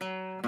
This 0.00 0.47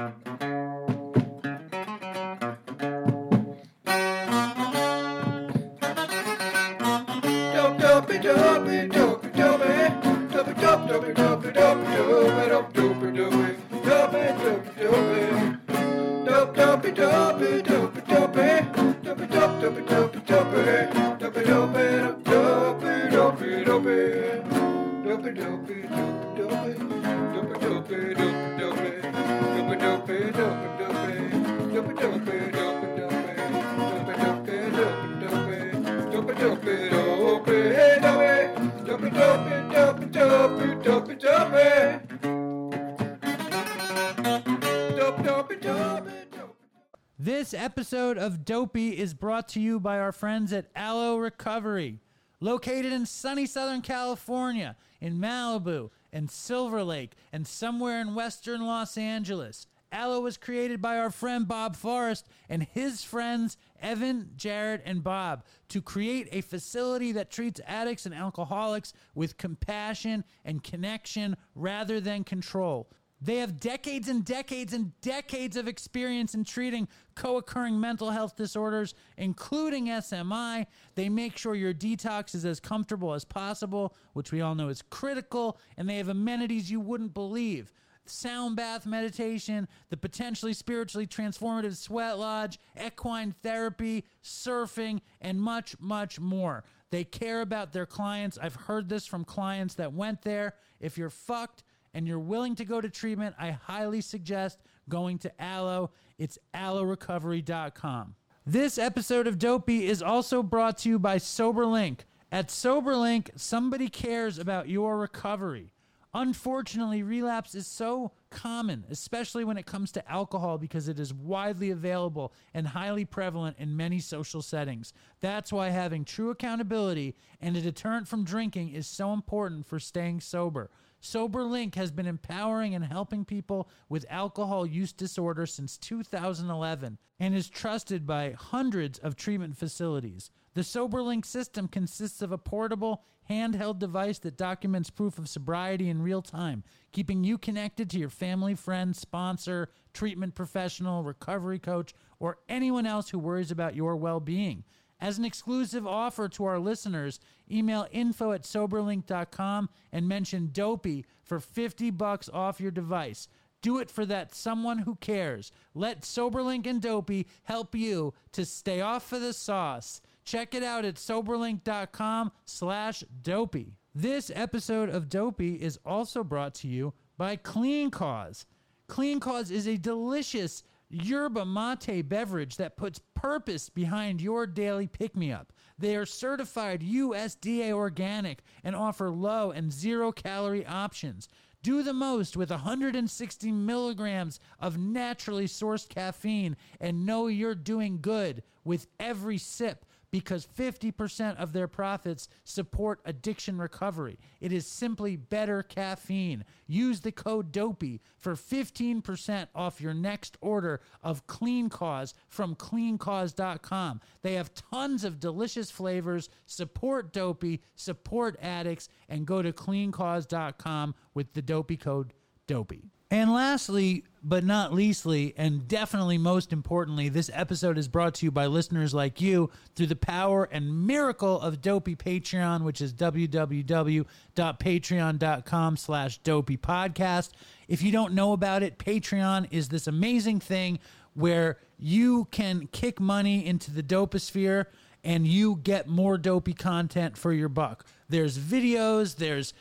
of 48.20 48.44
Dopey 48.44 48.98
is 48.98 49.14
brought 49.14 49.48
to 49.48 49.60
you 49.60 49.80
by 49.80 49.98
our 49.98 50.12
friends 50.12 50.52
at 50.52 50.68
Aloe 50.76 51.16
Recovery, 51.16 52.00
located 52.38 52.92
in 52.92 53.06
sunny 53.06 53.46
Southern 53.46 53.80
California, 53.80 54.76
in 55.00 55.18
Malibu 55.18 55.88
and 56.12 56.30
Silver 56.30 56.84
Lake, 56.84 57.14
and 57.32 57.46
somewhere 57.46 57.98
in 57.98 58.14
Western 58.14 58.66
Los 58.66 58.98
Angeles. 58.98 59.66
Aloe 59.90 60.20
was 60.20 60.36
created 60.36 60.82
by 60.82 60.98
our 60.98 61.10
friend 61.10 61.48
Bob 61.48 61.74
Forrest 61.74 62.28
and 62.50 62.62
his 62.62 63.02
friends 63.02 63.56
Evan, 63.80 64.32
Jared, 64.36 64.82
and 64.84 65.02
Bob 65.02 65.42
to 65.70 65.80
create 65.80 66.28
a 66.30 66.42
facility 66.42 67.12
that 67.12 67.30
treats 67.30 67.60
addicts 67.66 68.04
and 68.04 68.14
alcoholics 68.14 68.92
with 69.14 69.38
compassion 69.38 70.24
and 70.44 70.62
connection 70.62 71.38
rather 71.54 72.00
than 72.00 72.24
control. 72.24 72.90
They 73.22 73.36
have 73.36 73.60
decades 73.60 74.08
and 74.08 74.24
decades 74.24 74.72
and 74.72 74.98
decades 75.02 75.56
of 75.56 75.68
experience 75.68 76.34
in 76.34 76.44
treating 76.44 76.88
co 77.14 77.36
occurring 77.36 77.78
mental 77.78 78.10
health 78.10 78.34
disorders, 78.34 78.94
including 79.18 79.88
SMI. 79.88 80.66
They 80.94 81.10
make 81.10 81.36
sure 81.36 81.54
your 81.54 81.74
detox 81.74 82.34
is 82.34 82.46
as 82.46 82.60
comfortable 82.60 83.12
as 83.12 83.26
possible, 83.26 83.94
which 84.14 84.32
we 84.32 84.40
all 84.40 84.54
know 84.54 84.68
is 84.68 84.82
critical, 84.82 85.58
and 85.76 85.88
they 85.88 85.98
have 85.98 86.08
amenities 86.08 86.70
you 86.70 86.80
wouldn't 86.80 87.12
believe. 87.12 87.72
Sound 88.06 88.56
bath 88.56 88.86
meditation, 88.86 89.68
the 89.90 89.96
potentially 89.98 90.54
spiritually 90.54 91.06
transformative 91.06 91.76
sweat 91.76 92.18
lodge, 92.18 92.58
equine 92.82 93.34
therapy, 93.42 94.04
surfing, 94.24 95.00
and 95.20 95.40
much, 95.40 95.76
much 95.78 96.18
more. 96.18 96.64
They 96.90 97.04
care 97.04 97.42
about 97.42 97.72
their 97.72 97.86
clients. 97.86 98.38
I've 98.40 98.56
heard 98.56 98.88
this 98.88 99.06
from 99.06 99.24
clients 99.24 99.74
that 99.74 99.92
went 99.92 100.22
there. 100.22 100.54
If 100.80 100.98
you're 100.98 101.10
fucked, 101.10 101.62
and 101.94 102.06
you're 102.06 102.18
willing 102.18 102.54
to 102.56 102.64
go 102.64 102.80
to 102.80 102.88
treatment, 102.88 103.34
I 103.38 103.50
highly 103.50 104.00
suggest 104.00 104.58
going 104.88 105.18
to 105.18 105.42
Aloe. 105.42 105.90
It's 106.18 106.38
aloerecovery.com. 106.54 108.14
This 108.46 108.78
episode 108.78 109.26
of 109.26 109.38
Dopey 109.38 109.86
is 109.86 110.02
also 110.02 110.42
brought 110.42 110.78
to 110.78 110.88
you 110.88 110.98
by 110.98 111.16
SoberLink. 111.16 112.00
At 112.32 112.48
SoberLink, 112.48 113.30
somebody 113.36 113.88
cares 113.88 114.38
about 114.38 114.68
your 114.68 114.98
recovery. 114.98 115.70
Unfortunately, 116.12 117.04
relapse 117.04 117.54
is 117.54 117.68
so 117.68 118.10
common, 118.30 118.84
especially 118.90 119.44
when 119.44 119.56
it 119.56 119.66
comes 119.66 119.92
to 119.92 120.10
alcohol, 120.10 120.58
because 120.58 120.88
it 120.88 120.98
is 120.98 121.14
widely 121.14 121.70
available 121.70 122.32
and 122.52 122.66
highly 122.66 123.04
prevalent 123.04 123.56
in 123.60 123.76
many 123.76 124.00
social 124.00 124.42
settings. 124.42 124.92
That's 125.20 125.52
why 125.52 125.68
having 125.68 126.04
true 126.04 126.30
accountability 126.30 127.14
and 127.40 127.56
a 127.56 127.60
deterrent 127.60 128.08
from 128.08 128.24
drinking 128.24 128.70
is 128.70 128.88
so 128.88 129.12
important 129.12 129.66
for 129.66 129.78
staying 129.78 130.20
sober. 130.20 130.70
SoberLink 131.02 131.74
has 131.76 131.90
been 131.90 132.06
empowering 132.06 132.74
and 132.74 132.84
helping 132.84 133.24
people 133.24 133.68
with 133.88 134.04
alcohol 134.10 134.66
use 134.66 134.92
disorder 134.92 135.46
since 135.46 135.78
2011 135.78 136.98
and 137.18 137.34
is 137.34 137.48
trusted 137.48 138.06
by 138.06 138.32
hundreds 138.32 138.98
of 138.98 139.16
treatment 139.16 139.56
facilities. 139.56 140.30
The 140.54 140.62
SoberLink 140.62 141.24
system 141.24 141.68
consists 141.68 142.22
of 142.22 142.32
a 142.32 142.38
portable, 142.38 143.04
handheld 143.30 143.78
device 143.78 144.18
that 144.20 144.36
documents 144.36 144.90
proof 144.90 145.16
of 145.18 145.28
sobriety 145.28 145.88
in 145.88 146.02
real 146.02 146.22
time, 146.22 146.64
keeping 146.92 147.22
you 147.24 147.38
connected 147.38 147.88
to 147.90 147.98
your 147.98 148.10
family, 148.10 148.54
friend, 148.54 148.94
sponsor, 148.94 149.70
treatment 149.94 150.34
professional, 150.34 151.04
recovery 151.04 151.58
coach, 151.58 151.94
or 152.18 152.38
anyone 152.48 152.86
else 152.86 153.08
who 153.08 153.18
worries 153.18 153.50
about 153.50 153.76
your 153.76 153.96
well 153.96 154.20
being. 154.20 154.64
As 155.00 155.18
an 155.18 155.24
exclusive 155.24 155.86
offer 155.86 156.28
to 156.28 156.44
our 156.44 156.58
listeners, 156.58 157.20
email 157.50 157.86
info 157.90 158.32
at 158.32 158.42
soberlink.com 158.42 159.70
and 159.92 160.08
mention 160.08 160.50
Dopey 160.52 161.06
for 161.22 161.40
50 161.40 161.90
bucks 161.90 162.28
off 162.28 162.60
your 162.60 162.70
device. 162.70 163.26
Do 163.62 163.78
it 163.78 163.90
for 163.90 164.06
that 164.06 164.34
someone 164.34 164.78
who 164.78 164.96
cares. 164.96 165.52
Let 165.74 166.02
Soberlink 166.02 166.66
and 166.66 166.80
Dopey 166.80 167.26
help 167.44 167.74
you 167.74 168.14
to 168.32 168.44
stay 168.44 168.80
off 168.80 169.12
of 169.12 169.20
the 169.20 169.32
sauce. 169.32 170.00
Check 170.24 170.54
it 170.54 170.62
out 170.62 170.84
at 170.84 170.94
soberlink.com 170.94 172.32
slash 172.44 173.04
dopey. 173.22 173.74
This 173.94 174.30
episode 174.34 174.88
of 174.88 175.08
Dopey 175.08 175.54
is 175.54 175.78
also 175.84 176.22
brought 176.22 176.54
to 176.56 176.68
you 176.68 176.94
by 177.18 177.36
Clean 177.36 177.90
Cause. 177.90 178.46
Clean 178.86 179.20
Cause 179.20 179.50
is 179.50 179.66
a 179.66 179.76
delicious 179.76 180.62
yerba 180.90 181.44
mate 181.46 182.08
beverage 182.08 182.56
that 182.56 182.76
puts 182.76 183.00
purpose 183.14 183.68
behind 183.68 184.20
your 184.20 184.46
daily 184.46 184.86
pick 184.86 185.16
me 185.16 185.32
up. 185.32 185.52
They 185.78 185.96
are 185.96 186.04
certified 186.04 186.82
USDA 186.82 187.72
organic 187.72 188.42
and 188.64 188.76
offer 188.76 189.10
low 189.10 189.50
and 189.52 189.72
zero 189.72 190.12
calorie 190.12 190.66
options. 190.66 191.28
Do 191.62 191.82
the 191.82 191.92
most 191.92 192.36
with 192.36 192.50
160 192.50 193.52
milligrams 193.52 194.40
of 194.58 194.78
naturally 194.78 195.46
sourced 195.46 195.88
caffeine 195.88 196.56
and 196.80 197.06
know 197.06 197.26
you're 197.26 197.54
doing 197.54 198.00
good 198.00 198.42
with 198.64 198.86
every 198.98 199.38
sip 199.38 199.84
because 200.10 200.46
50% 200.58 201.36
of 201.36 201.52
their 201.52 201.68
profits 201.68 202.28
support 202.44 203.00
addiction 203.04 203.58
recovery. 203.58 204.18
It 204.40 204.52
is 204.52 204.66
simply 204.66 205.16
better 205.16 205.62
caffeine. 205.62 206.44
Use 206.66 207.00
the 207.00 207.12
code 207.12 207.52
DOPEY 207.52 208.00
for 208.16 208.34
15% 208.34 209.48
off 209.54 209.80
your 209.80 209.94
next 209.94 210.36
order 210.40 210.80
of 211.02 211.26
Clean 211.26 211.68
Cause 211.68 212.14
from 212.28 212.54
cleancause.com. 212.56 214.00
They 214.22 214.34
have 214.34 214.54
tons 214.54 215.04
of 215.04 215.20
delicious 215.20 215.70
flavors. 215.70 216.28
Support 216.46 217.12
Dopey, 217.12 217.62
support 217.74 218.36
addicts, 218.40 218.88
and 219.08 219.26
go 219.26 219.42
to 219.42 219.52
cleancause.com 219.52 220.94
with 221.14 221.32
the 221.34 221.42
Dopey 221.42 221.76
code 221.76 222.12
DOPEY. 222.46 222.90
And 223.12 223.32
lastly, 223.32 224.04
but 224.22 224.44
not 224.44 224.72
leastly, 224.72 225.34
and 225.36 225.66
definitely 225.66 226.16
most 226.16 226.52
importantly, 226.52 227.08
this 227.08 227.28
episode 227.34 227.76
is 227.76 227.88
brought 227.88 228.14
to 228.16 228.26
you 228.26 228.30
by 228.30 228.46
listeners 228.46 228.94
like 228.94 229.20
you 229.20 229.50
through 229.74 229.88
the 229.88 229.96
power 229.96 230.44
and 230.44 230.86
miracle 230.86 231.40
of 231.40 231.60
Dopey 231.60 231.96
Patreon, 231.96 232.62
which 232.62 232.80
is 232.80 232.94
www.patreon.com 232.94 235.76
slash 235.76 236.18
dopey 236.18 236.56
podcast. 236.56 237.30
If 237.66 237.82
you 237.82 237.90
don't 237.90 238.14
know 238.14 238.32
about 238.32 238.62
it, 238.62 238.78
Patreon 238.78 239.48
is 239.50 239.70
this 239.70 239.88
amazing 239.88 240.38
thing 240.38 240.78
where 241.14 241.58
you 241.78 242.28
can 242.30 242.68
kick 242.70 243.00
money 243.00 243.44
into 243.44 243.72
the 243.72 243.82
doposphere 243.82 244.66
and 245.02 245.26
you 245.26 245.56
get 245.56 245.88
more 245.88 246.18
dopey 246.18 246.52
content 246.52 247.16
for 247.16 247.32
your 247.32 247.48
buck. 247.48 247.86
There's 248.08 248.38
videos, 248.38 249.16
there's 249.16 249.52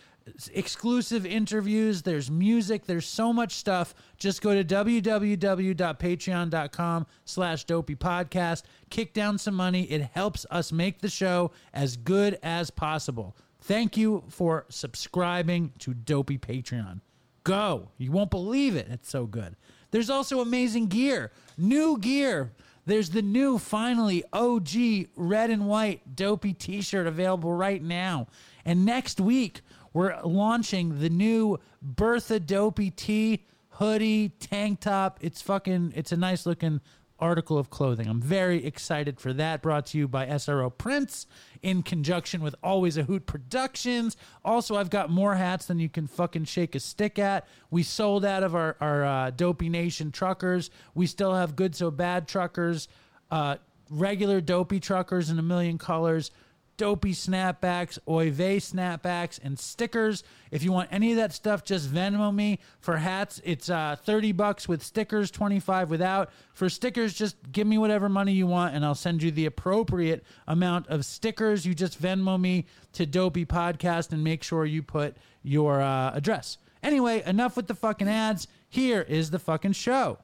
exclusive 0.53 1.25
interviews, 1.25 2.01
there's 2.01 2.31
music, 2.31 2.85
there's 2.85 3.07
so 3.07 3.34
much 3.34 3.56
stuff. 3.56 3.94
Just 4.17 4.41
go 4.41 4.53
to 4.53 4.64
www.patreon.com 4.64 7.08
slash 7.26 7.64
dopey 7.64 7.96
podcast. 7.96 8.64
Kick 8.90 9.14
down 9.14 9.37
some 9.37 9.55
money. 9.55 9.84
It 9.84 10.09
helps 10.14 10.46
us 10.52 10.72
make 10.72 10.99
the 10.99 11.09
show 11.09 11.52
as 11.73 11.97
good 11.97 12.37
as 12.43 12.70
possible. 12.70 13.35
Thank 13.61 13.97
you 13.97 14.23
for 14.29 14.66
subscribing 14.70 15.73
to 15.79 15.93
Dopey 15.93 16.37
Patreon. 16.37 17.02
Go. 17.43 17.90
You 17.97 18.11
won't 18.11 18.31
believe 18.31 18.76
it. 18.76 18.87
It's 18.90 19.09
so 19.09 19.26
good. 19.26 19.55
There's 19.91 20.09
also 20.09 20.40
amazing 20.40 20.87
gear. 20.87 21.31
New 21.58 21.97
gear. 21.97 22.52
There's 22.85 23.11
the 23.11 23.22
new, 23.22 23.59
finally, 23.59 24.23
OG 24.34 24.70
red 25.16 25.52
and 25.52 25.67
white 25.67 26.16
Dopey 26.16 26.53
t 26.53 26.81
shirt 26.81 27.05
available 27.05 27.53
right 27.53 27.84
now. 27.84 28.28
And 28.66 28.85
next 28.85 29.20
week, 29.20 29.61
we're 29.94 30.20
launching 30.24 31.00
the 31.00 31.09
new 31.09 31.59
Bertha 31.82 32.40
Dopey 32.40 32.91
tee, 32.91 33.46
hoodie, 33.70 34.30
tank 34.40 34.82
top. 34.82 35.20
It's 35.22 35.41
fucking, 35.41 35.94
it's 35.96 36.12
a 36.12 36.18
nice 36.18 36.46
looking 36.46 36.82
article 37.20 37.58
of 37.58 37.70
clothing. 37.70 38.08
I'm 38.08 38.22
very 38.22 38.66
excited 38.66 39.20
for 39.20 39.34
that. 39.34 39.62
Brought 39.62 39.88
to 39.88 39.97
you 39.97 40.08
by 40.08 40.26
SRO 40.26 40.76
Prints 40.76 41.28
in 41.62 41.84
conjunction 41.84 42.41
with 42.41 42.56
Always 42.64 42.97
a 42.97 43.03
Hoot 43.03 43.26
Productions. 43.26 44.16
Also, 44.44 44.76
I've 44.76 44.90
got 44.90 45.09
more 45.09 45.36
hats 45.36 45.66
than 45.66 45.80
you 45.80 45.90
can 45.90 46.08
fucking 46.08 46.46
shake 46.46 46.76
a 46.76 46.80
stick 46.80 47.20
at. 47.20 47.47
We 47.70 47.84
sold 47.84 48.26
out 48.26 48.44
of 48.44 48.56
our, 48.56 48.78
our 48.80 49.06
uh, 49.06 49.32
Dopey 49.32 49.70
Nation 49.70 50.12
truckers. 50.12 50.70
We 50.96 51.08
still 51.08 51.34
have 51.34 51.56
Good 51.56 51.76
So 51.76 51.91
Bad 51.91 52.28
truckers, 52.28 52.88
uh, 53.32 53.58
regular 53.90 54.41
Dopey 54.41 54.80
truckers 54.80 55.30
in 55.30 55.40
a 55.40 55.44
million 55.44 55.78
colors 55.78 56.32
dopey 56.79 57.11
snapbacks, 57.11 57.99
Oy 58.08 58.31
vey 58.31 58.58
snapbacks, 58.58 59.37
and 59.43 59.59
stickers. 59.59 60.23
If 60.49 60.64
you 60.64 60.72
want 60.72 60.87
any 60.91 61.11
of 61.11 61.17
that 61.17 61.34
stuff, 61.34 61.66
just 61.66 61.90
Venmo 61.90 62.34
me. 62.34 62.59
For 62.79 62.96
hats, 62.96 63.41
it's 63.43 63.70
uh, 63.70 63.97
30 64.02 64.31
bucks 64.31 64.67
with 64.67 64.81
stickers, 64.81 65.29
25 65.29 65.90
without. 65.90 66.31
For 66.53 66.70
stickers, 66.70 67.14
just 67.14 67.35
give 67.52 67.67
me 67.67 67.78
whatever 67.78 68.08
money 68.08 68.31
you 68.31 68.47
want, 68.47 68.73
and 68.73 68.85
I'll 68.85 68.96
send 68.96 69.22
you 69.22 69.29
the 69.29 69.46
appropriate 69.46 70.23
amount 70.47 70.87
of 70.87 71.03
stickers. 71.03 71.66
You 71.66 71.76
just 71.76 72.02
Venmo 72.02 72.40
me 72.40 72.66
to 72.93 73.05
Dopey 73.05 73.46
Podcast 73.46 74.14
and 74.14 74.23
make 74.23 74.41
sure 74.41 74.66
you 74.66 74.81
put 74.81 75.17
your 75.43 75.81
uh, 75.81 76.14
address. 76.14 76.58
Anyway, 76.81 77.22
enough 77.26 77.58
with 77.58 77.67
the 77.67 77.76
fucking 77.76 78.08
ads. 78.08 78.47
Here 78.70 79.02
is 79.02 79.31
the 79.31 79.40
fucking 79.40 79.73
show. 79.73 80.20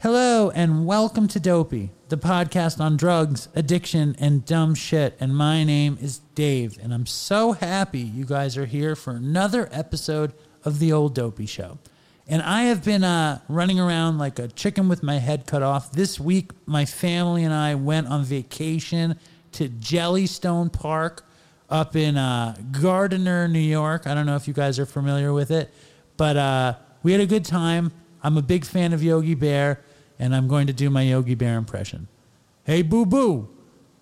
Hello 0.00 0.50
and 0.50 0.86
welcome 0.86 1.26
to 1.26 1.40
Dopey, 1.40 1.90
the 2.08 2.16
podcast 2.16 2.78
on 2.78 2.96
drugs, 2.96 3.48
addiction, 3.56 4.14
and 4.20 4.44
dumb 4.44 4.76
shit. 4.76 5.16
And 5.18 5.34
my 5.34 5.64
name 5.64 5.98
is 6.00 6.20
Dave, 6.36 6.78
and 6.80 6.94
I'm 6.94 7.04
so 7.04 7.50
happy 7.50 7.98
you 7.98 8.24
guys 8.24 8.56
are 8.56 8.66
here 8.66 8.94
for 8.94 9.10
another 9.10 9.68
episode 9.72 10.34
of 10.64 10.78
the 10.78 10.92
Old 10.92 11.16
Dopey 11.16 11.46
Show. 11.46 11.78
And 12.28 12.42
I 12.42 12.62
have 12.66 12.84
been 12.84 13.02
uh, 13.02 13.40
running 13.48 13.80
around 13.80 14.18
like 14.18 14.38
a 14.38 14.46
chicken 14.46 14.88
with 14.88 15.02
my 15.02 15.18
head 15.18 15.48
cut 15.48 15.64
off. 15.64 15.90
This 15.90 16.20
week, 16.20 16.52
my 16.64 16.84
family 16.84 17.42
and 17.42 17.52
I 17.52 17.74
went 17.74 18.06
on 18.06 18.22
vacation 18.22 19.18
to 19.50 19.68
Jellystone 19.68 20.72
Park 20.72 21.24
up 21.68 21.96
in 21.96 22.16
uh, 22.16 22.54
Gardiner, 22.70 23.48
New 23.48 23.58
York. 23.58 24.06
I 24.06 24.14
don't 24.14 24.26
know 24.26 24.36
if 24.36 24.46
you 24.46 24.54
guys 24.54 24.78
are 24.78 24.86
familiar 24.86 25.32
with 25.32 25.50
it, 25.50 25.74
but 26.16 26.36
uh, 26.36 26.74
we 27.02 27.10
had 27.10 27.20
a 27.20 27.26
good 27.26 27.44
time. 27.44 27.90
I'm 28.22 28.36
a 28.36 28.42
big 28.42 28.64
fan 28.64 28.92
of 28.92 29.02
Yogi 29.02 29.34
Bear 29.34 29.82
and 30.18 30.34
I'm 30.34 30.48
going 30.48 30.66
to 30.66 30.72
do 30.72 30.90
my 30.90 31.02
Yogi 31.02 31.34
Bear 31.34 31.56
impression. 31.56 32.08
Hey, 32.64 32.82
boo 32.82 33.06
boo, 33.06 33.48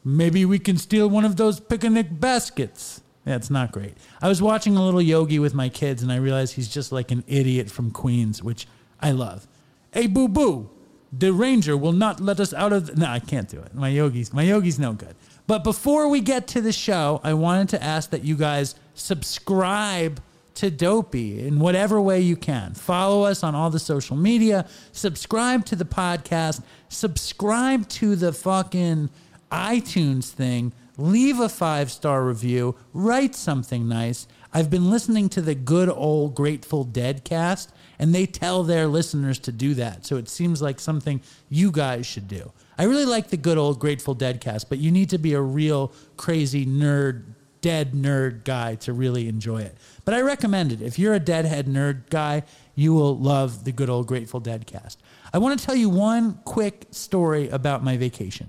maybe 0.04 0.44
we 0.44 0.58
can 0.58 0.76
steal 0.76 1.08
one 1.08 1.24
of 1.24 1.36
those 1.36 1.60
picnic 1.60 2.08
baskets. 2.20 3.00
That's 3.24 3.50
not 3.50 3.72
great. 3.72 3.94
I 4.22 4.28
was 4.28 4.40
watching 4.40 4.76
a 4.76 4.84
little 4.84 5.02
Yogi 5.02 5.38
with 5.38 5.52
my 5.52 5.68
kids, 5.68 6.02
and 6.02 6.12
I 6.12 6.16
realized 6.16 6.54
he's 6.54 6.68
just 6.68 6.92
like 6.92 7.10
an 7.10 7.24
idiot 7.26 7.70
from 7.70 7.90
Queens, 7.90 8.42
which 8.42 8.66
I 9.00 9.10
love. 9.10 9.48
Hey, 9.92 10.06
boo 10.06 10.28
boo, 10.28 10.70
the 11.12 11.32
ranger 11.32 11.76
will 11.76 11.92
not 11.92 12.20
let 12.20 12.40
us 12.40 12.52
out 12.54 12.72
of. 12.72 12.86
The- 12.86 12.96
no, 12.96 13.06
I 13.06 13.18
can't 13.18 13.48
do 13.48 13.60
it. 13.60 13.74
My 13.74 13.88
Yogi's 13.88 14.32
my 14.32 14.42
Yogi's 14.42 14.78
no 14.78 14.92
good. 14.92 15.14
But 15.46 15.64
before 15.64 16.08
we 16.08 16.20
get 16.20 16.46
to 16.48 16.60
the 16.60 16.72
show, 16.72 17.20
I 17.22 17.34
wanted 17.34 17.68
to 17.70 17.82
ask 17.82 18.10
that 18.10 18.24
you 18.24 18.36
guys 18.36 18.74
subscribe 18.94 20.20
to 20.56 20.70
Dopey 20.70 21.46
in 21.46 21.58
whatever 21.58 22.00
way 22.00 22.20
you 22.20 22.36
can. 22.36 22.74
Follow 22.74 23.24
us 23.24 23.42
on 23.42 23.54
all 23.54 23.70
the 23.70 23.78
social 23.78 24.16
media, 24.16 24.66
subscribe 24.92 25.64
to 25.66 25.76
the 25.76 25.84
podcast, 25.84 26.62
subscribe 26.88 27.88
to 27.90 28.16
the 28.16 28.32
fucking 28.32 29.10
iTunes 29.50 30.30
thing, 30.30 30.72
leave 30.96 31.40
a 31.40 31.48
five 31.48 31.90
star 31.90 32.24
review, 32.24 32.74
write 32.92 33.34
something 33.34 33.88
nice. 33.88 34.26
I've 34.52 34.70
been 34.70 34.90
listening 34.90 35.28
to 35.30 35.42
the 35.42 35.54
good 35.54 35.90
old 35.90 36.34
Grateful 36.34 36.84
Dead 36.84 37.24
cast, 37.24 37.74
and 37.98 38.14
they 38.14 38.24
tell 38.24 38.62
their 38.62 38.86
listeners 38.86 39.38
to 39.40 39.52
do 39.52 39.74
that. 39.74 40.06
So 40.06 40.16
it 40.16 40.28
seems 40.28 40.62
like 40.62 40.80
something 40.80 41.20
you 41.50 41.70
guys 41.70 42.06
should 42.06 42.26
do. 42.26 42.52
I 42.78 42.84
really 42.84 43.04
like 43.04 43.28
the 43.28 43.36
good 43.36 43.58
old 43.58 43.78
Grateful 43.78 44.14
Dead 44.14 44.40
cast, 44.40 44.68
but 44.68 44.78
you 44.78 44.90
need 44.90 45.10
to 45.10 45.18
be 45.18 45.34
a 45.34 45.40
real 45.40 45.92
crazy 46.16 46.64
nerd, 46.64 47.24
dead 47.60 47.92
nerd 47.92 48.44
guy 48.44 48.74
to 48.76 48.92
really 48.92 49.28
enjoy 49.28 49.62
it. 49.62 49.76
But 50.04 50.14
I 50.14 50.20
recommend 50.20 50.72
it. 50.72 50.80
If 50.80 50.98
you're 50.98 51.14
a 51.14 51.20
Deadhead 51.20 51.66
nerd 51.66 52.10
guy, 52.10 52.44
you 52.74 52.94
will 52.94 53.16
love 53.16 53.64
the 53.64 53.72
good 53.72 53.90
old 53.90 54.06
Grateful 54.06 54.40
Dead 54.40 54.66
cast. 54.66 55.00
I 55.32 55.38
want 55.38 55.58
to 55.58 55.66
tell 55.66 55.74
you 55.74 55.88
one 55.90 56.40
quick 56.44 56.86
story 56.90 57.48
about 57.48 57.82
my 57.82 57.96
vacation. 57.96 58.48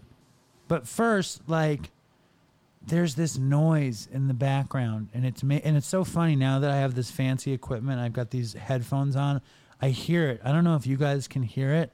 But 0.68 0.88
first, 0.88 1.42
like, 1.48 1.92
there's 2.86 3.16
this 3.16 3.38
noise 3.38 4.08
in 4.12 4.28
the 4.28 4.34
background, 4.34 5.10
and 5.14 5.26
it's 5.26 5.44
ma- 5.44 5.60
and 5.64 5.76
it's 5.76 5.88
so 5.88 6.04
funny 6.04 6.36
now 6.36 6.60
that 6.60 6.70
I 6.70 6.78
have 6.78 6.96
this 6.96 7.12
fancy 7.12 7.52
equipment. 7.52 8.00
I've 8.00 8.14
got 8.14 8.30
these 8.30 8.54
headphones 8.54 9.16
on. 9.16 9.42
I 9.82 9.90
hear 9.90 10.30
it. 10.30 10.42
I 10.44 10.52
don't 10.52 10.64
know 10.64 10.76
if 10.76 10.88
you 10.88 10.96
guys 10.98 11.28
can 11.28 11.44
hear 11.44 11.74
it. 11.74 11.92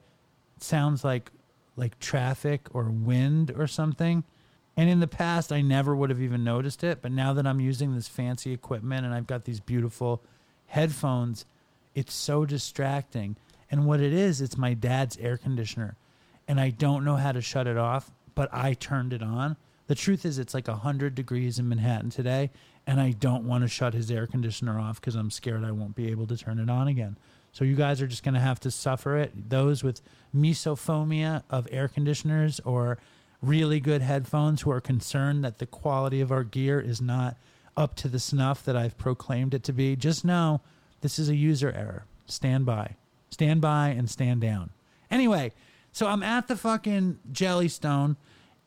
It 0.57 0.63
sounds 0.63 1.04
like 1.04 1.31
like 1.75 1.98
traffic 2.00 2.68
or 2.74 2.83
wind 2.83 3.51
or 3.57 3.66
something. 3.66 4.24
And 4.75 4.90
in 4.90 5.00
the 5.00 5.08
past, 5.08 5.52
I 5.52 5.62
never 5.62 5.96
would 5.96 6.10
have 6.10 6.22
even 6.22 6.44
noticed 6.44 6.84
it. 6.84 7.02
But 7.02 7.12
now 7.12 7.34
that 7.34 7.46
I'm 7.46 7.60
using 7.60 7.94
this 7.94 8.08
fancy 8.08 8.52
equipment 8.52 9.06
and 9.06 9.14
I've 9.14 9.28
got 9.28 9.46
these 9.46 9.60
beautiful 9.60 10.24
headphones, 10.68 11.46
it's 11.94 12.14
so 12.14 12.46
distracting. 12.46 13.36
And 13.70 13.86
what 13.86 14.00
it 14.00 14.14
is, 14.14 14.42
it's 14.42 14.58
my 14.58 14.74
dad's 14.74 15.18
air 15.18 15.38
conditioner. 15.38 15.96
And 16.48 16.60
I 16.60 16.72
don't 16.72 17.06
know 17.06 17.16
how 17.16 17.31
to 17.31 17.42
shut 17.42 17.68
it 17.68 17.78
off, 17.78 18.12
but 18.36 18.50
I 18.52 18.74
turned 18.74 19.14
it 19.14 19.22
on. 19.22 19.58
The 19.88 19.96
truth 19.96 20.25
is, 20.25 20.40
it's 20.40 20.54
like 20.54 20.68
100 20.68 21.14
degrees 21.14 21.60
in 21.60 21.69
Manhattan 21.69 22.10
today. 22.10 22.50
And 22.88 23.00
I 23.00 23.12
don't 23.12 23.48
want 23.48 23.64
to 23.64 23.68
shut 23.68 23.94
his 23.94 24.10
air 24.12 24.28
conditioner 24.28 24.80
off 24.80 25.00
because 25.00 25.16
I'm 25.16 25.31
scared 25.31 25.64
I 25.64 25.72
won't 25.72 25.96
be 25.96 26.10
able 26.10 26.28
to 26.28 26.38
turn 26.38 26.60
it 26.60 26.69
on 26.69 26.88
again. 26.88 27.18
So 27.52 27.64
you 27.64 27.76
guys 27.76 28.02
are 28.02 28.08
just 28.08 28.24
going 28.24 28.34
to 28.34 28.40
have 28.40 28.60
to 28.62 28.72
suffer 28.72 29.18
it. 29.18 29.50
Those 29.50 29.84
with 29.84 30.02
mesophobia 30.36 31.44
of 31.50 31.68
air 31.72 31.88
conditioners 31.88 32.60
or 32.66 32.98
really 33.44 33.80
good 33.80 34.01
headphones 34.01 34.62
who 34.62 34.72
are 34.72 34.81
concerned 34.81 35.44
that 35.44 35.60
the 35.60 35.66
quality 35.66 36.22
of 36.22 36.31
our 36.31 36.44
gear 36.44 36.80
is 36.80 37.01
not 37.01 37.38
up 37.75 37.95
to 37.95 38.07
the 38.07 38.19
snuff 38.19 38.63
that 38.63 38.78
I've 38.78 38.98
proclaimed 38.98 39.54
it 39.54 39.63
to 39.63 39.74
be, 39.74 39.95
just 39.95 40.24
know 40.24 40.62
this 41.01 41.19
is 41.19 41.30
a 41.30 41.36
user 41.36 41.72
error. 41.72 42.06
Stand 42.25 42.66
by. 42.66 42.95
Stand 43.30 43.62
by 43.62 43.90
and 43.90 44.10
stand 44.10 44.42
down. 44.42 44.69
Anyway, 45.12 45.51
so 45.92 46.07
I'm 46.07 46.24
at 46.24 46.48
the 46.48 46.56
fucking 46.56 47.19
Jellystone 47.31 48.16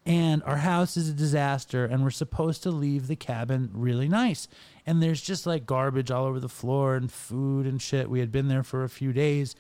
and 0.05 0.43
our 0.44 0.58
house 0.58 0.96
is 0.96 1.08
a 1.08 1.14
disaster 1.14 1.84
and 1.84 2.05
we're 2.05 2.11
supposed 2.11 2.62
to 2.64 2.70
leave 2.70 3.06
the 3.06 3.17
cabin 3.17 3.70
really 3.73 4.08
nice. 4.08 4.46
And 4.84 5.02
there's 5.02 5.23
just 5.23 5.46
like 5.46 5.67
garbage 5.67 6.11
all 6.11 6.26
over 6.26 6.38
the 6.38 6.49
floor 6.49 6.96
and 6.96 7.11
food 7.11 7.67
and 7.67 7.81
shit. 7.81 8.11
We 8.11 8.20
had 8.20 8.31
been 8.31 8.49
there 8.49 8.62
for 8.62 8.85
a 8.85 8.88
few 8.88 9.12
days 9.12 9.54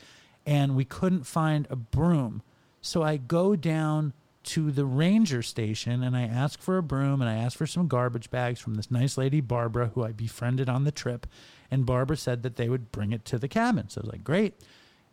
and 0.44 0.76
we 0.76 0.84
couldn't 0.84 1.24
find 1.24 1.66
a 1.70 1.76
broom. 1.76 2.42
So 2.80 3.02
I 3.02 3.16
go 3.16 3.56
down 3.56 4.12
to 4.46 4.70
the 4.70 4.84
ranger 4.84 5.42
station 5.42 6.02
and 6.02 6.16
I 6.16 6.22
ask 6.22 6.60
for 6.60 6.78
a 6.78 6.82
broom 6.82 7.20
and 7.20 7.28
I 7.28 7.34
ask 7.34 7.58
for 7.58 7.66
some 7.66 7.88
garbage 7.88 8.30
bags 8.30 8.60
from 8.60 8.74
this 8.74 8.90
nice 8.90 9.18
lady, 9.18 9.40
Barbara, 9.40 9.90
who 9.94 10.04
I 10.04 10.12
befriended 10.12 10.68
on 10.68 10.84
the 10.84 10.92
trip. 10.92 11.26
And 11.70 11.84
Barbara 11.84 12.16
said 12.16 12.42
that 12.44 12.56
they 12.56 12.68
would 12.68 12.92
bring 12.92 13.12
it 13.12 13.24
to 13.26 13.38
the 13.38 13.48
cabin. 13.48 13.88
So 13.88 14.00
I 14.00 14.02
was 14.02 14.12
like, 14.12 14.24
great. 14.24 14.54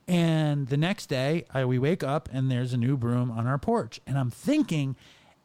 And 0.07 0.67
the 0.67 0.77
next 0.77 1.07
day, 1.07 1.45
I, 1.53 1.65
we 1.65 1.79
wake 1.79 2.03
up 2.03 2.29
and 2.31 2.51
there's 2.51 2.73
a 2.73 2.77
new 2.77 2.95
broom 2.95 3.31
on 3.31 3.47
our 3.47 3.57
porch. 3.57 3.99
And 4.05 4.17
I'm 4.17 4.29
thinking, 4.29 4.95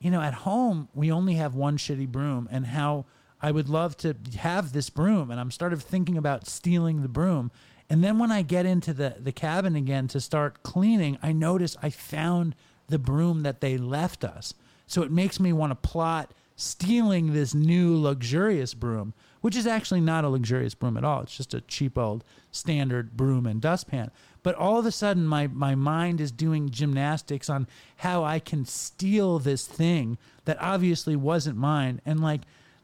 you 0.00 0.10
know, 0.10 0.20
at 0.20 0.34
home, 0.34 0.88
we 0.94 1.10
only 1.10 1.34
have 1.34 1.54
one 1.54 1.78
shitty 1.78 2.08
broom 2.08 2.48
and 2.50 2.66
how 2.66 3.06
I 3.40 3.52
would 3.52 3.68
love 3.68 3.96
to 3.98 4.14
have 4.38 4.72
this 4.72 4.90
broom. 4.90 5.30
And 5.30 5.40
I'm 5.40 5.50
started 5.50 5.80
thinking 5.80 6.18
about 6.18 6.46
stealing 6.46 7.02
the 7.02 7.08
broom. 7.08 7.50
And 7.88 8.04
then 8.04 8.18
when 8.18 8.30
I 8.30 8.42
get 8.42 8.66
into 8.66 8.92
the, 8.92 9.16
the 9.18 9.32
cabin 9.32 9.76
again 9.76 10.08
to 10.08 10.20
start 10.20 10.62
cleaning, 10.62 11.18
I 11.22 11.32
notice 11.32 11.76
I 11.82 11.90
found 11.90 12.54
the 12.88 12.98
broom 12.98 13.42
that 13.42 13.60
they 13.60 13.76
left 13.78 14.24
us. 14.24 14.54
So 14.86 15.02
it 15.02 15.12
makes 15.12 15.38
me 15.38 15.52
want 15.52 15.70
to 15.70 15.88
plot 15.88 16.32
stealing 16.56 17.32
this 17.32 17.54
new 17.54 17.96
luxurious 17.96 18.74
broom, 18.74 19.14
which 19.42 19.54
is 19.54 19.66
actually 19.66 20.00
not 20.00 20.24
a 20.24 20.28
luxurious 20.28 20.74
broom 20.74 20.96
at 20.96 21.04
all. 21.04 21.22
It's 21.22 21.36
just 21.36 21.54
a 21.54 21.60
cheap 21.60 21.96
old 21.96 22.24
standard 22.50 23.16
broom 23.16 23.46
and 23.46 23.60
dustpan. 23.60 24.10
But 24.42 24.56
all 24.56 24.78
of 24.78 24.86
a 24.86 24.90
sudden, 24.90 25.26
my, 25.26 25.46
my 25.46 25.74
mind 25.74 26.20
is 26.20 26.32
doing 26.32 26.70
gymnastics 26.70 27.48
on 27.48 27.68
how 27.98 28.24
I 28.24 28.38
can 28.38 28.64
steal 28.64 29.38
this 29.38 29.66
thing 29.66 30.18
that 30.46 30.60
obviously 30.60 31.14
wasn't 31.14 31.58
mine. 31.58 32.00
And 32.04 32.20
like, 32.20 32.40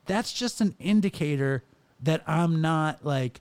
that's 0.06 0.32
just 0.32 0.60
an 0.60 0.76
indicator 0.78 1.64
that 2.00 2.22
I'm 2.26 2.60
not 2.60 3.04
like 3.04 3.40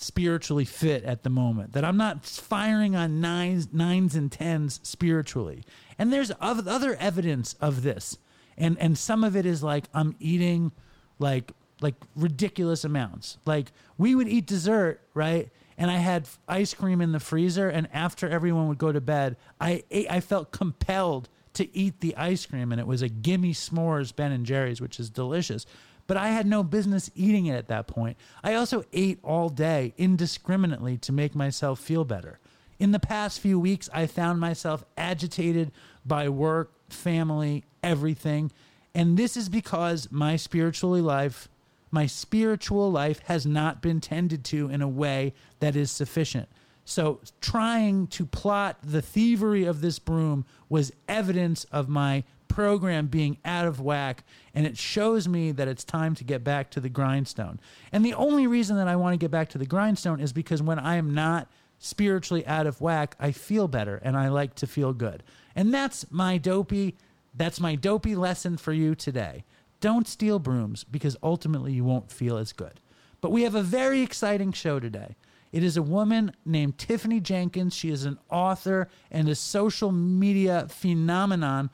spiritually 0.00 0.64
fit 0.64 1.04
at 1.04 1.22
the 1.22 1.30
moment 1.30 1.72
that 1.72 1.84
i'm 1.84 1.96
not 1.96 2.24
firing 2.24 2.94
on 2.94 3.20
nines 3.20 3.68
nines 3.72 4.14
and 4.14 4.32
tens 4.32 4.80
spiritually 4.82 5.62
and 5.98 6.12
there's 6.12 6.32
other 6.40 6.96
evidence 6.96 7.54
of 7.60 7.82
this 7.82 8.18
and 8.56 8.78
and 8.78 8.96
some 8.96 9.24
of 9.24 9.36
it 9.36 9.46
is 9.46 9.62
like 9.62 9.84
i'm 9.94 10.14
eating 10.18 10.72
like 11.18 11.52
like 11.80 11.94
ridiculous 12.16 12.84
amounts 12.84 13.38
like 13.44 13.72
we 13.96 14.14
would 14.14 14.28
eat 14.28 14.46
dessert 14.46 15.00
right 15.14 15.50
and 15.78 15.92
I 15.92 15.98
had 15.98 16.28
ice 16.48 16.74
cream 16.74 17.00
in 17.00 17.12
the 17.12 17.20
freezer. 17.20 17.68
And 17.68 17.88
after 17.92 18.28
everyone 18.28 18.66
would 18.68 18.78
go 18.78 18.90
to 18.90 19.00
bed, 19.00 19.36
I 19.60 19.84
ate, 19.90 20.10
I 20.10 20.20
felt 20.20 20.50
compelled 20.50 21.28
to 21.54 21.74
eat 21.74 22.00
the 22.00 22.16
ice 22.16 22.44
cream, 22.44 22.72
and 22.72 22.80
it 22.80 22.86
was 22.86 23.00
a 23.00 23.08
gimme 23.08 23.54
s'mores 23.54 24.14
Ben 24.14 24.32
and 24.32 24.44
Jerry's, 24.44 24.80
which 24.80 25.00
is 25.00 25.08
delicious. 25.08 25.66
But 26.08 26.16
I 26.16 26.30
had 26.30 26.46
no 26.46 26.64
business 26.64 27.10
eating 27.14 27.46
it 27.46 27.54
at 27.54 27.68
that 27.68 27.86
point. 27.86 28.16
I 28.42 28.54
also 28.54 28.82
ate 28.92 29.20
all 29.22 29.50
day 29.50 29.94
indiscriminately 29.96 30.96
to 30.98 31.12
make 31.12 31.36
myself 31.36 31.78
feel 31.78 32.04
better. 32.04 32.40
In 32.80 32.92
the 32.92 32.98
past 32.98 33.38
few 33.38 33.60
weeks, 33.60 33.88
I 33.92 34.06
found 34.06 34.40
myself 34.40 34.84
agitated 34.96 35.70
by 36.06 36.28
work, 36.30 36.72
family, 36.88 37.64
everything. 37.82 38.50
And 38.94 39.16
this 39.16 39.36
is 39.36 39.50
because 39.50 40.10
my 40.10 40.36
spiritual 40.36 40.98
life, 40.98 41.48
my 41.90 42.06
spiritual 42.06 42.90
life 42.90 43.20
has 43.26 43.44
not 43.44 43.82
been 43.82 44.00
tended 44.00 44.44
to 44.46 44.70
in 44.70 44.80
a 44.80 44.88
way 44.88 45.34
that 45.60 45.76
is 45.76 45.90
sufficient. 45.90 46.48
So 46.86 47.20
trying 47.42 48.06
to 48.08 48.24
plot 48.24 48.78
the 48.82 49.02
thievery 49.02 49.64
of 49.66 49.82
this 49.82 49.98
broom 49.98 50.46
was 50.70 50.90
evidence 51.06 51.64
of 51.64 51.86
my 51.86 52.24
program 52.48 53.06
being 53.06 53.38
out 53.44 53.66
of 53.66 53.80
whack 53.80 54.24
and 54.54 54.66
it 54.66 54.76
shows 54.76 55.28
me 55.28 55.52
that 55.52 55.68
it's 55.68 55.84
time 55.84 56.14
to 56.16 56.24
get 56.24 56.42
back 56.42 56.70
to 56.70 56.80
the 56.80 56.88
grindstone. 56.88 57.60
And 57.92 58.04
the 58.04 58.14
only 58.14 58.46
reason 58.46 58.76
that 58.76 58.88
I 58.88 58.96
want 58.96 59.14
to 59.14 59.18
get 59.18 59.30
back 59.30 59.48
to 59.50 59.58
the 59.58 59.66
grindstone 59.66 60.20
is 60.20 60.32
because 60.32 60.62
when 60.62 60.78
I 60.78 60.96
am 60.96 61.14
not 61.14 61.48
spiritually 61.78 62.46
out 62.46 62.66
of 62.66 62.80
whack, 62.80 63.14
I 63.20 63.32
feel 63.32 63.68
better 63.68 64.00
and 64.02 64.16
I 64.16 64.28
like 64.28 64.54
to 64.56 64.66
feel 64.66 64.92
good. 64.92 65.22
And 65.54 65.72
that's 65.72 66.10
my 66.10 66.38
dopey 66.38 66.96
that's 67.34 67.60
my 67.60 67.76
dopey 67.76 68.16
lesson 68.16 68.56
for 68.56 68.72
you 68.72 68.94
today. 68.94 69.44
Don't 69.80 70.08
steal 70.08 70.40
brooms 70.40 70.82
because 70.82 71.16
ultimately 71.22 71.72
you 71.72 71.84
won't 71.84 72.10
feel 72.10 72.36
as 72.36 72.52
good. 72.52 72.80
But 73.20 73.30
we 73.30 73.42
have 73.42 73.54
a 73.54 73.62
very 73.62 74.02
exciting 74.02 74.52
show 74.52 74.80
today. 74.80 75.14
It 75.52 75.62
is 75.62 75.76
a 75.76 75.82
woman 75.82 76.32
named 76.44 76.78
Tiffany 76.78 77.20
Jenkins. 77.20 77.74
She 77.74 77.90
is 77.90 78.04
an 78.04 78.18
author 78.30 78.88
and 79.10 79.28
a 79.28 79.34
social 79.34 79.92
media 79.92 80.66
phenomenon. 80.68 81.70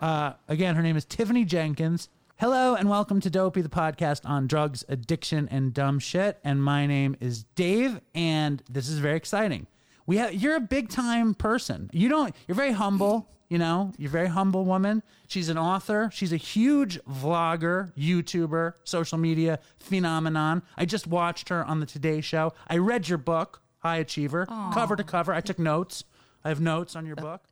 Uh, 0.00 0.34
again, 0.46 0.76
her 0.76 0.82
name 0.82 0.96
is 0.96 1.04
Tiffany 1.04 1.44
Jenkins. 1.44 2.08
Hello 2.36 2.76
and 2.76 2.88
welcome 2.88 3.20
to 3.20 3.28
Dopey, 3.28 3.62
the 3.62 3.68
podcast 3.68 4.20
on 4.24 4.46
drugs, 4.46 4.84
addiction, 4.88 5.48
and 5.50 5.74
dumb 5.74 5.98
shit. 5.98 6.38
And 6.44 6.62
my 6.62 6.86
name 6.86 7.16
is 7.20 7.42
Dave, 7.56 8.00
and 8.14 8.62
this 8.70 8.88
is 8.88 9.00
very 9.00 9.16
exciting. 9.16 9.66
We 10.06 10.18
have 10.18 10.32
you're 10.32 10.54
a 10.54 10.60
big 10.60 10.88
time 10.88 11.34
person. 11.34 11.90
You 11.92 12.08
don't. 12.08 12.34
You're 12.46 12.54
very 12.54 12.72
humble. 12.72 13.28
You 13.48 13.58
know, 13.58 13.92
you're 13.98 14.10
a 14.10 14.12
very 14.12 14.28
humble 14.28 14.64
woman. 14.64 15.02
She's 15.26 15.48
an 15.48 15.58
author. 15.58 16.10
She's 16.12 16.32
a 16.32 16.36
huge 16.36 17.02
vlogger, 17.04 17.92
YouTuber, 17.96 18.74
social 18.84 19.18
media 19.18 19.58
phenomenon. 19.80 20.62
I 20.76 20.84
just 20.84 21.06
watched 21.06 21.48
her 21.48 21.64
on 21.64 21.80
the 21.80 21.86
Today 21.86 22.20
Show. 22.20 22.52
I 22.68 22.76
read 22.76 23.08
your 23.08 23.18
book, 23.18 23.62
High 23.78 23.96
Achiever, 23.96 24.46
cover 24.72 24.96
to 24.96 25.02
cover. 25.02 25.32
I 25.32 25.40
took 25.40 25.58
notes. 25.58 26.04
I 26.44 26.50
have 26.50 26.60
notes 26.60 26.94
on 26.94 27.04
your 27.04 27.16
book. 27.16 27.42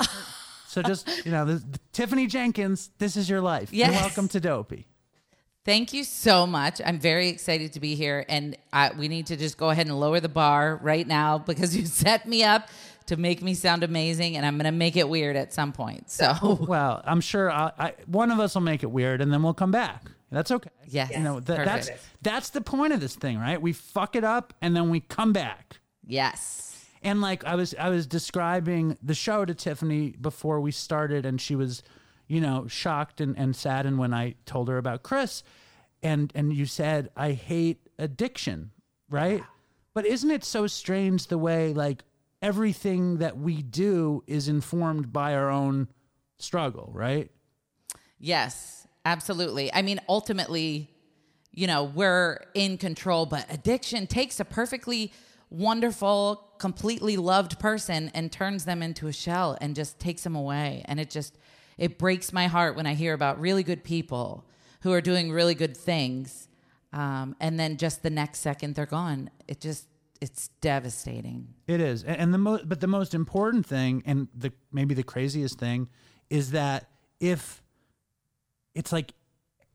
so 0.74 0.82
just 0.82 1.24
you 1.24 1.30
know, 1.32 1.44
this, 1.44 1.64
Tiffany 1.92 2.26
Jenkins, 2.26 2.90
this 2.98 3.16
is 3.16 3.30
your 3.30 3.40
life. 3.40 3.70
And 3.70 3.78
Yes. 3.78 4.02
welcome 4.02 4.28
to 4.28 4.40
Dopey. 4.40 4.86
Thank 5.64 5.94
you 5.94 6.04
so 6.04 6.46
much. 6.46 6.80
I'm 6.84 6.98
very 6.98 7.28
excited 7.30 7.72
to 7.72 7.80
be 7.80 7.94
here, 7.94 8.26
and 8.28 8.54
I, 8.72 8.90
we 8.98 9.08
need 9.08 9.26
to 9.28 9.36
just 9.36 9.56
go 9.56 9.70
ahead 9.70 9.86
and 9.86 9.98
lower 9.98 10.20
the 10.20 10.28
bar 10.28 10.78
right 10.82 11.06
now 11.06 11.38
because 11.50 11.74
you 11.76 11.86
set 11.86 12.28
me 12.28 12.44
up 12.44 12.68
to 13.06 13.16
make 13.16 13.42
me 13.42 13.54
sound 13.54 13.82
amazing, 13.82 14.36
and 14.36 14.44
I'm 14.44 14.56
going 14.56 14.64
to 14.66 14.72
make 14.72 14.96
it 14.96 15.08
weird 15.08 15.36
at 15.36 15.52
some 15.54 15.72
point. 15.72 16.10
So, 16.10 16.58
Well, 16.68 17.00
I'm 17.06 17.20
sure 17.22 17.50
I, 17.50 17.72
I, 17.78 17.92
one 18.06 18.30
of 18.30 18.40
us 18.40 18.54
will 18.54 18.62
make 18.62 18.82
it 18.82 18.90
weird, 18.90 19.20
and 19.22 19.32
then 19.32 19.42
we'll 19.42 19.54
come 19.54 19.70
back. 19.70 20.10
That's 20.30 20.50
okay. 20.50 20.70
Yes. 20.86 21.12
you 21.12 21.20
know 21.20 21.38
that, 21.40 21.64
that's 21.64 21.90
that's 22.20 22.50
the 22.50 22.60
point 22.60 22.92
of 22.92 23.00
this 23.00 23.14
thing, 23.14 23.38
right? 23.38 23.60
We 23.60 23.72
fuck 23.72 24.16
it 24.16 24.24
up, 24.24 24.52
and 24.60 24.74
then 24.76 24.90
we 24.90 25.00
come 25.00 25.32
back. 25.32 25.78
yes, 26.06 26.73
And 27.04 27.20
like 27.20 27.44
I 27.44 27.54
was 27.54 27.74
I 27.78 27.90
was 27.90 28.06
describing 28.06 28.96
the 29.02 29.14
show 29.14 29.44
to 29.44 29.54
Tiffany 29.54 30.16
before 30.20 30.60
we 30.60 30.72
started 30.72 31.26
and 31.26 31.40
she 31.40 31.54
was, 31.54 31.82
you 32.26 32.40
know, 32.40 32.66
shocked 32.66 33.20
and, 33.20 33.38
and 33.38 33.54
saddened 33.54 33.98
when 33.98 34.12
I 34.12 34.34
told 34.46 34.68
her 34.68 34.78
about 34.78 35.02
Chris. 35.02 35.42
And 36.02 36.32
and 36.34 36.52
you 36.52 36.66
said, 36.66 37.10
I 37.16 37.32
hate 37.32 37.88
addiction, 37.98 38.70
right? 39.10 39.44
But 39.92 40.06
isn't 40.06 40.30
it 40.30 40.44
so 40.44 40.66
strange 40.66 41.28
the 41.28 41.38
way 41.38 41.72
like 41.74 42.02
everything 42.42 43.18
that 43.18 43.38
we 43.38 43.62
do 43.62 44.24
is 44.26 44.48
informed 44.48 45.12
by 45.12 45.34
our 45.34 45.50
own 45.50 45.88
struggle, 46.38 46.90
right? 46.92 47.30
yes, 48.24 48.86
absolutely. 49.04 49.72
I 49.72 49.82
mean, 49.82 50.00
ultimately, 50.08 50.90
you 51.52 51.66
know, 51.66 51.84
we're 51.84 52.40
in 52.54 52.78
control, 52.78 53.26
but 53.26 53.46
addiction 53.52 54.06
takes 54.06 54.40
a 54.40 54.44
perfectly 54.44 55.12
wonderful, 55.54 56.50
completely 56.58 57.16
loved 57.16 57.58
person 57.58 58.10
and 58.14 58.30
turns 58.30 58.64
them 58.64 58.82
into 58.82 59.06
a 59.06 59.12
shell 59.12 59.56
and 59.60 59.74
just 59.74 59.98
takes 59.98 60.22
them 60.22 60.34
away. 60.34 60.82
And 60.86 60.98
it 60.98 61.10
just, 61.10 61.38
it 61.78 61.98
breaks 61.98 62.32
my 62.32 62.46
heart 62.46 62.76
when 62.76 62.86
I 62.86 62.94
hear 62.94 63.14
about 63.14 63.40
really 63.40 63.62
good 63.62 63.84
people 63.84 64.44
who 64.82 64.92
are 64.92 65.00
doing 65.00 65.30
really 65.30 65.54
good 65.54 65.76
things. 65.76 66.48
Um, 66.92 67.36
and 67.40 67.58
then 67.58 67.76
just 67.76 68.02
the 68.02 68.10
next 68.10 68.40
second 68.40 68.74
they're 68.74 68.86
gone. 68.86 69.30
It 69.48 69.60
just, 69.60 69.86
it's 70.20 70.48
devastating. 70.60 71.54
It 71.66 71.80
is, 71.80 72.04
and, 72.04 72.32
the 72.32 72.38
most, 72.38 72.68
but 72.68 72.80
the 72.80 72.86
most 72.86 73.14
important 73.14 73.66
thing, 73.66 74.02
and 74.06 74.28
the 74.34 74.52
maybe 74.72 74.94
the 74.94 75.02
craziest 75.02 75.58
thing, 75.58 75.88
is 76.30 76.52
that 76.52 76.88
if 77.20 77.62
it's 78.74 78.92
like 78.92 79.12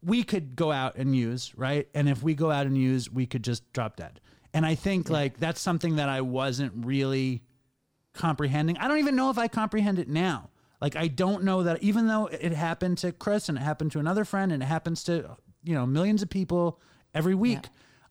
we 0.02 0.24
could 0.24 0.56
go 0.56 0.72
out 0.72 0.96
and 0.96 1.16
use 1.16 1.54
right, 1.56 1.88
and 1.94 2.10
if 2.10 2.24
we 2.24 2.34
go 2.34 2.52
out 2.52 2.66
and 2.66 2.78
use, 2.78 3.12
we 3.12 3.26
could 3.26 3.44
just 3.44 3.72
drop 3.74 3.98
dead. 3.98 4.22
And 4.54 4.66
I 4.66 4.76
think 4.76 5.10
like 5.10 5.38
that's 5.38 5.62
something 5.62 5.98
that 5.98 6.10
I 6.10 6.22
wasn't 6.22 6.86
really 6.86 7.44
comprehending. 8.14 8.78
I 8.78 8.88
don't 8.88 8.98
even 9.00 9.16
know 9.16 9.30
if 9.30 9.38
I 9.38 9.48
comprehend 9.48 10.00
it 10.00 10.08
now. 10.08 10.50
Like 10.82 10.96
I 10.96 11.08
don't 11.08 11.44
know 11.44 11.64
that 11.64 11.84
even 11.84 12.08
though 12.08 12.28
it 12.28 12.52
happened 12.54 12.98
to 13.00 13.12
Chris 13.12 13.50
and 13.50 13.58
it 13.58 13.62
happened 13.62 13.92
to 13.94 14.00
another 14.00 14.26
friend 14.26 14.52
and 14.52 14.64
it 14.64 14.66
happens 14.66 15.04
to 15.06 15.38
you 15.64 15.74
know 15.76 15.86
millions 15.86 16.22
of 16.22 16.30
people 16.30 16.80
every 17.14 17.36
week, 17.36 17.60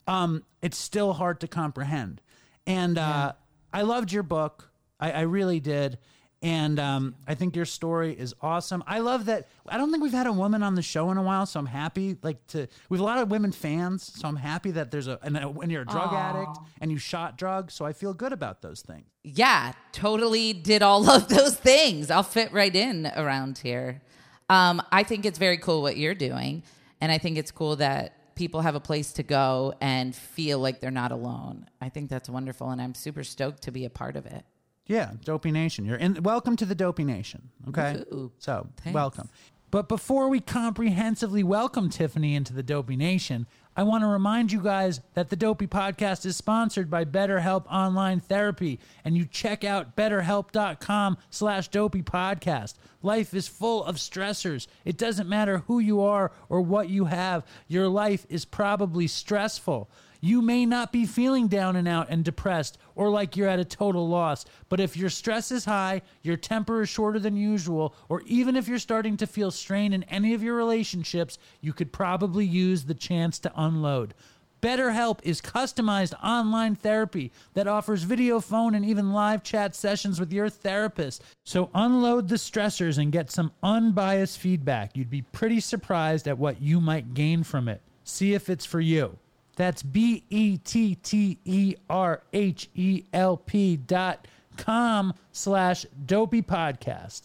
um, 0.07 0.43
it's 0.61 0.77
still 0.77 1.13
hard 1.13 1.39
to 1.41 1.47
comprehend. 1.47 2.21
And 2.67 2.97
uh, 2.97 3.33
I 3.73 3.81
loved 3.81 4.11
your 4.11 4.23
book. 4.23 4.71
I, 4.99 5.11
I 5.11 5.21
really 5.21 5.59
did. 5.59 5.97
And 6.41 6.79
um, 6.79 7.15
I 7.27 7.35
think 7.35 7.55
your 7.55 7.65
story 7.65 8.13
is 8.13 8.33
awesome. 8.41 8.81
I 8.87 8.99
love 8.99 9.25
that. 9.25 9.49
I 9.67 9.77
don't 9.77 9.91
think 9.91 10.01
we've 10.01 10.13
had 10.13 10.25
a 10.25 10.31
woman 10.31 10.63
on 10.63 10.75
the 10.75 10.81
show 10.81 11.11
in 11.11 11.17
a 11.17 11.21
while, 11.21 11.45
so 11.45 11.59
I'm 11.59 11.65
happy. 11.65 12.15
Like 12.23 12.45
to, 12.47 12.67
we 12.87 12.97
have 12.97 13.01
a 13.01 13.03
lot 13.03 13.17
of 13.17 13.29
women 13.29 13.51
fans, 13.51 14.09
so 14.15 14.25
I'm 14.25 14.37
happy 14.37 14.71
that 14.71 14.89
there's 14.89 15.07
a. 15.07 15.19
And 15.21 15.37
uh, 15.37 15.49
when 15.49 15.69
you're 15.69 15.81
a 15.81 15.85
drug 15.85 16.13
addict 16.13 16.57
and 16.79 16.91
you 16.91 16.97
shot 16.97 17.37
drugs, 17.37 17.73
so 17.73 17.83
I 17.83 17.91
feel 17.91 18.13
good 18.13 18.31
about 18.31 18.61
those 18.61 18.81
things. 18.81 19.05
Yeah, 19.23 19.73
totally 19.91 20.53
did 20.53 20.81
all 20.81 21.09
of 21.15 21.27
those 21.27 21.55
things. 21.55 22.09
I'll 22.09 22.23
fit 22.23 22.53
right 22.53 22.73
in 22.73 23.11
around 23.17 23.57
here. 23.57 24.01
Um, 24.49 24.81
I 24.91 25.03
think 25.03 25.25
it's 25.25 25.37
very 25.37 25.57
cool 25.57 25.81
what 25.81 25.97
you're 25.97 26.15
doing. 26.15 26.63
And 27.01 27.11
I 27.11 27.17
think 27.17 27.37
it's 27.37 27.51
cool 27.51 27.75
that 27.77 28.35
people 28.35 28.61
have 28.61 28.75
a 28.75 28.79
place 28.79 29.13
to 29.13 29.23
go 29.23 29.73
and 29.81 30.15
feel 30.15 30.59
like 30.59 30.79
they're 30.79 30.91
not 30.91 31.11
alone. 31.11 31.65
I 31.81 31.89
think 31.89 32.09
that's 32.09 32.29
wonderful. 32.29 32.69
And 32.69 32.81
I'm 32.81 32.95
super 32.95 33.23
stoked 33.23 33.63
to 33.63 33.71
be 33.71 33.85
a 33.85 33.89
part 33.89 34.15
of 34.15 34.25
it. 34.25 34.45
Yeah, 34.89 35.11
Dopey 35.23 35.51
Nation. 35.51 35.85
You're 35.85 35.97
in. 35.97 36.23
Welcome 36.23 36.55
to 36.57 36.65
the 36.65 36.73
Dopey 36.75 37.03
Nation. 37.03 37.49
Okay, 37.69 38.03
Ooh, 38.11 38.31
so 38.39 38.67
thanks. 38.83 38.95
welcome. 38.95 39.29
But 39.71 39.87
before 39.87 40.29
we 40.29 40.39
comprehensively 40.39 41.43
welcome 41.43 41.91
Tiffany 41.91 42.33
into 42.33 42.53
the 42.53 42.63
Dopey 42.63 42.95
Nation, 42.95 43.45
I 43.77 43.83
want 43.83 44.01
to 44.03 44.07
remind 44.07 44.51
you 44.51 44.61
guys 44.61 44.99
that 45.13 45.29
the 45.29 45.35
Dopey 45.35 45.67
Podcast 45.67 46.25
is 46.25 46.35
sponsored 46.35 46.89
by 46.89 47.05
BetterHelp 47.05 47.67
Online 47.71 48.19
Therapy, 48.19 48.79
and 49.05 49.15
you 49.15 49.25
check 49.25 49.63
out 49.63 49.95
BetterHelp.com 49.95 51.17
slash 51.29 51.67
Dopey 51.67 52.01
Podcast. 52.01 52.73
Life 53.03 53.31
is 53.35 53.47
full 53.47 53.83
of 53.83 53.97
stressors. 53.97 54.65
It 54.85 54.97
doesn't 54.97 55.29
matter 55.29 55.59
who 55.67 55.77
you 55.77 56.01
are 56.01 56.31
or 56.49 56.61
what 56.61 56.89
you 56.89 57.05
have. 57.05 57.45
Your 57.67 57.87
life 57.87 58.25
is 58.27 58.45
probably 58.45 59.05
stressful. 59.05 59.87
You 60.21 60.41
may 60.41 60.65
not 60.65 60.91
be 60.91 61.05
feeling 61.05 61.47
down 61.47 61.75
and 61.75 61.87
out 61.87 62.07
and 62.09 62.25
depressed 62.25 62.77
or 62.95 63.09
like 63.09 63.37
you're 63.37 63.47
at 63.47 63.59
a 63.59 63.65
total 63.65 64.07
loss, 64.07 64.45
but 64.67 64.79
if 64.81 64.97
your 64.97 65.09
stress 65.09 65.51
is 65.51 65.65
high, 65.65 66.01
your 66.21 66.35
temper 66.35 66.81
is 66.81 66.89
shorter 66.89 67.19
than 67.19 67.37
usual, 67.37 67.95
or 68.09 68.21
even 68.25 68.57
if 68.57 68.67
you're 68.67 68.79
starting 68.79 69.15
to 69.17 69.27
feel 69.27 69.51
strain 69.51 69.93
in 69.93 70.03
any 70.03 70.33
of 70.33 70.43
your 70.43 70.55
relationships, 70.55 71.37
you 71.61 71.71
could 71.71 71.93
probably 71.93 72.45
use 72.45 72.83
the 72.83 72.93
chance 72.93 73.39
to 73.39 73.53
unload. 73.55 74.13
BetterHelp 74.61 75.19
is 75.23 75.39
customized 75.39 76.21
online 76.21 76.75
therapy 76.75 77.31
that 77.53 77.67
offers 77.67 78.03
video, 78.03 78.41
phone, 78.41 78.75
and 78.75 78.85
even 78.85 79.13
live 79.13 79.41
chat 79.41 79.73
sessions 79.73 80.19
with 80.19 80.33
your 80.33 80.49
therapist. 80.49 81.23
So 81.45 81.69
unload 81.73 82.27
the 82.27 82.35
stressors 82.35 82.97
and 82.97 83.11
get 83.11 83.31
some 83.31 83.53
unbiased 83.63 84.37
feedback. 84.37 84.97
You'd 84.97 85.09
be 85.09 85.21
pretty 85.21 85.61
surprised 85.61 86.27
at 86.27 86.37
what 86.37 86.61
you 86.61 86.81
might 86.81 87.13
gain 87.13 87.43
from 87.43 87.69
it. 87.69 87.81
See 88.03 88.33
if 88.33 88.49
it's 88.49 88.65
for 88.65 88.81
you. 88.81 89.17
That's 89.59 89.83
B 89.83 90.23
E 90.29 90.57
T 90.57 90.95
T 90.95 91.37
E 91.43 91.75
R 91.89 92.23
H 92.31 92.69
E 92.75 93.03
L 93.11 93.35
P 93.35 93.75
dot 93.75 94.25
com 94.55 95.13
slash 95.33 95.85
dopey 96.05 96.41
podcast. 96.41 97.23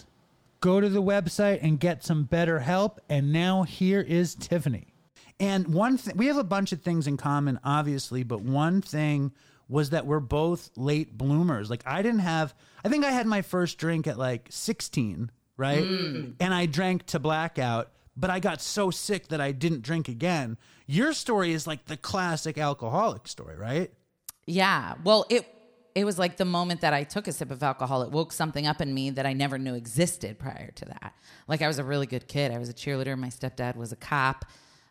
Go 0.58 0.80
to 0.80 0.88
the 0.88 1.00
website 1.00 1.60
and 1.62 1.78
get 1.78 2.02
some 2.02 2.24
better 2.24 2.58
help. 2.58 3.00
And 3.08 3.32
now 3.32 3.62
here 3.62 4.00
is 4.00 4.34
Tiffany. 4.34 4.88
And 5.38 5.68
one 5.68 5.96
thing, 5.96 6.16
we 6.16 6.26
have 6.26 6.36
a 6.36 6.42
bunch 6.42 6.72
of 6.72 6.82
things 6.82 7.06
in 7.06 7.16
common, 7.16 7.60
obviously, 7.62 8.24
but 8.24 8.40
one 8.40 8.82
thing 8.82 9.30
was 9.68 9.90
that 9.90 10.04
we're 10.04 10.18
both 10.18 10.70
late 10.74 11.16
bloomers. 11.16 11.70
Like 11.70 11.84
I 11.86 12.02
didn't 12.02 12.18
have 12.18 12.52
I 12.84 12.88
think 12.88 13.04
I 13.04 13.12
had 13.12 13.28
my 13.28 13.42
first 13.42 13.78
drink 13.78 14.08
at 14.08 14.18
like 14.18 14.48
16, 14.50 15.30
right? 15.56 15.84
Mm. 15.84 16.34
And 16.40 16.52
I 16.52 16.66
drank 16.66 17.06
to 17.06 17.20
blackout, 17.20 17.92
but 18.16 18.30
I 18.30 18.40
got 18.40 18.60
so 18.60 18.90
sick 18.90 19.28
that 19.28 19.40
I 19.40 19.52
didn't 19.52 19.82
drink 19.82 20.08
again. 20.08 20.58
Your 20.86 21.12
story 21.12 21.52
is 21.52 21.66
like 21.66 21.86
the 21.86 21.96
classic 21.96 22.58
alcoholic 22.58 23.26
story, 23.26 23.56
right? 23.56 23.90
Yeah. 24.46 24.94
Well, 25.02 25.24
it 25.30 25.48
it 25.94 26.04
was 26.04 26.18
like 26.18 26.36
the 26.36 26.44
moment 26.44 26.80
that 26.80 26.92
I 26.92 27.04
took 27.04 27.28
a 27.28 27.32
sip 27.32 27.50
of 27.50 27.62
alcohol, 27.62 28.02
it 28.02 28.10
woke 28.10 28.32
something 28.32 28.66
up 28.66 28.80
in 28.80 28.92
me 28.92 29.10
that 29.10 29.26
I 29.26 29.32
never 29.32 29.58
knew 29.58 29.74
existed 29.74 30.38
prior 30.38 30.72
to 30.74 30.84
that. 30.86 31.14
Like 31.46 31.62
I 31.62 31.68
was 31.68 31.78
a 31.78 31.84
really 31.84 32.06
good 32.06 32.26
kid. 32.26 32.50
I 32.50 32.58
was 32.58 32.68
a 32.68 32.74
cheerleader. 32.74 33.16
My 33.16 33.28
stepdad 33.28 33.76
was 33.76 33.92
a 33.92 33.96
cop. 33.96 34.44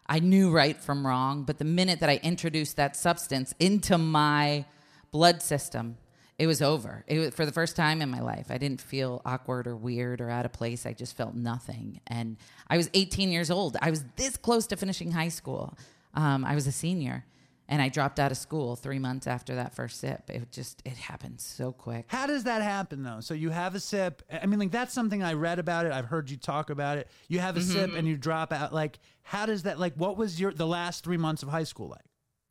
I 0.07 0.19
knew 0.19 0.49
right 0.51 0.77
from 0.77 1.05
wrong, 1.05 1.43
but 1.43 1.57
the 1.57 1.65
minute 1.65 1.99
that 1.99 2.09
I 2.09 2.19
introduced 2.23 2.77
that 2.77 2.95
substance 2.95 3.53
into 3.59 3.97
my 3.97 4.65
blood 5.11 5.41
system, 5.41 5.97
it 6.43 6.47
was 6.47 6.61
over. 6.61 7.05
It 7.07 7.19
was 7.19 7.29
for 7.33 7.45
the 7.45 7.53
first 7.53 7.77
time 7.77 8.01
in 8.01 8.09
my 8.09 8.19
life. 8.19 8.47
I 8.49 8.57
didn't 8.57 8.81
feel 8.81 9.21
awkward 9.23 9.65
or 9.65 9.77
weird 9.77 10.19
or 10.19 10.29
out 10.29 10.43
of 10.43 10.51
place. 10.51 10.85
I 10.85 10.91
just 10.91 11.15
felt 11.15 11.35
nothing. 11.35 12.01
And 12.05 12.35
I 12.67 12.75
was 12.75 12.89
18 12.93 13.31
years 13.31 13.49
old. 13.49 13.77
I 13.81 13.89
was 13.89 14.03
this 14.17 14.35
close 14.35 14.67
to 14.67 14.75
finishing 14.75 15.11
high 15.11 15.29
school. 15.29 15.77
Um, 16.13 16.43
I 16.43 16.53
was 16.53 16.67
a 16.67 16.71
senior 16.73 17.25
and 17.69 17.81
I 17.81 17.87
dropped 17.87 18.19
out 18.19 18.29
of 18.29 18.37
school 18.37 18.75
three 18.75 18.99
months 18.99 19.25
after 19.25 19.55
that 19.55 19.73
first 19.73 20.01
sip. 20.01 20.29
It 20.29 20.51
just 20.51 20.81
it 20.83 20.97
happened 20.97 21.39
so 21.39 21.71
quick. 21.71 22.07
How 22.09 22.27
does 22.27 22.43
that 22.43 22.61
happen 22.61 23.03
though? 23.03 23.21
So 23.21 23.33
you 23.33 23.49
have 23.49 23.73
a 23.73 23.79
sip. 23.79 24.21
I 24.29 24.45
mean, 24.45 24.59
like 24.59 24.71
that's 24.71 24.93
something 24.93 25.23
I 25.23 25.31
read 25.31 25.59
about 25.59 25.85
it. 25.85 25.93
I've 25.93 26.07
heard 26.07 26.29
you 26.29 26.35
talk 26.35 26.71
about 26.71 26.97
it. 26.97 27.07
You 27.29 27.39
have 27.39 27.55
a 27.55 27.61
sip 27.61 27.93
and 27.95 28.05
you 28.05 28.17
drop 28.17 28.51
out. 28.51 28.73
Like, 28.73 28.99
how 29.21 29.45
does 29.45 29.63
that? 29.63 29.79
Like, 29.79 29.93
what 29.95 30.17
was 30.17 30.41
your 30.41 30.51
the 30.51 30.67
last 30.67 31.05
three 31.05 31.15
months 31.15 31.41
of 31.41 31.47
high 31.47 31.63
school 31.63 31.87
like? 31.87 32.03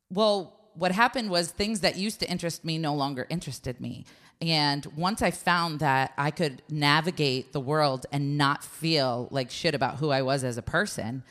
Well, 0.09 0.59
what 0.75 0.91
happened 0.91 1.29
was 1.29 1.51
things 1.51 1.81
that 1.81 1.95
used 1.95 2.19
to 2.19 2.29
interest 2.29 2.65
me 2.65 2.77
no 2.77 2.93
longer 2.93 3.27
interested 3.29 3.79
me. 3.79 4.05
And 4.41 4.85
once 4.97 5.21
I 5.21 5.31
found 5.31 5.79
that 5.79 6.13
I 6.17 6.31
could 6.31 6.61
navigate 6.69 7.53
the 7.53 7.59
world 7.59 8.05
and 8.11 8.37
not 8.37 8.63
feel 8.63 9.27
like 9.31 9.49
shit 9.49 9.75
about 9.75 9.97
who 9.97 10.09
I 10.09 10.21
was 10.21 10.43
as 10.43 10.57
a 10.57 10.61
person, 10.61 11.23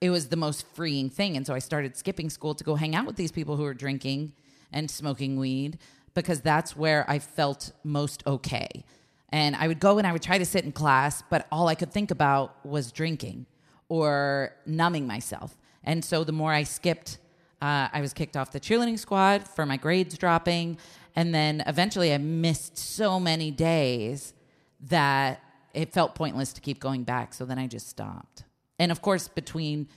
it 0.00 0.10
was 0.10 0.28
the 0.28 0.36
most 0.36 0.66
freeing 0.74 1.08
thing. 1.08 1.36
And 1.36 1.46
so 1.46 1.54
I 1.54 1.58
started 1.58 1.96
skipping 1.96 2.30
school 2.30 2.54
to 2.54 2.64
go 2.64 2.74
hang 2.74 2.94
out 2.94 3.06
with 3.06 3.16
these 3.16 3.32
people 3.32 3.56
who 3.56 3.62
were 3.62 3.74
drinking 3.74 4.32
and 4.72 4.90
smoking 4.90 5.38
weed 5.38 5.78
because 6.14 6.40
that's 6.40 6.76
where 6.76 7.08
I 7.08 7.18
felt 7.18 7.72
most 7.84 8.26
okay. 8.26 8.84
And 9.30 9.54
I 9.54 9.68
would 9.68 9.80
go 9.80 9.98
and 9.98 10.06
I 10.06 10.12
would 10.12 10.22
try 10.22 10.38
to 10.38 10.44
sit 10.44 10.64
in 10.64 10.72
class, 10.72 11.22
but 11.30 11.46
all 11.52 11.68
I 11.68 11.74
could 11.74 11.92
think 11.92 12.10
about 12.10 12.64
was 12.64 12.90
drinking 12.90 13.46
or 13.88 14.54
numbing 14.64 15.06
myself. 15.06 15.56
And 15.84 16.04
so 16.04 16.24
the 16.24 16.32
more 16.32 16.52
I 16.52 16.62
skipped, 16.64 17.18
uh, 17.62 17.88
I 17.92 18.00
was 18.00 18.12
kicked 18.12 18.36
off 18.36 18.52
the 18.52 18.60
cheerleading 18.60 18.98
squad 18.98 19.48
for 19.48 19.64
my 19.64 19.76
grades 19.76 20.16
dropping. 20.18 20.78
And 21.14 21.34
then 21.34 21.62
eventually 21.66 22.12
I 22.12 22.18
missed 22.18 22.76
so 22.76 23.18
many 23.18 23.50
days 23.50 24.34
that 24.80 25.40
it 25.72 25.92
felt 25.92 26.14
pointless 26.14 26.52
to 26.54 26.60
keep 26.60 26.80
going 26.80 27.04
back. 27.04 27.32
So 27.32 27.44
then 27.44 27.58
I 27.58 27.66
just 27.66 27.88
stopped. 27.88 28.44
And 28.78 28.92
of 28.92 29.00
course, 29.00 29.28
between 29.28 29.88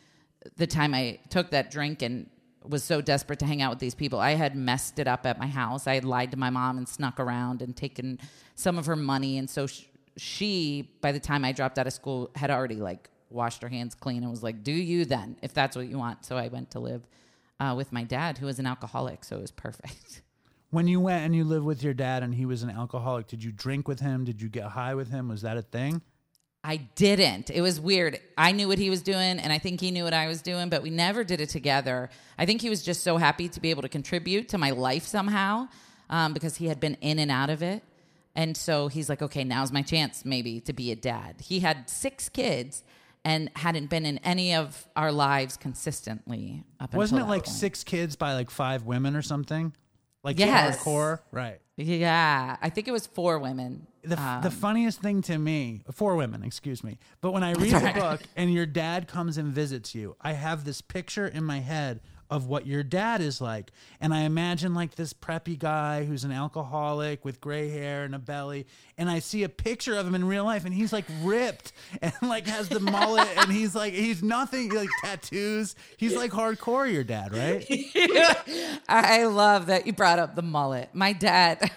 the 0.56 0.68
time 0.68 0.94
I 0.94 1.20
took 1.30 1.52
that 1.52 1.70
drink 1.70 2.02
and 2.02 2.30
was 2.64 2.84
so 2.84 3.02
desperate 3.02 3.40
to 3.40 3.46
hang 3.46 3.62
out 3.62 3.72
with 3.72 3.80
these 3.80 3.96
people, 3.96 4.20
I 4.20 4.32
had 4.32 4.56
messed 4.56 5.00
it 5.00 5.08
up 5.08 5.26
at 5.26 5.38
my 5.38 5.48
house. 5.48 5.88
I 5.88 5.96
had 5.96 6.06
lied 6.06 6.32
to 6.32 6.38
my 6.38 6.50
mom 6.50 6.78
and 6.78 6.88
snuck 6.88 7.20
around 7.20 7.62
and 7.62 7.76
taken 7.76 8.20
some 8.56 8.78
of 8.78 8.86
her 8.86 8.96
money. 8.96 9.38
And 9.38 9.50
so 9.50 9.68
sh- 9.68 9.84
she, 10.16 10.90
by 11.02 11.12
the 11.12 11.20
time 11.20 11.44
I 11.44 11.52
dropped 11.52 11.78
out 11.78 11.88
of 11.88 11.94
school, 11.94 12.32
had 12.36 12.52
already 12.52 12.76
like 12.76 13.10
washed 13.30 13.62
her 13.62 13.70
hands 13.70 13.96
clean 13.96 14.24
and 14.24 14.32
was 14.32 14.44
like, 14.44 14.64
"Do 14.64 14.72
you 14.72 15.06
then, 15.06 15.38
if 15.42 15.54
that's 15.54 15.76
what 15.76 15.88
you 15.88 15.98
want?" 15.98 16.26
So 16.26 16.38
I 16.38 16.48
went 16.48 16.72
to 16.72 16.80
live 16.80 17.08
uh, 17.60 17.74
with 17.76 17.92
my 17.92 18.04
dad, 18.04 18.38
who 18.38 18.46
was 18.46 18.60
an 18.60 18.66
alcoholic. 18.66 19.24
So 19.24 19.38
it 19.38 19.42
was 19.42 19.52
perfect. 19.52 20.22
When 20.72 20.88
you 20.88 21.00
went 21.00 21.26
and 21.26 21.36
you 21.36 21.46
lived 21.46 21.66
with 21.66 21.82
your 21.82 21.96
dad 21.96 22.22
and 22.22 22.36
he 22.36 22.46
was 22.46 22.62
an 22.62 22.70
alcoholic, 22.70 23.26
did 23.26 23.44
you 23.44 23.52
drink 23.52 23.88
with 23.88 24.02
him? 24.02 24.24
Did 24.24 24.40
you 24.40 24.50
get 24.50 24.66
high 24.66 24.94
with 24.94 25.10
him? 25.10 25.28
Was 25.28 25.42
that 25.42 25.58
a 25.58 25.64
thing? 25.64 26.04
I 26.64 26.78
didn't. 26.78 27.50
It 27.50 27.62
was 27.62 27.80
weird. 27.80 28.20
I 28.38 28.52
knew 28.52 28.68
what 28.68 28.78
he 28.78 28.92
was 28.92 29.02
doing, 29.02 29.40
and 29.40 29.52
I 29.52 29.58
think 29.58 29.82
he 29.82 29.90
knew 29.90 30.04
what 30.04 30.14
I 30.14 30.28
was 30.28 30.44
doing, 30.44 30.70
but 30.70 30.84
we 30.84 30.92
never 30.92 31.24
did 31.24 31.42
it 31.42 31.50
together. 31.50 32.12
I 32.38 32.46
think 32.46 32.62
he 32.62 32.70
was 32.70 32.84
just 32.84 33.02
so 33.02 33.18
happy 33.18 33.48
to 33.50 33.60
be 33.60 33.72
able 33.72 33.82
to 33.82 33.90
contribute 33.90 34.50
to 34.50 34.60
my 34.60 34.70
life 34.70 35.08
somehow 35.08 35.70
um, 36.10 36.34
because 36.34 36.58
he 36.58 36.68
had 36.68 36.80
been 36.80 36.98
in 37.02 37.18
and 37.18 37.32
out 37.32 37.50
of 37.50 37.64
it. 37.64 37.82
And 38.36 38.56
so 38.56 38.90
he's 38.90 39.10
like, 39.10 39.22
okay, 39.22 39.44
now's 39.44 39.72
my 39.72 39.82
chance 39.82 40.24
maybe 40.24 40.60
to 40.62 40.74
be 40.74 40.92
a 40.92 40.96
dad. 40.96 41.38
He 41.42 41.62
had 41.62 41.90
six 41.90 42.30
kids 42.30 42.84
and 43.26 43.50
hadn't 43.56 43.90
been 43.90 44.06
in 44.06 44.18
any 44.20 44.56
of 44.56 44.88
our 44.96 45.12
lives 45.12 45.58
consistently 45.58 46.64
up 46.80 46.94
Wasn't 46.94 47.20
it 47.22 47.26
like 47.26 47.44
point. 47.46 47.56
six 47.56 47.84
kids 47.84 48.16
by 48.16 48.34
like 48.34 48.50
five 48.50 48.84
women 48.84 49.16
or 49.16 49.22
something? 49.22 49.74
Like 50.24 50.38
Yes. 50.40 50.78
hardcore, 50.78 51.20
right? 51.32 51.60
Yeah, 51.78 52.58
I 52.62 52.70
think 52.70 52.88
it 52.88 52.92
was 52.92 53.08
four 53.08 53.40
women. 53.40 53.88
The, 54.04 54.20
Um, 54.22 54.42
the 54.42 54.52
funniest 54.52 55.02
thing 55.02 55.22
to 55.24 55.38
me, 55.38 55.84
four 55.92 56.16
women, 56.16 56.44
excuse 56.44 56.84
me. 56.84 56.98
But 57.22 57.32
when 57.32 57.44
I 57.44 57.52
read 57.54 57.74
the 57.74 57.94
book 58.00 58.22
and 58.36 58.54
your 58.54 58.66
dad 58.66 59.08
comes 59.08 59.38
and 59.38 59.52
visits 59.54 59.96
you, 59.96 60.16
I 60.22 60.34
have 60.34 60.66
this 60.66 60.82
picture 60.82 61.28
in 61.28 61.44
my 61.46 61.60
head 61.60 62.02
of 62.30 62.46
what 62.46 62.68
your 62.68 62.84
dad 62.84 63.22
is 63.22 63.42
like. 63.42 63.72
And 64.00 64.14
I 64.14 64.22
imagine 64.22 64.76
like 64.76 64.96
this 64.96 65.14
preppy 65.14 65.58
guy 65.58 66.06
who's 66.06 66.24
an 66.24 66.32
alcoholic 66.32 67.26
with 67.26 67.42
gray 67.42 67.70
hair 67.70 68.04
and 68.04 68.14
a 68.14 68.20
belly. 68.20 68.68
And 68.98 69.10
I 69.10 69.20
see 69.20 69.44
a 69.44 69.50
picture 69.50 69.96
of 69.96 70.06
him 70.06 70.14
in 70.14 70.26
real 70.26 70.44
life 70.44 70.64
and 70.64 70.74
he's 70.74 70.94
like 70.94 71.06
ripped 71.24 71.74
and 72.02 72.14
like 72.22 72.46
has 72.46 72.70
the 72.70 72.80
mullet 72.80 73.28
and 73.38 73.52
he's 73.52 73.74
like, 73.74 73.94
he's 73.94 74.22
nothing, 74.22 74.70
like 74.70 74.90
tattoos. 75.04 75.76
He's 75.98 76.16
like 76.16 76.32
hardcore, 76.32 76.92
your 76.92 77.04
dad, 77.04 77.34
right? 77.34 77.66
I 78.88 79.26
love 79.26 79.66
that 79.68 79.88
you 79.88 79.94
brought 79.94 80.20
up 80.20 80.36
the 80.36 80.44
mullet. 80.44 80.90
My 80.94 81.14
dad, 81.14 81.72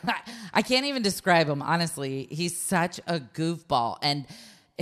I 0.53 0.63
can't 0.63 0.85
even 0.87 1.03
describe 1.03 1.49
him, 1.49 1.63
honestly. 1.63 2.29
He's 2.31 2.57
such 2.57 3.01
a 3.07 3.21
goofball. 3.21 3.97
And 4.03 4.27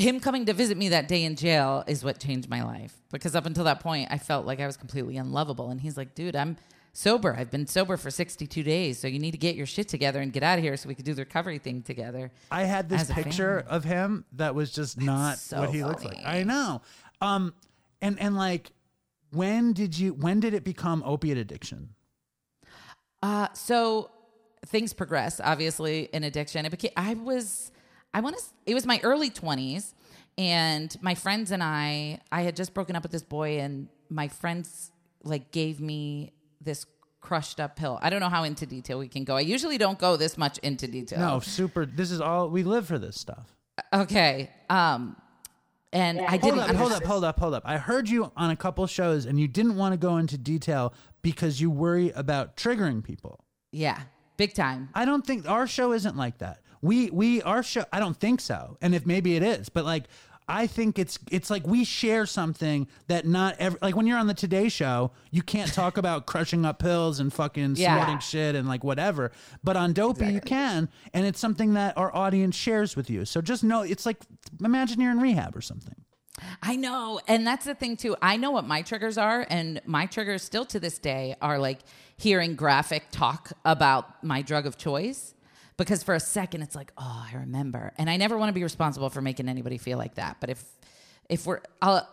him 0.00 0.20
coming 0.20 0.46
to 0.46 0.52
visit 0.52 0.76
me 0.76 0.88
that 0.90 1.08
day 1.08 1.24
in 1.24 1.36
jail 1.36 1.84
is 1.86 2.04
what 2.04 2.18
changed 2.18 2.48
my 2.48 2.62
life. 2.62 2.94
Because 3.10 3.34
up 3.34 3.46
until 3.46 3.64
that 3.64 3.80
point, 3.80 4.08
I 4.10 4.18
felt 4.18 4.46
like 4.46 4.60
I 4.60 4.66
was 4.66 4.76
completely 4.76 5.16
unlovable. 5.16 5.70
And 5.70 5.80
he's 5.80 5.96
like, 5.96 6.14
dude, 6.14 6.36
I'm 6.36 6.56
sober. 6.92 7.34
I've 7.36 7.50
been 7.50 7.66
sober 7.66 7.96
for 7.96 8.10
62 8.10 8.62
days. 8.62 8.98
So 8.98 9.08
you 9.08 9.18
need 9.18 9.32
to 9.32 9.38
get 9.38 9.56
your 9.56 9.66
shit 9.66 9.88
together 9.88 10.20
and 10.20 10.32
get 10.32 10.42
out 10.42 10.58
of 10.58 10.64
here 10.64 10.76
so 10.76 10.88
we 10.88 10.94
could 10.94 11.04
do 11.04 11.14
the 11.14 11.22
recovery 11.22 11.58
thing 11.58 11.82
together. 11.82 12.30
I 12.50 12.64
had 12.64 12.88
this 12.88 13.10
picture 13.12 13.64
of 13.68 13.84
him 13.84 14.24
that 14.32 14.54
was 14.54 14.72
just 14.72 15.00
not 15.00 15.38
so 15.38 15.60
what 15.60 15.70
he 15.70 15.84
looks 15.84 16.04
like. 16.04 16.18
I 16.24 16.42
know. 16.42 16.82
Um, 17.20 17.54
and 18.02 18.18
and 18.18 18.36
like, 18.36 18.72
when 19.30 19.72
did 19.72 19.98
you? 19.98 20.14
When 20.14 20.40
did 20.40 20.54
it 20.54 20.64
become 20.64 21.02
opiate 21.04 21.38
addiction? 21.38 21.90
Uh, 23.22 23.48
so 23.52 24.10
things 24.66 24.92
progress, 24.92 25.40
obviously, 25.42 26.08
in 26.12 26.24
addiction. 26.24 26.64
It 26.66 26.70
became, 26.70 26.92
I 26.96 27.14
was, 27.14 27.70
I 28.12 28.20
want 28.20 28.36
to, 28.38 28.44
it 28.66 28.74
was 28.74 28.86
my 28.86 29.00
early 29.02 29.30
20s, 29.30 29.94
and 30.36 30.94
my 31.00 31.14
friends 31.14 31.50
and 31.50 31.62
I, 31.62 32.20
I 32.32 32.42
had 32.42 32.56
just 32.56 32.74
broken 32.74 32.96
up 32.96 33.02
with 33.02 33.12
this 33.12 33.22
boy, 33.22 33.60
and 33.60 33.88
my 34.08 34.28
friends 34.28 34.90
like 35.22 35.52
gave 35.52 35.80
me 35.80 36.32
this 36.60 36.86
crushed 37.20 37.60
up 37.60 37.76
pill. 37.76 37.98
I 38.02 38.10
don't 38.10 38.20
know 38.20 38.28
how 38.28 38.44
into 38.44 38.66
detail 38.66 38.98
we 38.98 39.08
can 39.08 39.24
go. 39.24 39.36
I 39.36 39.40
usually 39.40 39.78
don't 39.78 39.98
go 39.98 40.16
this 40.16 40.38
much 40.38 40.58
into 40.58 40.88
detail. 40.88 41.18
No, 41.18 41.40
super. 41.40 41.86
This 41.86 42.10
is 42.10 42.20
all 42.20 42.48
we 42.48 42.62
live 42.62 42.86
for. 42.86 42.98
This 42.98 43.20
stuff. 43.20 43.54
Okay. 43.92 44.50
Um, 44.68 45.16
and 45.92 46.20
I 46.20 46.36
Hold 46.36 46.42
didn't 46.42 46.58
up, 46.60 46.76
hold 46.76 46.92
up, 46.92 47.04
hold 47.04 47.24
up, 47.24 47.38
hold 47.40 47.54
up. 47.54 47.62
I 47.66 47.78
heard 47.78 48.08
you 48.08 48.30
on 48.36 48.50
a 48.50 48.56
couple 48.56 48.86
shows, 48.86 49.26
and 49.26 49.38
you 49.40 49.48
didn't 49.48 49.76
want 49.76 49.92
to 49.92 49.98
go 49.98 50.16
into 50.18 50.38
detail 50.38 50.94
because 51.22 51.60
you 51.60 51.70
worry 51.70 52.10
about 52.10 52.56
triggering 52.56 53.02
people. 53.02 53.44
Yeah, 53.72 54.00
big 54.36 54.54
time. 54.54 54.88
I 54.94 55.04
don't 55.04 55.26
think 55.26 55.48
our 55.48 55.66
show 55.66 55.92
isn't 55.92 56.16
like 56.16 56.38
that. 56.38 56.60
We 56.82 57.10
we 57.10 57.42
our 57.42 57.62
show. 57.62 57.84
I 57.92 58.00
don't 58.00 58.16
think 58.18 58.40
so. 58.40 58.76
And 58.80 58.94
if 58.94 59.06
maybe 59.06 59.36
it 59.36 59.42
is, 59.42 59.68
but 59.68 59.84
like 59.84 60.04
I 60.48 60.66
think 60.66 60.98
it's 60.98 61.18
it's 61.30 61.48
like 61.50 61.66
we 61.66 61.84
share 61.84 62.26
something 62.26 62.88
that 63.06 63.26
not 63.26 63.54
every 63.58 63.78
like 63.82 63.94
when 63.94 64.06
you're 64.06 64.18
on 64.18 64.26
the 64.26 64.34
Today 64.34 64.68
Show, 64.68 65.12
you 65.30 65.42
can't 65.42 65.72
talk 65.72 65.96
about 66.02 66.26
crushing 66.26 66.64
up 66.64 66.78
pills 66.78 67.20
and 67.20 67.32
fucking 67.32 67.76
Yeah. 67.76 67.96
snorting 67.96 68.18
shit 68.20 68.54
and 68.56 68.66
like 68.66 68.82
whatever. 68.82 69.30
But 69.62 69.76
on 69.76 69.92
Dopey, 69.92 70.26
you 70.32 70.40
can, 70.40 70.88
and 71.14 71.26
it's 71.26 71.38
something 71.38 71.74
that 71.74 71.96
our 71.96 72.14
audience 72.14 72.56
shares 72.56 72.96
with 72.96 73.10
you. 73.10 73.24
So 73.24 73.40
just 73.40 73.62
know 73.62 73.82
it's 73.82 74.06
like 74.06 74.18
imagine 74.64 75.00
you're 75.00 75.12
in 75.12 75.20
rehab 75.20 75.56
or 75.56 75.60
something. 75.60 75.94
I 76.62 76.74
know. 76.76 77.20
And 77.28 77.46
that's 77.46 77.66
the 77.66 77.74
thing 77.74 77.98
too. 77.98 78.16
I 78.22 78.38
know 78.38 78.50
what 78.50 78.66
my 78.66 78.80
triggers 78.80 79.18
are 79.18 79.46
and 79.50 79.80
my 79.84 80.06
triggers 80.06 80.42
still 80.42 80.64
to 80.66 80.80
this 80.80 80.98
day 80.98 81.36
are 81.42 81.58
like 81.58 81.80
hearing 82.16 82.56
graphic 82.56 83.04
talk 83.10 83.52
about 83.64 84.24
my 84.24 84.40
drug 84.40 84.64
of 84.66 84.78
choice 84.78 85.34
because 85.80 86.02
for 86.02 86.14
a 86.14 86.20
second 86.20 86.62
it's 86.62 86.76
like, 86.76 86.92
"Oh, 86.98 87.26
I 87.32 87.36
remember." 87.36 87.92
And 87.96 88.10
I 88.10 88.18
never 88.18 88.36
want 88.36 88.50
to 88.50 88.52
be 88.52 88.62
responsible 88.62 89.08
for 89.08 89.22
making 89.22 89.48
anybody 89.48 89.78
feel 89.78 89.96
like 89.96 90.16
that. 90.16 90.36
But 90.38 90.50
if 90.50 90.62
if 91.28 91.46
we're 91.46 91.60
I'll 91.80 92.06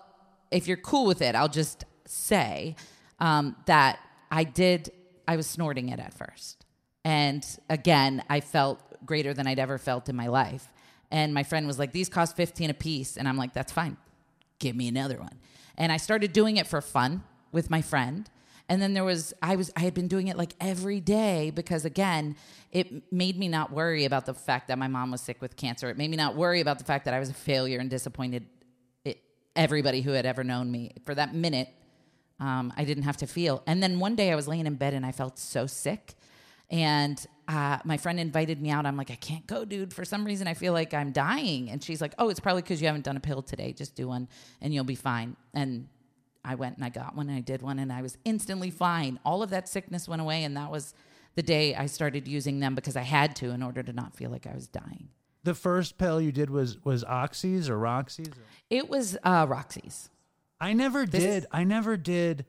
if 0.51 0.67
you're 0.67 0.77
cool 0.77 1.05
with 1.05 1.21
it, 1.21 1.35
I'll 1.35 1.49
just 1.49 1.83
say 2.05 2.77
um, 3.19 3.57
that 3.65 3.99
I 4.31 4.45
did 4.45 4.91
I 5.27 5.35
was 5.35 5.47
snorting 5.47 5.89
it 5.89 5.99
at 5.99 6.13
first. 6.13 6.65
And 7.03 7.45
again, 7.69 8.23
I 8.29 8.39
felt 8.39 8.79
greater 9.05 9.33
than 9.33 9.47
I'd 9.47 9.59
ever 9.59 9.77
felt 9.77 10.07
in 10.07 10.15
my 10.15 10.27
life. 10.27 10.71
And 11.11 11.33
my 11.33 11.43
friend 11.43 11.67
was 11.67 11.77
like, 11.77 11.91
"These 11.91 12.07
cost 12.07 12.37
15 12.37 12.69
a 12.69 12.73
piece." 12.73 13.17
And 13.17 13.27
I'm 13.27 13.37
like, 13.37 13.53
"That's 13.53 13.73
fine. 13.73 13.97
Give 14.59 14.77
me 14.77 14.87
another 14.87 15.19
one." 15.19 15.39
And 15.77 15.91
I 15.91 15.97
started 15.97 16.31
doing 16.31 16.55
it 16.55 16.67
for 16.67 16.79
fun 16.79 17.23
with 17.51 17.69
my 17.69 17.81
friend. 17.81 18.29
And 18.69 18.81
then 18.81 18.93
there 18.93 19.03
was 19.03 19.33
I 19.41 19.55
was 19.55 19.71
I 19.75 19.81
had 19.81 19.93
been 19.93 20.07
doing 20.07 20.27
it 20.27 20.37
like 20.37 20.53
every 20.59 20.99
day 20.99 21.51
because 21.55 21.85
again, 21.85 22.35
it 22.71 23.11
made 23.13 23.39
me 23.39 23.47
not 23.47 23.71
worry 23.71 24.05
about 24.05 24.25
the 24.25 24.33
fact 24.33 24.67
that 24.67 24.77
my 24.77 24.87
mom 24.87 25.11
was 25.11 25.21
sick 25.21 25.41
with 25.41 25.55
cancer. 25.55 25.89
It 25.89 25.97
made 25.97 26.09
me 26.09 26.17
not 26.17 26.35
worry 26.35 26.59
about 26.59 26.77
the 26.77 26.83
fact 26.83 27.05
that 27.05 27.13
I 27.13 27.19
was 27.19 27.29
a 27.29 27.33
failure 27.33 27.79
and 27.79 27.89
disappointed 27.89 28.45
it, 29.05 29.21
everybody 29.55 30.01
who 30.01 30.11
had 30.11 30.25
ever 30.25 30.43
known 30.43 30.69
me. 30.69 30.91
For 31.05 31.15
that 31.15 31.33
minute, 31.33 31.69
um, 32.39 32.73
I 32.75 32.83
didn't 32.83 33.03
have 33.03 33.17
to 33.17 33.27
feel. 33.27 33.63
And 33.65 33.81
then 33.81 33.99
one 33.99 34.15
day 34.15 34.31
I 34.31 34.35
was 34.35 34.47
laying 34.47 34.67
in 34.67 34.75
bed 34.75 34.93
and 34.93 35.05
I 35.05 35.13
felt 35.13 35.39
so 35.39 35.65
sick. 35.65 36.15
And 36.69 37.25
uh, 37.47 37.77
my 37.85 37.95
friend 37.95 38.19
invited 38.19 38.61
me 38.61 38.69
out. 38.69 38.85
I'm 38.85 38.97
like, 38.97 39.09
I 39.09 39.15
can't 39.15 39.47
go, 39.47 39.63
dude. 39.63 39.93
For 39.93 40.03
some 40.03 40.25
reason, 40.25 40.47
I 40.47 40.53
feel 40.53 40.73
like 40.73 40.93
I'm 40.93 41.13
dying. 41.13 41.69
And 41.69 41.81
she's 41.81 42.01
like, 42.01 42.13
Oh, 42.19 42.27
it's 42.27 42.41
probably 42.41 42.61
because 42.61 42.81
you 42.81 42.87
haven't 42.87 43.05
done 43.05 43.15
a 43.15 43.21
pill 43.21 43.41
today. 43.41 43.71
Just 43.71 43.95
do 43.95 44.09
one 44.09 44.27
and 44.61 44.73
you'll 44.73 44.83
be 44.83 44.95
fine. 44.95 45.37
And 45.53 45.87
I 46.45 46.55
went 46.55 46.75
and 46.75 46.85
I 46.85 46.89
got 46.89 47.15
one 47.15 47.29
and 47.29 47.37
I 47.37 47.41
did 47.41 47.61
one 47.61 47.79
and 47.79 47.91
I 47.91 48.01
was 48.01 48.17
instantly 48.25 48.69
fine. 48.69 49.19
All 49.25 49.43
of 49.43 49.49
that 49.49 49.67
sickness 49.67 50.07
went 50.07 50.21
away. 50.21 50.43
And 50.43 50.55
that 50.57 50.71
was 50.71 50.93
the 51.35 51.43
day 51.43 51.75
I 51.75 51.85
started 51.87 52.27
using 52.27 52.59
them 52.59 52.73
because 52.75 52.95
I 52.95 53.01
had 53.01 53.35
to 53.37 53.49
in 53.51 53.61
order 53.61 53.83
to 53.83 53.93
not 53.93 54.15
feel 54.15 54.29
like 54.31 54.47
I 54.47 54.53
was 54.55 54.67
dying. 54.67 55.09
The 55.43 55.53
first 55.53 55.97
pill 55.97 56.19
you 56.21 56.31
did 56.31 56.49
was 56.49 56.83
was 56.83 57.03
Oxys 57.05 57.69
or 57.69 57.77
Roxy's? 57.77 58.31
It 58.69 58.89
was 58.89 59.17
uh, 59.23 59.45
Roxy's. 59.47 60.09
I 60.59 60.73
never 60.73 61.05
This 61.05 61.23
did. 61.23 61.43
is- 61.43 61.47
I 61.51 61.63
never 61.63 61.95
did 61.97 62.45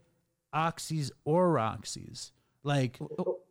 Oxys 0.55 1.11
or 1.25 1.51
Roxy's. 1.53 2.33
Like 2.65 2.99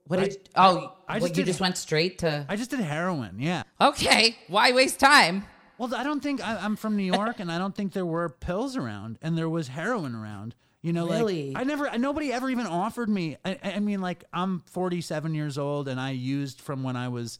What 0.05 0.19
did? 0.19 0.49
oh, 0.55 0.93
I 1.07 1.15
I 1.15 1.19
just 1.19 1.29
you 1.29 1.35
did- 1.35 1.45
just 1.47 1.59
went 1.61 1.77
straight 1.77 2.19
to. 2.19 2.45
I 2.49 2.55
just 2.55 2.71
did 2.71 2.79
heroin. 2.79 3.37
Yeah. 3.39 3.63
Okay, 3.79 4.37
why 4.47 4.71
waste 4.73 4.99
time? 4.99 5.45
Well, 5.77 5.93
I 5.95 6.03
don't 6.03 6.21
think 6.21 6.45
I, 6.45 6.57
I'm 6.57 6.75
from 6.75 6.95
New 6.97 7.03
York, 7.03 7.39
and 7.39 7.51
I 7.51 7.57
don't 7.57 7.75
think 7.75 7.93
there 7.93 8.05
were 8.05 8.29
pills 8.29 8.75
around, 8.75 9.19
and 9.21 9.37
there 9.37 9.49
was 9.49 9.67
heroin 9.69 10.15
around. 10.15 10.55
You 10.81 10.93
know, 10.93 11.07
Really? 11.07 11.53
like 11.53 11.61
I 11.61 11.63
never, 11.65 11.97
nobody 11.97 12.31
ever 12.31 12.49
even 12.49 12.65
offered 12.67 13.09
me. 13.09 13.37
I, 13.43 13.59
I 13.63 13.79
mean, 13.79 13.99
like 14.01 14.23
I'm 14.31 14.61
47 14.67 15.33
years 15.35 15.57
old, 15.57 15.87
and 15.87 15.99
I 15.99 16.11
used 16.11 16.61
from 16.61 16.83
when 16.83 16.95
I 16.95 17.07
was 17.09 17.39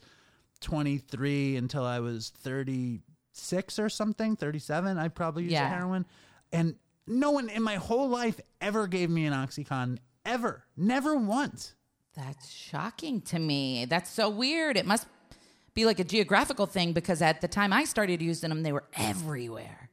23 0.62 1.56
until 1.56 1.84
I 1.86 2.00
was 2.00 2.30
36 2.44 3.80
or 3.80 3.90
something, 3.90 4.36
37. 4.36 4.98
I 4.98 5.08
probably 5.08 5.44
used 5.44 5.54
Yeah. 5.54 5.68
heroin, 5.70 6.06
and 6.52 6.76
no 7.06 7.32
one 7.32 7.50
in 7.50 7.64
my 7.64 7.76
whole 7.76 8.10
life 8.10 8.40
ever 8.60 8.88
gave 8.88 9.10
me 9.10 9.26
an 9.26 9.34
OxyContin, 9.34 10.00
ever, 10.26 10.64
never 10.76 11.16
once. 11.16 11.74
That's 12.16 12.50
shocking 12.50 13.22
to 13.22 13.38
me. 13.40 13.86
That's 13.86 14.10
so 14.10 14.30
weird. 14.30 14.76
It 14.76 14.86
must 14.88 15.06
be 15.78 15.86
like 15.86 16.00
a 16.00 16.04
geographical 16.04 16.66
thing 16.66 16.92
because 16.92 17.22
at 17.22 17.40
the 17.40 17.48
time 17.48 17.72
I 17.72 17.84
started 17.84 18.20
using 18.20 18.50
them, 18.50 18.64
they 18.64 18.72
were 18.72 18.86
everywhere. 18.96 19.92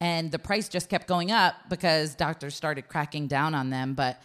And 0.00 0.30
the 0.30 0.38
price 0.38 0.68
just 0.68 0.88
kept 0.88 1.08
going 1.08 1.32
up 1.32 1.56
because 1.68 2.14
doctors 2.14 2.54
started 2.54 2.88
cracking 2.88 3.26
down 3.26 3.52
on 3.52 3.68
them. 3.68 3.94
But 3.94 4.22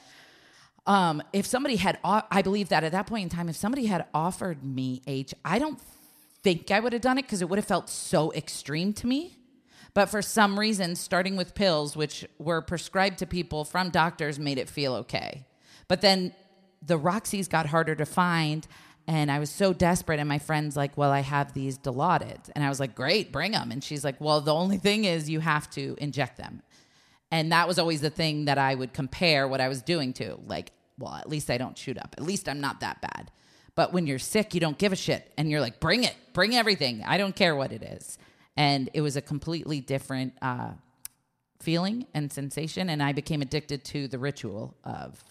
um, 0.86 1.24
if 1.34 1.48
somebody 1.48 1.78
had, 1.78 1.98
I 2.04 2.44
believe 2.44 2.70
that 2.70 2.84
at 2.84 2.92
that 2.92 3.08
point 3.08 3.24
in 3.24 3.30
time, 3.30 3.50
if 3.50 3.56
somebody 3.56 3.88
had 3.88 4.06
offered 4.14 4.64
me 4.64 5.02
H, 5.08 5.34
I 5.44 5.58
don't 5.58 5.80
think 6.44 6.70
I 6.70 6.80
would 6.80 6.94
have 6.94 7.02
done 7.02 7.18
it 7.18 7.24
because 7.24 7.42
it 7.42 7.50
would 7.50 7.58
have 7.58 7.66
felt 7.66 7.90
so 7.90 8.32
extreme 8.34 8.94
to 8.94 9.08
me. 9.08 9.40
But 9.96 10.10
for 10.10 10.22
some 10.22 10.60
reason, 10.60 10.96
starting 10.96 11.36
with 11.36 11.56
pills, 11.56 11.96
which 11.96 12.24
were 12.38 12.62
prescribed 12.62 13.18
to 13.20 13.26
people 13.26 13.66
from 13.66 13.90
doctors, 13.90 14.38
made 14.38 14.60
it 14.60 14.70
feel 14.70 14.94
okay. 14.96 15.48
But 15.88 16.02
then 16.02 16.36
the 16.86 16.98
Roxy's 16.98 17.48
got 17.48 17.66
harder 17.66 17.96
to 17.96 18.06
find. 18.06 18.68
And 19.08 19.30
I 19.32 19.40
was 19.40 19.50
so 19.50 19.74
desperate. 19.74 20.20
And 20.20 20.30
my 20.30 20.40
friend's 20.40 20.76
like, 20.76 20.98
Well, 20.98 21.12
I 21.12 21.20
have 21.20 21.54
these 21.54 21.78
Dilaudid. 21.78 22.50
And 22.56 22.64
I 22.64 22.70
was 22.70 22.80
like, 22.80 22.96
Great, 22.96 23.32
bring 23.32 23.52
them. 23.52 23.72
And 23.72 23.84
she's 23.84 24.04
like, 24.04 24.20
Well, 24.22 24.42
the 24.42 24.54
only 24.54 24.78
thing 24.78 25.06
is 25.06 25.30
you 25.30 25.40
have 25.40 25.70
to 25.72 25.96
inject 26.00 26.38
them. 26.38 26.62
And 27.32 27.52
that 27.52 27.68
was 27.68 27.80
always 27.80 28.02
the 28.02 28.12
thing 28.12 28.46
that 28.46 28.60
I 28.60 28.76
would 28.76 28.94
compare 28.94 29.48
what 29.48 29.60
I 29.60 29.68
was 29.68 29.82
doing 29.82 30.14
to. 30.14 30.38
Like, 30.46 30.72
well, 31.00 31.16
at 31.16 31.28
least 31.28 31.50
I 31.50 31.58
don't 31.58 31.76
shoot 31.76 31.98
up. 31.98 32.14
At 32.16 32.24
least 32.24 32.48
I'm 32.48 32.62
not 32.62 32.82
that 32.82 33.02
bad. 33.02 33.32
But 33.76 33.92
when 33.92 34.06
you're 34.06 34.20
sick, 34.20 34.54
you 34.54 34.60
don't 34.60 34.78
give 34.78 34.94
a 34.94 34.96
shit. 34.96 35.32
And 35.36 35.50
you're 35.50 35.60
like, 35.60 35.80
bring 35.80 36.04
it, 36.04 36.16
bring 36.34 36.54
everything. 36.54 37.04
I 37.04 37.18
don't 37.18 37.36
care 37.36 37.56
what 37.56 37.72
it 37.72 37.82
is. 37.82 38.20
And 38.56 38.90
it 38.94 39.02
was 39.02 39.16
a 39.16 39.22
completely 39.22 39.82
different 39.82 40.34
uh, 40.44 40.74
feeling 41.60 42.06
and 42.14 42.32
sensation. 42.32 42.90
And 42.90 43.02
I 43.02 43.14
became 43.14 43.42
addicted 43.42 43.84
to 43.86 44.08
the 44.08 44.20
ritual 44.20 44.76
of 44.84 45.24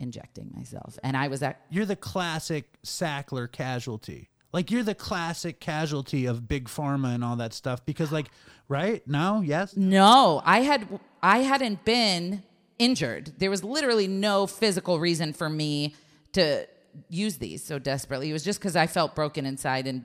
injecting 0.00 0.50
myself. 0.54 0.98
And 1.02 1.16
I 1.16 1.28
was 1.28 1.42
at, 1.42 1.60
You're 1.70 1.86
the 1.86 1.96
classic 1.96 2.66
Sackler 2.84 3.50
casualty. 3.50 4.30
Like 4.52 4.70
you're 4.70 4.82
the 4.82 4.94
classic 4.94 5.60
casualty 5.60 6.24
of 6.24 6.48
big 6.48 6.68
pharma 6.68 7.14
and 7.14 7.22
all 7.22 7.36
that 7.36 7.52
stuff 7.52 7.84
because 7.84 8.10
like 8.10 8.28
right? 8.68 9.06
No? 9.06 9.40
Yes? 9.40 9.76
No, 9.76 10.42
I 10.44 10.60
had 10.60 10.86
I 11.22 11.38
hadn't 11.38 11.84
been 11.84 12.42
injured. 12.78 13.32
There 13.38 13.50
was 13.50 13.64
literally 13.64 14.06
no 14.06 14.46
physical 14.46 15.00
reason 15.00 15.32
for 15.32 15.48
me 15.48 15.94
to 16.32 16.66
use 17.08 17.38
these 17.38 17.64
so 17.64 17.78
desperately. 17.78 18.30
It 18.30 18.32
was 18.32 18.44
just 18.44 18.60
because 18.60 18.76
I 18.76 18.86
felt 18.86 19.14
broken 19.14 19.46
inside, 19.46 19.86
and 19.86 20.04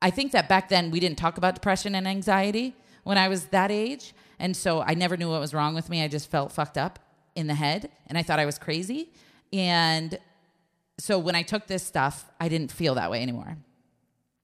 I 0.00 0.10
think 0.10 0.32
that 0.32 0.48
back 0.48 0.68
then 0.68 0.90
we 0.90 1.00
didn't 1.00 1.18
talk 1.18 1.36
about 1.36 1.54
depression 1.54 1.94
and 1.94 2.08
anxiety 2.08 2.74
when 3.04 3.18
I 3.18 3.28
was 3.28 3.46
that 3.46 3.70
age, 3.70 4.14
and 4.38 4.56
so 4.56 4.80
I 4.80 4.94
never 4.94 5.16
knew 5.16 5.28
what 5.30 5.40
was 5.40 5.52
wrong 5.52 5.74
with 5.74 5.90
me. 5.90 6.02
I 6.02 6.08
just 6.08 6.30
felt 6.30 6.52
fucked 6.52 6.78
up 6.78 6.98
in 7.34 7.46
the 7.46 7.54
head, 7.54 7.90
and 8.06 8.16
I 8.18 8.22
thought 8.22 8.38
I 8.38 8.46
was 8.46 8.58
crazy, 8.58 9.12
and 9.52 10.18
so 10.98 11.18
when 11.18 11.34
I 11.34 11.42
took 11.42 11.66
this 11.66 11.82
stuff, 11.82 12.30
I 12.38 12.48
didn't 12.48 12.70
feel 12.72 12.94
that 12.96 13.10
way 13.10 13.22
anymore. 13.22 13.56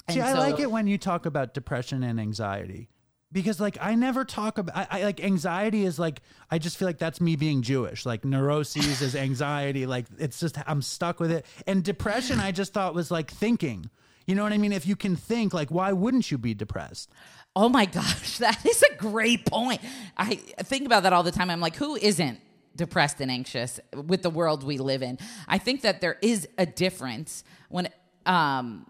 See, 0.09 0.21
And 0.21 0.23
I 0.29 0.33
so- 0.33 0.39
like 0.39 0.59
it 0.61 0.71
when 0.71 0.87
you 0.87 0.99
talk 0.99 1.27
about 1.27 1.53
depression 1.55 2.03
and 2.03 2.19
anxiety 2.21 2.89
because, 3.33 3.61
like, 3.61 3.77
I 3.81 3.95
never 3.97 4.25
talk 4.25 4.57
about. 4.57 4.77
I, 4.77 4.87
I 5.01 5.05
like 5.05 5.21
anxiety 5.23 5.85
is 5.85 5.99
like 5.99 6.23
I 6.51 6.59
just 6.59 6.77
feel 6.79 6.87
like 6.87 6.99
that's 6.99 7.21
me 7.21 7.37
being 7.37 7.61
Jewish. 7.61 8.07
Like 8.07 8.25
neuroses 8.25 9.03
is 9.03 9.15
anxiety. 9.17 9.85
Like 9.85 10.07
it's 10.19 10.39
just 10.41 10.57
I'm 10.67 10.81
stuck 10.81 11.19
with 11.21 11.31
it. 11.33 11.45
And 11.67 11.83
depression, 11.85 12.39
I 12.41 12.53
just 12.53 12.73
thought 12.73 12.95
was 12.95 13.11
like 13.11 13.31
thinking. 13.31 13.91
You 14.27 14.35
know 14.35 14.43
what 14.43 14.53
I 14.53 14.59
mean? 14.59 14.73
If 14.73 14.87
you 14.87 14.97
can 14.97 15.15
think, 15.15 15.53
like, 15.55 15.71
why 15.71 15.93
wouldn't 15.93 16.31
you 16.33 16.39
be 16.39 16.55
depressed? 16.55 17.11
Oh 17.55 17.69
my 17.69 17.85
gosh, 17.99 18.39
that 18.39 18.65
is 18.65 18.83
a 18.83 18.95
great 18.97 19.45
point. 19.45 19.81
I 20.17 20.37
think 20.37 20.87
about 20.87 21.03
that 21.03 21.13
all 21.13 21.23
the 21.23 21.31
time. 21.33 21.51
I'm 21.51 21.61
like, 21.61 21.77
who 21.77 21.97
isn't 21.97 22.41
depressed 22.77 23.21
and 23.21 23.31
anxious 23.31 23.81
with 23.95 24.23
the 24.23 24.31
world 24.31 24.63
we 24.63 24.79
live 24.79 25.03
in? 25.03 25.19
I 25.49 25.59
think 25.59 25.83
that 25.83 26.01
there 26.01 26.19
is 26.23 26.49
a 26.59 26.67
difference 26.67 27.45
when, 27.69 27.89
um, 28.27 28.87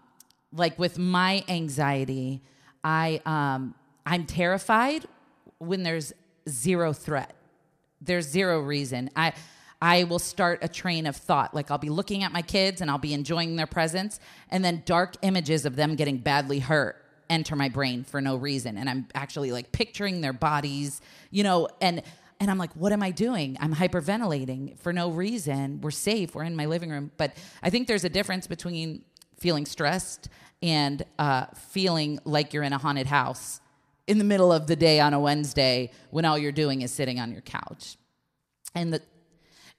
like 0.53 0.77
with 0.77 0.97
my 0.97 1.43
anxiety, 1.47 2.41
I 2.83 3.21
um, 3.25 3.75
I'm 4.05 4.25
terrified 4.25 5.05
when 5.57 5.83
there's 5.83 6.13
zero 6.47 6.93
threat. 6.93 7.33
There's 8.01 8.27
zero 8.27 8.61
reason. 8.61 9.09
I 9.15 9.33
I 9.81 10.05
will 10.05 10.19
start 10.19 10.59
a 10.63 10.67
train 10.67 11.05
of 11.05 11.15
thought. 11.15 11.53
Like 11.53 11.69
I'll 11.69 11.77
be 11.77 11.89
looking 11.89 12.23
at 12.23 12.31
my 12.31 12.41
kids 12.41 12.81
and 12.81 12.89
I'll 12.89 12.97
be 12.97 13.13
enjoying 13.13 13.55
their 13.55 13.67
presence, 13.67 14.19
and 14.49 14.63
then 14.63 14.83
dark 14.85 15.15
images 15.21 15.65
of 15.65 15.75
them 15.75 15.95
getting 15.95 16.17
badly 16.17 16.59
hurt 16.59 17.03
enter 17.29 17.55
my 17.55 17.69
brain 17.69 18.03
for 18.03 18.21
no 18.21 18.35
reason. 18.35 18.77
And 18.77 18.89
I'm 18.89 19.07
actually 19.13 19.51
like 19.51 19.71
picturing 19.71 20.21
their 20.21 20.33
bodies, 20.33 21.01
you 21.29 21.43
know, 21.43 21.67
and 21.81 22.01
and 22.39 22.51
I'm 22.51 22.57
like, 22.57 22.73
what 22.75 22.91
am 22.91 23.01
I 23.01 23.11
doing? 23.11 23.57
I'm 23.59 23.73
hyperventilating 23.73 24.79
for 24.79 24.93
no 24.93 25.09
reason. 25.09 25.81
We're 25.81 25.91
safe. 25.91 26.35
We're 26.35 26.43
in 26.43 26.55
my 26.55 26.65
living 26.65 26.89
room. 26.89 27.11
But 27.17 27.35
I 27.63 27.69
think 27.69 27.87
there's 27.87 28.03
a 28.03 28.09
difference 28.09 28.47
between 28.47 29.03
feeling 29.39 29.65
stressed 29.65 30.29
and 30.61 31.03
uh, 31.17 31.45
feeling 31.55 32.19
like 32.25 32.53
you're 32.53 32.63
in 32.63 32.73
a 32.73 32.77
haunted 32.77 33.07
house 33.07 33.59
in 34.07 34.17
the 34.17 34.23
middle 34.23 34.51
of 34.51 34.67
the 34.67 34.75
day 34.75 34.99
on 34.99 35.13
a 35.13 35.19
Wednesday 35.19 35.91
when 36.11 36.25
all 36.25 36.37
you're 36.37 36.51
doing 36.51 36.81
is 36.81 36.91
sitting 36.91 37.19
on 37.19 37.31
your 37.31 37.41
couch. 37.41 37.97
And 38.75 38.93
the 38.93 39.01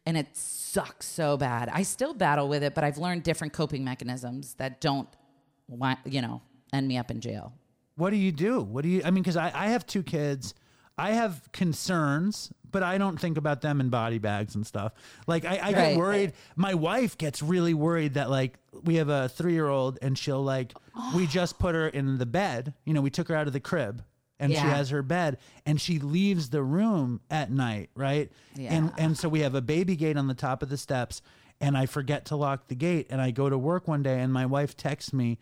and 0.07 0.16
it 0.16 0.35
sucks 0.35 1.05
so 1.05 1.37
bad. 1.37 1.68
I 1.71 1.83
still 1.83 2.14
battle 2.14 2.49
with 2.49 2.62
it, 2.62 2.75
but 2.75 2.83
I've 2.83 2.97
learned 2.97 3.25
different 3.25 3.53
coping 3.53 3.85
mechanisms 3.85 4.55
that 4.55 4.81
don't 4.81 5.07
you 6.05 6.23
know, 6.23 6.40
end 6.73 6.88
me 6.88 6.97
up 6.97 7.11
in 7.11 7.21
jail. 7.21 7.53
What 7.97 8.11
do 8.11 8.16
you 8.16 8.33
do? 8.33 8.61
What 8.61 8.83
do 8.83 8.88
you? 8.88 9.03
I 9.05 9.11
mean, 9.11 9.23
because 9.23 9.37
I, 9.37 9.51
I 9.55 9.68
have 9.68 9.87
two 9.87 10.03
kids. 10.03 10.55
I 10.99 11.13
have 11.13 11.51
concerns, 11.53 12.53
but 12.71 12.83
I 12.83 12.99
don't 12.99 13.19
think 13.19 13.39
about 13.39 13.61
them 13.61 13.81
in 13.81 13.89
body 13.89 14.19
bags 14.19 14.55
and 14.55 14.67
stuff. 14.67 14.93
Like 15.27 15.45
I, 15.45 15.59
I 15.63 15.73
get 15.73 15.77
Right. 15.79 15.97
worried. 15.97 16.33
My 16.57 16.75
wife 16.75 17.17
gets 17.17 17.43
really 17.43 17.73
worried 17.75 18.15
that 18.15 18.29
like 18.31 18.59
we 18.83 18.97
have 18.97 19.09
a 19.09 19.29
three 19.29 19.53
year 19.53 19.69
old 19.69 19.99
and 20.03 20.19
she'll 20.19 20.43
like 20.43 20.75
we 21.15 21.27
just 21.39 21.59
put 21.59 21.75
her 21.75 21.89
in 21.89 22.19
the 22.19 22.27
bed. 22.27 22.75
You 22.85 22.95
know, 22.95 23.01
we 23.01 23.11
took 23.11 23.29
her 23.29 23.35
out 23.37 23.47
of 23.47 23.53
the 23.53 23.61
crib 23.61 24.03
and 24.41 24.53
she 24.53 24.59
has 24.59 24.91
her 24.91 25.03
bed 25.03 25.39
and 25.67 25.81
she 25.81 25.99
leaves 25.99 26.51
the 26.51 26.63
room 26.63 27.21
at 27.31 27.51
night, 27.51 27.91
right? 27.95 28.31
And 28.57 28.87
Yeah. 28.87 28.91
and 28.99 29.17
so 29.17 29.29
we 29.29 29.41
have 29.41 29.55
a 29.55 29.63
baby 29.63 29.97
gate 29.97 30.17
on 30.17 30.27
the 30.27 30.35
top 30.35 30.63
of 30.63 30.69
the 30.69 30.77
steps 30.77 31.23
and 31.61 31.77
I 31.77 31.87
forget 31.87 32.25
to 32.27 32.37
lock 32.37 32.69
the 32.69 32.75
gate 32.77 33.07
and 33.11 33.21
I 33.21 33.31
go 33.31 33.49
to 33.49 33.57
work 33.59 33.89
one 33.89 34.03
day 34.03 34.21
and 34.21 34.33
my 34.33 34.47
wife 34.47 34.77
texts 34.77 35.13
me 35.13 35.39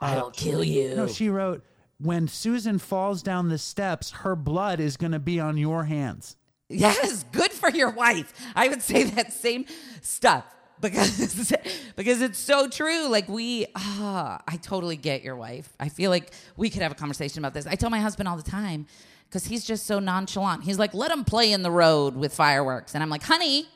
I'll 0.00 0.26
uh, 0.26 0.30
kill 0.30 0.62
you. 0.62 0.94
no, 0.94 1.06
she 1.08 1.28
wrote, 1.28 1.64
when 2.00 2.28
Susan 2.28 2.78
falls 2.78 3.22
down 3.22 3.48
the 3.48 3.58
steps, 3.58 4.10
her 4.10 4.36
blood 4.36 4.80
is 4.80 4.96
going 4.96 5.12
to 5.12 5.18
be 5.18 5.40
on 5.40 5.56
your 5.56 5.84
hands. 5.84 6.36
Yes, 6.68 7.24
good 7.32 7.52
for 7.52 7.70
your 7.70 7.90
wife. 7.90 8.32
I 8.54 8.68
would 8.68 8.82
say 8.82 9.04
that 9.04 9.32
same 9.32 9.64
stuff 10.02 10.44
because 10.80 11.52
because 11.96 12.20
it's 12.20 12.38
so 12.38 12.68
true. 12.68 13.08
Like 13.08 13.28
we, 13.28 13.66
ah, 13.74 14.42
I 14.46 14.56
totally 14.56 14.96
get 14.96 15.22
your 15.22 15.34
wife. 15.36 15.74
I 15.80 15.88
feel 15.88 16.10
like 16.10 16.32
we 16.56 16.68
could 16.68 16.82
have 16.82 16.92
a 16.92 16.94
conversation 16.94 17.38
about 17.38 17.54
this. 17.54 17.66
I 17.66 17.74
tell 17.74 17.90
my 17.90 18.00
husband 18.00 18.28
all 18.28 18.36
the 18.36 18.48
time 18.48 18.86
because 19.28 19.46
he's 19.46 19.64
just 19.64 19.86
so 19.86 19.98
nonchalant. 19.98 20.62
He's 20.62 20.78
like, 20.78 20.92
"Let 20.92 21.10
him 21.10 21.24
play 21.24 21.52
in 21.52 21.62
the 21.62 21.70
road 21.70 22.14
with 22.16 22.34
fireworks," 22.34 22.94
and 22.94 23.02
I'm 23.02 23.10
like, 23.10 23.22
"Honey." 23.22 23.66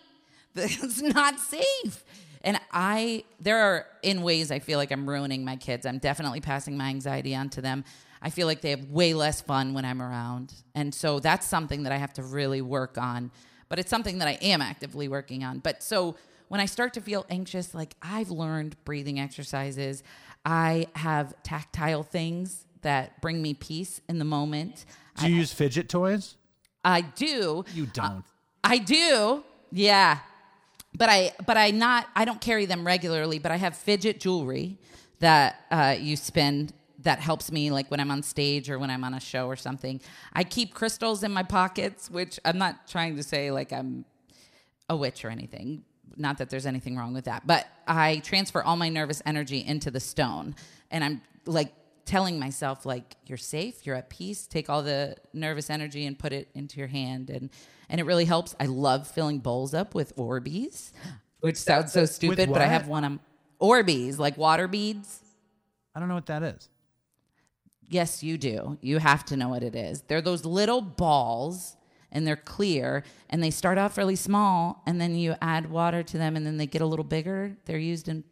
That's 0.55 1.01
not 1.01 1.41
safe. 1.41 2.05
And 2.43 2.61
I, 2.73 3.25
there 3.41 3.59
are 3.59 3.87
in 4.03 4.23
ways 4.23 4.51
I 4.51 4.59
feel 4.59 4.79
like 4.79 4.93
I'm 4.93 5.09
ruining 5.09 5.47
my 5.47 5.57
kids. 5.57 5.87
I'm 5.87 5.99
definitely 5.99 6.43
passing 6.43 6.77
my 6.77 6.89
anxiety 6.89 7.35
on 7.35 7.49
to 7.51 7.63
them. 7.63 7.85
I 8.23 8.31
feel 8.31 8.47
like 8.47 8.61
they 8.61 8.71
have 8.71 8.89
way 8.91 9.15
less 9.15 9.41
fun 9.41 9.75
when 9.75 9.85
I'm 9.85 10.01
around. 10.01 10.55
And 10.75 10.95
so 10.95 11.19
that's 11.19 11.47
something 11.47 11.83
that 11.83 11.93
I 11.93 11.97
have 11.97 12.13
to 12.15 12.23
really 12.23 12.63
work 12.63 12.97
on. 12.97 13.33
But 13.69 13.79
it's 13.79 13.91
something 13.91 14.19
that 14.19 14.29
I 14.29 14.39
am 14.43 14.63
actively 14.63 15.09
working 15.09 15.43
on. 15.43 15.59
But 15.59 15.83
so 15.83 16.17
when 16.49 16.61
I 16.61 16.67
start 16.67 16.95
to 16.95 17.01
feel 17.01 17.27
anxious, 17.31 17.75
like 17.75 17.97
I've 18.01 18.31
learned 18.31 18.77
breathing 18.85 19.19
exercises, 19.19 20.03
I 20.45 20.87
have 20.95 21.35
tactile 21.43 22.03
things 22.03 22.67
that 22.83 23.21
bring 23.21 23.43
me 23.43 23.55
peace 23.55 24.01
in 24.09 24.19
the 24.19 24.25
moment. 24.25 24.85
Do 25.19 25.29
you 25.29 25.37
use 25.37 25.53
fidget 25.53 25.89
toys? 25.89 26.37
I 26.85 27.01
do. 27.01 27.65
You 27.75 27.87
don't. 27.87 28.25
I 28.63 28.79
do. 28.79 29.43
Yeah. 29.71 30.19
But 30.95 31.09
I 31.09 31.33
but 31.47 31.57
I 31.57 31.71
not 31.71 32.07
I 32.15 32.25
don't 32.25 32.41
carry 32.41 32.67
them 32.67 32.87
regularly, 32.87 33.39
but 33.39 33.51
I 33.51 33.57
have 33.57 33.77
fidget 33.77 34.21
jewelry 34.21 34.79
that 35.21 35.65
uh, 35.71 35.97
you 35.99 36.17
spin 36.17 36.71
that 37.03 37.21
helps 37.21 37.51
me 37.51 37.71
like 37.71 37.91
when 37.91 38.01
I'm 38.01 38.11
on 38.11 38.23
stage 38.23 38.71
or 38.71 38.79
when 38.79 38.91
I'm 38.91 39.05
on 39.05 39.15
a 39.15 39.21
show 39.21 39.47
or 39.47 39.57
something. 39.57 40.01
I 40.33 40.45
keep 40.45 40.75
crystals 40.75 41.23
in 41.23 41.33
my 41.33 41.43
pockets, 41.43 42.11
which 42.11 42.39
I'm 42.45 42.59
not 42.59 42.89
trying 42.89 43.17
to 43.17 43.23
say 43.23 43.51
like 43.51 43.73
I'm 43.73 44.05
a 44.89 44.97
witch 44.97 45.25
or 45.25 45.31
anything. 45.31 45.85
Not 46.17 46.39
that 46.39 46.51
there's 46.51 46.67
anything 46.67 46.97
wrong 46.97 47.15
with 47.15 47.25
that, 47.25 47.47
but 47.47 47.67
I 47.87 48.19
transfer 48.19 48.63
all 48.63 48.77
my 48.77 48.89
nervous 48.89 49.23
energy 49.25 49.65
into 49.65 49.91
the 49.91 50.01
stone 50.01 50.55
and 50.91 51.03
I'm 51.03 51.23
like 51.47 51.73
telling 52.05 52.39
myself 52.39 52.85
like 52.85 53.17
you're 53.27 53.39
safe, 53.39 53.87
you're 53.87 53.97
at 53.97 54.11
peace, 54.11 54.47
take 54.47 54.69
all 54.69 54.83
the 54.83 55.17
nervous 55.33 55.71
energy 55.71 56.05
and 56.07 56.19
put 56.19 56.33
it 56.33 56.49
into 56.55 56.79
your 56.79 56.89
hand 56.89 57.31
and 57.31 57.51
and 57.89 58.01
it 58.01 58.05
really 58.05 58.25
helps. 58.25 58.55
I 58.59 58.67
love 58.67 59.07
filling 59.07 59.39
bowls 59.39 59.75
up 59.75 59.95
with 59.95 60.17
Orbeez, 60.17 60.93
which 61.41 61.57
sounds 61.57 61.93
so 61.93 62.07
stupid, 62.07 62.51
but 62.51 62.63
I 62.63 62.67
have 62.67 62.89
one 62.89 63.05
of 63.05 63.19
Orbeez, 63.61 64.19
like 64.19 64.37
water 64.39 64.67
beads. 64.67 65.21
I 65.95 66.01
don't 66.01 66.09
know 66.09 66.15
what 66.15 66.27
that 66.27 66.43
is. 66.43 66.69
Yes, 67.93 68.23
you 68.23 68.39
do. 68.39 68.79
You 68.81 68.99
have 68.99 69.25
to 69.27 69.37
know 69.37 69.51
what 69.51 69.63
it 69.63 69.77
is. 69.77 70.03
They're 70.03 70.23
those 70.23 70.45
little 70.45 70.81
balls 70.81 71.77
and 72.11 72.27
they're 72.27 72.37
clear 72.37 73.05
and 73.29 73.43
they 73.43 73.51
start 73.51 73.77
off 73.77 73.99
really 73.99 74.17
small 74.17 74.83
and 74.87 75.01
then 75.01 75.15
you 75.15 75.35
add 75.43 75.71
water 75.71 76.03
to 76.03 76.19
them 76.19 76.35
and 76.37 76.47
then 76.47 76.57
they 76.57 76.67
get 76.67 76.81
a 76.81 76.87
little 76.87 77.05
bigger. 77.05 77.57
They're 77.67 77.79
used 77.79 78.09
in 78.09 78.25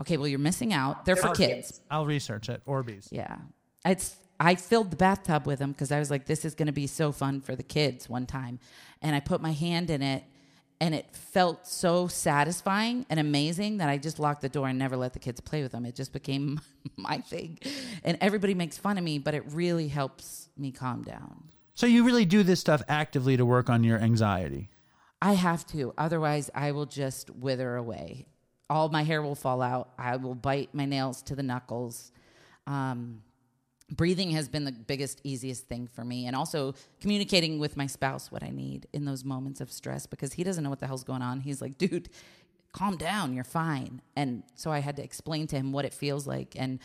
Okay, 0.00 0.16
well 0.16 0.28
you're 0.28 0.38
missing 0.38 0.72
out. 0.72 1.04
They're 1.04 1.16
for 1.16 1.34
kids. 1.34 1.80
I'll 1.90 2.06
research 2.06 2.48
it. 2.48 2.62
Orbeez. 2.66 3.08
Yeah. 3.10 3.36
It's 3.84 4.16
I 4.40 4.54
filled 4.54 4.90
the 4.90 4.96
bathtub 4.96 5.46
with 5.46 5.58
them 5.58 5.72
because 5.72 5.90
I 5.90 5.98
was 5.98 6.10
like, 6.10 6.26
this 6.26 6.44
is 6.44 6.54
going 6.54 6.66
to 6.66 6.72
be 6.72 6.86
so 6.86 7.10
fun 7.10 7.40
for 7.40 7.56
the 7.56 7.62
kids 7.62 8.08
one 8.08 8.26
time. 8.26 8.60
And 9.02 9.14
I 9.14 9.20
put 9.20 9.40
my 9.40 9.52
hand 9.52 9.90
in 9.90 10.02
it 10.02 10.24
and 10.80 10.94
it 10.94 11.06
felt 11.12 11.66
so 11.66 12.06
satisfying 12.06 13.04
and 13.10 13.18
amazing 13.18 13.78
that 13.78 13.88
I 13.88 13.98
just 13.98 14.18
locked 14.18 14.42
the 14.42 14.48
door 14.48 14.68
and 14.68 14.78
never 14.78 14.96
let 14.96 15.12
the 15.12 15.18
kids 15.18 15.40
play 15.40 15.62
with 15.62 15.72
them. 15.72 15.84
It 15.84 15.94
just 15.94 16.12
became 16.12 16.60
my 16.96 17.18
thing. 17.18 17.58
And 18.04 18.16
everybody 18.20 18.54
makes 18.54 18.78
fun 18.78 18.98
of 18.98 19.04
me, 19.04 19.18
but 19.18 19.34
it 19.34 19.44
really 19.52 19.88
helps 19.88 20.48
me 20.56 20.70
calm 20.70 21.02
down. 21.02 21.48
So 21.74 21.86
you 21.86 22.04
really 22.04 22.24
do 22.24 22.42
this 22.42 22.60
stuff 22.60 22.82
actively 22.88 23.36
to 23.36 23.44
work 23.44 23.70
on 23.70 23.84
your 23.84 23.98
anxiety. 23.98 24.70
I 25.20 25.32
have 25.34 25.66
to. 25.68 25.94
Otherwise, 25.98 26.50
I 26.54 26.72
will 26.72 26.86
just 26.86 27.30
wither 27.30 27.74
away. 27.76 28.26
All 28.70 28.88
my 28.88 29.02
hair 29.02 29.22
will 29.22 29.34
fall 29.34 29.62
out. 29.62 29.90
I 29.98 30.16
will 30.16 30.34
bite 30.34 30.74
my 30.74 30.84
nails 30.84 31.22
to 31.22 31.34
the 31.34 31.42
knuckles. 31.42 32.12
Um, 32.66 33.22
breathing 33.90 34.30
has 34.32 34.48
been 34.48 34.64
the 34.64 34.72
biggest, 34.72 35.20
easiest 35.24 35.66
thing 35.66 35.86
for 35.86 36.04
me. 36.04 36.26
And 36.26 36.36
also 36.36 36.74
communicating 37.00 37.58
with 37.58 37.76
my 37.76 37.86
spouse 37.86 38.30
what 38.30 38.42
I 38.42 38.50
need 38.50 38.86
in 38.92 39.04
those 39.04 39.24
moments 39.24 39.60
of 39.60 39.72
stress 39.72 40.06
because 40.06 40.34
he 40.34 40.44
doesn't 40.44 40.62
know 40.62 40.70
what 40.70 40.80
the 40.80 40.86
hell's 40.86 41.04
going 41.04 41.22
on. 41.22 41.40
He's 41.40 41.62
like, 41.62 41.78
dude, 41.78 42.10
calm 42.72 42.96
down. 42.96 43.34
You're 43.34 43.44
fine. 43.44 44.02
And 44.14 44.42
so 44.54 44.70
I 44.70 44.80
had 44.80 44.96
to 44.96 45.02
explain 45.02 45.46
to 45.48 45.56
him 45.56 45.72
what 45.72 45.84
it 45.84 45.94
feels 45.94 46.26
like 46.26 46.54
and 46.56 46.78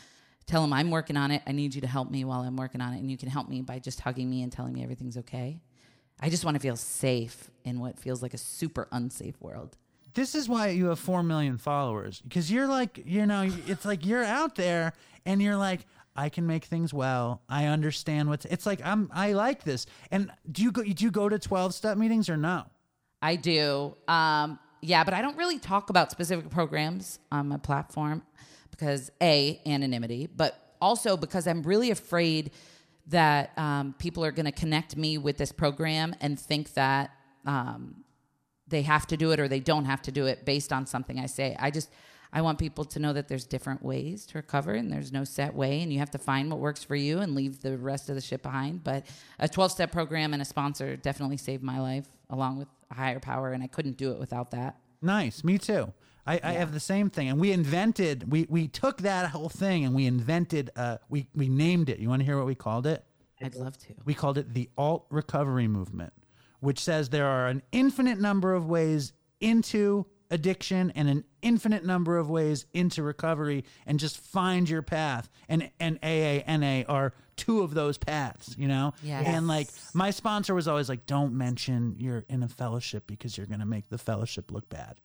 tell 0.46 0.64
him 0.64 0.74
I'm 0.74 0.92
working 0.92 1.18
on 1.18 1.32
it. 1.32 1.42
I 1.46 1.52
need 1.52 1.76
you 1.76 1.82
to 1.82 1.88
help 1.88 2.10
me 2.10 2.24
while 2.24 2.42
I'm 2.42 2.56
working 2.56 2.82
on 2.82 2.94
it. 2.94 3.00
And 3.00 3.12
you 3.12 3.18
can 3.18 3.30
help 3.30 3.50
me 3.50 3.62
by 3.62 3.80
just 3.80 4.00
hugging 4.00 4.30
me 4.30 4.42
and 4.42 4.52
telling 4.52 4.74
me 4.74 4.84
everything's 4.84 5.18
okay. 5.18 5.60
I 6.22 6.30
just 6.30 6.46
want 6.46 6.56
to 6.56 6.60
feel 6.60 6.78
safe 6.78 7.50
in 7.66 7.80
what 7.80 8.00
feels 8.00 8.22
like 8.22 8.34
a 8.34 8.38
super 8.38 8.88
unsafe 8.92 9.36
world. 9.42 9.78
This 10.14 10.36
is 10.36 10.48
why 10.48 10.70
you 10.70 10.88
have 10.88 11.00
4 11.00 11.24
million 11.24 11.58
followers 11.58 12.22
because 12.22 12.52
you're 12.52 12.68
like, 12.68 13.02
you 13.04 13.26
know, 13.26 13.50
it's 13.68 13.84
like 13.84 14.06
you're 14.06 14.24
out 14.24 14.56
there 14.56 14.94
and 15.26 15.42
you're 15.42 15.58
like, 15.58 15.82
I 16.16 16.30
can 16.30 16.46
make 16.46 16.66
things 16.66 16.94
well. 16.94 17.42
I 17.50 17.66
understand 17.66 18.30
what's 18.30 18.46
it's 18.46 18.66
like 18.66 18.82
I'm 18.84 19.10
I 19.14 19.34
like 19.34 19.64
this. 19.64 19.86
And 20.12 20.32
do 20.52 20.64
you 20.64 20.72
go 20.72 20.84
do 20.84 21.04
you 21.04 21.12
go 21.12 21.30
to 21.30 21.40
12 21.40 21.74
step 21.74 21.98
meetings 21.98 22.30
or 22.30 22.38
no? 22.38 22.66
I 23.22 23.36
do. 23.36 23.96
Um, 24.08 24.60
yeah, 24.82 25.04
but 25.06 25.14
I 25.14 25.22
don't 25.22 25.38
really 25.38 25.60
talk 25.60 25.90
about 25.90 26.12
specific 26.12 26.50
programs 26.50 27.20
on 27.32 27.48
my 27.48 27.58
platform 27.58 28.22
because 28.70 29.12
A, 29.22 29.62
anonymity, 29.66 30.28
but 30.28 30.76
also 30.82 31.16
because 31.16 31.48
I'm 31.48 31.64
really 31.64 31.90
afraid 31.90 32.52
that 33.08 33.58
um, 33.58 33.96
people 33.98 34.26
are 34.26 34.32
going 34.32 34.46
to 34.46 34.52
connect 34.52 34.98
me 34.98 35.18
with 35.18 35.38
this 35.38 35.52
program 35.52 36.16
and 36.20 36.38
think 36.38 36.74
that 36.74 37.12
um, 37.46 38.04
they 38.68 38.82
have 38.82 39.08
to 39.08 39.18
do 39.18 39.32
it 39.32 39.40
or 39.40 39.48
they 39.48 39.60
don't 39.60 39.86
have 39.86 40.02
to 40.04 40.12
do 40.12 40.26
it 40.26 40.46
based 40.46 40.74
on 40.74 40.86
something 40.86 41.20
I 41.20 41.28
say. 41.28 41.56
I 41.60 41.72
just 41.72 41.90
I 42.34 42.42
want 42.42 42.58
people 42.58 42.84
to 42.84 43.00
know 43.00 43.14
that 43.14 43.28
there's 43.28 43.46
different 43.46 43.84
ways 43.84 44.26
to 44.26 44.40
recover 44.40 44.74
and 44.74 44.92
there's 44.92 45.12
no 45.12 45.24
set 45.24 45.54
way 45.54 45.82
and 45.82 45.94
you 45.94 46.00
have 46.00 46.10
to 46.12 46.18
find 46.18 46.50
what 46.50 46.60
works 46.60 46.84
for 46.84 46.96
you 46.96 47.20
and 47.20 47.36
leave 47.36 47.62
the 47.62 47.78
rest 47.78 48.10
of 48.10 48.16
the 48.16 48.22
shit 48.22 48.42
behind. 48.42 48.84
But 48.84 49.06
a 49.40 49.48
12 49.48 49.72
step 49.72 49.92
program 49.92 50.34
and 50.34 50.42
a 50.42 50.46
sponsor 50.46 50.96
definitely 50.98 51.38
saved 51.38 51.62
my 51.62 51.80
life 51.80 52.08
along 52.32 52.58
with 52.58 52.68
a 52.90 52.96
higher 52.96 53.20
power 53.20 53.52
and 53.52 53.62
I 53.64 53.68
couldn't 53.68 53.98
do 53.98 54.12
it 54.12 54.20
without 54.20 54.50
that. 54.52 54.78
Nice. 55.00 55.44
Me 55.44 55.60
too. 55.60 55.94
I, 56.26 56.40
I 56.42 56.52
have 56.54 56.74
the 56.74 56.80
same 56.80 57.12
thing. 57.12 57.30
And 57.30 57.40
we 57.40 57.52
invented 57.52 58.32
we 58.32 58.48
we 58.50 58.68
took 58.68 59.02
that 59.02 59.30
whole 59.30 59.50
thing 59.50 59.86
and 59.86 59.94
we 59.94 60.08
invented 60.08 60.72
uh 60.76 60.98
we 61.10 61.28
we 61.36 61.48
named 61.50 61.90
it. 61.90 62.00
You 62.00 62.10
want 62.10 62.22
to 62.22 62.26
hear 62.26 62.38
what 62.38 62.48
we 62.48 62.56
called 62.56 62.88
it? 62.88 63.04
I'd 63.42 63.56
love 63.56 63.78
to. 63.80 63.94
We 64.06 64.14
called 64.14 64.38
it 64.38 64.54
the 64.54 64.70
alt 64.78 65.06
recovery 65.10 65.68
movement, 65.68 66.14
which 66.62 66.80
says 66.80 67.10
there 67.10 67.28
are 67.28 67.48
an 67.48 67.62
infinite 67.72 68.20
number 68.20 68.54
of 68.54 68.68
ways 68.68 69.14
into 69.40 70.08
addiction 70.34 70.92
and 70.96 71.08
an 71.08 71.24
infinite 71.42 71.86
number 71.86 72.18
of 72.18 72.30
ways 72.30 72.66
into 72.74 73.04
recovery 73.04 73.64
and 73.86 74.00
just 74.00 74.18
find 74.20 74.68
your 74.68 74.82
path. 74.82 75.30
And 75.48 75.70
and 75.80 76.00
AA, 76.04 76.42
NA 76.58 76.84
are 76.90 77.14
two 77.38 77.62
of 77.62 77.74
those 77.74 77.98
paths, 77.98 78.56
you 78.58 78.68
know? 78.68 78.94
Yes. 79.04 79.26
And 79.28 79.48
like 79.48 79.70
my 79.94 80.10
sponsor 80.12 80.54
was 80.54 80.68
always 80.68 80.90
like, 80.90 81.06
don't 81.06 81.34
mention 81.34 81.96
you're 82.00 82.26
in 82.28 82.44
a 82.44 82.48
fellowship 82.48 83.04
because 83.08 83.38
you're 83.38 83.48
gonna 83.48 83.66
make 83.66 83.90
the 83.90 83.98
fellowship 83.98 84.52
look 84.52 84.68
bad. 84.70 85.00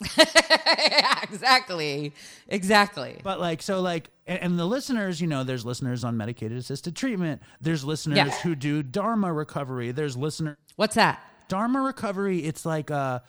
yeah, 0.16 1.18
exactly. 1.22 2.12
Exactly. 2.48 3.20
But 3.24 3.40
like, 3.40 3.62
so 3.62 3.80
like, 3.80 4.10
and, 4.26 4.40
and 4.40 4.58
the 4.58 4.64
listeners, 4.64 5.20
you 5.20 5.26
know, 5.26 5.42
there's 5.44 5.64
listeners 5.64 6.04
on 6.04 6.16
medicated 6.16 6.56
assisted 6.56 6.94
treatment. 6.94 7.42
There's 7.60 7.84
listeners 7.84 8.16
Yeah. 8.16 8.30
who 8.42 8.54
do 8.54 8.82
Dharma 8.82 9.32
recovery. 9.32 9.90
There's 9.90 10.16
listener 10.16 10.56
What's 10.76 10.94
that? 10.94 11.20
Dharma 11.48 11.80
recovery. 11.80 12.44
It's 12.44 12.64
like 12.64 12.90
uh 12.90 13.20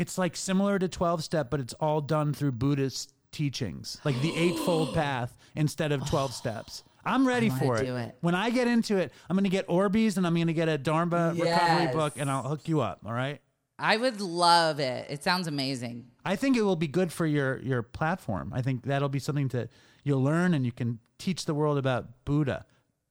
it's 0.00 0.16
like 0.16 0.34
similar 0.34 0.78
to 0.78 0.88
12 0.88 1.22
step, 1.22 1.50
but 1.50 1.60
it's 1.60 1.74
all 1.74 2.00
done 2.00 2.32
through 2.32 2.52
Buddhist 2.52 3.12
teachings, 3.32 4.00
like 4.02 4.18
the 4.22 4.34
eightfold 4.34 4.94
path 4.94 5.36
instead 5.54 5.92
of 5.92 6.08
12 6.08 6.32
steps. 6.32 6.84
I'm 7.04 7.28
ready 7.28 7.50
wanna 7.50 7.60
for 7.60 7.76
it. 7.76 7.86
it. 7.86 8.16
When 8.22 8.34
I 8.34 8.48
get 8.48 8.66
into 8.66 8.96
it, 8.96 9.12
I'm 9.28 9.36
going 9.36 9.44
to 9.44 9.50
get 9.50 9.68
Orbeez 9.68 10.16
and 10.16 10.26
I'm 10.26 10.34
going 10.34 10.46
to 10.46 10.54
get 10.54 10.70
a 10.70 10.78
Dharma 10.78 11.34
recovery 11.36 11.92
book 11.92 12.14
and 12.16 12.30
I'll 12.30 12.42
hook 12.42 12.66
you 12.66 12.80
up. 12.80 13.00
All 13.04 13.12
right. 13.12 13.42
I 13.78 13.98
would 13.98 14.22
love 14.22 14.80
it. 14.80 15.06
It 15.10 15.22
sounds 15.22 15.46
amazing. 15.46 16.06
I 16.24 16.34
think 16.36 16.56
it 16.56 16.62
will 16.62 16.76
be 16.76 16.88
good 16.88 17.12
for 17.12 17.26
your 17.26 17.58
your 17.60 17.82
platform. 17.82 18.52
I 18.54 18.62
think 18.62 18.84
that'll 18.84 19.08
be 19.08 19.18
something 19.18 19.48
to 19.50 19.68
you'll 20.04 20.22
learn 20.22 20.54
and 20.54 20.64
you 20.64 20.72
can 20.72 20.98
teach 21.18 21.44
the 21.44 21.54
world 21.54 21.76
about 21.78 22.24
Buddha. 22.24 22.64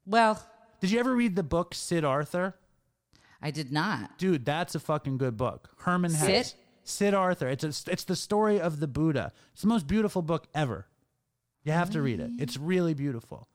Well, 0.06 0.44
Did 0.82 0.92
you 0.92 1.00
ever 1.00 1.16
read 1.16 1.36
the 1.36 1.44
book 1.44 1.74
Siddhartha? 1.76 2.54
I 3.42 3.52
did 3.52 3.72
not. 3.72 4.18
Dude, 4.18 4.46
that's 4.46 4.76
a 4.76 4.80
fucking 4.80 5.18
good 5.18 5.38
book. 5.38 5.70
Hermann 5.80 6.14
Hesse. 6.14 6.50
Sid? 6.50 6.60
Siddhartha. 6.90 7.48
It's 7.48 7.64
a, 7.64 7.92
it's 7.92 8.04
the 8.04 8.16
story 8.16 8.60
of 8.60 8.80
the 8.80 8.88
Buddha. 8.88 9.32
It's 9.54 9.62
the 9.62 9.68
most 9.68 9.88
beautiful 9.88 10.22
book 10.22 10.48
ever. 10.54 10.88
You 11.64 11.72
have 11.74 11.92
to 11.92 12.02
read 12.02 12.20
it. 12.20 12.32
It's 12.40 12.58
really 12.58 12.94
beautiful. 12.94 13.48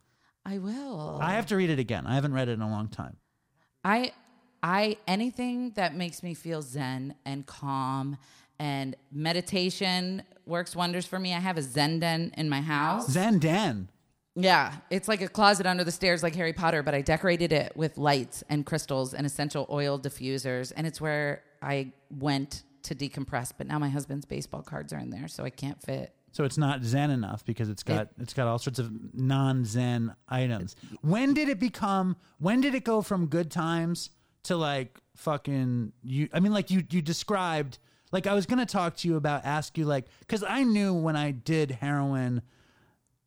I 0.44 0.59
will. 0.59 1.18
I 1.20 1.33
have 1.33 1.47
to 1.47 1.57
read 1.57 1.70
it 1.70 1.79
again. 1.79 2.07
I 2.07 2.14
haven't 2.14 2.35
read 2.35 2.49
it 2.49 2.53
in 2.53 2.61
a 2.61 2.68
long 2.68 2.88
time. 2.88 3.16
I 3.83 4.12
I 4.62 4.99
anything 5.07 5.73
that 5.73 5.94
makes 5.94 6.23
me 6.23 6.35
feel 6.35 6.62
zen 6.62 7.14
and 7.25 7.47
calm 7.47 8.18
and 8.59 8.94
meditation 9.11 10.23
works 10.47 10.77
wonders 10.77 11.07
for 11.07 11.18
me. 11.18 11.35
I 11.35 11.38
have 11.40 11.57
a 11.59 11.62
zen 11.62 11.99
den 12.01 12.33
in 12.37 12.49
my 12.49 12.61
house. 12.61 13.11
Zen 13.11 13.38
Den. 13.38 13.88
Yeah, 14.37 14.75
it's 14.90 15.07
like 15.07 15.20
a 15.20 15.29
closet 15.29 15.64
under 15.64 15.85
the 15.85 15.92
stairs 15.92 16.23
like 16.23 16.35
Harry 16.35 16.53
Potter, 16.53 16.83
but 16.83 16.92
I 16.92 17.03
decorated 17.03 17.53
it 17.53 17.77
with 17.77 17.97
lights 17.97 18.42
and 18.49 18.66
crystals 18.66 19.14
and 19.14 19.25
essential 19.27 19.66
oil 19.70 19.99
diffusers 19.99 20.73
and 20.77 20.87
it's 20.87 21.01
where 21.01 21.42
I 21.62 21.92
went 22.11 22.64
to 22.85 22.94
decompress, 22.94 23.53
but 23.57 23.66
now 23.66 23.79
my 23.79 23.88
husband's 23.88 24.25
baseball 24.25 24.62
cards 24.62 24.92
are 24.92 24.99
in 24.99 25.11
there 25.11 25.29
so 25.29 25.44
I 25.44 25.51
can't 25.51 25.81
fit. 25.83 26.14
So 26.33 26.44
it's 26.44 26.59
not 26.59 26.83
Zen 26.83 27.11
enough 27.11 27.44
because 27.44 27.68
it's 27.68 27.83
got 27.83 28.09
it's 28.18 28.35
got 28.35 28.49
all 28.49 28.59
sorts 28.59 28.79
of 28.79 28.90
non-Zen 29.14 30.14
items. 30.29 30.75
When 31.01 31.33
did 31.35 31.49
it 31.49 31.61
become 31.61 32.16
when 32.38 32.61
did 32.61 32.75
it 32.75 32.85
go 32.85 33.03
from 33.03 33.27
good 33.27 33.51
times 33.51 34.11
to 34.44 34.57
like 34.57 34.99
fucking 35.16 35.92
you 36.03 36.29
I 36.33 36.40
mean 36.40 36.53
like 36.53 36.70
you 36.70 36.83
you 36.90 37.03
described 37.03 37.79
Like 38.14 38.29
I 38.29 38.35
was 38.35 38.47
gonna 38.47 38.64
talk 38.64 38.97
to 38.99 39.09
you 39.09 39.16
about, 39.16 39.44
ask 39.44 39.77
you 39.77 39.87
like, 39.87 40.07
because 40.20 40.44
I 40.44 40.62
knew 40.62 40.94
when 40.94 41.16
I 41.16 41.33
did 41.33 41.73
heroin, 41.73 42.42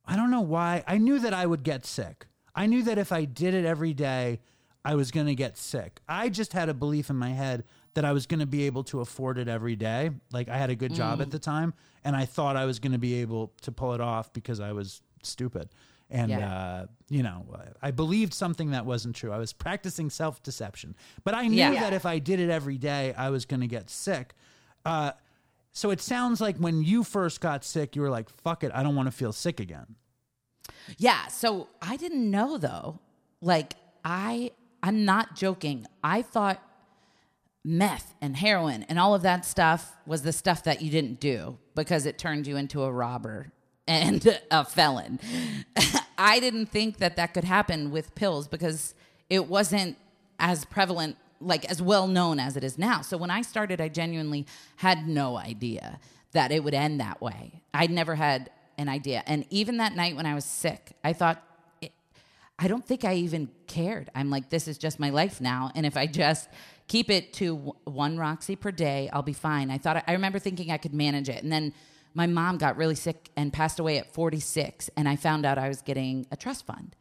I 0.06 0.16
don't 0.16 0.32
know 0.32 0.40
why. 0.42 0.84
I 0.88 0.98
knew 0.98 1.20
that 1.20 1.34
I 1.34 1.46
would 1.46 1.64
get 1.64 1.86
sick. 1.86 2.28
I 2.56 2.68
knew 2.68 2.82
that 2.84 2.98
if 2.98 3.12
I 3.12 3.26
did 3.26 3.54
it 3.54 3.66
every 3.66 3.94
day, 3.94 4.40
I 4.86 4.96
was 4.96 5.12
gonna 5.12 5.36
get 5.36 5.58
sick. 5.58 6.00
I 6.08 6.30
just 6.30 6.54
had 6.54 6.70
a 6.70 6.74
belief 6.74 7.10
in 7.10 7.18
my 7.18 7.32
head 7.32 7.66
that 7.98 8.06
I 8.06 8.14
was 8.14 8.28
gonna 8.28 8.46
be 8.46 8.64
able 8.68 8.84
to 8.86 9.02
afford 9.02 9.40
it 9.40 9.48
every 9.48 9.76
day. 9.76 10.12
Like 10.32 10.50
I 10.50 10.58
had 10.58 10.70
a 10.70 10.76
good 10.76 10.94
job 10.94 11.20
at 11.20 11.32
the 11.32 11.40
time, 11.40 11.74
and 12.04 12.16
I 12.16 12.26
thought 12.26 12.56
I 12.56 12.66
was 12.66 12.78
gonna 12.80 13.00
be 13.00 13.16
able 13.16 13.52
to 13.64 13.72
pull 13.72 13.94
it 13.96 14.02
off 14.02 14.32
because 14.34 14.60
I 14.60 14.72
was 14.72 15.02
stupid. 15.24 15.70
And 16.10 16.30
Yeah. 16.30 16.54
uh, 16.56 16.86
you 17.10 17.24
know, 17.24 17.46
I 17.82 17.90
believed 17.92 18.34
something 18.34 18.72
that 18.72 18.86
wasn't 18.86 19.16
true. 19.16 19.32
I 19.32 19.40
was 19.40 19.52
practicing 19.52 20.10
self 20.12 20.42
deception, 20.44 20.96
but 21.24 21.34
I 21.34 21.48
knew 21.48 21.58
Yeah. 21.58 21.74
that 21.82 21.94
if 21.94 22.06
I 22.06 22.20
did 22.20 22.40
it 22.40 22.50
every 22.52 22.78
day, 22.78 23.14
I 23.16 23.30
was 23.30 23.46
going 23.46 23.60
to 23.62 23.68
get 23.68 23.90
sick. 23.90 24.34
Uh, 24.86 25.12
so 25.74 25.90
it 25.92 26.00
sounds 26.00 26.40
like 26.40 26.58
when 26.58 26.82
you 26.84 27.04
first 27.04 27.42
got 27.42 27.66
sick, 27.66 27.96
you 27.96 28.02
were 28.04 28.10
like, 28.10 28.30
"Fuck 28.30 28.64
it, 28.64 28.72
I 28.74 28.84
don't 28.84 28.96
want 28.96 29.08
to 29.08 29.12
feel 29.12 29.34
sick 29.34 29.60
again." 29.60 29.96
Yeah, 30.98 31.28
so 31.28 31.68
I 31.82 31.98
didn't 31.98 32.30
know 32.30 32.58
though. 32.58 33.00
Like 33.42 33.74
I 34.06 34.52
I'm 34.84 35.04
not 35.06 35.36
joking. 35.36 35.86
I 36.04 36.22
thought 36.22 36.62
meth 37.68 38.14
and 38.22 38.38
heroin 38.38 38.84
and 38.84 38.98
all 38.98 39.14
of 39.14 39.24
that 39.24 39.44
stuff 39.44 39.98
was 40.06 40.22
the 40.22 40.32
stuff 40.32 40.64
that 40.64 40.82
you 40.82 40.90
didn't 40.90 41.20
do 41.20 41.58
because 41.76 42.06
it 42.06 42.18
turned 42.18 42.48
you 42.48 42.56
into 42.56 42.82
a 42.82 42.90
robber 42.90 43.52
and 43.88 44.40
a 44.50 44.64
felon. 44.64 45.20
I 46.18 46.40
didn't 46.40 46.68
think 46.68 46.98
that 46.98 47.18
that 47.18 47.34
could 47.34 47.44
happen 47.44 47.92
with 47.92 48.16
pills 48.16 48.48
because 48.48 48.96
it 49.30 49.48
wasn't 49.48 49.98
as 50.40 50.64
prevalent 50.64 51.18
like 51.42 51.66
as 51.66 51.82
well 51.82 52.08
known 52.08 52.40
as 52.40 52.56
it 52.56 52.64
is 52.64 52.78
now. 52.78 53.02
So 53.02 53.18
when 53.18 53.30
I 53.30 53.42
started 53.42 53.82
I 53.82 53.90
genuinely 53.90 54.46
had 54.78 55.06
no 55.06 55.38
idea 55.38 56.00
that 56.32 56.54
it 56.54 56.64
would 56.64 56.74
end 56.74 57.02
that 57.02 57.22
way. 57.22 57.62
I'd 57.74 57.92
never 57.92 58.16
had 58.16 58.50
an 58.78 58.88
idea. 58.88 59.24
And 59.28 59.46
even 59.50 59.78
that 59.78 59.94
night 59.94 60.16
when 60.16 60.26
I 60.26 60.36
was 60.36 60.46
sick, 60.46 60.94
I 61.04 61.12
thought 61.12 61.44
I 62.60 62.68
don't 62.68 62.86
think 62.86 63.06
I 63.06 63.16
even 63.16 63.50
cared. 63.68 64.10
I'm 64.16 64.30
like, 64.30 64.50
this 64.50 64.68
is 64.68 64.78
just 64.78 65.00
my 65.00 65.12
life 65.12 65.40
now. 65.40 65.72
And 65.76 65.86
if 65.86 65.96
I 65.96 66.08
just 66.08 66.50
keep 66.88 67.10
it 67.10 67.34
to 67.34 67.76
one 67.84 68.18
Roxy 68.18 68.56
per 68.56 68.72
day, 68.72 69.10
I'll 69.14 69.22
be 69.22 69.34
fine. 69.34 69.70
I 69.70 69.78
thought, 69.78 70.04
I 70.08 70.14
remember 70.14 70.40
thinking 70.40 70.72
I 70.72 70.78
could 70.78 70.94
manage 70.94 71.30
it. 71.30 71.44
And 71.44 71.52
then 71.52 71.74
my 72.16 72.26
mom 72.26 72.58
got 72.58 72.76
really 72.78 72.96
sick 72.96 73.30
and 73.38 73.54
passed 73.54 73.80
away 73.80 74.00
at 74.00 74.12
46. 74.12 74.90
And 74.98 75.08
I 75.08 75.16
found 75.16 75.46
out 75.46 75.60
I 75.60 75.68
was 75.68 75.84
getting 75.84 76.26
a 76.32 76.36
trust 76.36 76.66
fund. 76.66 76.96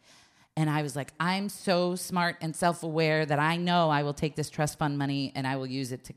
And 0.59 0.69
I 0.69 0.83
was 0.83 0.95
like, 0.95 1.13
I'm 1.21 1.49
so 1.49 1.95
smart 1.95 2.37
and 2.41 2.55
self 2.55 2.83
aware 2.83 3.25
that 3.25 3.39
I 3.39 3.57
know 3.57 3.89
I 3.89 4.03
will 4.03 4.15
take 4.15 4.37
this 4.37 4.51
trust 4.51 4.79
fund 4.79 4.99
money 4.99 5.33
and 5.35 5.47
I 5.47 5.57
will 5.57 5.67
use 5.67 5.93
it 5.93 6.05
to 6.05 6.15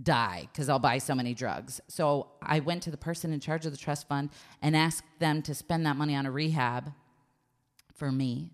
die 0.00 0.48
because 0.52 0.68
I'll 0.68 0.78
buy 0.78 0.98
so 0.98 1.14
many 1.14 1.34
drugs. 1.34 1.80
So 1.88 2.28
I 2.42 2.60
went 2.60 2.82
to 2.84 2.90
the 2.90 2.96
person 2.96 3.32
in 3.32 3.40
charge 3.40 3.66
of 3.66 3.72
the 3.72 3.78
trust 3.78 4.08
fund 4.08 4.30
and 4.62 4.76
asked 4.76 5.04
them 5.18 5.42
to 5.42 5.54
spend 5.54 5.86
that 5.86 5.96
money 5.96 6.14
on 6.14 6.26
a 6.26 6.30
rehab 6.30 6.92
for 7.94 8.12
me. 8.12 8.50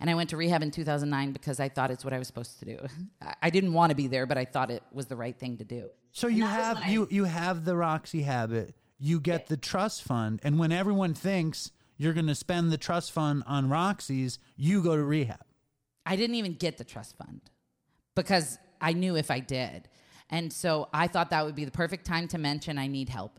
And 0.00 0.08
I 0.08 0.14
went 0.14 0.30
to 0.30 0.36
rehab 0.36 0.62
in 0.62 0.70
2009 0.70 1.32
because 1.32 1.58
I 1.58 1.68
thought 1.68 1.90
it's 1.90 2.04
what 2.04 2.12
I 2.14 2.18
was 2.18 2.26
supposed 2.28 2.58
to 2.60 2.64
do. 2.64 2.78
I- 3.22 3.34
I 3.42 3.50
didn't 3.50 3.72
want 3.72 3.90
to 3.90 3.96
be 3.96 4.06
there, 4.06 4.26
but 4.26 4.38
I 4.38 4.44
thought 4.44 4.70
it 4.70 4.82
was 4.92 5.06
the 5.06 5.16
right 5.16 5.36
thing 5.38 5.56
to 5.58 5.64
do. 5.64 5.88
So 6.12 6.26
you 6.28 6.44
have 6.46 6.88
you 6.88 7.06
you 7.10 7.24
have 7.24 7.64
the 7.64 7.76
Roxy 7.76 8.22
habit. 8.22 8.74
You 8.98 9.20
get 9.20 9.46
the 9.46 9.56
trust 9.56 10.02
fund, 10.02 10.40
and 10.42 10.58
when 10.58 10.72
everyone 10.72 11.14
thinks 11.14 11.70
you're 11.96 12.12
going 12.14 12.26
to 12.26 12.34
spend 12.34 12.72
the 12.72 12.78
trust 12.78 13.12
fund 13.12 13.42
on 13.46 13.68
Roxy's, 13.68 14.38
you 14.56 14.82
go 14.82 14.96
to 14.96 15.02
rehab. 15.02 15.40
I 16.06 16.16
didn't 16.16 16.36
even 16.36 16.54
get 16.54 16.78
the 16.78 16.84
trust 16.84 17.16
fund 17.16 17.40
because 18.14 18.58
I 18.80 18.92
knew 18.92 19.16
if 19.16 19.30
I 19.30 19.40
did. 19.40 19.88
And 20.30 20.52
so 20.52 20.88
I 20.92 21.06
thought 21.08 21.30
that 21.30 21.44
would 21.44 21.54
be 21.54 21.64
the 21.64 21.70
perfect 21.70 22.06
time 22.06 22.28
to 22.28 22.38
mention 22.38 22.78
I 22.78 22.86
need 22.86 23.08
help. 23.08 23.38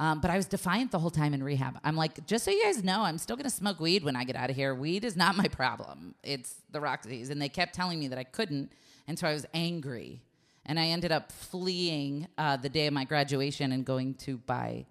Um, 0.00 0.20
but 0.20 0.30
I 0.30 0.36
was 0.38 0.46
defiant 0.46 0.92
the 0.92 0.98
whole 0.98 1.10
time 1.10 1.34
in 1.34 1.42
rehab. 1.42 1.78
I'm 1.84 1.94
like, 1.94 2.26
just 2.26 2.46
so 2.46 2.50
you 2.50 2.64
guys 2.64 2.82
know, 2.82 3.02
I'm 3.02 3.18
still 3.18 3.36
gonna 3.36 3.50
smoke 3.50 3.78
weed 3.80 4.02
when 4.02 4.16
I 4.16 4.24
get 4.24 4.34
out 4.34 4.48
of 4.48 4.56
here. 4.56 4.74
Weed 4.74 5.04
is 5.04 5.14
not 5.14 5.36
my 5.36 5.46
problem. 5.46 6.14
It's 6.24 6.54
the 6.70 6.80
Roxy's. 6.80 7.28
And 7.28 7.40
they 7.40 7.50
kept 7.50 7.74
telling 7.74 8.00
me 8.00 8.08
that 8.08 8.18
I 8.18 8.24
couldn't. 8.24 8.72
And 9.06 9.18
so 9.18 9.28
I 9.28 9.34
was 9.34 9.44
angry. 9.52 10.22
And 10.64 10.80
I 10.80 10.86
ended 10.86 11.12
up 11.12 11.30
fleeing 11.30 12.28
uh, 12.38 12.56
the 12.56 12.70
day 12.70 12.86
of 12.86 12.94
my 12.94 13.04
graduation 13.04 13.72
and 13.72 13.84
going 13.84 14.14
to 14.14 14.38
buy 14.38 14.86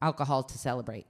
alcohol 0.00 0.42
to 0.44 0.58
celebrate 0.58 1.06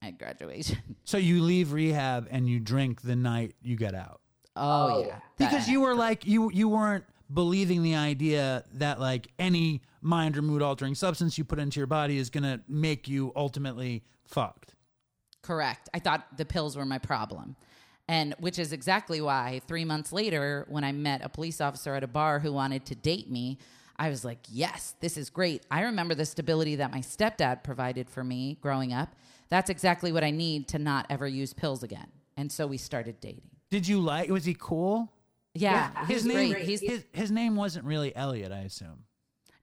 my 0.00 0.12
graduation. 0.12 0.78
So 1.04 1.16
you 1.16 1.42
leave 1.42 1.72
rehab 1.72 2.28
and 2.30 2.46
you 2.46 2.60
drink 2.60 3.00
the 3.00 3.16
night 3.16 3.54
you 3.62 3.76
get 3.76 3.94
out. 3.94 4.20
Oh, 4.54 5.06
yeah. 5.06 5.20
because 5.38 5.66
you 5.66 5.80
were 5.80 5.94
like 5.94 6.26
you 6.26 6.50
you 6.52 6.68
weren't 6.68 7.04
believing 7.32 7.82
the 7.82 7.94
idea 7.94 8.64
that 8.74 9.00
like 9.00 9.28
any 9.38 9.82
mind 10.00 10.36
or 10.36 10.42
mood 10.42 10.62
altering 10.62 10.94
substance 10.94 11.36
you 11.36 11.44
put 11.44 11.58
into 11.58 11.80
your 11.80 11.86
body 11.86 12.18
is 12.18 12.30
going 12.30 12.44
to 12.44 12.60
make 12.68 13.08
you 13.08 13.32
ultimately 13.36 14.02
fucked. 14.24 14.74
Correct. 15.42 15.88
I 15.92 15.98
thought 15.98 16.36
the 16.36 16.44
pills 16.44 16.76
were 16.76 16.84
my 16.84 16.98
problem. 16.98 17.56
And 18.08 18.34
which 18.38 18.58
is 18.58 18.72
exactly 18.72 19.20
why 19.20 19.60
three 19.68 19.84
months 19.84 20.12
later, 20.12 20.64
when 20.68 20.82
I 20.82 20.92
met 20.92 21.22
a 21.22 21.28
police 21.28 21.60
officer 21.60 21.94
at 21.94 22.02
a 22.02 22.08
bar 22.08 22.38
who 22.38 22.52
wanted 22.52 22.86
to 22.86 22.94
date 22.94 23.30
me, 23.30 23.58
I 23.98 24.08
was 24.08 24.24
like, 24.24 24.38
yes, 24.48 24.94
this 25.00 25.16
is 25.16 25.28
great. 25.28 25.64
I 25.70 25.82
remember 25.82 26.14
the 26.14 26.24
stability 26.24 26.76
that 26.76 26.90
my 26.90 27.00
stepdad 27.00 27.64
provided 27.64 28.08
for 28.08 28.24
me 28.24 28.58
growing 28.62 28.92
up. 28.92 29.14
That's 29.50 29.68
exactly 29.68 30.12
what 30.12 30.24
I 30.24 30.30
need 30.30 30.68
to 30.68 30.78
not 30.78 31.06
ever 31.10 31.26
use 31.26 31.52
pills 31.52 31.82
again. 31.82 32.06
And 32.36 32.50
so 32.50 32.66
we 32.66 32.78
started 32.78 33.20
dating. 33.20 33.50
Did 33.70 33.86
you 33.86 34.00
like 34.00 34.30
was 34.30 34.44
he 34.44 34.56
cool? 34.58 35.12
Yeah, 35.60 36.06
His 36.06 36.24
name. 36.24 36.54
His, 36.54 37.04
his 37.12 37.30
name 37.30 37.56
wasn't 37.56 37.84
really 37.84 38.14
Elliot, 38.14 38.52
I 38.52 38.60
assume. 38.60 39.04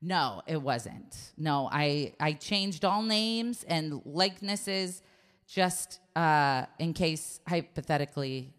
No, 0.01 0.41
it 0.45 0.61
wasn't. 0.61 1.15
No, 1.37 1.67
I 1.71 2.13
I 2.19 2.33
changed 2.33 2.85
all 2.85 3.01
names 3.01 3.63
and 3.63 4.01
likenesses 4.05 5.01
just 5.47 5.99
uh, 6.15 6.65
in 6.79 6.93
case 6.93 7.39
hypothetically 7.47 8.53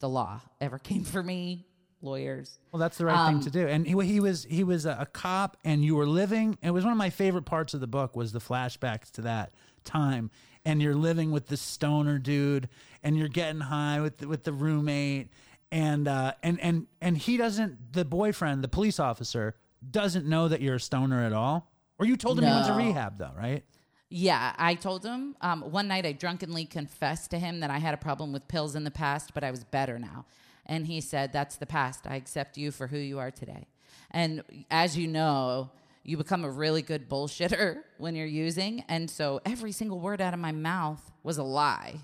the 0.00 0.08
law 0.08 0.40
ever 0.60 0.78
came 0.90 1.04
for 1.04 1.22
me. 1.22 1.66
Lawyers. 2.02 2.58
Well, 2.70 2.78
that's 2.78 2.98
the 2.98 3.06
right 3.06 3.28
thing 3.30 3.40
to 3.40 3.50
do. 3.50 3.66
And 3.66 3.86
he, 3.86 3.98
he 4.06 4.20
was 4.20 4.44
he 4.44 4.62
was 4.64 4.84
a, 4.84 4.98
a 5.00 5.06
cop, 5.06 5.56
and 5.64 5.82
you 5.82 5.96
were 5.96 6.06
living. 6.06 6.58
It 6.62 6.70
was 6.70 6.84
one 6.84 6.92
of 6.92 6.98
my 6.98 7.10
favorite 7.10 7.46
parts 7.46 7.72
of 7.72 7.80
the 7.80 7.86
book 7.86 8.14
was 8.14 8.32
the 8.32 8.38
flashbacks 8.38 9.10
to 9.12 9.22
that 9.22 9.54
time. 9.84 10.30
And 10.64 10.82
you're 10.82 10.94
living 10.94 11.30
with 11.30 11.46
the 11.46 11.56
stoner 11.56 12.18
dude, 12.18 12.68
and 13.02 13.16
you're 13.16 13.28
getting 13.28 13.60
high 13.60 14.00
with 14.00 14.18
the, 14.18 14.28
with 14.28 14.44
the 14.44 14.52
roommate, 14.52 15.30
and 15.72 16.08
uh, 16.08 16.32
and 16.42 16.60
and 16.60 16.86
and 17.00 17.18
he 17.18 17.36
doesn't. 17.36 17.92
The 17.92 18.04
boyfriend, 18.04 18.62
the 18.62 18.68
police 18.68 19.00
officer, 19.00 19.56
doesn't 19.90 20.26
know 20.26 20.48
that 20.48 20.60
you're 20.60 20.76
a 20.76 20.80
stoner 20.80 21.24
at 21.24 21.32
all. 21.32 21.72
Or 21.98 22.06
you 22.06 22.16
told 22.16 22.38
him 22.38 22.44
he 22.44 22.50
went 22.50 22.66
to 22.66 22.74
rehab, 22.74 23.18
though, 23.18 23.32
right? 23.36 23.64
Yeah, 24.08 24.54
I 24.56 24.74
told 24.74 25.04
him 25.04 25.34
um, 25.40 25.62
one 25.62 25.88
night 25.88 26.06
I 26.06 26.12
drunkenly 26.12 26.64
confessed 26.64 27.30
to 27.32 27.38
him 27.38 27.60
that 27.60 27.70
I 27.70 27.78
had 27.78 27.94
a 27.94 27.96
problem 27.96 28.32
with 28.32 28.46
pills 28.46 28.76
in 28.76 28.84
the 28.84 28.90
past, 28.90 29.34
but 29.34 29.42
I 29.42 29.50
was 29.50 29.64
better 29.64 29.98
now. 29.98 30.26
And 30.66 30.86
he 30.86 31.00
said, 31.00 31.32
That's 31.32 31.56
the 31.56 31.66
past. 31.66 32.06
I 32.06 32.16
accept 32.16 32.56
you 32.56 32.70
for 32.70 32.86
who 32.86 32.98
you 32.98 33.18
are 33.18 33.30
today. 33.30 33.66
And 34.10 34.42
as 34.70 34.96
you 34.96 35.08
know, 35.08 35.70
you 36.04 36.16
become 36.16 36.44
a 36.44 36.50
really 36.50 36.82
good 36.82 37.08
bullshitter 37.08 37.82
when 37.98 38.14
you're 38.14 38.26
using. 38.26 38.84
And 38.88 39.10
so 39.10 39.40
every 39.44 39.72
single 39.72 39.98
word 39.98 40.20
out 40.20 40.34
of 40.34 40.40
my 40.40 40.52
mouth 40.52 41.10
was 41.22 41.38
a 41.38 41.42
lie. 41.42 41.96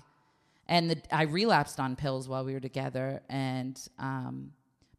And 0.67 0.89
the, 0.89 1.01
I 1.11 1.23
relapsed 1.23 1.79
on 1.79 1.95
pills 1.95 2.27
while 2.29 2.45
we 2.45 2.53
were 2.53 2.59
together. 2.59 3.21
And 3.29 3.79
um, 3.99 4.51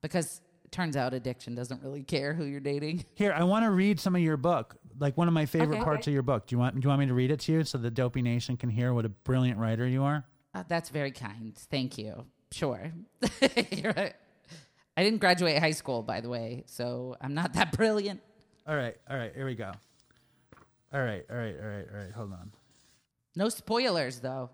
because 0.03 0.41
it 0.65 0.73
turns 0.73 0.97
out 0.97 1.15
addiction 1.15 1.55
doesn't 1.55 1.83
really 1.83 2.03
care 2.03 2.35
who 2.35 2.45
you're 2.45 2.61
dating. 2.61 3.05
Here, 3.15 3.33
I 3.33 3.45
want 3.45 3.65
to 3.65 3.71
read 3.71 3.99
some 3.99 4.15
of 4.15 4.21
your 4.21 4.37
book, 4.37 4.77
like 4.99 5.17
one 5.17 5.29
of 5.29 5.35
my 5.35 5.47
favorite 5.47 5.77
Okay. 5.77 5.85
parts 5.85 6.07
of 6.07 6.13
your 6.13 6.23
book. 6.23 6.47
Do 6.47 6.55
you 6.55 6.59
want 6.59 6.75
do 6.75 6.81
you 6.85 6.89
want 6.89 7.01
me 7.01 7.07
to 7.07 7.15
read 7.15 7.31
it 7.31 7.41
to 7.41 7.53
you 7.53 7.65
so 7.65 7.79
the 7.79 7.91
Dopey 7.91 8.21
Nation 8.23 8.57
can 8.57 8.69
hear 8.69 8.93
what 8.93 9.05
a 9.05 9.09
brilliant 9.09 9.59
writer 9.59 9.87
you 9.87 10.03
are? 10.05 10.25
Uh, 10.55 10.63
that's 10.69 10.91
very 10.91 11.11
kind. 11.11 11.57
Thank 11.71 11.99
you. 11.99 12.25
Sure. 12.53 12.93
I 14.97 15.03
didn't 15.03 15.19
graduate 15.19 15.59
high 15.59 15.73
school, 15.73 16.03
by 16.03 16.21
the 16.21 16.29
way, 16.29 16.63
so 16.67 17.17
I'm 17.21 17.35
not 17.35 17.55
that 17.55 17.73
brilliant. 17.73 18.21
All 18.67 18.77
right, 18.77 18.97
all 19.11 19.17
right, 19.17 19.33
here 19.35 19.45
we 19.47 19.55
go. 19.57 19.73
All 20.93 21.03
right, 21.03 21.25
all 21.29 21.37
right, 21.37 21.57
all 21.61 21.67
right, 21.69 21.87
all 21.93 21.99
right. 21.99 22.13
Hold 22.13 22.33
on. 22.33 22.53
No 23.35 23.49
spoilers, 23.49 24.21
though. 24.21 24.51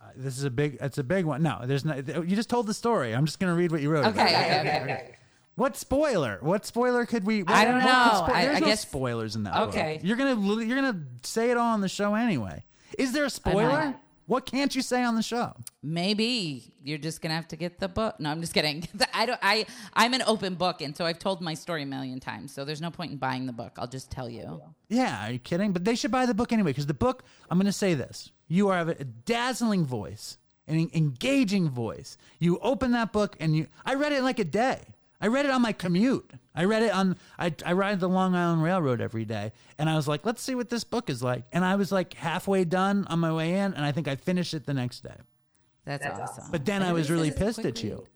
Uh, 0.00 0.04
this 0.16 0.38
is 0.38 0.44
a 0.44 0.50
big. 0.50 0.78
It's 0.80 0.98
a 0.98 1.04
big 1.04 1.24
one. 1.26 1.42
No, 1.42 1.60
there's 1.64 1.84
no. 1.84 1.94
You 1.96 2.34
just 2.36 2.48
told 2.50 2.66
the 2.66 2.74
story. 2.74 3.14
I'm 3.14 3.26
just 3.26 3.38
gonna 3.38 3.54
read 3.54 3.70
what 3.70 3.82
you 3.82 3.90
wrote. 3.90 4.06
Okay, 4.06 4.22
okay, 4.22 4.60
okay. 4.60 4.80
okay. 4.82 5.16
What 5.56 5.76
spoiler? 5.76 6.38
What 6.40 6.64
spoiler 6.64 7.04
could 7.04 7.24
we? 7.24 7.42
What, 7.42 7.54
I 7.54 7.64
don't 7.66 7.80
know. 7.80 7.86
spo- 7.86 8.30
I- 8.30 8.44
there's 8.46 8.56
I 8.56 8.60
no 8.60 8.66
guess- 8.66 8.80
spoilers 8.80 9.36
in 9.36 9.42
that. 9.44 9.56
Okay. 9.68 9.96
book. 9.96 10.04
You're 10.06 10.16
gonna 10.16 10.64
you're 10.64 10.76
gonna 10.80 11.02
say 11.22 11.50
it 11.50 11.56
all 11.58 11.74
on 11.74 11.80
the 11.82 11.88
show 11.88 12.14
anyway. 12.14 12.64
Is 12.98 13.12
there 13.12 13.24
a 13.26 13.30
spoiler? 13.30 13.94
What 14.26 14.46
can't 14.46 14.74
you 14.76 14.80
say 14.80 15.02
on 15.02 15.16
the 15.16 15.22
show? 15.22 15.54
Maybe 15.82 16.72
you're 16.84 16.98
just 16.98 17.20
gonna 17.20 17.34
have 17.34 17.48
to 17.48 17.56
get 17.56 17.80
the 17.80 17.88
book. 17.88 18.18
No, 18.20 18.30
I'm 18.30 18.40
just 18.40 18.54
kidding. 18.54 18.86
I 19.12 19.26
don't. 19.26 19.40
I 19.42 19.66
I'm 19.92 20.14
an 20.14 20.22
open 20.26 20.54
book, 20.54 20.80
and 20.80 20.96
so 20.96 21.04
I've 21.04 21.18
told 21.18 21.40
my 21.42 21.52
story 21.54 21.82
a 21.82 21.86
million 21.86 22.20
times. 22.20 22.54
So 22.54 22.64
there's 22.64 22.80
no 22.80 22.90
point 22.92 23.10
in 23.12 23.18
buying 23.18 23.46
the 23.46 23.52
book. 23.52 23.72
I'll 23.76 23.88
just 23.88 24.10
tell 24.10 24.30
you. 24.30 24.62
Yeah, 24.88 25.26
are 25.26 25.32
you 25.32 25.40
kidding? 25.40 25.72
But 25.72 25.84
they 25.84 25.94
should 25.96 26.12
buy 26.12 26.26
the 26.26 26.34
book 26.34 26.52
anyway 26.52 26.70
because 26.70 26.86
the 26.86 26.94
book. 26.94 27.24
I'm 27.50 27.58
going 27.58 27.66
to 27.66 27.72
say 27.72 27.94
this: 27.94 28.30
you 28.50 28.68
have 28.70 28.88
a 28.88 29.04
dazzling 29.04 29.86
voice, 29.86 30.36
an 30.66 30.90
engaging 30.92 31.70
voice. 31.70 32.18
You 32.40 32.58
open 32.58 32.90
that 32.92 33.12
book 33.12 33.36
and 33.38 33.56
you. 33.56 33.68
I 33.86 33.94
read 33.94 34.12
it 34.12 34.18
in 34.18 34.24
like 34.24 34.40
a 34.40 34.44
day. 34.44 34.80
I 35.20 35.28
read 35.28 35.46
it 35.46 35.52
on 35.52 35.62
my 35.62 35.72
commute. 35.72 36.28
I 36.54 36.64
read 36.64 36.82
it 36.82 36.92
on 36.92 37.16
I 37.38 37.54
I 37.64 37.74
ride 37.74 38.00
the 38.00 38.08
Long 38.08 38.34
Island 38.34 38.62
Railroad 38.62 39.00
every 39.00 39.24
day, 39.24 39.52
and 39.78 39.88
I 39.88 39.94
was 39.94 40.08
like, 40.08 40.26
let's 40.26 40.42
see 40.42 40.56
what 40.56 40.68
this 40.68 40.82
book 40.82 41.08
is 41.08 41.22
like. 41.22 41.44
And 41.52 41.64
I 41.64 41.76
was 41.76 41.92
like 41.92 42.14
halfway 42.14 42.64
done 42.64 43.06
on 43.08 43.20
my 43.20 43.32
way 43.32 43.52
in, 43.52 43.72
and 43.72 43.84
I 43.84 43.92
think 43.92 44.08
I 44.08 44.16
finished 44.16 44.52
it 44.52 44.66
the 44.66 44.74
next 44.74 45.04
day. 45.04 45.16
That's, 45.84 46.04
awesome. 46.04 46.50
But 46.50 46.66
then 46.66 46.82
I 46.82 46.92
was 46.92 47.10
really 47.10 47.30
pissed 47.30 47.64
at 47.64 47.82
you 47.82 48.06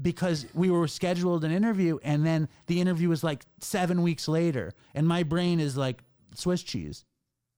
because 0.00 0.46
we 0.54 0.70
were 0.70 0.88
scheduled 0.88 1.44
an 1.44 1.52
interview, 1.52 1.98
and 2.02 2.24
then 2.24 2.48
the 2.66 2.80
interview 2.80 3.10
was 3.10 3.22
like 3.22 3.44
seven 3.60 4.02
weeks 4.02 4.28
later, 4.28 4.72
and 4.94 5.06
my 5.06 5.24
brain 5.24 5.60
is 5.60 5.76
like 5.76 6.02
Swiss 6.34 6.62
cheese. 6.62 7.04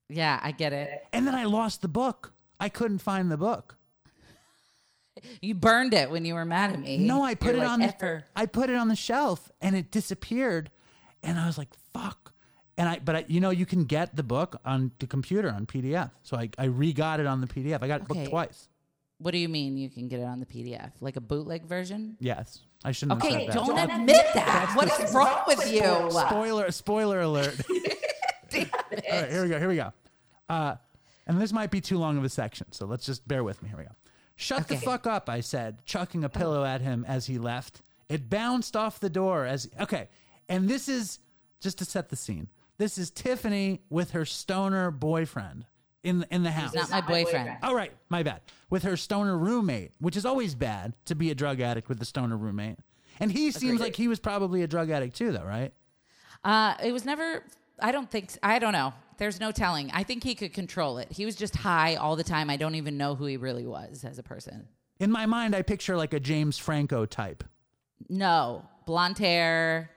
Yeah, 0.08 0.38
I 0.42 0.52
get 0.52 0.72
it. 0.72 1.04
And 1.12 1.26
then 1.26 1.34
I 1.34 1.44
lost 1.44 1.82
the 1.82 1.88
book. 1.88 2.32
I 2.60 2.68
couldn't 2.68 2.98
find 2.98 3.30
the 3.30 3.36
book. 3.36 3.76
You 5.40 5.54
burned 5.54 5.94
it 5.94 6.10
when 6.10 6.24
you 6.24 6.34
were 6.34 6.44
mad 6.44 6.72
at 6.72 6.80
me. 6.80 6.98
No, 6.98 7.22
I 7.22 7.34
put 7.34 7.54
You're 7.54 7.56
it 7.64 7.66
like, 7.66 7.68
on 7.70 7.80
the 7.80 8.22
I 8.36 8.46
put 8.46 8.68
it 8.68 8.76
on 8.76 8.88
the 8.88 8.96
shelf 8.96 9.50
and 9.62 9.74
it 9.74 9.90
disappeared, 9.90 10.70
and 11.22 11.38
I 11.38 11.46
was 11.46 11.56
like, 11.56 11.68
"Fuck!" 11.94 12.34
And 12.76 12.86
I, 12.88 12.98
but 13.02 13.16
I, 13.16 13.24
you 13.26 13.40
know, 13.40 13.48
you 13.48 13.64
can 13.64 13.84
get 13.84 14.14
the 14.14 14.22
book 14.22 14.60
on 14.64 14.92
the 14.98 15.06
computer 15.06 15.50
on 15.50 15.64
PDF. 15.64 16.10
So 16.22 16.36
I, 16.36 16.50
I 16.58 16.64
re-got 16.66 17.20
it 17.20 17.26
on 17.26 17.40
the 17.40 17.46
PDF. 17.46 17.82
I 17.82 17.88
got 17.88 18.00
the 18.02 18.06
book 18.06 18.18
Okay. 18.18 18.26
twice. 18.28 18.68
What 19.18 19.30
do 19.30 19.38
you 19.38 19.48
mean 19.48 19.78
you 19.78 19.88
can 19.88 20.08
get 20.08 20.20
it 20.20 20.24
on 20.24 20.40
the 20.40 20.46
PDF? 20.46 20.92
Like 21.00 21.16
a 21.16 21.22
bootleg 21.22 21.64
version? 21.64 22.18
Yes, 22.20 22.60
I 22.84 22.92
shouldn't 22.92 23.24
Okay, 23.24 23.46
have 23.46 23.54
said 23.54 23.62
that. 23.62 23.66
don't 23.66 23.90
admit 24.00 24.26
that. 24.34 24.72
What 24.76 25.00
is 25.00 25.14
wrong 25.14 25.38
with 25.46 25.72
you? 25.72 26.10
Spoiler, 26.10 26.70
spoiler 26.70 27.20
alert. 27.22 27.58
All 28.54 28.60
right, 29.10 29.30
here 29.30 29.42
we 29.42 29.48
go. 29.48 29.58
Here 29.58 29.68
we 29.68 29.76
go. 29.76 29.92
Uh, 30.48 30.76
and 31.26 31.40
this 31.40 31.52
might 31.52 31.70
be 31.70 31.80
too 31.80 31.98
long 31.98 32.16
of 32.18 32.24
a 32.24 32.28
section, 32.28 32.70
so 32.72 32.86
let's 32.86 33.04
just 33.04 33.26
bear 33.26 33.42
with 33.42 33.62
me. 33.62 33.68
Here 33.68 33.78
we 33.78 33.84
go. 33.84 33.90
Shut 34.36 34.68
the 34.68 34.74
Okay. 34.74 34.84
fuck 34.84 35.06
up, 35.06 35.28
I 35.28 35.40
said, 35.40 35.84
chucking 35.86 36.22
a 36.22 36.28
pillow 36.28 36.64
at 36.64 36.80
him 36.82 37.04
as 37.08 37.26
he 37.26 37.38
left. 37.38 37.80
It 38.08 38.28
bounced 38.30 38.76
off 38.76 39.00
the 39.00 39.10
door 39.10 39.44
as 39.46 39.68
okay. 39.80 40.08
And 40.48 40.68
this 40.68 40.88
is 40.88 41.18
just 41.60 41.78
to 41.78 41.84
set 41.84 42.10
the 42.10 42.16
scene. 42.16 42.48
This 42.78 42.98
is 42.98 43.10
Tiffany 43.10 43.80
with 43.88 44.10
her 44.12 44.24
stoner 44.24 44.90
boyfriend 44.90 45.64
in 46.04 46.20
the, 46.20 46.34
in 46.34 46.42
the 46.42 46.50
house. 46.52 46.74
Not 46.74 46.90
my 46.90 47.00
boyfriend. 47.00 47.56
All 47.62 47.74
right, 47.74 47.92
my 48.10 48.22
bad. 48.22 48.42
With 48.70 48.82
her 48.84 48.96
stoner 48.96 49.36
roommate, 49.36 49.92
which 49.98 50.16
is 50.16 50.24
always 50.26 50.54
bad 50.54 50.92
to 51.06 51.14
be 51.14 51.30
a 51.30 51.34
drug 51.34 51.60
addict 51.60 51.88
with 51.88 52.00
a 52.02 52.04
stoner 52.04 52.36
roommate. 52.36 52.78
And 53.18 53.32
he 53.32 53.50
seems 53.50 53.80
like 53.80 53.96
he 53.96 54.06
was 54.06 54.20
probably 54.20 54.62
a 54.62 54.66
drug 54.66 54.90
addict 54.90 55.16
too, 55.16 55.32
though, 55.32 55.44
right? 55.44 55.72
Uh, 56.44 56.74
it 56.84 56.92
was 56.92 57.04
never. 57.06 57.42
I 57.80 57.92
don't 57.92 58.10
think. 58.10 58.32
I 58.42 58.58
don't 58.58 58.72
know. 58.72 58.94
There's 59.18 59.40
no 59.40 59.50
telling. 59.50 59.90
I 59.92 60.02
think 60.02 60.24
he 60.24 60.34
could 60.34 60.52
control 60.52 60.98
it. 60.98 61.10
He 61.10 61.24
was 61.24 61.36
just 61.36 61.56
high 61.56 61.94
all 61.96 62.16
the 62.16 62.24
time. 62.24 62.50
I 62.50 62.56
don't 62.56 62.74
even 62.74 62.98
know 62.98 63.14
who 63.14 63.24
he 63.24 63.36
really 63.36 63.66
was 63.66 64.04
as 64.04 64.18
a 64.18 64.22
person. 64.22 64.68
In 64.98 65.10
my 65.10 65.26
mind, 65.26 65.54
I 65.54 65.62
picture 65.62 65.96
like 65.96 66.12
a 66.12 66.20
James 66.20 66.58
Franco 66.58 67.06
type. 67.06 67.44
No, 68.08 68.62
blonde 68.86 69.18
hair, 69.18 69.90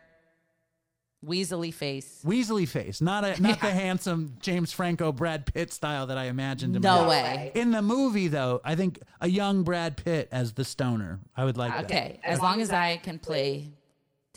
weaselly 1.25 1.73
face. 1.73 2.21
Weasley 2.25 2.67
face, 2.67 3.01
not 3.01 3.23
a 3.23 3.41
not 3.41 3.59
the 3.59 3.71
handsome 3.71 4.37
James 4.39 4.71
Franco 4.71 5.11
Brad 5.11 5.45
Pitt 5.45 5.71
style 5.73 6.07
that 6.07 6.17
I 6.17 6.25
imagined 6.25 6.75
him. 6.75 6.81
No 6.81 7.07
way. 7.07 7.51
In 7.55 7.71
the 7.71 7.81
movie, 7.81 8.27
though, 8.27 8.61
I 8.63 8.75
think 8.75 8.99
a 9.21 9.29
young 9.29 9.63
Brad 9.63 9.97
Pitt 9.97 10.29
as 10.31 10.53
the 10.53 10.63
stoner. 10.63 11.19
I 11.35 11.45
would 11.45 11.57
like 11.57 11.85
Okay, 11.85 12.19
as 12.23 12.41
long 12.41 12.61
as 12.61 12.71
I 12.71 12.97
can 12.97 13.19
play 13.19 13.69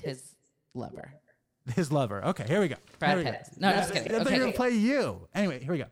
his 0.01 0.35
lover. 0.75 1.15
His 1.75 1.93
lover. 1.93 2.25
Okay, 2.25 2.45
here 2.47 2.61
we 2.61 2.69
go. 2.69 2.77
Brad 2.99 3.19
Here 3.19 3.25
we 3.25 3.31
Pitt. 3.31 3.49
No, 3.59 3.71
just 3.73 3.93
kidding. 3.93 4.15
I 4.15 4.19
thought 4.25 4.33
you 4.33 4.39
were 4.39 4.45
gonna 4.47 4.57
play 4.57 4.71
you. 4.71 5.29
Anyway, 5.35 5.63
here 5.63 5.73
we 5.73 5.79
go. 5.79 5.87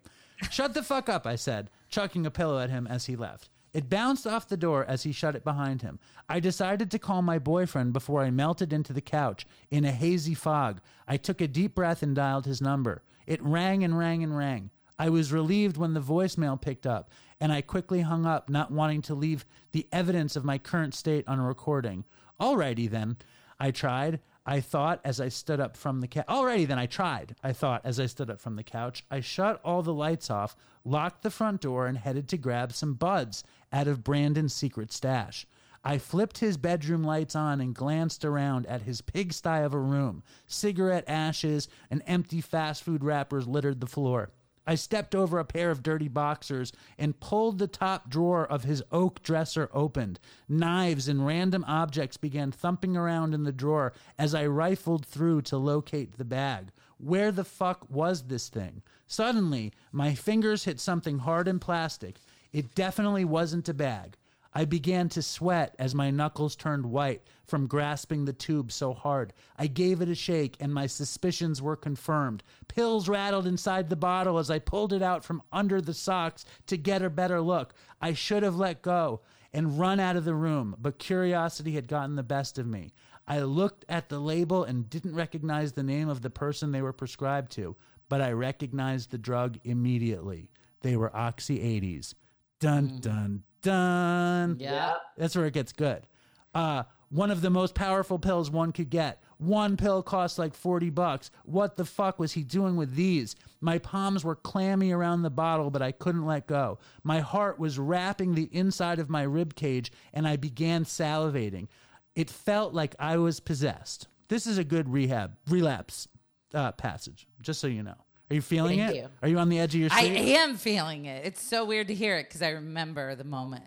Shut 0.51 0.75
the 0.75 0.83
fuck 0.83 1.09
up, 1.09 1.27
I 1.27 1.37
said, 1.37 1.71
chucking 1.91 2.27
a 2.27 2.31
pillow 2.31 2.59
at 2.59 2.71
him 2.71 2.87
as 2.87 3.07
he 3.07 3.15
left. 3.15 3.51
It 3.73 3.89
bounced 3.89 4.27
off 4.27 4.49
the 4.49 4.57
door 4.57 4.85
as 4.85 5.05
he 5.05 5.13
shut 5.13 5.37
it 5.37 5.45
behind 5.45 5.83
him. 5.83 6.01
I 6.29 6.41
decided 6.41 6.91
to 6.91 6.99
call 6.99 7.23
my 7.23 7.39
boyfriend 7.39 7.93
before 7.93 8.23
I 8.23 8.31
melted 8.31 8.73
into 8.73 8.93
the 8.93 9.01
couch 9.01 9.47
in 9.71 9.85
a 9.85 9.93
hazy 9.93 10.35
fog. 10.35 10.81
I 11.07 11.17
took 11.17 11.41
a 11.41 11.47
deep 11.47 11.77
breath 11.77 12.03
and 12.03 12.17
dialed 12.17 12.47
his 12.47 12.61
number. 12.61 13.03
It 13.27 13.43
rang 13.43 13.85
and 13.85 13.97
rang 13.97 14.25
and 14.25 14.37
rang. 14.37 14.71
I 14.99 15.09
was 15.09 15.33
relieved 15.33 15.77
when 15.77 15.95
the 15.95 16.01
voicemail 16.01 16.61
picked 16.61 16.87
up, 16.87 17.11
and 17.41 17.53
I 17.53 17.61
quickly 17.61 18.01
hung 18.01 18.27
up, 18.27 18.49
not 18.51 18.73
wanting 18.73 19.03
to 19.03 19.15
leave 19.15 19.47
the 19.73 19.87
evidence 19.93 20.35
of 20.35 20.45
my 20.45 20.59
current 20.59 20.95
state 20.95 21.27
on 21.29 21.39
a 21.39 21.47
recording. 21.47 22.05
Alrighty 22.41 22.91
then, 22.91 23.19
I 23.59 23.71
tried. 23.71 24.21
I 24.47 24.61
thought 24.61 25.01
as 25.05 25.21
I 25.21 25.29
stood 25.29 25.61
up 25.61 25.77
from 25.77 26.01
the 26.01 26.09
couch. 26.09 26.27
Alrighty 26.27 26.67
then, 26.67 26.79
I 26.79 26.87
tried. 26.87 27.37
I 27.43 27.53
thought 27.53 27.83
as 27.85 28.01
I 28.01 28.07
stood 28.07 28.31
up 28.31 28.41
from 28.41 28.57
the 28.57 28.63
couch. 28.65 29.05
I 29.11 29.21
shut 29.21 29.61
all 29.65 29.83
the 29.83 29.95
lights 29.95 30.31
off, 30.31 30.57
locked 30.85 31.23
the 31.23 31.31
front 31.31 31.61
door, 31.61 31.87
and 31.87 31.99
headed 31.99 32.29
to 32.29 32.39
grab 32.39 32.73
some 32.73 32.95
buds 32.95 33.45
out 33.73 33.87
of 33.87 34.03
Brandon's 34.03 34.55
secret 34.55 34.93
stash. 34.93 35.47
I 35.83 35.99
flipped 35.99 36.39
his 36.39 36.57
bedroom 36.57 37.03
lights 37.03 37.35
on 37.35 37.61
and 37.61 37.75
glanced 37.75 38.25
around 38.25 38.67
at 38.67 38.83
his 38.83 39.01
pigsty 39.01 39.63
of 39.63 39.73
a 39.73 39.79
room. 39.79 40.23
Cigarette 40.47 41.05
ashes 41.09 41.69
and 41.91 42.03
empty 42.07 42.41
fast 42.41 42.83
food 42.83 43.03
wrappers 43.03 43.47
littered 43.47 43.81
the 43.81 43.87
floor. 43.87 44.31
I 44.67 44.75
stepped 44.75 45.15
over 45.15 45.39
a 45.39 45.45
pair 45.45 45.71
of 45.71 45.83
dirty 45.83 46.09
boxers 46.09 46.73
and 46.99 47.19
pulled 47.19 47.59
the 47.59 47.67
top 47.67 48.11
drawer 48.11 48.47
of 48.47 48.65
his 48.65 48.83
oak 48.93 49.23
dresser 49.23 49.71
opened. 49.73 50.21
Knives 50.49 51.09
and 51.09 51.27
random 51.27 51.65
objects 51.67 52.17
began 52.17 52.53
thumping 52.53 52.97
around 52.97 53.35
in 53.35 53.45
the 53.45 53.53
drawer 53.53 53.93
as 54.19 54.35
I 54.35 54.47
rifled 54.47 55.07
through 55.07 55.43
to 55.43 55.57
locate 55.57 56.19
the 56.19 56.25
bag. 56.25 56.73
Where 56.99 57.33
the 57.33 57.45
fuck 57.45 57.89
was 57.89 58.23
this 58.23 58.49
thing? 58.49 58.83
Suddenly, 59.07 59.73
my 59.91 60.15
fingers 60.15 60.65
hit 60.65 60.79
something 60.79 61.21
hard 61.21 61.49
and 61.49 61.61
plastic. 61.61 62.21
It 62.53 62.75
definitely 62.75 63.25
wasn't 63.25 63.69
a 63.69 63.75
bag. 63.75 64.17
I 64.53 64.65
began 64.65 65.09
to 65.11 65.23
sweat 65.23 65.77
as 65.79 65.95
my 65.95 66.11
knuckles 66.11 66.57
turned 66.57 66.87
white 66.87 67.23
from 67.45 67.69
grasping 67.69 68.25
the 68.25 68.33
tube 68.33 68.73
so 68.73 68.93
hard. 68.93 69.33
I 69.57 69.69
gave 69.69 70.01
it 70.01 70.09
a 70.09 70.15
shake, 70.15 70.57
and 70.59 70.75
my 70.75 70.87
suspicions 70.87 71.63
were 71.63 71.77
confirmed. 71.77 72.43
Pills 72.67 73.09
rattled 73.09 73.47
inside 73.47 73.89
the 73.89 73.97
bottle 73.97 74.39
as 74.39 74.51
I 74.51 74.59
pulled 74.59 74.93
it 74.93 75.03
out 75.03 75.25
from 75.25 75.43
under 75.53 75.81
the 75.81 75.95
socks 75.95 76.45
to 76.67 76.77
get 76.77 77.03
a 77.03 77.11
better 77.11 77.41
look. 77.41 77.75
I 78.01 78.13
should 78.13 78.43
have 78.43 78.57
let 78.57 78.83
go 78.83 79.21
and 79.53 79.79
run 79.79 80.01
out 80.01 80.17
of 80.17 80.25
the 80.25 80.35
room, 80.35 80.77
but 80.81 80.99
curiosity 80.99 81.73
had 81.73 81.89
gotten 81.89 82.17
the 82.17 82.23
best 82.23 82.59
of 82.59 82.67
me. 82.67 82.93
I 83.29 83.41
looked 83.41 83.85
at 83.89 84.09
the 84.09 84.19
label 84.19 84.65
and 84.65 84.91
didn't 84.91 85.15
recognize 85.15 85.73
the 85.73 85.83
name 85.85 86.09
of 86.09 86.23
the 86.23 86.31
person 86.31 86.73
they 86.73 86.83
were 86.83 86.93
prescribed 86.93 87.53
to, 87.53 87.77
but 88.09 88.21
I 88.21 88.33
recognized 88.33 89.11
the 89.11 89.19
drug 89.19 89.59
immediately. 89.63 90.51
They 90.81 90.97
were 90.97 91.15
Oxy 91.15 91.59
80s. 91.59 92.15
Dun, 92.59 92.89
mm. 92.89 93.01
dun, 93.01 93.43
dun. 93.63 94.57
Yeah. 94.59 94.95
That's 95.17 95.37
where 95.37 95.47
it 95.47 95.55
gets 95.55 95.73
good. 95.73 96.07
Uh, 96.55 96.85
one 97.11 97.31
of 97.31 97.41
the 97.41 97.51
most 97.51 97.75
powerful 97.75 98.19
pills 98.19 98.51
one 98.51 98.73
could 98.73 98.91
get. 98.91 99.23
One 99.39 99.77
pill 99.77 100.03
cost 100.03 100.39
like 100.39 100.55
40 100.55 100.91
bucks. 100.91 101.31
What 101.45 101.77
the 101.77 101.85
fuck 101.85 102.19
was 102.19 102.33
he 102.33 102.45
doing 102.45 102.77
with 102.77 102.95
these? 102.95 103.35
My 103.61 103.79
palms 103.79 104.23
were 104.23 104.37
clammy 104.37 104.93
around 104.93 105.23
the 105.23 105.31
bottle, 105.31 105.71
but 105.71 105.83
I 105.83 105.93
couldn't 105.93 106.27
let 106.27 106.47
go. 106.47 106.79
My 107.03 107.21
heart 107.21 107.59
was 107.59 107.79
rapping 107.79 108.35
the 108.35 108.49
inside 108.53 108.99
of 108.99 109.09
my 109.11 109.23
rib 109.23 109.55
cage, 109.55 109.91
and 110.13 110.29
I 110.29 110.37
began 110.37 110.85
salivating. 110.85 111.69
It 112.15 112.31
felt 112.31 112.75
like 112.75 112.95
I 112.99 113.17
was 113.17 113.41
possessed. 113.41 114.09
This 114.29 114.47
is 114.47 114.59
a 114.59 114.65
good 114.65 114.89
rehab, 114.89 115.37
relapse 115.49 116.07
uh, 116.55 116.73
passage, 116.73 117.27
just 117.41 117.61
so 117.61 117.67
you 117.67 117.83
know. 117.83 117.97
Are 118.31 118.35
you 118.35 118.43
feeling 118.43 118.79
Thank 118.79 118.93
it? 118.93 118.97
you. 118.97 119.09
Are 119.23 119.29
you 119.29 119.39
on 119.39 119.49
the 119.49 119.59
edge 119.59 119.75
of 119.75 119.81
your 119.81 119.91
seat? 119.91 119.97
I 119.97 120.05
am 120.05 120.57
feeling 120.57 121.07
it. 121.07 121.27
It's 121.27 121.43
so 121.43 121.65
weird 121.65 121.89
to 121.89 121.95
hear 121.95 122.17
it 122.17 122.29
because 122.29 122.43
I 122.43 122.51
remember 122.51 123.15
the 123.17 123.25
moment. 123.25 123.65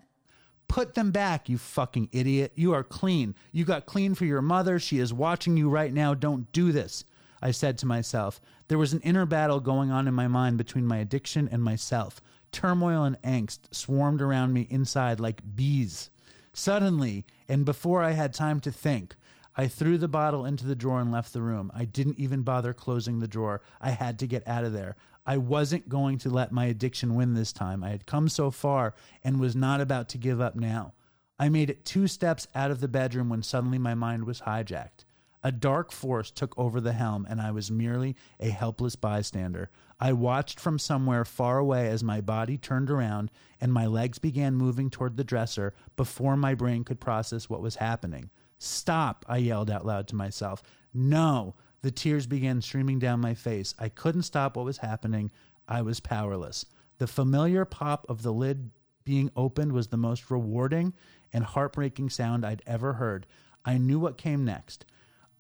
Put 0.70 0.96
them 0.96 1.12
back, 1.12 1.50
you 1.50 1.58
fucking 1.58 2.10
idiot. 2.14 2.54
You 2.56 2.74
are 2.74 2.84
clean. 2.84 3.36
You 3.52 3.66
got 3.66 3.86
clean 3.86 4.16
for 4.16 4.26
your 4.26 4.42
mother. 4.42 4.80
She 4.80 5.00
is 5.00 5.14
watching 5.14 5.58
you 5.58 5.70
right 5.70 5.94
now. 5.94 6.14
Don't 6.14 6.52
do 6.54 6.72
this. 6.72 7.04
I 7.42 7.52
said 7.52 7.78
to 7.80 7.86
myself. 7.86 8.40
There 8.70 8.78
was 8.78 8.94
an 8.94 9.02
inner 9.02 9.26
battle 9.26 9.60
going 9.60 9.92
on 9.92 10.08
in 10.08 10.14
my 10.14 10.28
mind 10.28 10.58
between 10.58 10.88
my 10.88 10.98
addiction 10.98 11.50
and 11.52 11.62
myself. 11.62 12.22
Turmoil 12.54 13.04
and 13.04 13.22
angst 13.22 13.60
swarmed 13.72 14.22
around 14.22 14.54
me 14.54 14.66
inside 14.70 15.20
like 15.20 15.42
bees. 15.56 16.10
Suddenly, 16.54 17.26
and 17.50 17.66
before 17.66 18.02
I 18.02 18.12
had 18.12 18.34
time 18.34 18.60
to 18.62 18.72
think, 18.72 19.16
I 19.56 19.68
threw 19.68 19.98
the 19.98 20.08
bottle 20.08 20.46
into 20.46 20.66
the 20.66 20.76
drawer 20.76 21.00
and 21.00 21.12
left 21.12 21.34
the 21.34 21.42
room. 21.42 21.72
I 21.76 21.86
didn't 21.86 22.20
even 22.20 22.42
bother 22.42 22.74
closing 22.74 23.20
the 23.20 23.28
drawer. 23.28 23.62
I 23.80 23.92
had 23.92 24.18
to 24.20 24.28
get 24.28 24.48
out 24.48 24.64
of 24.64 24.74
there. 24.74 24.96
I 25.26 25.38
wasn't 25.38 25.88
going 25.88 26.18
to 26.20 26.30
let 26.30 26.52
my 26.52 26.66
addiction 26.66 27.16
win 27.16 27.34
this 27.34 27.54
time. 27.54 27.84
I 27.84 27.90
had 27.90 28.06
come 28.06 28.28
so 28.30 28.52
far 28.52 28.94
and 29.24 29.40
was 29.40 29.56
not 29.56 29.80
about 29.80 30.10
to 30.10 30.18
give 30.18 30.42
up 30.42 30.56
now. 30.56 30.94
I 31.40 31.50
made 31.50 31.70
it 31.70 31.86
two 31.86 32.08
steps 32.08 32.48
out 32.56 32.72
of 32.72 32.80
the 32.80 32.88
bedroom 32.88 33.30
when 33.30 33.44
suddenly 33.44 33.78
my 33.78 33.94
mind 33.94 34.26
was 34.26 34.42
hijacked. 34.42 35.06
A 35.44 35.52
dark 35.52 35.92
force 35.92 36.32
took 36.32 36.58
over 36.58 36.80
the 36.80 36.94
helm, 36.94 37.28
and 37.30 37.42
I 37.42 37.52
was 37.52 37.70
merely 37.70 38.16
a 38.40 38.50
helpless 38.50 38.96
bystander. 38.96 39.70
I 40.00 40.14
watched 40.14 40.60
from 40.60 40.80
somewhere 40.80 41.26
far 41.26 41.58
away 41.58 41.90
as 41.90 42.04
my 42.04 42.22
body 42.22 42.58
turned 42.58 42.90
around 42.90 43.30
and 43.62 43.72
my 43.72 43.86
legs 43.86 44.20
began 44.20 44.56
moving 44.56 44.90
toward 44.90 45.16
the 45.16 45.24
dresser 45.24 45.74
before 45.96 46.36
my 46.36 46.56
brain 46.56 46.84
could 46.84 47.00
process 47.00 47.50
what 47.50 47.62
was 47.62 47.76
happening. 47.76 48.30
Stop, 48.64 49.26
I 49.28 49.38
yelled 49.38 49.70
out 49.70 49.86
loud 49.86 50.08
to 50.08 50.16
myself. 50.16 50.64
No. 50.94 51.56
The 51.82 51.92
tears 51.92 52.26
began 52.26 52.62
streaming 52.62 52.98
down 52.98 53.20
my 53.20 53.34
face. 53.34 53.76
I 53.78 53.90
couldn't 53.90 54.24
stop 54.24 54.56
what 54.56 54.64
was 54.64 54.78
happening. 54.78 55.32
I 55.68 55.82
was 55.82 56.00
powerless. 56.00 56.66
The 56.98 57.08
familiar 57.08 57.66
pop 57.66 58.06
of 58.08 58.22
the 58.22 58.32
lid 58.32 58.72
being 59.04 59.30
opened 59.36 59.74
was 59.74 59.88
the 59.88 59.98
most 59.98 60.32
rewarding 60.32 60.94
and 61.34 61.44
heartbreaking 61.44 62.10
sound 62.10 62.46
I'd 62.46 62.62
ever 62.66 62.94
heard. 62.94 63.28
I 63.66 63.78
knew 63.78 64.00
what 64.00 64.18
came 64.18 64.46
next. 64.46 64.86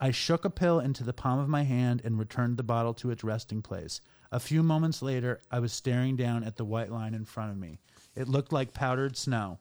I 0.01 0.11
shook 0.11 0.43
a 0.43 0.49
pill 0.49 0.81
into 0.81 1.05
the 1.05 1.13
palm 1.13 1.39
of 1.39 1.47
my 1.47 1.63
hand 1.63 2.01
and 2.03 2.19
returned 2.19 2.57
the 2.57 2.63
bottle 2.63 2.93
to 2.95 3.09
its 3.09 3.23
resting 3.23 3.61
place. 3.61 4.01
A 4.33 4.39
few 4.39 4.61
moments 4.63 5.01
later, 5.01 5.39
I 5.49 5.59
was 5.59 5.71
staring 5.71 6.17
down 6.17 6.43
at 6.43 6.57
the 6.57 6.65
white 6.65 6.91
line 6.91 7.13
in 7.13 7.23
front 7.23 7.51
of 7.51 7.57
me. 7.57 7.79
It 8.15 8.27
looked 8.27 8.51
like 8.51 8.73
powdered 8.73 9.15
snow. 9.15 9.59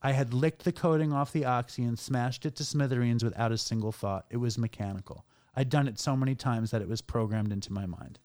I 0.00 0.12
had 0.12 0.32
licked 0.32 0.64
the 0.64 0.72
coating 0.72 1.12
off 1.12 1.32
the 1.32 1.44
oxy 1.44 1.82
and 1.82 1.98
smashed 1.98 2.46
it 2.46 2.54
to 2.56 2.64
smithereens 2.64 3.24
without 3.24 3.52
a 3.52 3.58
single 3.58 3.92
thought. 3.92 4.26
It 4.30 4.36
was 4.36 4.56
mechanical. 4.56 5.26
I'd 5.56 5.70
done 5.70 5.88
it 5.88 5.98
so 5.98 6.16
many 6.16 6.36
times 6.36 6.70
that 6.70 6.82
it 6.82 6.88
was 6.88 7.00
programmed 7.00 7.52
into 7.52 7.72
my 7.72 7.84
mind. 7.84 8.20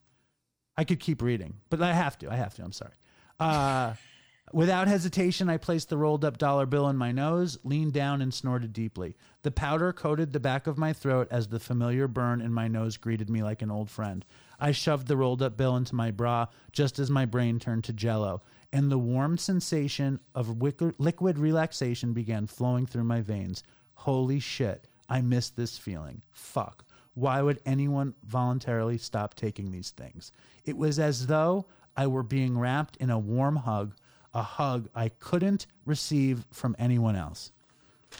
I 0.77 0.83
could 0.83 0.99
keep 0.99 1.21
reading, 1.21 1.55
but 1.69 1.81
I 1.81 1.93
have 1.93 2.17
to. 2.19 2.31
I 2.31 2.35
have 2.35 2.53
to. 2.55 2.63
I'm 2.63 2.71
sorry. 2.71 2.93
Uh, 3.39 3.93
without 4.53 4.87
hesitation, 4.87 5.49
I 5.49 5.57
placed 5.57 5.89
the 5.89 5.97
rolled 5.97 6.23
up 6.23 6.37
dollar 6.37 6.67
bill 6.67 6.89
in 6.89 6.95
my 6.95 7.11
nose, 7.11 7.57
leaned 7.63 7.93
down, 7.93 8.21
and 8.21 8.31
snorted 8.31 8.71
deeply. 8.71 9.15
The 9.41 9.51
powder 9.51 9.93
coated 9.93 10.31
the 10.31 10.39
back 10.39 10.67
of 10.67 10.77
my 10.77 10.93
throat 10.93 11.27
as 11.31 11.47
the 11.47 11.59
familiar 11.59 12.07
burn 12.07 12.39
in 12.39 12.53
my 12.53 12.67
nose 12.67 12.97
greeted 12.97 13.31
me 13.31 13.41
like 13.41 13.63
an 13.63 13.71
old 13.71 13.89
friend. 13.89 14.23
I 14.59 14.71
shoved 14.71 15.07
the 15.07 15.17
rolled 15.17 15.41
up 15.41 15.57
bill 15.57 15.75
into 15.75 15.95
my 15.95 16.11
bra 16.11 16.47
just 16.71 16.99
as 16.99 17.09
my 17.09 17.25
brain 17.25 17.59
turned 17.59 17.83
to 17.85 17.93
jello, 17.93 18.43
and 18.73 18.91
the 18.91 18.97
warm 18.97 19.37
sensation 19.37 20.19
of 20.33 20.59
liquid 20.59 21.37
relaxation 21.37 22.11
began 22.11 22.47
flowing 22.47 22.87
through 22.87 23.03
my 23.03 23.21
veins. 23.21 23.63
Holy 23.93 24.39
shit, 24.39 24.87
I 25.07 25.21
miss 25.21 25.51
this 25.51 25.77
feeling. 25.77 26.23
Fuck. 26.31 26.83
Why 27.13 27.43
would 27.43 27.61
anyone 27.67 28.15
voluntarily 28.25 28.97
stop 28.97 29.35
taking 29.35 29.71
these 29.71 29.91
things? 29.91 30.31
It 30.65 30.75
was 30.75 30.97
as 30.97 31.27
though 31.27 31.67
I 31.95 32.07
were 32.07 32.23
being 32.23 32.57
wrapped 32.57 32.97
in 32.97 33.11
a 33.11 33.19
warm 33.19 33.57
hug, 33.57 33.93
a 34.33 34.41
hug 34.41 34.89
I 34.95 35.09
couldn't 35.09 35.67
receive 35.85 36.43
from 36.51 36.75
anyone 36.79 37.15
else. 37.15 37.51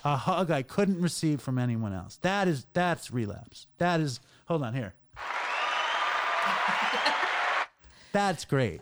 A 0.06 0.16
hug 0.16 0.51
I 0.51 0.62
couldn't 0.62 1.01
receive 1.01 1.41
from 1.41 1.58
anyone 1.58 1.93
else. 1.93 2.18
That 2.18 2.47
is 2.47 2.68
that's 2.74 3.12
relapse. 3.12 3.66
That 3.80 3.99
is 3.99 4.20
hold 4.45 4.62
on 4.64 4.76
here. 4.76 4.93
That's 8.12 8.45
great. 8.45 8.82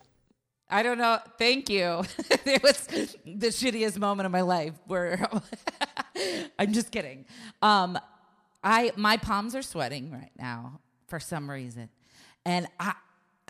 I 0.71 0.83
don't 0.83 0.97
know. 0.97 1.19
Thank 1.37 1.69
you. 1.69 2.03
it 2.45 2.63
was 2.63 2.87
the 2.87 3.47
shittiest 3.47 3.99
moment 3.99 4.25
of 4.25 4.31
my 4.31 4.41
life 4.41 4.73
where 4.87 5.27
I'm 6.59 6.71
just 6.71 6.91
kidding. 6.91 7.25
Um, 7.61 7.99
I 8.63 8.93
my 8.95 9.17
palms 9.17 9.53
are 9.55 9.61
sweating 9.61 10.11
right 10.11 10.31
now 10.37 10.79
for 11.07 11.19
some 11.19 11.49
reason, 11.49 11.89
and 12.45 12.67
I 12.79 12.93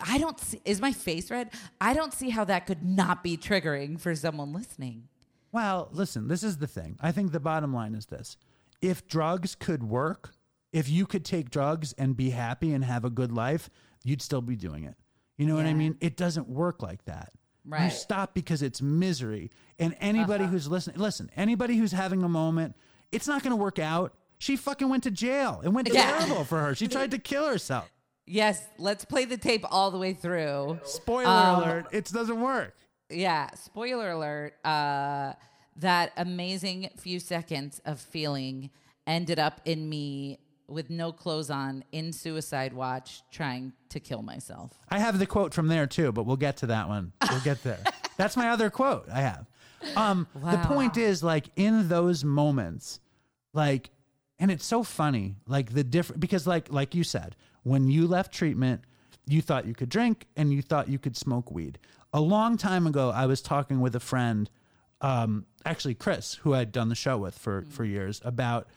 I 0.04 0.18
don't 0.18 0.38
see. 0.40 0.60
Is 0.64 0.80
my 0.80 0.92
face 0.92 1.30
red? 1.30 1.50
I 1.80 1.94
don't 1.94 2.12
see 2.12 2.30
how 2.30 2.44
that 2.44 2.66
could 2.66 2.82
not 2.82 3.22
be 3.22 3.36
triggering 3.36 4.00
for 4.00 4.14
someone 4.14 4.52
listening. 4.52 5.08
Well, 5.52 5.88
listen, 5.92 6.28
this 6.28 6.42
is 6.42 6.56
the 6.56 6.66
thing. 6.66 6.96
I 7.00 7.12
think 7.12 7.30
the 7.30 7.40
bottom 7.40 7.74
line 7.74 7.94
is 7.94 8.06
this. 8.06 8.36
If 8.80 9.06
drugs 9.06 9.54
could 9.54 9.84
work, 9.84 10.34
if 10.72 10.88
you 10.88 11.06
could 11.06 11.24
take 11.24 11.50
drugs 11.50 11.92
and 11.98 12.16
be 12.16 12.30
happy 12.30 12.72
and 12.72 12.84
have 12.84 13.04
a 13.04 13.10
good 13.10 13.30
life, 13.30 13.68
you'd 14.02 14.22
still 14.22 14.40
be 14.40 14.56
doing 14.56 14.84
it. 14.84 14.96
You 15.42 15.48
know 15.48 15.56
what 15.56 15.66
I 15.66 15.74
mean? 15.74 15.96
It 16.00 16.16
doesn't 16.16 16.48
work 16.48 16.82
like 16.82 17.04
that. 17.06 17.32
Right. 17.64 17.84
You 17.84 17.90
stop 17.90 18.32
because 18.34 18.62
it's 18.62 18.80
misery. 18.80 19.50
And 19.78 19.96
anybody 20.00 20.44
who's 20.46 20.68
listening, 20.68 20.98
listen, 20.98 21.30
anybody 21.36 21.76
who's 21.76 21.92
having 21.92 22.22
a 22.22 22.28
moment, 22.28 22.76
it's 23.10 23.26
not 23.26 23.42
going 23.42 23.50
to 23.50 23.56
work 23.56 23.78
out. 23.78 24.14
She 24.38 24.56
fucking 24.56 24.88
went 24.88 25.02
to 25.04 25.10
jail. 25.10 25.60
It 25.64 25.68
went 25.70 25.88
Yeah. 25.92 26.18
terrible 26.18 26.44
for 26.44 26.60
her. 26.60 26.74
She 26.74 26.86
tried 26.88 27.10
to 27.12 27.18
kill 27.18 27.46
herself. 27.48 27.90
Yes, 28.26 28.64
let's 28.78 29.04
play 29.04 29.24
the 29.24 29.36
tape 29.36 29.64
all 29.70 29.90
the 29.90 29.98
way 29.98 30.12
through. 30.12 30.78
Spoiler 30.84 31.26
Um, 31.28 31.62
alert, 31.62 31.86
it 31.92 32.04
doesn't 32.12 32.40
work. 32.40 32.74
Yeah, 33.10 33.50
spoiler 33.54 34.12
alert. 34.12 34.54
Uh, 34.64 35.32
that 35.76 36.12
amazing 36.16 36.90
few 36.96 37.18
seconds 37.18 37.80
of 37.84 38.00
feeling 38.00 38.70
ended 39.06 39.38
up 39.40 39.60
in 39.64 39.88
me 39.88 40.38
with 40.68 40.90
no 40.90 41.12
clothes 41.12 41.50
on 41.50 41.84
in 41.92 42.12
suicide 42.12 42.72
watch 42.72 43.22
trying 43.30 43.72
to 43.90 44.00
kill 44.00 44.22
myself. 44.22 44.72
I 44.88 44.98
have 44.98 45.18
the 45.18 45.26
quote 45.26 45.52
from 45.54 45.68
there 45.68 45.86
too, 45.86 46.12
but 46.12 46.24
we'll 46.24 46.36
get 46.36 46.58
to 46.58 46.66
that 46.66 46.88
one. 46.88 47.12
We'll 47.30 47.40
get 47.40 47.62
there. 47.62 47.80
That's 48.16 48.36
my 48.36 48.48
other 48.50 48.70
quote 48.70 49.08
I 49.10 49.20
have. 49.22 49.46
Um, 49.96 50.26
The 50.34 50.58
point 50.58 50.96
is, 50.96 51.22
like, 51.22 51.48
in 51.56 51.88
those 51.88 52.24
moments, 52.24 53.00
like, 53.52 53.90
and 54.38 54.50
it's 54.50 54.64
so 54.64 54.82
funny, 54.82 55.36
like 55.46 55.72
the 55.72 55.84
different 55.84 56.20
because, 56.20 56.46
like, 56.46 56.72
like 56.72 56.94
you 56.94 57.04
said, 57.04 57.36
when 57.64 57.88
you 57.88 58.06
left 58.06 58.32
treatment, 58.32 58.82
you 59.26 59.40
thought 59.42 59.66
you 59.66 59.74
could 59.74 59.88
drink 59.88 60.26
and 60.36 60.52
you 60.52 60.62
thought 60.62 60.88
you 60.88 60.98
could 60.98 61.16
smoke 61.16 61.50
weed. 61.50 61.78
A 62.12 62.20
long 62.20 62.56
time 62.56 62.86
ago, 62.86 63.10
I 63.10 63.26
was 63.26 63.40
talking 63.40 63.80
with 63.80 63.94
a 63.94 64.00
friend, 64.00 64.50
um, 65.00 65.46
actually 65.64 65.94
Chris, 65.94 66.34
who 66.34 66.54
I'd 66.54 66.72
done 66.72 66.88
the 66.88 66.94
show 66.94 67.18
with 67.18 67.36
for 67.38 67.62
for 67.62 67.84
years, 67.84 68.20
about 68.24 68.68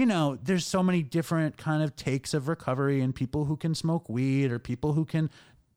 you 0.00 0.06
know, 0.06 0.38
there's 0.42 0.64
so 0.66 0.82
many 0.82 1.02
different 1.02 1.58
kind 1.58 1.82
of 1.82 1.94
takes 1.94 2.32
of 2.32 2.48
recovery 2.48 3.02
and 3.02 3.14
people 3.14 3.44
who 3.44 3.54
can 3.54 3.74
smoke 3.74 4.08
weed 4.08 4.50
or 4.50 4.58
people 4.58 4.94
who 4.94 5.04
can 5.04 5.28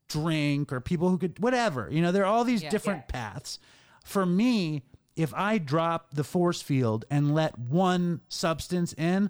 drink 0.08 0.72
or 0.72 0.80
people 0.80 1.10
who 1.10 1.18
could 1.18 1.38
whatever. 1.40 1.90
You 1.92 2.02
know, 2.02 2.14
there 2.14 2.24
are 2.24 2.34
all 2.34 2.46
these 2.46 2.64
Yeah. 2.64 2.70
different 2.70 3.10
paths. 3.10 3.60
For 4.06 4.26
me, 4.26 4.84
if 5.18 5.34
I 5.34 5.58
drop 5.58 6.14
the 6.14 6.24
force 6.24 6.62
field 6.62 7.04
and 7.12 7.36
let 7.36 7.60
one 7.60 8.22
substance 8.30 8.94
in, 8.94 9.30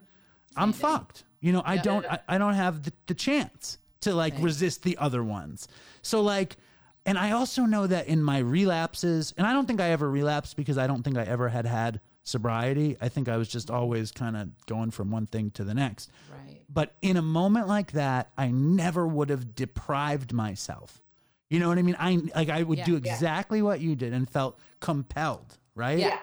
I'm 0.56 0.74
fucked. 0.74 1.24
You 1.40 1.54
know, 1.54 1.64
I 1.66 1.78
don't 1.78 2.06
I, 2.06 2.20
I 2.28 2.38
don't 2.38 2.54
have 2.54 2.84
the, 2.84 2.94
the 3.08 3.16
chance 3.16 3.80
to 4.02 4.14
like 4.14 4.36
resist 4.40 4.84
the 4.84 4.96
other 4.98 5.24
ones. 5.24 5.68
So 6.04 6.22
like 6.22 6.58
and 7.06 7.18
I 7.18 7.32
also 7.32 7.64
know 7.64 7.88
that 7.88 8.08
in 8.08 8.22
my 8.22 8.38
relapses, 8.38 9.34
and 9.38 9.48
I 9.48 9.54
don't 9.54 9.66
think 9.66 9.82
I 9.82 9.90
ever 9.90 10.08
relapsed 10.10 10.56
because 10.56 10.78
I 10.78 10.86
don't 10.86 11.02
think 11.02 11.18
I 11.18 11.24
ever 11.24 11.50
had 11.50 11.66
had 11.66 12.00
sobriety. 12.24 12.98
I 13.02 13.10
think 13.10 13.28
I 13.30 13.38
was 13.38 13.48
just 13.48 13.70
always 13.70 14.12
kind 14.12 14.36
of 14.38 14.50
going 14.66 14.92
from 14.92 15.12
one 15.12 15.28
thing 15.28 15.52
to 15.52 15.64
the 15.64 15.74
next. 15.74 16.10
Right. 16.32 16.62
But 16.70 16.96
in 17.02 17.18
a 17.18 17.22
moment 17.22 17.68
like 17.68 17.92
that, 17.92 18.32
I 18.38 18.48
never 18.50 19.06
would 19.08 19.30
have 19.30 19.56
deprived 19.56 20.34
myself. 20.34 21.02
You 21.50 21.60
know 21.60 21.68
what 21.70 21.78
I 21.78 21.82
mean? 21.84 21.96
I 22.00 22.22
like 22.36 22.50
I 22.50 22.64
would 22.64 22.80
Yeah. 22.80 22.86
do 22.86 22.92
Yeah. 22.94 22.98
exactly 22.98 23.62
what 23.62 23.80
you 23.82 23.96
did 23.96 24.14
and 24.14 24.28
felt 24.30 24.58
compelled, 24.80 25.58
right? 25.76 26.00
Yeah. 26.00 26.20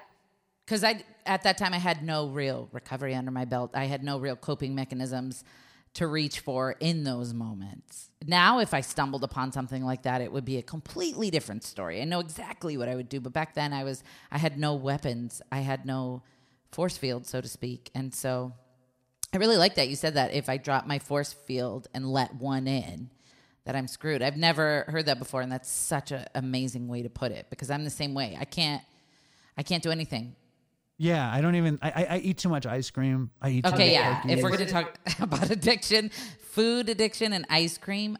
Because 0.65 0.83
I 0.83 1.05
at 1.27 1.43
that 1.43 1.59
time 1.59 1.75
I 1.75 1.79
had 1.79 2.03
no 2.03 2.29
real 2.29 2.69
recovery 2.73 3.15
under 3.15 3.31
my 3.31 3.45
belt. 3.45 3.71
I 3.75 3.85
had 3.85 4.03
no 4.03 4.19
real 4.19 4.37
coping 4.37 4.75
mechanisms 4.75 5.45
to 5.95 6.07
reach 6.07 6.41
for 6.41 6.72
in 6.80 7.05
those 7.05 7.34
moments. 7.34 8.11
Now, 8.26 8.61
if 8.61 8.74
I 8.74 8.80
stumbled 8.80 9.24
upon 9.24 9.53
something 9.53 9.84
like 9.84 10.03
that, 10.03 10.20
it 10.20 10.30
would 10.30 10.45
be 10.45 10.59
a 10.59 10.62
completely 10.62 11.30
different 11.30 11.64
story. 11.64 12.01
I 12.01 12.05
know 12.05 12.20
exactly 12.20 12.76
what 12.76 12.88
I 12.88 12.95
would 12.95 13.09
do, 13.09 13.20
but 13.20 13.32
back 13.32 13.55
then 13.55 13.72
I 13.72 13.84
was 13.84 14.03
I 14.30 14.38
had 14.38 14.59
no 14.59 14.74
weapons. 14.74 15.43
I 15.51 15.61
had 15.61 15.84
no 15.84 16.22
force 16.70 16.97
field, 16.97 17.26
so 17.26 17.41
to 17.41 17.49
speak, 17.49 17.91
and 17.95 18.14
so 18.14 18.53
I 19.32 19.38
really 19.38 19.57
like 19.57 19.74
that 19.76 19.88
you 19.88 19.97
said 19.97 20.14
that. 20.14 20.32
If 20.32 20.49
I 20.49 20.57
drop 20.57 20.86
my 20.86 20.99
force 20.99 21.32
field 21.32 21.88
and 21.93 22.11
let 22.11 22.34
one 22.34 22.66
in, 22.66 23.11
that 23.64 23.76
I'm 23.76 23.88
screwed. 23.88 24.22
I've 24.22 24.36
never 24.36 24.84
heard 24.88 25.07
that 25.07 25.18
before, 25.18 25.43
and 25.43 25.53
that's 25.53 25.70
such 25.70 26.12
an 26.12 26.26
amazing 26.34 26.88
way 26.88 27.03
to 27.03 27.11
put 27.11 27.32
it 27.32 27.47
because 27.51 27.70
I'm 27.70 27.84
the 27.84 27.91
same 27.91 28.14
way. 28.14 28.36
I 28.38 28.45
can't, 28.45 28.82
I 29.57 29.62
can't 29.62 29.82
do 29.82 29.91
anything. 29.91 30.34
Yeah, 31.03 31.33
I 31.33 31.41
don't 31.41 31.55
even. 31.55 31.79
I, 31.81 31.91
I, 31.91 32.05
I 32.11 32.19
eat 32.19 32.37
too 32.37 32.51
much 32.51 32.67
ice 32.67 32.91
cream. 32.91 33.31
I 33.41 33.49
eat. 33.49 33.65
too 33.65 33.71
Okay, 33.73 33.87
much 33.87 33.93
yeah. 33.95 34.21
cookies. 34.21 34.37
If 34.37 34.43
we're 34.43 34.51
going 34.51 34.67
to 34.67 34.71
talk 34.71 34.99
about 35.21 35.51
addiction, 35.51 36.11
food 36.41 36.91
addiction, 36.91 37.33
and 37.33 37.47
ice 37.49 37.79
cream, 37.79 38.19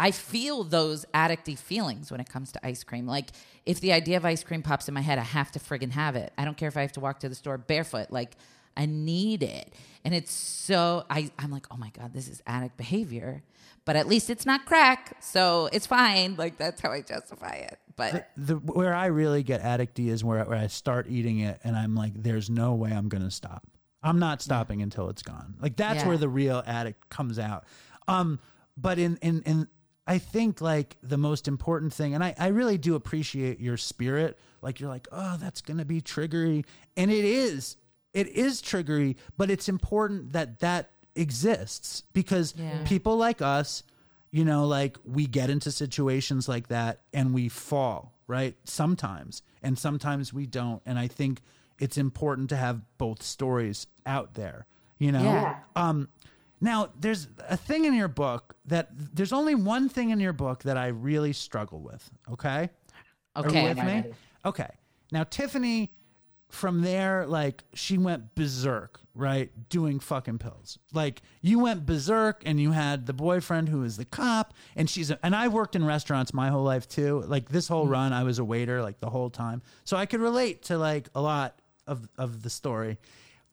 I 0.00 0.12
feel 0.12 0.64
those 0.64 1.04
addictive 1.12 1.58
feelings 1.58 2.10
when 2.10 2.20
it 2.20 2.30
comes 2.30 2.50
to 2.52 2.66
ice 2.66 2.84
cream. 2.84 3.06
Like 3.06 3.32
if 3.66 3.80
the 3.80 3.92
idea 3.92 4.16
of 4.16 4.24
ice 4.24 4.42
cream 4.42 4.62
pops 4.62 4.88
in 4.88 4.94
my 4.94 5.02
head, 5.02 5.18
I 5.18 5.24
have 5.24 5.52
to 5.52 5.58
friggin' 5.58 5.90
have 5.90 6.16
it. 6.16 6.32
I 6.38 6.46
don't 6.46 6.56
care 6.56 6.68
if 6.68 6.76
I 6.78 6.80
have 6.80 6.92
to 6.92 7.00
walk 7.00 7.20
to 7.20 7.28
the 7.28 7.34
store 7.34 7.58
barefoot. 7.58 8.10
Like 8.10 8.34
I 8.78 8.86
need 8.86 9.42
it, 9.42 9.74
and 10.02 10.14
it's 10.14 10.32
so 10.32 11.04
I 11.10 11.30
I'm 11.38 11.50
like, 11.50 11.66
oh 11.70 11.76
my 11.76 11.90
god, 11.90 12.14
this 12.14 12.28
is 12.28 12.42
addict 12.46 12.78
behavior. 12.78 13.42
But 13.84 13.96
at 13.96 14.06
least 14.06 14.30
it's 14.30 14.46
not 14.46 14.64
crack, 14.64 15.16
so 15.20 15.68
it's 15.72 15.86
fine. 15.86 16.36
Like 16.36 16.56
that's 16.56 16.80
how 16.80 16.92
I 16.92 17.00
justify 17.02 17.54
it. 17.54 17.78
But 17.96 18.28
the 18.36 18.54
where 18.56 18.94
I 18.94 19.06
really 19.06 19.42
get 19.42 19.60
addicty 19.62 20.08
is 20.08 20.22
where 20.24 20.44
where 20.44 20.58
I 20.58 20.68
start 20.68 21.06
eating 21.08 21.40
it 21.40 21.60
and 21.64 21.76
I'm 21.76 21.94
like, 21.94 22.12
there's 22.14 22.48
no 22.48 22.74
way 22.74 22.90
I'm 22.92 23.08
gonna 23.08 23.30
stop. 23.30 23.66
I'm 24.02 24.18
not 24.18 24.40
stopping 24.40 24.82
until 24.82 25.08
it's 25.08 25.22
gone. 25.22 25.54
Like 25.60 25.76
that's 25.76 26.02
Yeah. 26.02 26.08
where 26.08 26.16
the 26.18 26.28
real 26.28 26.62
addict 26.66 27.08
comes 27.10 27.38
out. 27.38 27.64
Um, 28.08 28.38
but 28.76 28.98
in 28.98 29.16
in 29.16 29.42
in 29.42 29.68
I 30.06 30.18
think 30.18 30.60
like 30.60 30.96
the 31.02 31.18
most 31.18 31.46
important 31.48 31.92
thing, 31.92 32.14
and 32.14 32.24
I, 32.24 32.34
I 32.38 32.48
really 32.48 32.78
do 32.78 32.94
appreciate 32.94 33.60
your 33.60 33.76
spirit. 33.76 34.38
Like 34.62 34.80
you're 34.80 34.88
like, 34.90 35.06
oh, 35.12 35.36
that's 35.40 35.60
gonna 35.60 35.84
be 35.84 36.00
triggery, 36.00 36.64
and 36.96 37.10
it 37.10 37.24
is. 37.24 37.76
It 38.14 38.28
is 38.28 38.60
triggery, 38.62 39.16
but 39.36 39.50
it's 39.50 39.68
important 39.68 40.32
that 40.32 40.58
that 40.60 40.91
exists 41.14 42.02
because 42.12 42.54
Yeah. 42.56 42.82
people 42.84 43.16
like 43.16 43.42
us 43.42 43.82
you 44.30 44.44
know 44.44 44.66
like 44.66 44.96
we 45.04 45.26
get 45.26 45.50
into 45.50 45.70
situations 45.70 46.48
like 46.48 46.68
that 46.68 47.02
and 47.12 47.34
we 47.34 47.48
fall 47.48 48.14
right 48.26 48.56
sometimes 48.64 49.42
and 49.62 49.78
sometimes 49.78 50.32
we 50.32 50.46
don't 50.46 50.80
and 50.86 50.98
i 50.98 51.06
think 51.06 51.40
it's 51.78 51.98
important 51.98 52.48
to 52.48 52.56
have 52.56 52.80
both 52.96 53.22
stories 53.22 53.86
out 54.06 54.34
there 54.34 54.66
you 54.98 55.12
know 55.12 55.22
Yeah. 55.22 55.54
um 55.76 56.08
now 56.60 56.88
there's 56.98 57.28
a 57.48 57.56
thing 57.56 57.84
in 57.84 57.92
your 57.94 58.08
book 58.08 58.54
that 58.64 58.88
there's 58.92 59.32
only 59.32 59.54
one 59.54 59.88
thing 59.90 60.10
in 60.10 60.18
your 60.20 60.32
book 60.32 60.62
that 60.62 60.78
i 60.78 60.86
really 60.86 61.32
struggle 61.34 61.80
with 61.80 62.10
okay 62.30 62.70
are 63.34 63.42
you 63.44 63.48
okay, 63.48 63.62
with 63.64 63.82
me? 63.82 64.04
Okay. 64.44 64.68
Now, 65.10 65.24
Tiffany, 65.24 65.90
from 66.52 66.82
there, 66.82 67.26
like 67.26 67.64
she 67.74 67.96
went 67.96 68.34
berserk, 68.34 69.00
right? 69.14 69.50
Doing 69.70 70.00
fucking 70.00 70.38
pills. 70.38 70.78
Like 70.92 71.22
you 71.40 71.58
went 71.58 71.86
berserk 71.86 72.42
and 72.44 72.60
you 72.60 72.72
had 72.72 73.06
the 73.06 73.14
boyfriend 73.14 73.70
who 73.70 73.82
is 73.84 73.96
the 73.96 74.04
cop 74.04 74.52
and 74.76 74.88
she's 74.88 75.10
a, 75.10 75.18
and 75.24 75.34
I 75.34 75.48
worked 75.48 75.74
in 75.74 75.84
restaurants 75.84 76.34
my 76.34 76.50
whole 76.50 76.62
life 76.62 76.86
too. 76.86 77.22
Like 77.26 77.48
this 77.48 77.68
whole 77.68 77.84
mm-hmm. 77.84 77.92
run 77.92 78.12
I 78.12 78.24
was 78.24 78.38
a 78.38 78.44
waiter 78.44 78.82
like 78.82 79.00
the 79.00 79.08
whole 79.08 79.30
time. 79.30 79.62
So 79.84 79.96
I 79.96 80.04
could 80.04 80.20
relate 80.20 80.62
to 80.64 80.76
like 80.76 81.08
a 81.14 81.22
lot 81.22 81.58
of 81.86 82.06
of 82.18 82.42
the 82.42 82.50
story. 82.50 82.98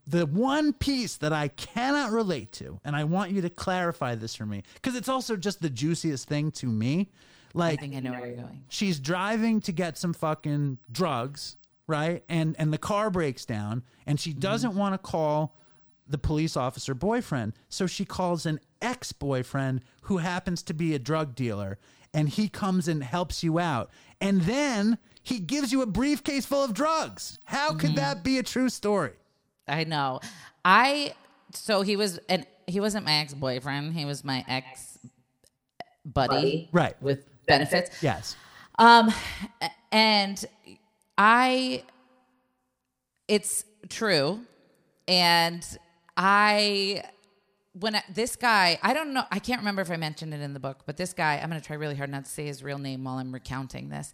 The 0.05 0.25
one 0.25 0.73
piece 0.73 1.17
that 1.17 1.31
I 1.31 1.49
cannot 1.49 2.11
relate 2.11 2.51
to, 2.53 2.79
and 2.83 2.95
I 2.95 3.03
want 3.03 3.31
you 3.31 3.41
to 3.41 3.49
clarify 3.49 4.15
this 4.15 4.35
for 4.35 4.45
me, 4.45 4.63
because 4.73 4.95
it's 4.95 5.09
also 5.09 5.35
just 5.35 5.61
the 5.61 5.69
juiciest 5.69 6.27
thing 6.27 6.51
to 6.53 6.65
me. 6.65 7.11
Like, 7.53 7.79
I 7.79 7.81
think 7.81 7.95
I 7.95 7.99
know 7.99 8.11
where 8.11 8.27
you're 8.27 8.37
going. 8.37 8.63
she's 8.69 8.99
driving 8.99 9.61
to 9.61 9.71
get 9.71 9.97
some 9.97 10.13
fucking 10.13 10.79
drugs, 10.91 11.57
right? 11.89 12.23
And 12.29 12.55
and 12.57 12.71
the 12.71 12.77
car 12.77 13.09
breaks 13.09 13.43
down 13.45 13.83
and 14.05 14.19
she 14.19 14.31
doesn't 14.31 14.75
want 14.75 14.93
to 14.93 14.97
call 14.97 15.57
the 16.07 16.17
police 16.17 16.55
officer 16.55 16.93
boyfriend. 16.93 17.53
So 17.67 17.85
she 17.87 18.05
calls 18.05 18.45
an 18.45 18.59
ex-boyfriend 18.81 19.81
who 20.03 20.17
happens 20.17 20.63
to 20.63 20.73
be 20.73 20.95
a 20.95 20.99
drug 20.99 21.35
dealer 21.35 21.77
and 22.13 22.29
he 22.29 22.47
comes 22.49 22.87
and 22.87 23.03
helps 23.03 23.43
you 23.43 23.59
out. 23.59 23.91
And 24.21 24.41
then 24.41 24.97
he 25.21 25.39
gives 25.39 25.71
you 25.71 25.81
a 25.81 25.85
briefcase 25.85 26.45
full 26.45 26.63
of 26.63 26.73
drugs. 26.73 27.37
How 27.45 27.73
could 27.73 27.95
that 27.95 28.23
be 28.23 28.37
a 28.39 28.43
true 28.43 28.69
story? 28.69 29.13
I 29.67 29.83
know. 29.83 30.19
I 30.65 31.13
so 31.53 31.81
he 31.81 31.95
was 31.95 32.19
and 32.29 32.45
he 32.67 32.79
wasn't 32.79 33.05
my 33.05 33.13
ex 33.15 33.33
boyfriend. 33.33 33.93
He 33.93 34.05
was 34.05 34.23
my 34.23 34.45
ex 34.47 34.97
buddy, 36.05 36.69
Right. 36.71 36.99
with 37.01 37.25
benefits. 37.45 38.01
Yes. 38.01 38.35
Um, 38.79 39.11
and 39.91 40.43
I, 41.21 41.83
it's 43.27 43.65
true, 43.89 44.39
and 45.05 45.65
I, 46.15 47.03
when 47.73 47.95
I, 47.95 48.03
this 48.09 48.37
guy, 48.37 48.79
I 48.81 48.93
don't 48.93 49.13
know, 49.13 49.25
I 49.29 49.39
can't 49.39 49.59
remember 49.59 49.81
if 49.81 49.91
I 49.91 49.97
mentioned 49.97 50.33
it 50.33 50.39
in 50.39 50.53
the 50.53 50.61
book, 50.61 50.83
but 50.85 50.95
this 50.95 51.11
guy, 51.11 51.37
I'm 51.37 51.49
going 51.49 51.59
to 51.59 51.67
try 51.67 51.75
really 51.75 51.95
hard 51.95 52.09
not 52.09 52.23
to 52.23 52.31
say 52.31 52.45
his 52.45 52.63
real 52.63 52.77
name 52.77 53.03
while 53.03 53.17
I'm 53.17 53.33
recounting 53.33 53.89
this. 53.89 54.13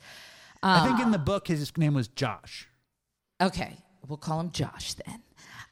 I 0.64 0.88
think 0.88 1.00
in 1.00 1.12
the 1.12 1.20
book 1.20 1.48
his 1.48 1.78
name 1.78 1.94
was 1.94 2.08
Josh. 2.08 2.68
Okay, 3.40 3.78
we'll 4.08 4.18
call 4.18 4.40
him 4.40 4.50
Josh 4.50 4.96
then. 4.96 5.22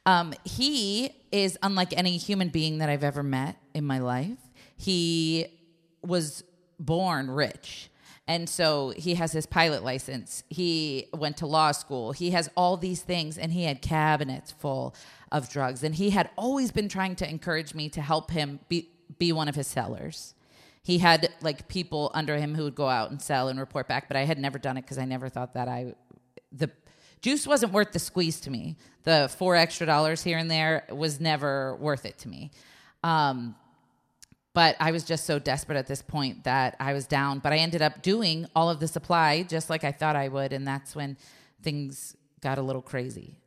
Um, 0.05 0.35
he 0.43 1.15
is 1.31 1.57
unlike 1.63 1.97
any 1.97 2.17
human 2.17 2.49
being 2.49 2.77
that 2.77 2.89
I've 2.89 3.03
ever 3.03 3.23
met 3.23 3.57
in 3.73 3.85
my 3.85 3.97
life. 3.97 4.37
He 4.77 5.47
was 6.03 6.43
born 6.79 7.31
rich. 7.31 7.89
And 8.27 8.47
so 8.47 8.93
he 8.95 9.15
has 9.15 9.33
his 9.33 9.45
pilot 9.45 9.83
license. 9.83 10.43
He 10.49 11.07
went 11.13 11.37
to 11.37 11.45
law 11.45 11.71
school. 11.71 12.13
He 12.13 12.31
has 12.31 12.49
all 12.55 12.77
these 12.77 13.01
things, 13.01 13.37
and 13.37 13.51
he 13.51 13.63
had 13.63 13.81
cabinets 13.81 14.51
full 14.51 14.95
of 15.31 15.49
drugs. 15.49 15.83
And 15.83 15.95
he 15.95 16.11
had 16.11 16.29
always 16.37 16.71
been 16.71 16.87
trying 16.87 17.15
to 17.17 17.29
encourage 17.29 17.73
me 17.73 17.89
to 17.89 18.01
help 18.01 18.31
him 18.31 18.59
be, 18.69 18.89
be 19.19 19.33
one 19.33 19.49
of 19.49 19.55
his 19.55 19.67
sellers. 19.67 20.35
He 20.83 20.99
had 20.99 21.29
like 21.41 21.67
people 21.67 22.11
under 22.13 22.37
him 22.37 22.55
who 22.55 22.63
would 22.63 22.75
go 22.75 22.87
out 22.87 23.09
and 23.09 23.21
sell 23.21 23.47
and 23.47 23.59
report 23.59 23.87
back, 23.87 24.07
but 24.07 24.17
I 24.17 24.25
had 24.25 24.37
never 24.37 24.59
done 24.59 24.77
it 24.77 24.81
because 24.81 24.97
I 24.97 25.05
never 25.05 25.29
thought 25.29 25.53
that 25.53 25.67
I 25.67 25.95
the 26.51 26.69
juice 27.21 27.47
wasn't 27.47 27.71
worth 27.71 27.93
the 27.93 27.99
squeeze 27.99 28.41
to 28.41 28.51
me. 28.51 28.75
The 29.03 29.31
four 29.37 29.55
extra 29.55 29.87
dollars 29.87 30.23
here 30.23 30.37
and 30.37 30.51
there 30.51 30.85
was 30.89 31.19
never 31.19 31.75
worth 31.77 32.05
it 32.05 32.17
to 32.19 32.27
me. 32.27 32.51
Um, 33.01 33.55
but 34.53 34.75
I 34.79 34.91
was 34.91 35.03
just 35.03 35.25
so 35.25 35.39
desperate 35.39 35.77
at 35.77 35.87
this 35.87 36.01
point 36.01 36.43
that 36.43 36.75
I 36.79 36.93
was 36.93 37.07
down. 37.07 37.39
But 37.39 37.53
I 37.53 37.57
ended 37.57 37.81
up 37.81 38.01
doing 38.01 38.45
all 38.55 38.69
of 38.69 38.79
the 38.79 38.87
supply 38.87 39.43
just 39.43 39.69
like 39.69 39.83
I 39.83 39.91
thought 39.91 40.15
I 40.15 40.27
would, 40.27 40.53
and 40.53 40.67
that's 40.67 40.95
when 40.95 41.17
things 41.61 42.15
got 42.41 42.57
a 42.57 42.61
little 42.61 42.81
crazy. 42.81 43.37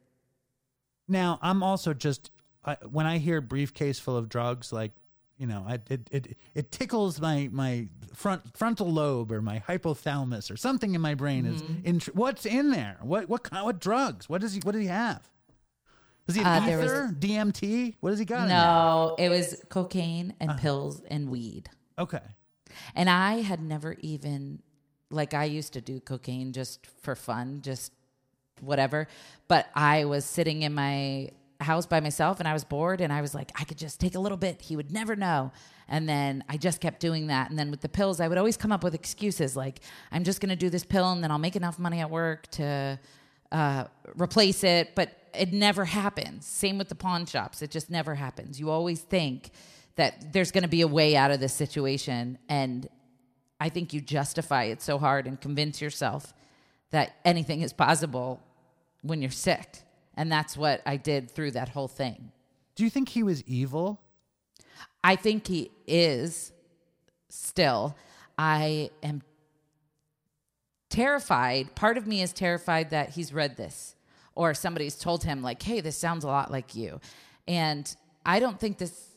Now, 1.09 1.39
I'm 1.43 1.63
also 1.63 1.95
just 1.95 2.31
I, 2.65 2.77
when 2.91 3.07
I 3.07 3.19
hear 3.19 3.41
briefcase 3.41 3.99
full 3.99 4.17
of 4.17 4.29
drugs, 4.29 4.73
like 4.73 4.93
you 5.39 5.47
know, 5.47 5.65
I, 5.69 5.75
it 5.91 6.09
it 6.11 6.37
it 6.55 6.73
tickles 6.73 7.21
my 7.21 7.49
my 7.53 7.89
front 8.15 8.57
frontal 8.57 8.91
lobe 8.91 9.31
or 9.31 9.43
my 9.43 9.61
hypothalamus 9.69 10.51
or 10.51 10.57
something 10.57 10.95
in 10.95 11.01
my 11.01 11.15
brain 11.15 11.45
is 11.47 11.63
Mm-hmm. 11.63 11.87
in 11.87 12.01
what's 12.15 12.47
in 12.47 12.71
there? 12.71 12.97
What 13.03 13.29
what 13.29 13.43
kind 13.45 13.65
what 13.65 13.79
drugs? 13.79 14.29
What 14.29 14.41
does 14.41 14.55
he 14.55 14.61
what 14.65 14.73
does 14.73 14.81
he 14.81 14.89
have? 14.89 15.21
Does 16.27 16.37
he 16.37 16.43
Uh, 16.43 16.45
have 16.61 16.67
there 16.67 16.79
was- 16.79 17.13
DMT? 17.15 17.97
What 18.01 18.11
does 18.11 18.19
he 18.19 18.25
got? 18.25 18.49
No, 18.49 19.15
it 19.19 19.29
was 19.29 19.63
cocaine 19.69 20.35
and 20.41 20.59
pills 20.59 21.01
and 21.09 21.31
weed. 21.31 21.71
Okay. 21.99 22.21
And 22.95 23.09
I 23.09 23.43
had 23.43 23.61
never 23.63 23.95
even, 24.01 24.61
like, 25.11 25.35
I 25.35 25.45
used 25.45 25.73
to 25.75 25.81
do 25.81 26.01
cocaine 26.01 26.53
just 26.53 26.87
for 26.87 27.15
fun, 27.15 27.61
just 27.63 27.93
whatever. 28.61 29.07
But 29.49 29.69
I 29.75 30.05
was 30.05 30.25
sitting 30.25 30.63
in 30.63 30.75
my 30.75 31.31
house 31.61 31.87
by 31.87 32.01
myself 32.01 32.39
and 32.39 32.47
I 32.49 32.53
was 32.53 32.65
bored 32.65 33.01
and 33.01 33.13
I 33.13 33.21
was 33.23 33.35
like, 33.35 33.51
I 33.59 33.65
could 33.65 33.79
just 33.79 33.99
take 34.01 34.15
a 34.15 34.19
little 34.19 34.37
bit. 34.37 34.61
He 34.61 34.77
would 34.77 34.91
never 34.93 35.17
know. 35.17 35.53
And 35.89 36.09
then 36.09 36.45
I 36.49 36.57
just 36.59 36.81
kept 36.81 37.01
doing 37.01 37.29
that. 37.29 37.49
And 37.49 37.59
then 37.59 37.71
with 37.71 37.81
the 37.81 37.89
pills, 37.89 38.21
I 38.21 38.29
would 38.29 38.37
always 38.37 38.57
come 38.57 38.73
up 38.73 38.83
with 38.85 38.95
excuses 38.95 39.57
like, 39.57 39.81
I'm 40.11 40.25
just 40.25 40.41
going 40.41 40.51
to 40.51 40.57
do 40.57 40.69
this 40.69 40.85
pill 40.85 41.13
and 41.13 41.23
then 41.23 41.31
I'll 41.31 41.39
make 41.39 41.57
enough 41.57 41.79
money 41.79 42.01
at 42.01 42.11
work 42.11 42.47
to 42.53 42.99
uh, 43.53 43.85
replace 44.21 44.65
it. 44.65 44.95
But 44.95 45.13
it 45.39 45.53
never 45.53 45.85
happens. 45.85 46.47
Same 46.47 46.79
with 46.79 46.89
the 46.89 46.95
pawn 46.95 47.27
shops. 47.27 47.63
It 47.63 47.71
just 47.71 47.91
never 47.91 48.15
happens. 48.15 48.61
You 48.61 48.71
always 48.71 49.01
think 49.01 49.51
that 49.97 50.33
there's 50.33 50.53
going 50.53 50.63
to 50.63 50.69
be 50.69 50.83
a 50.83 50.89
way 50.89 51.17
out 51.17 51.31
of 51.31 51.41
this 51.41 51.53
situation. 51.53 52.39
And 52.49 52.89
I 53.59 53.69
think 53.69 53.93
you 53.93 54.01
justify 54.01 54.65
it 54.65 54.83
so 54.83 54.99
hard 54.99 55.27
and 55.27 55.41
convince 55.41 55.81
yourself 55.81 56.35
that 56.91 57.17
anything 57.25 57.63
is 57.63 57.73
possible 57.73 58.41
when 59.03 59.23
you're 59.23 59.31
sick. 59.31 59.79
And 60.15 60.31
that's 60.31 60.57
what 60.57 60.83
I 60.87 60.97
did 60.97 61.31
through 61.31 61.53
that 61.53 61.71
whole 61.71 61.89
thing. 61.89 62.33
Do 62.75 62.85
you 62.85 62.91
think 62.91 63.09
he 63.09 63.23
was 63.23 63.43
evil? 63.45 64.01
I 65.03 65.17
think 65.17 65.47
he 65.47 65.71
is 65.87 66.53
still. 67.29 67.97
I 68.39 68.91
am 69.03 69.23
terrified. 70.91 71.75
Part 71.75 71.97
of 71.99 72.07
me 72.07 72.23
is 72.23 72.33
terrified 72.33 72.91
that 72.91 73.11
he's 73.11 73.33
read 73.33 73.57
this 73.57 73.96
or 74.37 74.55
somebody's 74.55 74.95
told 74.95 75.25
him, 75.25 75.43
like, 75.43 75.63
hey, 75.63 75.81
this 75.81 75.97
sounds 75.97 76.23
a 76.23 76.29
lot 76.29 76.53
like 76.53 76.77
you. 76.77 77.01
And 77.49 77.95
I 78.25 78.39
don't 78.39 78.61
think 78.61 78.79
this 78.79 79.09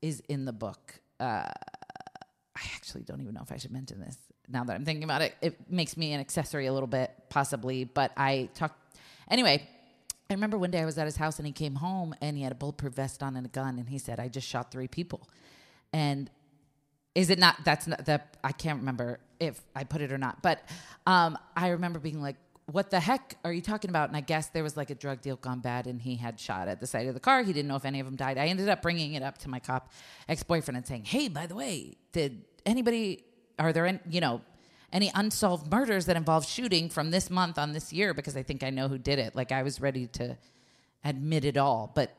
is 0.00 0.22
in 0.28 0.46
the 0.46 0.52
book. 0.52 1.00
Uh, 1.18 1.44
I 2.56 2.62
actually 2.74 3.02
don't 3.02 3.20
even 3.20 3.34
know 3.34 3.42
if 3.42 3.52
I 3.52 3.58
should 3.58 3.72
mention 3.72 4.00
this 4.00 4.16
now 4.48 4.64
that 4.64 4.74
I'm 4.74 4.84
thinking 4.84 5.04
about 5.04 5.22
it. 5.22 5.34
It 5.42 5.70
makes 5.70 5.96
me 5.96 6.12
an 6.12 6.20
accessory 6.20 6.66
a 6.66 6.72
little 6.72 6.86
bit, 6.86 7.10
possibly. 7.28 7.84
But 7.84 8.12
I 8.16 8.48
talked. 8.54 8.76
Anyway, 9.30 9.68
I 10.28 10.34
remember 10.34 10.56
one 10.56 10.70
day 10.70 10.80
I 10.80 10.84
was 10.84 10.98
at 10.98 11.06
his 11.06 11.16
house 11.16 11.38
and 11.38 11.46
he 11.46 11.52
came 11.52 11.74
home 11.76 12.14
and 12.20 12.36
he 12.36 12.42
had 12.42 12.52
a 12.52 12.56
bulletproof 12.56 12.94
vest 12.94 13.22
on 13.22 13.36
and 13.36 13.46
a 13.46 13.50
gun. 13.50 13.78
And 13.78 13.88
he 13.88 13.98
said, 13.98 14.18
I 14.18 14.28
just 14.28 14.46
shot 14.46 14.70
three 14.70 14.88
people. 14.88 15.28
And 15.92 16.30
is 17.14 17.30
it 17.30 17.38
not 17.38 17.56
that's 17.64 17.86
not 17.86 18.04
that 18.06 18.36
i 18.44 18.52
can't 18.52 18.78
remember 18.78 19.18
if 19.38 19.60
i 19.74 19.84
put 19.84 20.00
it 20.00 20.12
or 20.12 20.18
not 20.18 20.40
but 20.42 20.62
um 21.06 21.36
i 21.56 21.68
remember 21.68 21.98
being 21.98 22.22
like 22.22 22.36
what 22.72 22.90
the 22.90 23.00
heck 23.00 23.36
are 23.44 23.52
you 23.52 23.60
talking 23.60 23.90
about? 23.90 24.08
And 24.08 24.16
i 24.16 24.20
guess 24.20 24.48
there 24.48 24.62
was 24.62 24.76
like 24.76 24.90
a 24.90 24.94
drug 24.94 25.20
deal 25.20 25.36
gone 25.36 25.60
bad 25.60 25.86
and 25.86 26.00
he 26.00 26.16
had 26.16 26.38
shot 26.38 26.68
at 26.68 26.80
the 26.80 26.86
side 26.86 27.06
of 27.06 27.14
the 27.14 27.20
car. 27.20 27.42
He 27.42 27.52
didn't 27.52 27.68
know 27.68 27.76
if 27.76 27.84
any 27.84 28.00
of 28.00 28.06
them 28.06 28.16
died. 28.16 28.38
I 28.38 28.46
ended 28.46 28.68
up 28.68 28.82
bringing 28.82 29.14
it 29.14 29.22
up 29.22 29.38
to 29.38 29.50
my 29.50 29.60
cop 29.60 29.90
ex-boyfriend 30.28 30.76
and 30.76 30.86
saying 30.86 31.04
hey 31.04 31.28
by 31.28 31.46
the 31.46 31.54
way 31.54 31.96
did 32.12 32.44
anybody 32.66 33.24
are 33.58 33.72
there 33.72 33.86
any, 33.86 34.00
you 34.08 34.20
know 34.20 34.40
any 34.92 35.10
unsolved 35.14 35.70
murders 35.70 36.06
that 36.06 36.16
involve 36.16 36.44
shooting 36.44 36.88
from 36.88 37.10
this 37.10 37.30
month 37.30 37.58
on 37.58 37.72
this 37.72 37.92
year? 37.92 38.14
Because 38.14 38.36
i 38.36 38.42
think 38.42 38.62
i 38.62 38.70
know 38.70 38.88
who 38.88 38.98
did 38.98 39.18
it. 39.18 39.34
Like 39.34 39.52
i 39.52 39.62
was 39.62 39.80
ready 39.80 40.06
to 40.08 40.36
admit 41.04 41.44
it 41.44 41.56
all 41.56 41.90
but 41.94 42.14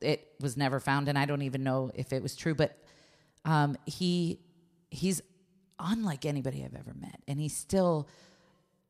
it 0.00 0.32
was 0.40 0.56
never 0.56 0.80
found 0.80 1.08
and 1.08 1.16
i 1.16 1.24
don't 1.24 1.42
even 1.42 1.62
know 1.62 1.90
if 1.94 2.12
it 2.12 2.22
was 2.22 2.34
true. 2.36 2.54
But 2.54 2.78
um, 3.44 3.76
he 3.86 4.40
he's 4.90 5.20
unlike 5.78 6.24
anybody 6.24 6.64
I've 6.64 6.74
ever 6.74 6.94
met, 6.94 7.20
and 7.28 7.38
he's 7.40 7.56
still 7.56 8.08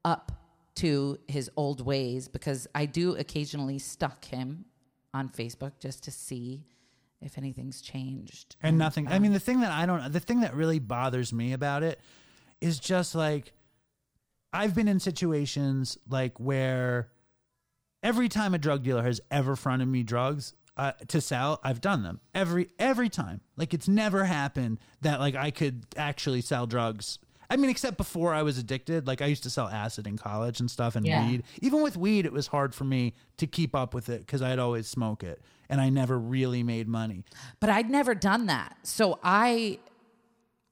up 0.04 0.43
to 0.76 1.18
his 1.28 1.50
old 1.56 1.80
ways 1.80 2.28
because 2.28 2.66
I 2.74 2.86
do 2.86 3.14
occasionally 3.16 3.78
stalk 3.78 4.24
him 4.24 4.64
on 5.12 5.28
Facebook 5.28 5.72
just 5.78 6.04
to 6.04 6.10
see 6.10 6.64
if 7.20 7.38
anything's 7.38 7.80
changed. 7.80 8.56
and 8.62 8.76
nothing. 8.76 9.08
I 9.08 9.18
mean, 9.18 9.32
the 9.32 9.40
thing 9.40 9.60
that 9.60 9.72
I 9.72 9.86
don't, 9.86 10.12
the 10.12 10.20
thing 10.20 10.40
that 10.40 10.54
really 10.54 10.78
bothers 10.78 11.32
me 11.32 11.52
about 11.52 11.82
it 11.82 12.00
is 12.60 12.78
just 12.78 13.14
like 13.14 13.52
I've 14.52 14.74
been 14.74 14.88
in 14.88 15.00
situations 15.00 15.98
like 16.08 16.38
where 16.38 17.10
every 18.02 18.28
time 18.28 18.54
a 18.54 18.58
drug 18.58 18.82
dealer 18.82 19.02
has 19.02 19.20
ever 19.30 19.56
fronted 19.56 19.88
me 19.88 20.02
drugs 20.02 20.54
uh, 20.76 20.92
to 21.08 21.20
sell, 21.20 21.60
I've 21.62 21.80
done 21.80 22.02
them 22.02 22.20
every 22.34 22.68
every 22.78 23.08
time. 23.08 23.40
Like 23.56 23.74
it's 23.74 23.88
never 23.88 24.24
happened 24.24 24.78
that 25.00 25.20
like 25.20 25.34
I 25.34 25.50
could 25.50 25.86
actually 25.96 26.40
sell 26.40 26.66
drugs. 26.66 27.18
I 27.54 27.56
mean, 27.56 27.70
except 27.70 27.96
before 27.96 28.34
I 28.34 28.42
was 28.42 28.58
addicted. 28.58 29.06
Like 29.06 29.22
I 29.22 29.26
used 29.26 29.44
to 29.44 29.50
sell 29.50 29.68
acid 29.68 30.08
in 30.08 30.18
college 30.18 30.58
and 30.58 30.68
stuff, 30.68 30.96
and 30.96 31.06
Yeah. 31.06 31.24
weed. 31.24 31.44
Even 31.62 31.82
with 31.82 31.96
weed, 31.96 32.26
it 32.26 32.32
was 32.32 32.48
hard 32.48 32.74
for 32.74 32.82
me 32.82 33.14
to 33.36 33.46
keep 33.46 33.76
up 33.76 33.94
with 33.94 34.08
it 34.08 34.20
because 34.22 34.42
I'd 34.42 34.58
always 34.58 34.88
smoke 34.88 35.22
it, 35.22 35.40
and 35.68 35.80
I 35.80 35.88
never 35.88 36.18
really 36.18 36.64
made 36.64 36.88
money. 36.88 37.22
But 37.60 37.70
I'd 37.70 37.88
never 37.88 38.12
done 38.16 38.46
that. 38.46 38.76
So 38.82 39.20
I 39.22 39.78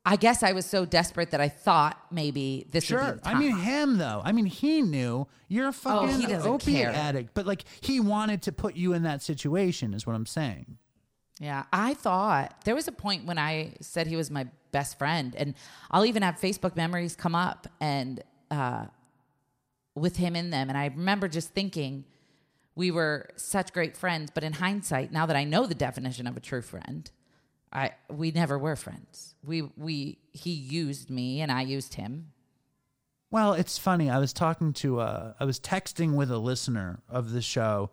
I 0.04 0.16
guess 0.16 0.42
I 0.42 0.50
was 0.50 0.66
so 0.66 0.84
desperate 0.84 1.30
that 1.30 1.40
I 1.40 1.48
thought 1.48 1.96
maybe 2.10 2.66
this 2.72 2.90
would 2.90 2.98
be 2.98 3.04
Sure. 3.04 3.20
I 3.24 3.34
mean 3.38 3.56
him 3.56 3.98
though. 3.98 4.20
I 4.24 4.32
mean 4.32 4.46
he 4.46 4.82
knew 4.82 5.28
you're 5.46 5.66
a 5.66 5.68
oh, 5.68 5.72
fucking 5.72 6.34
Oh, 6.34 6.54
opiate 6.54 6.86
care. 6.86 6.90
addict, 6.92 7.34
but 7.34 7.46
like 7.46 7.62
he 7.80 8.00
wanted 8.00 8.42
to 8.42 8.50
put 8.52 8.74
you 8.74 8.92
in 8.94 9.04
that 9.04 9.22
situation 9.22 9.94
is 9.94 10.04
what 10.04 10.16
I'm 10.16 10.26
saying. 10.26 10.78
Yeah, 11.42 11.64
I 11.72 11.94
thought 11.94 12.54
there 12.64 12.76
was 12.76 12.86
a 12.86 12.92
point 12.92 13.26
when 13.26 13.36
I 13.36 13.72
said 13.80 14.06
he 14.06 14.14
was 14.14 14.30
my 14.30 14.46
best 14.70 14.96
friend, 14.96 15.34
and 15.36 15.54
I'll 15.90 16.06
even 16.06 16.22
have 16.22 16.36
Facebook 16.36 16.76
memories 16.76 17.16
come 17.16 17.34
up 17.34 17.66
and 17.80 18.22
uh, 18.52 18.86
with 19.96 20.18
him 20.18 20.36
in 20.36 20.50
them, 20.50 20.68
and 20.68 20.78
I 20.78 20.86
remember 20.86 21.26
just 21.26 21.50
thinking 21.50 22.04
we 22.76 22.92
were 22.92 23.28
such 23.34 23.72
great 23.72 23.96
friends. 23.96 24.30
But 24.32 24.44
in 24.44 24.52
hindsight, 24.52 25.10
now 25.10 25.26
that 25.26 25.34
I 25.34 25.42
know 25.42 25.66
the 25.66 25.74
definition 25.74 26.28
of 26.28 26.36
a 26.36 26.40
true 26.40 26.62
friend, 26.62 27.10
I 27.72 27.90
we 28.08 28.30
never 28.30 28.56
were 28.56 28.76
friends. 28.76 29.34
We 29.44 29.62
we 29.76 30.18
he 30.32 30.52
used 30.52 31.10
me 31.10 31.40
and 31.40 31.50
I 31.50 31.62
used 31.62 31.94
him. 31.94 32.28
Well, 33.32 33.54
it's 33.54 33.78
funny. 33.78 34.08
I 34.08 34.18
was 34.18 34.32
talking 34.32 34.72
to 34.74 35.00
uh 35.00 35.32
I 35.40 35.44
was 35.44 35.58
texting 35.58 36.14
with 36.14 36.30
a 36.30 36.38
listener 36.38 37.00
of 37.08 37.32
the 37.32 37.42
show 37.42 37.90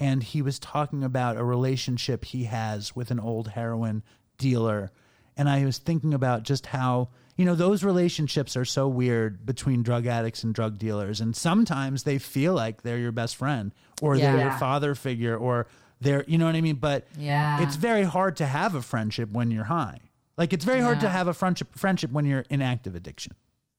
and 0.00 0.22
he 0.22 0.42
was 0.42 0.58
talking 0.58 1.04
about 1.04 1.36
a 1.36 1.44
relationship 1.44 2.24
he 2.24 2.44
has 2.44 2.96
with 2.96 3.10
an 3.10 3.20
old 3.20 3.48
heroin 3.48 4.02
dealer. 4.38 4.90
And 5.36 5.48
I 5.48 5.64
was 5.64 5.78
thinking 5.78 6.12
about 6.14 6.42
just 6.42 6.66
how 6.66 7.10
you 7.36 7.44
know 7.44 7.54
those 7.54 7.84
relationships 7.84 8.56
are 8.56 8.64
so 8.64 8.88
weird 8.88 9.46
between 9.46 9.82
drug 9.82 10.06
addicts 10.06 10.42
and 10.42 10.54
drug 10.54 10.78
dealers. 10.78 11.20
And 11.20 11.36
sometimes 11.36 12.02
they 12.02 12.18
feel 12.18 12.54
like 12.54 12.82
they're 12.82 12.98
your 12.98 13.12
best 13.12 13.36
friend 13.36 13.72
or 14.02 14.18
they're 14.18 14.38
your 14.38 14.52
father 14.52 14.94
figure 14.94 15.36
or 15.36 15.66
they're 16.00 16.24
you 16.26 16.36
know 16.38 16.46
what 16.46 16.54
I 16.56 16.60
mean? 16.60 16.76
But 16.76 17.06
Yeah. 17.16 17.62
it's 17.62 17.76
very 17.76 18.02
hard 18.02 18.36
to 18.36 18.46
have 18.46 18.74
a 18.74 18.82
friendship 18.82 19.30
when 19.30 19.50
you're 19.50 19.64
high. 19.64 19.98
Like 20.36 20.52
it's 20.52 20.64
very 20.64 20.80
hard 20.80 21.00
to 21.00 21.08
have 21.08 21.28
a 21.28 21.34
friendship 21.34 21.68
friendship 21.76 22.10
when 22.12 22.24
you're 22.24 22.44
in 22.50 22.62
active 22.62 22.94
addiction. 22.94 23.34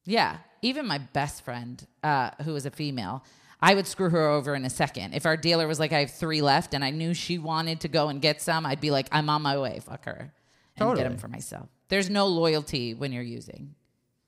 Yeah, 0.05 0.37
even 0.63 0.87
my 0.87 0.97
best 0.97 1.43
friend, 1.43 1.85
uh, 2.03 2.31
who 2.43 2.53
was 2.53 2.65
a 2.65 2.71
female, 2.71 3.23
I 3.61 3.75
would 3.75 3.85
screw 3.85 4.09
her 4.09 4.27
over 4.27 4.55
in 4.55 4.65
a 4.65 4.69
second. 4.69 5.13
If 5.13 5.25
our 5.25 5.37
dealer 5.37 5.67
was 5.67 5.79
like, 5.79 5.93
"I 5.93 5.99
have 5.99 6.11
three 6.11 6.41
left," 6.41 6.73
and 6.73 6.83
I 6.83 6.89
knew 6.89 7.13
she 7.13 7.37
wanted 7.37 7.81
to 7.81 7.87
go 7.87 8.09
and 8.09 8.21
get 8.21 8.41
some, 8.41 8.65
I'd 8.65 8.81
be 8.81 8.91
like, 8.91 9.07
"I'm 9.11 9.29
on 9.29 9.41
my 9.41 9.57
way. 9.57 9.79
Fuck 9.79 10.05
her," 10.05 10.33
and 10.77 10.95
get 10.97 11.03
them 11.03 11.17
for 11.17 11.27
myself. 11.27 11.69
There's 11.89 12.09
no 12.09 12.27
loyalty 12.27 12.93
when 12.93 13.11
you're 13.11 13.21
using. 13.23 13.75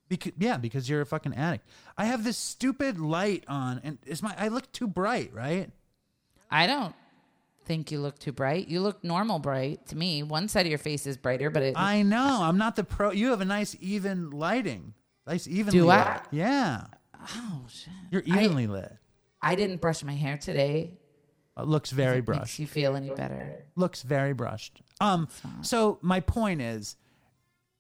Because, 0.10 0.34
yeah, 0.38 0.58
because 0.58 0.88
you're 0.88 1.02
a 1.02 1.06
fucking 1.06 1.34
addict. 1.34 1.68
I 1.98 2.06
have 2.06 2.24
this 2.24 2.38
stupid 2.38 3.00
light 3.00 3.46
on, 3.48 3.82
and 3.84 3.98
is 4.06 4.22
my 4.22 4.36
I 4.38 4.50
look 4.50 4.72
too 4.72 4.88
bright, 4.88 5.34
right? 5.34 5.72
I 6.52 6.68
don't 6.68 6.94
think 7.66 7.92
you 7.92 8.00
look 8.00 8.20
too 8.20 8.32
bright. 8.32 8.68
You 8.68 8.82
look 8.82 9.04
normal 9.04 9.40
bright 9.40 9.88
to 9.88 9.96
me. 9.96 10.22
One 10.22 10.48
side 10.48 10.66
of 10.66 10.70
your 10.70 10.78
face 10.78 11.08
is 11.08 11.18
brighter, 11.18 11.50
but 11.50 11.64
it, 11.64 11.74
I 11.78 12.04
know. 12.04 12.40
I'm 12.42 12.58
not 12.58 12.76
the 12.76 12.84
pro. 12.84 13.12
You 13.12 13.32
have 13.32 13.42
a 13.42 13.46
nice 13.46 13.76
even 13.80 14.30
lighting. 14.30 14.94
Nice 15.26 15.48
evenly 15.48 15.80
Do 15.80 15.86
lit. 15.86 15.98
I? 15.98 16.22
Yeah, 16.32 16.86
oh 17.36 17.66
shit. 17.70 17.94
you're 18.12 18.24
evenly 18.24 18.68
lit. 18.68 18.96
I 19.44 19.56
didn't 19.56 19.82
brush 19.82 20.04
my 20.04 20.14
hair 20.14 20.38
today. 20.38 20.98
It 21.58 21.68
looks 21.68 21.92
very 21.92 22.18
Makes 22.18 22.26
brushed. 22.26 22.60
you 22.60 22.66
feel 22.66 22.96
any 22.96 23.12
better? 23.12 23.64
Looks 23.76 24.02
very 24.02 24.34
brushed. 24.34 24.82
Um. 25.00 25.28
So 25.62 26.00
my 26.02 26.20
point 26.20 26.62
is, 26.62 26.96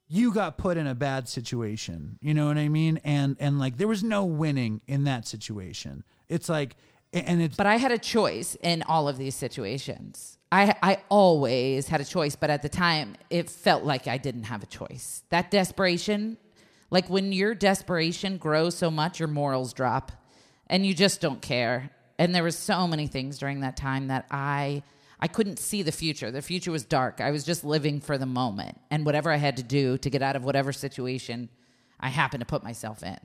you 0.07 0.31
got 0.31 0.57
put 0.57 0.77
in 0.77 0.85
a 0.85 0.93
bad 0.93 1.27
situation. 1.27 2.19
You 2.21 2.35
know 2.35 2.45
what 2.45 2.57
I 2.57 2.69
mean? 2.69 2.99
And 3.03 3.35
and 3.39 3.57
like 3.57 3.77
there 3.77 3.87
was 3.87 4.03
no 4.03 4.25
winning 4.25 4.81
in 4.87 5.05
that 5.05 5.25
situation. 5.25 6.03
It's 6.29 6.49
like, 6.49 6.75
and 7.13 7.41
it's 7.41 7.55
But 7.55 7.65
I 7.65 7.77
had 7.77 7.91
a 7.91 7.97
choice 7.97 8.55
in 8.61 8.83
all 8.83 9.07
of 9.07 9.17
these 9.17 9.33
situations. 9.33 10.37
I 10.51 10.75
I 10.83 10.97
always 11.09 11.87
had 11.87 11.99
a 11.99 12.05
choice, 12.05 12.35
but 12.35 12.51
at 12.51 12.61
the 12.61 12.69
time 12.69 13.15
it 13.31 13.49
felt 13.49 13.83
like 13.85 14.07
I 14.07 14.19
didn't 14.19 14.43
have 14.43 14.61
a 14.61 14.67
choice. 14.67 15.23
That 15.29 15.49
desperation, 15.49 16.37
like 16.91 17.09
when 17.09 17.31
your 17.31 17.55
desperation 17.55 18.37
grows 18.37 18.75
so 18.77 18.91
much, 18.91 19.19
your 19.19 19.29
morals 19.29 19.73
drop 19.73 20.11
and 20.73 20.85
you 20.85 20.93
just 20.95 21.21
don't 21.21 21.41
care. 21.41 21.91
And 22.17 22.33
there 22.33 22.43
was 22.43 22.57
so 22.57 22.87
many 22.87 23.05
things 23.07 23.37
during 23.37 23.61
that 23.61 23.77
time 23.77 24.07
that 24.07 24.25
I 24.29 24.83
I 25.19 25.27
couldn't 25.27 25.57
see 25.57 25.83
the 25.83 25.91
future. 25.93 26.31
The 26.31 26.41
future 26.41 26.71
was 26.71 26.83
dark. 26.83 27.21
I 27.21 27.31
was 27.31 27.45
just 27.45 27.63
living 27.63 28.01
for 28.01 28.17
the 28.17 28.25
moment 28.25 28.77
and 28.91 29.05
whatever 29.05 29.31
I 29.31 29.37
had 29.37 29.55
to 29.55 29.63
do 29.63 29.97
to 29.99 30.09
get 30.09 30.21
out 30.21 30.35
of 30.35 30.43
whatever 30.43 30.73
situation 30.73 31.47
I 31.97 32.09
happened 32.09 32.41
to 32.41 32.45
put 32.45 32.61
myself 32.61 33.03
in. 33.03 33.17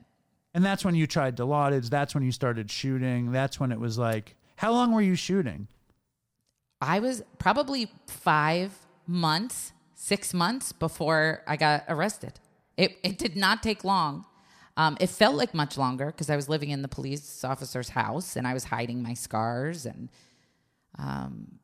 and 0.53 0.63
that's 0.63 0.85
when 0.85 0.95
you 0.95 1.07
tried 1.07 1.35
Dilaudid. 1.35 1.89
That's 1.89 2.13
when 2.13 2.23
you 2.23 2.31
started 2.31 2.71
shooting. 2.71 3.33
That's 3.33 3.59
when 3.59 3.73
it 3.73 3.79
was 3.79 3.97
like, 3.97 4.35
how 4.55 4.71
long 4.71 4.93
were 4.93 5.01
you 5.01 5.15
shooting? 5.15 5.67
I 6.81 6.99
was 6.99 7.21
probably 7.39 7.91
five 8.07 8.71
months, 9.05 9.73
six 9.95 10.33
months 10.33 10.71
before 10.71 11.43
I 11.45 11.57
got 11.57 11.83
arrested. 11.89 12.39
It, 12.77 12.97
it 13.03 13.17
did 13.17 13.35
not 13.35 13.61
take 13.61 13.83
long. 13.83 14.25
Um, 14.79 14.95
it 15.01 15.09
felt 15.09 15.35
like 15.35 15.53
much 15.53 15.77
longer 15.77 16.05
because 16.05 16.29
I 16.29 16.37
was 16.37 16.47
living 16.47 16.69
in 16.69 16.81
the 16.81 16.87
police 16.87 17.43
officer's 17.43 17.89
house 17.89 18.37
and 18.37 18.47
I 18.47 18.53
was 18.53 18.63
hiding 18.63 19.03
my 19.03 19.13
scars. 19.13 19.85
And 19.85 20.07
um, 20.97 21.59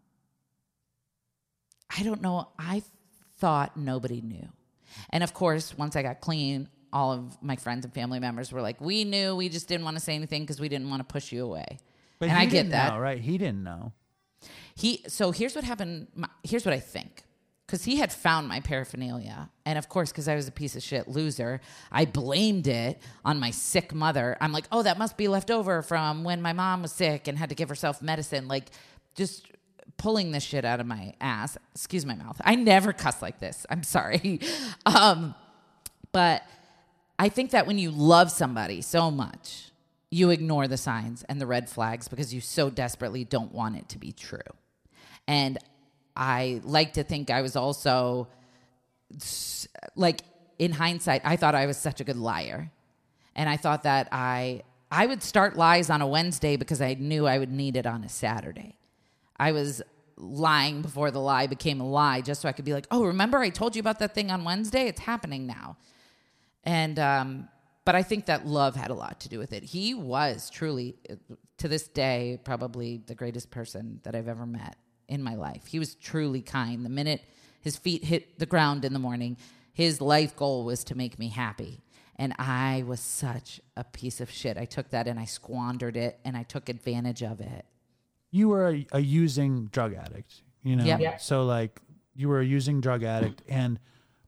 I 1.97 2.03
don't 2.03 2.22
know. 2.22 2.49
I 2.59 2.84
thought 3.38 3.78
nobody 3.78 4.20
knew. 4.22 4.49
And 5.11 5.24
of 5.24 5.34
course, 5.34 5.78
once 5.78 5.95
I 5.95 6.01
got 6.01 6.20
clean, 6.20 6.68
all 6.91 7.13
of 7.13 7.41
my 7.41 7.55
friends 7.55 7.86
and 7.86 7.93
family 7.93 8.20
members 8.20 8.51
were 8.51 8.61
like, 8.61 8.80
We 8.82 9.03
knew. 9.05 9.36
We 9.36 9.49
just 9.49 9.68
didn't 9.68 9.86
want 9.86 9.97
to 9.97 10.03
say 10.03 10.16
anything 10.16 10.43
because 10.43 10.59
we 10.59 10.70
didn't 10.70 10.89
want 10.89 10.99
to 11.07 11.11
push 11.11 11.32
you 11.32 11.43
away. 11.43 11.80
But 12.20 12.30
and 12.30 12.38
I 12.38 12.45
get 12.45 12.51
didn't 12.51 12.72
that. 12.72 12.93
know, 12.93 12.99
right? 12.99 13.20
He 13.20 13.38
didn't 13.38 13.63
know. 13.63 13.91
He 14.76 15.03
so 15.07 15.32
here's 15.32 15.55
what 15.55 15.63
happened. 15.63 16.07
my- 16.16 16.30
Here's 16.43 16.66
what 16.66 16.74
I 16.74 16.80
think. 16.80 17.24
Because 17.66 17.84
he 17.84 17.97
had 17.97 18.13
found 18.13 18.47
my 18.47 18.59
paraphernalia. 18.59 19.49
And 19.66 19.80
of 19.80 19.89
course, 19.89 20.11
because 20.11 20.28
I 20.28 20.36
was 20.36 20.47
a 20.47 20.51
piece 20.51 20.76
of 20.76 20.84
shit 20.84 21.07
loser, 21.07 21.61
I 21.91 22.05
blamed 22.05 22.68
it 22.68 23.01
on 23.24 23.39
my 23.39 23.49
sick 23.49 23.93
mother. 23.93 24.38
I'm 24.39 24.51
like, 24.51 24.66
oh, 24.72 24.84
that 24.84 24.99
must 24.99 25.18
be 25.18 25.28
left 25.28 25.49
over 25.49 25.82
from 25.82 26.24
when 26.24 26.41
my 26.41 26.53
mom 26.53 26.84
was 26.84 26.91
sick 26.91 27.28
and 27.28 27.38
had 27.38 27.49
to 27.49 27.55
give 27.55 27.70
herself 27.70 28.03
medicine. 28.03 28.47
Like, 28.47 28.70
just 29.16 29.47
pulling 29.97 30.32
this 30.32 30.43
shit 30.43 30.66
out 30.66 30.80
of 30.80 30.86
my 30.86 31.13
ass. 31.22 31.57
Excuse 31.74 32.05
my 32.05 32.16
mouth. 32.16 32.39
I 32.43 32.55
never 32.55 32.93
cuss 32.93 33.22
like 33.22 33.39
this. 33.39 33.66
I'm 33.70 33.84
sorry. 33.84 34.39
Um, 34.86 35.34
but 36.11 36.43
I 37.18 37.28
think 37.28 37.51
that 37.51 37.66
when 37.68 37.78
you 37.80 37.91
love 37.91 38.30
somebody 38.32 38.82
so 38.82 39.09
much, 39.09 39.72
you 40.11 40.30
ignore 40.30 40.68
the 40.68 40.78
signs 40.78 41.24
and 41.24 41.41
the 41.41 41.45
red 41.45 41.70
flags 41.70 42.07
because 42.07 42.34
you 42.34 42.39
so 42.39 42.70
desperately 42.70 43.26
don't 43.26 43.51
want 43.51 43.76
it 43.76 43.89
to 43.89 43.97
be 43.97 44.11
true. 44.11 44.39
And 45.28 45.57
I 46.16 46.61
like 46.63 46.93
to 46.93 47.03
think 47.03 47.30
I 47.30 47.41
was 47.41 47.55
also 47.55 48.28
like 49.95 50.22
in 50.57 50.72
hindsight, 50.72 51.22
I 51.26 51.36
thought 51.36 51.55
I 51.55 51.66
was 51.66 51.78
such 51.78 51.99
a 52.01 52.03
good 52.03 52.18
liar. 52.18 52.72
And 53.36 53.49
I 53.49 53.57
thought 53.57 53.84
that 53.84 54.07
I 54.11 54.63
I 54.91 55.07
would 55.07 55.22
start 55.22 55.57
lies 55.57 55.89
on 55.89 56.01
a 56.01 56.07
Wednesday 56.07 56.55
because 56.55 56.82
I 56.82 56.93
knew 56.93 57.28
I 57.28 57.38
would 57.38 57.51
need 57.51 57.76
it 57.76 57.86
on 57.86 58.03
a 58.03 58.09
Saturday. 58.09 58.78
I 59.38 59.51
was 59.51 59.82
lying 60.16 60.82
before 60.82 61.11
the 61.11 61.20
lie 61.20 61.47
became 61.47 61.82
a 61.82 61.89
lie 61.89 62.22
just 62.22 62.41
so 62.41 62.47
I 62.47 62.53
could 62.53 62.63
be 62.63 62.74
like, 62.74 62.88
"Oh, 62.91 63.03
remember 63.03 63.39
I 63.39 63.49
told 63.49 63.76
you 63.76 63.82
about 63.82 63.99
that 63.99 64.13
thing 64.13 64.32
on 64.32 64.45
Wednesday? 64.45 64.88
It's 64.88 65.01
happening 65.01 65.45
now." 65.45 65.78
And 66.63 66.97
um 66.99 67.49
but 67.84 67.93
I 67.93 68.01
think 68.01 68.26
that 68.26 68.47
love 68.47 68.76
had 68.76 68.89
a 68.89 68.95
lot 68.95 69.20
to 69.22 69.30
do 69.30 69.38
with 69.38 69.53
it. 69.53 69.63
He 69.63 69.93
was 69.93 70.49
truly 70.49 70.95
to 71.57 71.68
this 71.68 71.88
day 71.88 72.39
probably 72.43 73.03
the 73.05 73.13
greatest 73.13 73.51
person 73.51 73.99
that 74.03 74.16
I've 74.16 74.28
ever 74.28 74.45
met 74.45 74.78
in 75.08 75.22
my 75.24 75.36
life. 75.36 75.68
He 75.68 75.80
was 75.80 75.95
truly 75.95 76.41
kind. 76.41 76.86
The 76.86 76.89
minute 76.89 77.22
his 77.62 77.78
feet 77.78 78.03
hit 78.06 78.39
the 78.39 78.45
ground 78.45 78.86
in 78.86 78.93
the 78.93 78.99
morning, 78.99 79.38
his 79.74 79.99
life 80.01 80.36
goal 80.36 80.66
was 80.66 80.84
to 80.86 80.95
make 80.95 81.18
me 81.20 81.30
happy. 81.30 81.82
And 82.18 82.34
I 82.39 82.84
was 82.88 82.99
such 82.99 83.60
a 83.76 83.84
piece 83.84 84.22
of 84.22 84.32
shit. 84.32 84.58
I 84.58 84.66
took 84.66 84.89
that 84.91 85.08
and 85.08 85.20
I 85.20 85.26
squandered 85.26 85.97
it 85.97 86.20
and 86.24 86.38
I 86.38 86.43
took 86.43 86.70
advantage 86.70 87.24
of 87.24 87.41
it. 87.41 87.66
You 88.32 88.49
were 88.49 88.70
a, 88.70 88.88
a 88.93 88.99
using 88.99 89.66
drug 89.66 89.93
addict, 89.93 90.43
you 90.64 90.76
know? 90.76 90.86
Yep. 90.86 90.99
Yep. 90.99 91.22
So, 91.22 91.43
like, 91.43 91.82
you 92.16 92.30
were 92.30 92.39
a 92.39 92.45
using 92.45 92.80
drug 92.80 93.03
addict, 93.03 93.41
and 93.49 93.80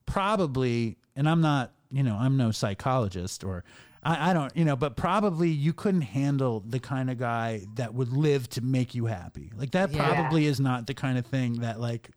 probably, 0.05 0.97
and 1.15 1.27
I'm 1.29 1.39
not, 1.39 1.71
you 1.89 2.03
know, 2.03 2.17
I'm 2.19 2.35
no 2.35 2.51
psychologist 2.51 3.43
or 3.43 3.63
I, 4.03 4.29
I 4.29 4.33
don't, 4.33 4.55
you 4.55 4.65
know, 4.65 4.75
but 4.75 4.95
probably 4.95 5.49
you 5.49 5.73
couldn't 5.73 6.01
handle 6.01 6.63
the 6.65 6.79
kind 6.79 7.09
of 7.09 7.17
guy 7.17 7.61
that 7.75 7.93
would 7.93 8.11
live 8.13 8.49
to 8.51 8.61
make 8.61 8.95
you 8.95 9.05
happy. 9.05 9.51
Like, 9.55 9.71
that 9.71 9.91
Yeah. 9.91 10.13
probably 10.13 10.45
is 10.45 10.59
not 10.59 10.87
the 10.87 10.93
kind 10.93 11.17
of 11.17 11.25
thing 11.25 11.61
that, 11.61 11.79
like, 11.79 12.09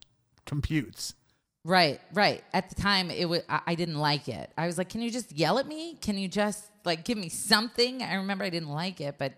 computes. 0.45 1.15
Right, 1.63 2.01
right. 2.13 2.43
At 2.53 2.69
the 2.69 2.75
time, 2.75 3.11
it 3.11 3.29
was 3.29 3.43
I, 3.47 3.61
I 3.67 3.75
didn't 3.75 3.99
like 3.99 4.27
it. 4.27 4.51
I 4.57 4.65
was 4.65 4.79
like, 4.79 4.89
"Can 4.89 5.01
you 5.01 5.11
just 5.11 5.31
yell 5.31 5.59
at 5.59 5.67
me? 5.67 5.95
Can 6.01 6.17
you 6.17 6.27
just 6.27 6.65
like 6.85 7.03
give 7.03 7.19
me 7.19 7.29
something?" 7.29 8.01
I 8.01 8.15
remember 8.15 8.43
I 8.43 8.49
didn't 8.49 8.71
like 8.71 8.99
it, 8.99 9.19
but 9.19 9.33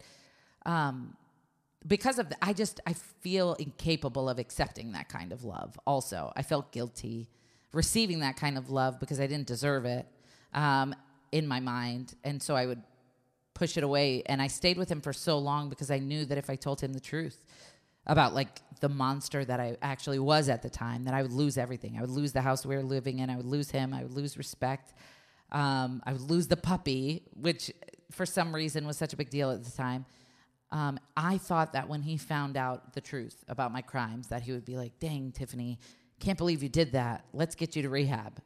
um, 0.65 1.17
because 1.85 2.19
of 2.19 2.29
the, 2.29 2.37
I 2.41 2.53
just 2.53 2.79
I 2.87 2.93
feel 2.93 3.55
incapable 3.55 4.29
of 4.29 4.39
accepting 4.39 4.93
that 4.93 5.09
kind 5.09 5.33
of 5.33 5.43
love. 5.43 5.77
Also, 5.85 6.31
I 6.33 6.43
felt 6.43 6.71
guilty 6.71 7.27
receiving 7.73 8.21
that 8.21 8.37
kind 8.37 8.57
of 8.57 8.69
love 8.69 9.01
because 9.01 9.19
I 9.19 9.27
didn't 9.27 9.47
deserve 9.47 9.83
it 9.83 10.05
um, 10.53 10.95
in 11.33 11.47
my 11.47 11.59
mind, 11.59 12.13
and 12.23 12.41
so 12.41 12.55
I 12.55 12.65
would 12.67 12.83
push 13.55 13.75
it 13.75 13.83
away. 13.83 14.23
And 14.27 14.41
I 14.41 14.47
stayed 14.47 14.77
with 14.77 14.89
him 14.89 15.01
for 15.01 15.13
so 15.13 15.37
long 15.39 15.67
because 15.67 15.89
I 15.91 15.99
knew 15.99 16.25
that 16.25 16.37
if 16.37 16.49
I 16.49 16.55
told 16.55 16.79
him 16.79 16.93
the 16.93 16.99
truth, 16.99 17.43
about 18.05 18.33
like 18.35 18.61
the 18.81 18.89
monster 18.89 19.43
that 19.45 19.59
I 19.59 19.77
actually 19.81 20.19
was 20.19 20.49
at 20.49 20.61
the 20.61 20.69
time, 20.69 21.05
that 21.05 21.13
I 21.13 21.21
would 21.21 21.31
lose 21.31 21.57
everything. 21.57 21.97
I 21.97 22.01
would 22.01 22.09
lose 22.09 22.33
the 22.33 22.41
house 22.41 22.65
we 22.65 22.75
were 22.75 22.83
living 22.83 23.19
in. 23.19 23.29
I 23.29 23.35
would 23.37 23.45
lose 23.45 23.71
him. 23.71 23.93
I 23.93 24.03
would 24.03 24.13
lose 24.13 24.37
respect. 24.37 24.93
Um, 25.51 26.01
I 26.05 26.11
would 26.11 26.29
lose 26.29 26.47
the 26.47 26.57
puppy, 26.57 27.23
which 27.33 27.71
for 28.11 28.25
some 28.25 28.53
reason 28.53 28.85
was 28.85 28.97
such 28.97 29.13
a 29.13 29.17
big 29.17 29.29
deal 29.29 29.51
at 29.51 29.63
the 29.63 29.71
time. 29.71 30.05
Um, 30.71 30.99
I 31.15 31.37
thought 31.37 31.73
that 31.73 31.87
when 31.87 32.01
he 32.01 32.17
found 32.17 32.57
out 32.57 32.93
the 32.93 33.01
truth 33.01 33.43
about 33.47 33.71
my 33.71 33.81
crimes, 33.81 34.27
that 34.29 34.41
he 34.41 34.51
would 34.51 34.65
be 34.65 34.75
like, 34.75 34.99
"Dang, 34.99 35.31
Tiffany, 35.31 35.79
can't 36.19 36.37
believe 36.37 36.61
you 36.61 36.69
did 36.69 36.91
that. 36.93 37.25
Let's 37.33 37.55
get 37.55 37.75
you 37.75 37.83
to 37.83 37.89
rehab." 37.89 38.41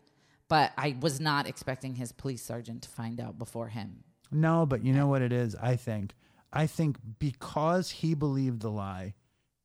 But 0.50 0.72
I 0.78 0.96
was 1.00 1.20
not 1.20 1.48
expecting 1.48 1.96
his 1.96 2.12
police 2.12 2.42
sergeant 2.42 2.84
to 2.84 2.90
find 2.90 3.20
out 3.20 3.38
before 3.38 3.68
him. 3.68 4.04
No, 4.32 4.66
but 4.66 4.84
you 4.84 4.94
know 4.94 5.08
what 5.08 5.22
it 5.22 5.34
is? 5.34 5.56
I 5.56 5.76
think. 5.76 6.14
I 6.54 6.68
think 6.68 6.98
because 7.20 7.90
he 7.92 8.14
believed 8.14 8.62
the 8.62 8.72
lie, 8.72 9.14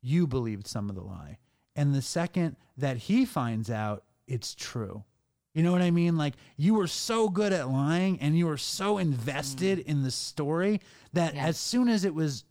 you 0.00 0.26
believed 0.26 0.66
some 0.66 0.88
of 0.88 0.96
the 0.96 1.02
lie. 1.02 1.38
And 1.76 1.94
the 1.94 2.02
second 2.02 2.56
that 2.76 2.96
he 2.96 3.24
finds 3.24 3.70
out, 3.70 4.04
it's 4.26 4.54
true. 4.54 5.04
You 5.54 5.62
know 5.62 5.72
what 5.72 5.82
I 5.82 5.90
mean? 5.90 6.16
Like 6.16 6.34
you 6.56 6.74
were 6.74 6.86
so 6.86 7.28
good 7.28 7.52
at 7.52 7.68
lying 7.68 8.18
and 8.20 8.36
you 8.36 8.46
were 8.46 8.56
so 8.56 8.98
invested 8.98 9.78
mm. 9.78 9.86
in 9.86 10.02
the 10.02 10.10
story 10.10 10.80
that 11.12 11.34
yeah. 11.34 11.46
as 11.46 11.58
soon 11.58 11.88
as 11.88 12.04
it 12.04 12.14
was 12.14 12.44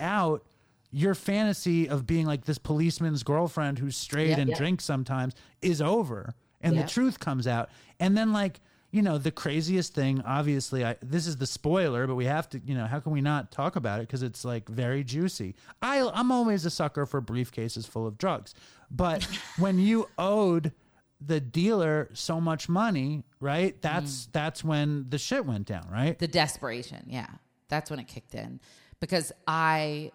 out, 0.00 0.44
your 0.90 1.14
fantasy 1.14 1.88
of 1.88 2.06
being 2.06 2.26
like 2.26 2.44
this 2.44 2.58
policeman's 2.58 3.22
girlfriend 3.22 3.78
who's 3.78 3.96
straight 3.96 4.30
yeah, 4.30 4.40
and 4.40 4.50
yeah. 4.50 4.56
drinks 4.56 4.84
sometimes 4.84 5.34
is 5.62 5.80
over 5.82 6.34
and 6.60 6.78
the 6.78 6.84
truth 6.84 7.20
comes 7.20 7.46
out. 7.46 7.70
And 8.00 8.16
then 8.16 8.32
like 8.32 8.60
you 8.90 9.02
know 9.02 9.18
the 9.18 9.30
craziest 9.30 9.94
thing 9.94 10.22
obviously 10.26 10.84
I, 10.84 10.96
this 11.02 11.26
is 11.26 11.36
the 11.36 11.46
spoiler 11.46 12.06
but 12.06 12.14
we 12.14 12.24
have 12.24 12.48
to 12.50 12.60
you 12.64 12.74
know 12.74 12.86
how 12.86 13.00
can 13.00 13.12
we 13.12 13.20
not 13.20 13.52
talk 13.52 13.76
about 13.76 14.00
it? 14.00 14.08
Because 14.08 14.22
it's 14.22 14.44
like 14.44 14.68
very 14.68 15.04
juicy. 15.04 15.54
I, 15.82 16.08
i'm 16.14 16.32
always 16.32 16.64
a 16.64 16.70
sucker 16.70 17.06
for 17.06 17.20
briefcases 17.20 17.86
full 17.86 18.06
of 18.06 18.18
drugs. 18.18 18.54
But 18.90 19.24
when 19.58 19.78
you 19.78 20.08
owed 20.16 20.72
the 21.20 21.40
dealer 21.40 22.08
so 22.12 22.40
much 22.40 22.68
money 22.68 23.24
right 23.40 23.82
that's 23.82 24.26
mm. 24.26 24.32
that's 24.32 24.62
when 24.62 25.06
the 25.08 25.18
shit 25.18 25.44
went 25.44 25.66
down 25.66 25.86
right? 25.90 26.18
The 26.18 26.28
desperation 26.28 27.04
yeah. 27.06 27.28
That's 27.68 27.90
when 27.90 28.00
it 28.00 28.08
kicked 28.08 28.34
in. 28.34 28.60
Because 29.00 29.32
i 29.46 30.10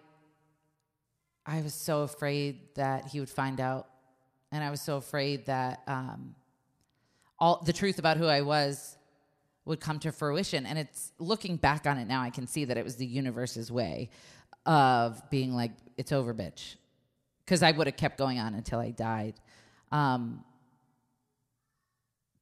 i 1.46 1.60
was 1.60 1.74
so 1.74 2.02
afraid 2.02 2.74
that 2.74 3.06
he 3.06 3.20
would 3.20 3.30
find 3.30 3.60
out 3.60 3.88
and 4.54 4.64
i 4.64 4.70
was 4.70 4.80
so 4.80 4.96
afraid 4.96 5.44
that 5.46 5.82
um 5.86 6.34
all 7.38 7.62
the 7.64 7.72
truth 7.72 7.98
about 7.98 8.16
who 8.16 8.26
I 8.26 8.40
was 8.40 8.96
would 9.64 9.80
come 9.80 9.98
to 10.00 10.12
fruition. 10.12 10.66
And 10.66 10.78
it's 10.78 11.12
looking 11.18 11.56
back 11.56 11.86
on 11.86 11.98
it 11.98 12.06
now, 12.06 12.22
I 12.22 12.30
can 12.30 12.46
see 12.46 12.64
that 12.66 12.76
it 12.76 12.84
was 12.84 12.96
the 12.96 13.06
universe's 13.06 13.70
way 13.72 14.10
of 14.66 15.22
being 15.30 15.54
like, 15.54 15.72
it's 15.96 16.12
over, 16.12 16.34
bitch. 16.34 16.76
Because 17.44 17.62
I 17.62 17.72
would 17.72 17.86
have 17.86 17.96
kept 17.96 18.18
going 18.18 18.38
on 18.38 18.54
until 18.54 18.78
I 18.78 18.90
died. 18.90 19.34
Um, 19.92 20.44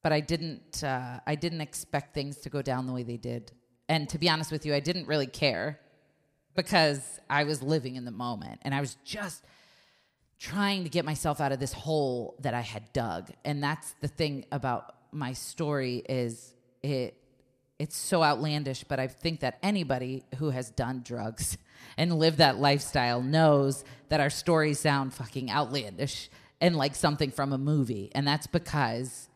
but 0.02 0.12
I 0.12 0.20
didn't. 0.20 0.82
Uh, 0.82 1.20
I 1.26 1.34
didn't 1.34 1.60
expect 1.60 2.14
things 2.14 2.36
to 2.38 2.50
go 2.50 2.62
down 2.62 2.86
the 2.86 2.92
way 2.92 3.02
they 3.02 3.16
did. 3.16 3.52
And 3.88 4.08
to 4.08 4.18
be 4.18 4.28
honest 4.28 4.50
with 4.50 4.64
you, 4.64 4.74
I 4.74 4.80
didn't 4.80 5.06
really 5.06 5.26
care 5.26 5.80
because 6.54 7.20
I 7.28 7.44
was 7.44 7.62
living 7.62 7.96
in 7.96 8.04
the 8.04 8.12
moment, 8.12 8.60
and 8.62 8.74
I 8.74 8.80
was 8.80 8.96
just 9.04 9.44
trying 10.42 10.82
to 10.82 10.90
get 10.90 11.04
myself 11.04 11.40
out 11.40 11.52
of 11.52 11.60
this 11.60 11.72
hole 11.72 12.34
that 12.40 12.52
I 12.52 12.62
had 12.62 12.92
dug. 12.92 13.30
And 13.44 13.62
that's 13.62 13.94
the 14.00 14.08
thing 14.08 14.44
about 14.50 14.92
my 15.12 15.34
story 15.34 16.02
is 16.08 16.52
it 16.82 17.16
it's 17.78 17.96
so 17.96 18.22
outlandish, 18.22 18.84
but 18.84 19.00
I 19.00 19.06
think 19.06 19.40
that 19.40 19.58
anybody 19.62 20.24
who 20.38 20.50
has 20.50 20.70
done 20.70 21.02
drugs 21.04 21.58
and 21.96 22.18
lived 22.18 22.38
that 22.38 22.58
lifestyle 22.58 23.22
knows 23.22 23.84
that 24.08 24.20
our 24.20 24.30
stories 24.30 24.80
sound 24.80 25.14
fucking 25.14 25.48
outlandish 25.48 26.28
and 26.60 26.76
like 26.76 26.96
something 26.96 27.30
from 27.30 27.52
a 27.52 27.58
movie. 27.58 28.10
And 28.12 28.26
that's 28.26 28.46
because 28.48 29.28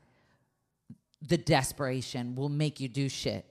the 1.23 1.39
desperation 1.39 2.35
will 2.35 2.49
make 2.49 2.81
you 2.81 2.89
do 2.89 3.09
shit 3.09 3.45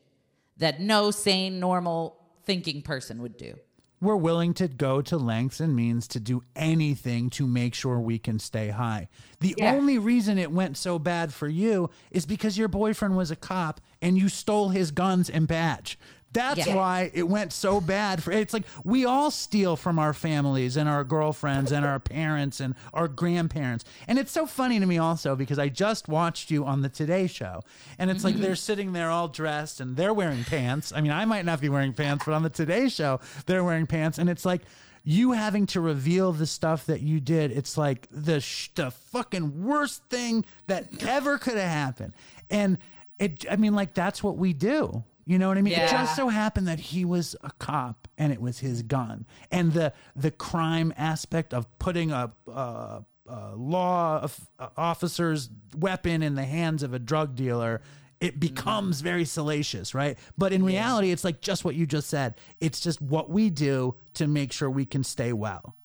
that 0.58 0.82
no 0.82 1.10
sane, 1.12 1.60
normal 1.60 2.18
thinking 2.44 2.82
person 2.82 3.22
would 3.22 3.38
do 3.38 3.56
we're 4.02 4.16
willing 4.16 4.54
to 4.56 4.68
go 4.68 5.02
to 5.02 5.18
lengths 5.18 5.60
and 5.60 5.76
means 5.76 6.08
to 6.10 6.20
do 6.20 6.44
anything 6.56 7.30
to 7.32 7.48
make 7.48 7.74
sure 7.74 8.00
we 8.00 8.20
can 8.20 8.40
stay 8.40 8.70
high. 8.70 9.08
The 9.40 9.56
yeah. 9.58 9.74
only 9.74 9.98
reason 9.98 10.38
it 10.38 10.52
went 10.52 10.78
so 10.78 11.00
bad 11.00 11.34
for 11.34 11.48
you 11.48 11.90
is 12.12 12.26
because 12.26 12.58
your 12.58 12.68
boyfriend 12.68 13.18
was 13.18 13.32
a 13.32 13.36
cop 13.36 13.82
and 14.02 14.18
you 14.18 14.30
stole 14.30 14.70
his 14.70 14.92
guns 14.92 15.30
and 15.30 15.48
badge. 15.48 15.98
That's 16.36 16.68
yeah. 16.68 16.76
why 16.76 17.12
it 17.14 17.24
went 17.24 17.54
so 17.54 17.80
bad 17.80 18.22
for 18.22 18.34
it's 18.34 18.54
like 18.54 18.66
we 18.84 19.06
all 19.06 19.32
steal 19.32 19.78
from 19.78 19.98
our 19.98 20.14
families 20.14 20.76
and 20.76 20.90
our 20.90 21.06
girlfriends 21.06 21.72
and 21.72 21.86
our 21.86 21.98
parents 21.98 22.60
and 22.60 22.76
our 22.94 23.08
grandparents. 23.08 23.86
And 24.06 24.20
it's 24.20 24.34
so 24.34 24.46
funny 24.46 24.78
to 24.82 24.86
me 24.86 24.98
also 24.98 25.38
because 25.38 25.58
I 25.58 25.70
just 25.70 26.10
watched 26.10 26.52
you 26.52 26.66
on 26.66 26.82
the 26.82 26.90
Today 26.90 27.28
show 27.28 27.62
and 27.98 28.12
it's 28.12 28.26
like 28.26 28.34
mm-hmm. 28.34 28.44
they're 28.44 28.58
sitting 28.58 28.92
there 28.92 29.10
all 29.10 29.30
dressed 29.30 29.80
and 29.80 29.96
they're 29.96 30.14
wearing 30.14 30.44
pants. 30.44 30.92
I 30.94 31.00
mean, 31.00 31.14
I 31.14 31.24
might 31.24 31.46
not 31.46 31.62
be 31.62 31.70
wearing 31.70 31.94
pants, 31.94 32.26
but 32.26 32.34
on 32.34 32.44
the 32.44 32.50
Today 32.50 32.90
show, 32.90 33.22
they're 33.46 33.64
wearing 33.64 33.88
pants 33.88 34.18
and 34.18 34.30
it's 34.30 34.44
like 34.44 34.64
you 35.06 35.32
having 35.32 35.68
to 35.68 35.80
reveal 35.80 36.34
the 36.34 36.48
stuff 36.48 36.86
that 36.88 37.00
you 37.00 37.22
did, 37.22 37.52
it's 37.54 37.78
like 37.78 38.10
the 38.12 38.42
sh- 38.42 38.72
the 38.76 38.92
fucking 38.92 39.64
worst 39.64 40.04
thing 40.10 40.44
that 40.68 41.02
ever 41.08 41.38
could 41.38 41.56
have 41.56 41.70
happened. 41.70 42.12
And 42.50 42.78
it 43.20 43.46
I 43.50 43.56
mean 43.56 43.74
like 43.74 43.94
that's 43.94 44.22
what 44.22 44.36
we 44.36 44.52
do 44.52 45.06
you 45.26 45.40
know 45.40 45.48
what 45.48 45.58
I 45.58 45.62
mean? 45.62 45.74
Yeah. 45.74 45.86
It 45.86 45.92
just 45.92 46.16
so 46.16 46.30
happened 46.30 46.68
that 46.68 46.80
he 46.80 47.04
was 47.04 47.36
a 47.44 47.52
cop 47.58 48.08
and 48.18 48.32
it 48.32 48.40
was 48.40 48.60
his 48.60 48.84
gun. 48.84 49.26
And 49.52 49.74
the 49.74 49.94
the 50.16 50.32
crime 50.32 50.94
aspect 50.98 51.54
of 51.54 51.68
putting 51.80 52.12
a, 52.12 52.32
a, 52.48 53.04
a 53.28 53.56
law 53.56 54.28
uh, 54.60 54.68
officer's 54.78 55.50
weapon 55.76 56.22
in 56.22 56.36
the 56.36 56.44
hands 56.44 56.84
of 56.84 56.94
a 56.94 57.00
drug 57.00 57.36
dealer 57.36 57.82
it 58.22 58.32
mm-hmm. 58.32 58.40
becomes 58.40 59.02
very 59.02 59.26
salacious, 59.26 59.94
right? 59.94 60.18
But 60.38 60.54
in 60.54 60.64
reality, 60.64 61.12
it's 61.12 61.24
like 61.24 61.42
just 61.42 61.66
what 61.66 61.76
you 61.76 61.86
just 61.86 62.10
said. 62.10 62.36
It's 62.60 62.80
just 62.80 63.02
what 63.02 63.30
we 63.30 63.50
do 63.50 63.96
to 64.14 64.28
make 64.28 64.52
sure 64.52 64.70
we 64.70 64.86
can 64.86 65.04
stay 65.04 65.34
well. 65.34 65.76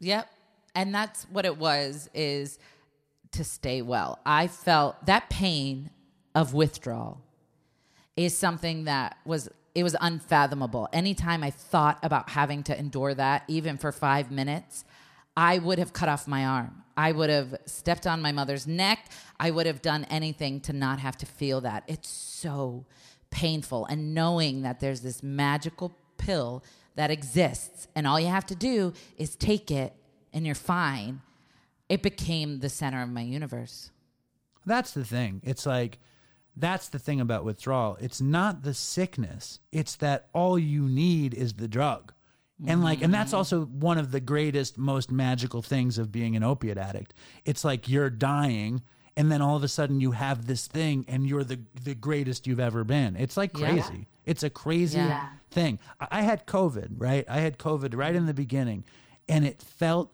Yep. 0.00 0.28
And 0.74 0.94
that's 0.94 1.24
what 1.24 1.44
it 1.44 1.58
was 1.58 2.08
is 2.14 2.58
to 3.32 3.44
stay 3.44 3.82
well. 3.82 4.20
I 4.24 4.46
felt 4.46 5.04
that 5.06 5.28
pain 5.28 5.90
of 6.34 6.54
withdrawal 6.54 7.20
is 8.16 8.36
something 8.36 8.84
that 8.84 9.16
was 9.24 9.48
it 9.74 9.82
was 9.82 9.96
unfathomable. 10.00 10.88
Anytime 10.92 11.42
I 11.42 11.50
thought 11.50 11.98
about 12.02 12.30
having 12.30 12.62
to 12.64 12.78
endure 12.78 13.14
that, 13.14 13.44
even 13.48 13.78
for 13.78 13.90
five 13.90 14.30
minutes, 14.30 14.84
I 15.34 15.58
would 15.58 15.78
have 15.78 15.94
cut 15.94 16.10
off 16.10 16.28
my 16.28 16.44
arm. 16.44 16.82
I 16.94 17.12
would 17.12 17.30
have 17.30 17.56
stepped 17.64 18.06
on 18.06 18.20
my 18.20 18.32
mother's 18.32 18.66
neck. 18.66 19.10
I 19.40 19.50
would 19.50 19.64
have 19.64 19.80
done 19.80 20.04
anything 20.10 20.60
to 20.62 20.74
not 20.74 20.98
have 20.98 21.16
to 21.18 21.26
feel 21.26 21.62
that. 21.62 21.84
It's 21.86 22.08
so 22.10 22.84
painful. 23.30 23.86
And 23.86 24.14
knowing 24.14 24.60
that 24.60 24.80
there's 24.80 25.00
this 25.00 25.22
magical 25.22 25.96
pill 26.18 26.62
that 26.94 27.10
exists 27.10 27.88
and 27.96 28.06
all 28.06 28.20
you 28.20 28.26
have 28.26 28.44
to 28.46 28.54
do 28.54 28.92
is 29.16 29.34
take 29.34 29.70
it 29.70 29.94
and 30.34 30.44
you're 30.44 30.54
fine, 30.54 31.22
it 31.88 32.02
became 32.02 32.60
the 32.60 32.68
center 32.68 33.02
of 33.02 33.08
my 33.08 33.22
universe. 33.22 33.90
That's 34.66 34.92
the 34.92 35.04
thing. 35.04 35.40
It's 35.44 35.64
like, 35.64 35.98
that's 36.56 36.88
the 36.88 36.98
thing 36.98 37.20
about 37.20 37.44
withdrawal. 37.44 37.96
It's 38.00 38.20
not 38.20 38.62
the 38.62 38.74
sickness, 38.74 39.60
it's 39.70 39.96
that 39.96 40.28
all 40.32 40.58
you 40.58 40.82
need 40.82 41.34
is 41.34 41.54
the 41.54 41.68
drug. 41.68 42.12
And 42.66 42.84
like 42.84 43.02
and 43.02 43.12
that's 43.12 43.30
mm-hmm. 43.30 43.38
also 43.38 43.64
one 43.64 43.98
of 43.98 44.12
the 44.12 44.20
greatest 44.20 44.78
most 44.78 45.10
magical 45.10 45.62
things 45.62 45.98
of 45.98 46.12
being 46.12 46.36
an 46.36 46.42
opiate 46.44 46.78
addict. 46.78 47.14
It's 47.44 47.64
like 47.64 47.88
you're 47.88 48.10
dying 48.10 48.82
and 49.16 49.30
then 49.30 49.42
all 49.42 49.56
of 49.56 49.64
a 49.64 49.68
sudden 49.68 50.00
you 50.00 50.12
have 50.12 50.46
this 50.46 50.66
thing 50.66 51.04
and 51.08 51.26
you're 51.26 51.44
the 51.44 51.60
the 51.82 51.94
greatest 51.94 52.46
you've 52.46 52.60
ever 52.60 52.84
been. 52.84 53.16
It's 53.16 53.36
like 53.36 53.52
crazy. 53.52 53.94
Yeah. 53.98 54.04
It's 54.24 54.44
a 54.44 54.50
crazy 54.50 54.98
yeah. 54.98 55.30
thing. 55.50 55.80
I 55.98 56.22
had 56.22 56.46
COVID, 56.46 56.92
right? 56.98 57.24
I 57.28 57.40
had 57.40 57.58
COVID 57.58 57.96
right 57.96 58.14
in 58.14 58.26
the 58.26 58.34
beginning 58.34 58.84
and 59.28 59.44
it 59.44 59.60
felt 59.60 60.12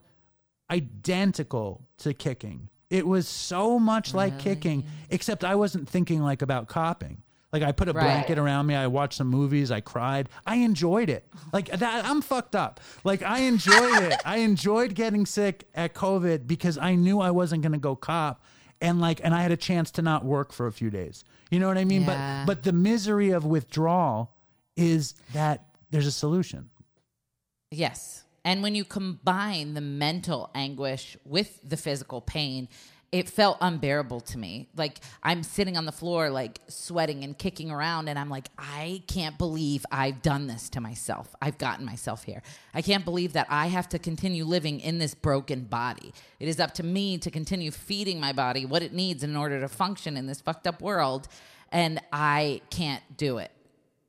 identical 0.71 1.87
to 1.99 2.13
kicking 2.13 2.69
it 2.89 3.05
was 3.05 3.27
so 3.27 3.79
much 3.79 4.13
like 4.13 4.33
really? 4.33 4.43
kicking, 4.43 4.85
except 5.09 5.43
I 5.43 5.55
wasn't 5.55 5.87
thinking 5.87 6.21
like 6.21 6.41
about 6.41 6.67
copping. 6.67 7.21
Like 7.51 7.63
I 7.63 7.71
put 7.71 7.89
a 7.89 7.93
right. 7.93 8.03
blanket 8.03 8.37
around 8.37 8.67
me, 8.67 8.75
I 8.75 8.87
watched 8.87 9.15
some 9.15 9.27
movies, 9.27 9.71
I 9.71 9.81
cried. 9.81 10.29
I 10.45 10.57
enjoyed 10.57 11.09
it. 11.09 11.27
Like 11.51 11.69
that 11.69 12.05
I'm 12.05 12.21
fucked 12.21 12.55
up. 12.55 12.79
Like 13.03 13.23
I 13.23 13.39
enjoyed 13.39 14.03
it. 14.03 14.21
I 14.25 14.37
enjoyed 14.37 14.93
getting 14.93 15.25
sick 15.25 15.67
at 15.73 15.93
COVID 15.93 16.45
because 16.45 16.77
I 16.77 16.95
knew 16.95 17.19
I 17.19 17.31
wasn't 17.31 17.63
going 17.63 17.71
to 17.71 17.79
go 17.79 17.95
cop 17.95 18.43
and 18.81 19.01
like 19.01 19.21
and 19.23 19.33
I 19.33 19.41
had 19.41 19.51
a 19.51 19.57
chance 19.57 19.91
to 19.91 20.01
not 20.01 20.23
work 20.23 20.53
for 20.53 20.67
a 20.67 20.71
few 20.71 20.89
days. 20.89 21.23
You 21.49 21.59
know 21.59 21.67
what 21.67 21.77
I 21.77 21.85
mean? 21.85 22.03
Yeah. 22.03 22.43
But 22.45 22.53
but 22.53 22.63
the 22.63 22.73
misery 22.73 23.31
of 23.31 23.45
withdrawal 23.45 24.35
is 24.77 25.15
that 25.33 25.65
there's 25.89 26.07
a 26.07 26.11
solution. 26.11 26.69
Yes. 27.71 28.23
And 28.49 28.63
when 28.63 28.73
you 28.73 28.83
combine 28.83 29.75
the 29.75 29.81
mental 29.81 30.49
anguish 30.55 31.15
with 31.23 31.59
the 31.63 31.77
physical 31.77 32.19
pain, 32.19 32.67
it 33.11 33.29
felt 33.29 33.59
unbearable 33.61 34.21
to 34.21 34.39
me. 34.39 34.69
Like 34.75 35.01
I'm 35.21 35.43
sitting 35.43 35.77
on 35.77 35.85
the 35.85 35.91
floor, 35.91 36.31
like 36.31 36.59
sweating 36.67 37.23
and 37.23 37.37
kicking 37.37 37.69
around, 37.69 38.07
and 38.07 38.17
I'm 38.17 38.31
like, 38.31 38.47
I 38.57 39.03
can't 39.05 39.37
believe 39.37 39.85
I've 39.91 40.23
done 40.23 40.47
this 40.47 40.67
to 40.71 40.81
myself. 40.81 41.35
I've 41.39 41.59
gotten 41.59 41.85
myself 41.85 42.23
here. 42.23 42.41
I 42.73 42.81
can't 42.81 43.05
believe 43.05 43.33
that 43.33 43.45
I 43.51 43.67
have 43.67 43.87
to 43.89 43.99
continue 43.99 44.45
living 44.45 44.79
in 44.79 44.97
this 44.97 45.13
broken 45.13 45.65
body. 45.65 46.11
It 46.39 46.47
is 46.47 46.59
up 46.59 46.73
to 46.75 46.83
me 46.83 47.19
to 47.19 47.29
continue 47.29 47.69
feeding 47.69 48.19
my 48.19 48.33
body 48.33 48.65
what 48.65 48.81
it 48.81 48.93
needs 48.93 49.21
in 49.21 49.37
order 49.37 49.61
to 49.61 49.67
function 49.67 50.17
in 50.17 50.25
this 50.25 50.41
fucked 50.41 50.65
up 50.65 50.81
world, 50.81 51.27
and 51.71 52.01
I 52.11 52.61
can't 52.71 53.03
do 53.15 53.37
it. 53.37 53.51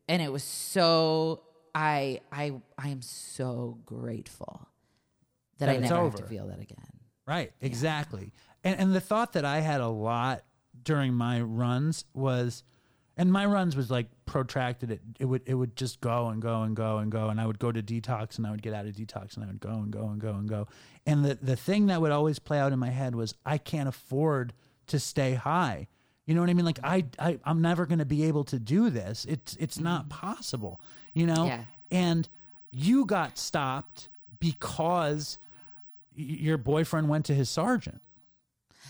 And 0.09 0.22
it 0.22 0.32
was 0.32 0.45
so 0.45 1.43
I 1.75 2.21
I 2.33 2.53
I 2.79 2.89
am 2.89 3.03
so 3.03 3.79
grateful 3.85 4.68
that, 5.59 5.66
That 5.66 5.77
I 5.77 5.79
never 5.79 6.05
have 6.05 6.14
to 6.16 6.23
feel 6.25 6.49
that 6.49 6.61
again. 6.61 6.79
Right, 7.27 7.53
exactly. 7.61 8.33
And 8.64 8.79
and 8.79 8.95
the 8.95 9.01
thought 9.01 9.35
that 9.35 9.45
I 9.45 9.61
had 9.61 9.81
a 9.81 9.89
lot 9.89 10.43
during 10.83 11.14
my 11.14 11.41
runs 11.41 12.05
was 12.14 12.64
and 13.16 13.31
my 13.31 13.45
runs 13.45 13.77
was 13.77 13.91
like 13.91 14.07
protracted 14.25 14.91
it 14.91 15.01
it 15.18 15.27
would 15.27 15.43
it 15.47 15.55
would 15.55 15.77
just 15.77 16.01
go 16.01 16.29
and 16.29 16.41
go 16.41 16.62
and 16.62 16.75
go 16.75 16.99
and 16.99 17.12
go 17.12 17.29
and 17.29 17.41
I 17.41 17.47
would 17.47 17.59
go 17.59 17.71
to 17.71 17.83
detox 17.83 18.39
and 18.39 18.47
I 18.47 18.51
would 18.51 18.62
get 18.62 18.73
out 18.75 18.87
of 18.87 18.95
detox 18.95 19.37
and 19.37 19.45
I 19.45 19.49
would 19.49 19.61
go 19.61 19.71
and 19.71 19.91
go 19.91 20.07
and 20.07 20.21
go 20.21 20.31
and 20.31 20.49
go. 20.49 20.68
And 21.07 21.25
the 21.25 21.39
the 21.41 21.57
thing 21.57 21.87
that 21.87 22.01
would 22.01 22.12
always 22.12 22.39
play 22.39 22.59
out 22.59 22.73
in 22.73 22.79
my 22.79 22.91
head 22.91 23.14
was 23.14 23.35
I 23.45 23.59
can't 23.59 23.89
afford 23.89 24.53
to 24.89 24.99
stay 24.99 25.35
high. 25.35 25.89
You 26.27 26.35
know 26.35 26.41
what 26.43 26.51
I 26.51 26.55
mean? 26.55 26.64
Like 26.64 26.81
I, 26.83 27.05
I 27.18 27.39
I'm 27.45 27.61
never 27.61 27.87
going 27.87 27.99
to 27.99 28.05
be 28.05 28.25
able 28.25 28.45
to 28.45 28.59
do 28.59 28.91
this. 28.91 29.27
It's 29.29 29.57
it's 29.57 29.79
not 29.79 30.09
mm-hmm. 30.09 30.27
possible. 30.27 30.81
You 31.15 31.27
know? 31.27 31.47
Yeah. 31.47 31.65
And 31.91 32.29
you 32.71 33.05
got 33.05 33.39
stopped 33.39 34.09
because 34.39 35.39
your 36.15 36.59
boyfriend 36.59 37.09
went 37.09 37.27
to 37.27 37.35
his 37.35 37.49
sergeant. 37.49 38.01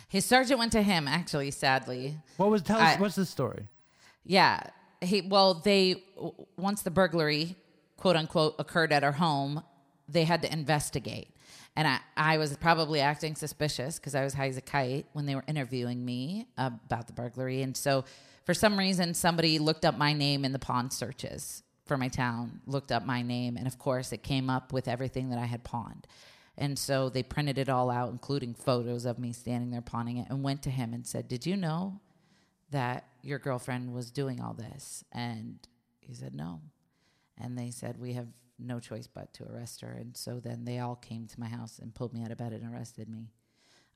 His 0.08 0.24
sergeant 0.24 0.58
went 0.58 0.72
to 0.72 0.82
him, 0.82 1.06
actually, 1.06 1.50
sadly. 1.50 2.16
What 2.36 2.50
was 2.50 2.62
tell 2.62 2.78
us 2.78 2.96
I- 2.96 3.00
what's 3.00 3.14
the 3.14 3.26
story? 3.26 3.68
Yeah. 4.24 4.60
He 5.00 5.22
well, 5.22 5.54
they 5.54 6.02
once 6.56 6.82
the 6.82 6.90
burglary, 6.90 7.56
quote 7.96 8.16
unquote, 8.16 8.56
occurred 8.58 8.92
at 8.92 9.02
our 9.02 9.12
home, 9.12 9.62
they 10.08 10.24
had 10.24 10.42
to 10.42 10.52
investigate. 10.52 11.28
And 11.76 11.86
I, 11.88 12.00
I 12.16 12.38
was 12.38 12.56
probably 12.56 13.00
acting 13.00 13.36
suspicious 13.36 13.98
because 13.98 14.14
I 14.14 14.24
was 14.24 14.34
high 14.34 14.48
as 14.48 14.56
a 14.56 14.60
kite 14.60 15.06
when 15.12 15.24
they 15.24 15.34
were 15.34 15.44
interviewing 15.46 16.04
me 16.04 16.48
about 16.58 17.06
the 17.06 17.12
burglary. 17.12 17.62
And 17.62 17.76
so 17.76 18.04
for 18.44 18.52
some 18.52 18.78
reason 18.78 19.14
somebody 19.14 19.58
looked 19.58 19.84
up 19.84 19.96
my 19.96 20.12
name 20.12 20.44
in 20.44 20.52
the 20.52 20.58
pawn 20.58 20.90
searches 20.90 21.62
for 21.90 21.98
my 21.98 22.06
town, 22.06 22.60
looked 22.68 22.92
up 22.92 23.04
my 23.04 23.20
name, 23.20 23.56
and 23.56 23.66
of 23.66 23.76
course 23.76 24.12
it 24.12 24.22
came 24.22 24.48
up 24.48 24.72
with 24.72 24.86
everything 24.86 25.30
that 25.30 25.40
I 25.40 25.46
had 25.46 25.64
pawned. 25.64 26.06
And 26.56 26.78
so 26.78 27.08
they 27.08 27.24
printed 27.24 27.58
it 27.58 27.68
all 27.68 27.90
out, 27.90 28.12
including 28.12 28.54
photos 28.54 29.06
of 29.06 29.18
me 29.18 29.32
standing 29.32 29.72
there 29.72 29.80
pawning 29.80 30.18
it, 30.18 30.28
and 30.30 30.44
went 30.44 30.62
to 30.62 30.70
him 30.70 30.94
and 30.94 31.04
said, 31.04 31.26
Did 31.26 31.46
you 31.46 31.56
know 31.56 31.98
that 32.70 33.08
your 33.22 33.40
girlfriend 33.40 33.92
was 33.92 34.12
doing 34.12 34.40
all 34.40 34.54
this? 34.54 35.02
And 35.10 35.58
he 35.98 36.14
said, 36.14 36.32
No. 36.32 36.60
And 37.36 37.58
they 37.58 37.72
said, 37.72 37.98
We 37.98 38.12
have 38.12 38.28
no 38.56 38.78
choice 38.78 39.08
but 39.08 39.34
to 39.34 39.50
arrest 39.50 39.80
her. 39.80 39.90
And 39.90 40.16
so 40.16 40.38
then 40.38 40.64
they 40.66 40.78
all 40.78 40.94
came 40.94 41.26
to 41.26 41.40
my 41.40 41.48
house 41.48 41.80
and 41.80 41.92
pulled 41.92 42.14
me 42.14 42.22
out 42.22 42.30
of 42.30 42.38
bed 42.38 42.52
and 42.52 42.72
arrested 42.72 43.08
me. 43.08 43.32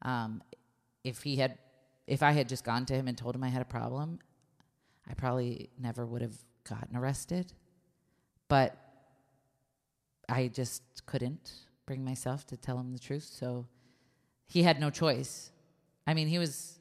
Um, 0.02 0.42
if 1.04 1.22
he 1.22 1.36
had, 1.36 1.58
if 2.08 2.24
I 2.24 2.32
had 2.32 2.48
just 2.48 2.64
gone 2.64 2.86
to 2.86 2.94
him 2.94 3.06
and 3.06 3.16
told 3.16 3.36
him 3.36 3.44
I 3.44 3.50
had 3.50 3.62
a 3.62 3.66
problem, 3.66 4.18
I 5.08 5.14
probably 5.14 5.70
never 5.78 6.04
would 6.04 6.22
have 6.22 6.36
gotten 6.68 6.96
arrested. 6.96 7.52
But 8.48 8.76
I 10.28 10.48
just 10.48 10.82
couldn't 11.06 11.52
bring 11.86 12.04
myself 12.04 12.46
to 12.48 12.56
tell 12.56 12.78
him 12.78 12.92
the 12.92 12.98
truth. 12.98 13.24
So 13.24 13.66
he 14.46 14.62
had 14.62 14.80
no 14.80 14.90
choice. 14.90 15.50
I 16.06 16.14
mean, 16.14 16.28
he 16.28 16.38
was 16.38 16.78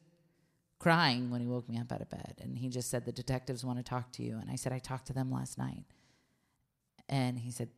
crying 0.79 1.29
when 1.29 1.39
he 1.39 1.47
woke 1.47 1.69
me 1.69 1.77
up 1.77 1.91
out 1.91 2.01
of 2.01 2.09
bed 2.09 2.35
and 2.41 2.57
he 2.57 2.69
just 2.69 2.89
said, 2.89 3.05
The 3.05 3.11
detectives 3.11 3.63
want 3.63 3.79
to 3.79 3.83
talk 3.83 4.11
to 4.13 4.23
you. 4.23 4.37
And 4.39 4.49
I 4.49 4.55
said, 4.55 4.73
I 4.73 4.79
talked 4.79 5.07
to 5.07 5.13
them 5.13 5.31
last 5.31 5.57
night. 5.57 5.85
And 7.09 7.37
he 7.37 7.51
said, 7.51 7.69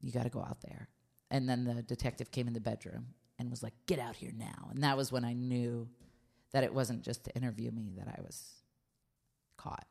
You 0.00 0.12
got 0.12 0.24
to 0.24 0.30
go 0.30 0.40
out 0.40 0.60
there. 0.62 0.88
And 1.30 1.48
then 1.48 1.64
the 1.64 1.82
detective 1.82 2.30
came 2.30 2.46
in 2.46 2.54
the 2.54 2.60
bedroom 2.60 3.08
and 3.38 3.50
was 3.50 3.62
like, 3.62 3.74
Get 3.86 3.98
out 3.98 4.16
here 4.16 4.32
now. 4.36 4.70
And 4.70 4.82
that 4.82 4.96
was 4.96 5.12
when 5.12 5.24
I 5.24 5.34
knew 5.34 5.88
that 6.52 6.64
it 6.64 6.72
wasn't 6.72 7.02
just 7.02 7.24
to 7.24 7.34
interview 7.34 7.70
me, 7.70 7.92
that 7.98 8.08
I 8.08 8.20
was 8.22 8.42
caught. 9.56 9.86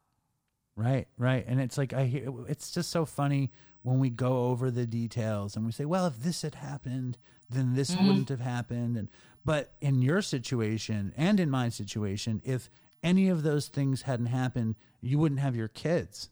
Right, 0.76 1.08
right. 1.18 1.46
And 1.48 1.62
it's 1.62 1.78
like 1.78 1.94
I 1.94 2.06
hear 2.06 2.32
it's 2.48 2.72
just 2.72 2.90
so 2.90 3.06
funny 3.06 3.52
when 3.84 4.00
we 4.00 4.10
go 4.10 4.48
over 4.48 4.72
the 4.72 4.86
details 4.86 5.56
and 5.56 5.66
we 5.66 5.72
say, 5.72 5.86
"Well, 5.86 6.06
if 6.06 6.18
this 6.22 6.42
had 6.42 6.56
happened, 6.56 7.18
then 7.50 7.76
this 7.76 7.92
mm-hmm. 7.92 8.08
wouldn't 8.08 8.30
have 8.30 8.42
happened." 8.42 8.98
And 8.98 9.10
but 9.46 9.74
in 9.80 10.02
your 10.02 10.22
situation 10.22 11.14
and 11.16 11.40
in 11.40 11.50
my 11.50 11.70
situation, 11.70 12.42
if 12.44 12.70
any 13.04 13.30
of 13.30 13.44
those 13.44 13.68
things 13.68 14.02
hadn't 14.02 14.26
happened, 14.26 14.76
you 15.02 15.18
wouldn't 15.18 15.40
have 15.40 15.56
your 15.56 15.68
kids. 15.68 16.30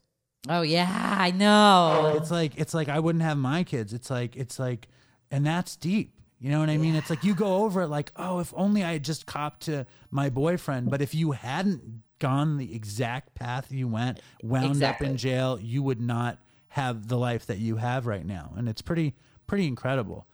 Oh, 0.48 0.62
yeah, 0.62 1.16
I 1.18 1.30
know. 1.30 2.14
It's 2.16 2.30
like 2.30 2.52
it's 2.56 2.74
like 2.74 2.88
I 2.90 2.98
wouldn't 2.98 3.24
have 3.24 3.38
my 3.38 3.64
kids. 3.64 3.94
It's 3.94 4.10
like 4.10 4.36
it's 4.36 4.58
like 4.58 4.88
and 5.30 5.46
that's 5.46 5.76
deep. 5.76 6.20
You 6.38 6.50
know 6.50 6.60
what 6.60 6.68
I 6.68 6.76
mean? 6.76 6.94
It's 6.94 7.08
like 7.08 7.24
you 7.24 7.34
go 7.34 7.64
over 7.64 7.82
it 7.82 7.88
like, 7.88 8.12
"Oh, 8.16 8.40
if 8.40 8.52
only 8.54 8.84
I 8.84 8.92
had 8.92 9.04
just 9.04 9.24
copped 9.24 9.62
to 9.62 9.86
my 10.10 10.28
boyfriend." 10.28 10.90
But 10.90 11.00
if 11.00 11.14
you 11.14 11.32
hadn't 11.32 12.02
gone 12.24 12.56
the 12.56 12.74
exact 12.74 13.34
path 13.34 13.70
you 13.70 13.86
went, 13.86 14.18
wound 14.42 14.70
Exactly. 14.70 15.06
up 15.06 15.10
in 15.10 15.16
jail, 15.18 15.58
you 15.60 15.82
would 15.82 16.00
not 16.00 16.38
have 16.68 17.08
the 17.08 17.18
life 17.18 17.44
that 17.46 17.58
you 17.58 17.76
have 17.76 18.06
right 18.06 18.24
now. 18.24 18.52
And 18.56 18.66
it's 18.66 18.80
pretty 18.80 19.14
pretty 19.46 19.66
incredible. 19.66 20.26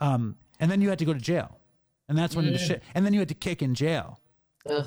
Um 0.00 0.36
and 0.58 0.70
then 0.70 0.80
you 0.80 0.88
had 0.88 0.98
to 1.00 1.04
go 1.04 1.12
to 1.12 1.20
jail. 1.20 1.58
And 2.08 2.16
that's 2.16 2.34
when 2.34 2.46
the 2.50 2.58
shit 2.58 2.82
and 2.94 3.04
then 3.04 3.12
you 3.12 3.18
had 3.20 3.28
to 3.28 3.34
kick 3.34 3.60
in 3.60 3.74
jail. 3.74 4.20
Ugh. 4.68 4.86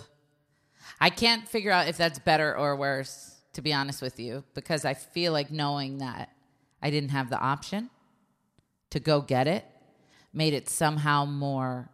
I 0.99 1.09
can't 1.11 1.47
figure 1.47 1.71
out 1.71 1.87
if 1.87 1.97
that's 1.97 2.17
better 2.17 2.57
or 2.57 2.75
worse, 2.75 3.35
to 3.53 3.61
be 3.61 3.71
honest 3.73 4.01
with 4.01 4.19
you, 4.19 4.43
because 4.55 4.83
I 4.85 4.95
feel 4.95 5.31
like 5.33 5.51
knowing 5.51 5.99
that 5.99 6.29
I 6.81 6.89
didn't 6.89 7.09
have 7.09 7.29
the 7.29 7.39
option 7.39 7.89
to 8.89 8.99
go 8.99 9.21
get 9.21 9.47
it 9.47 9.63
made 10.33 10.53
it 10.53 10.69
somehow 10.69 11.25
more 11.25 11.89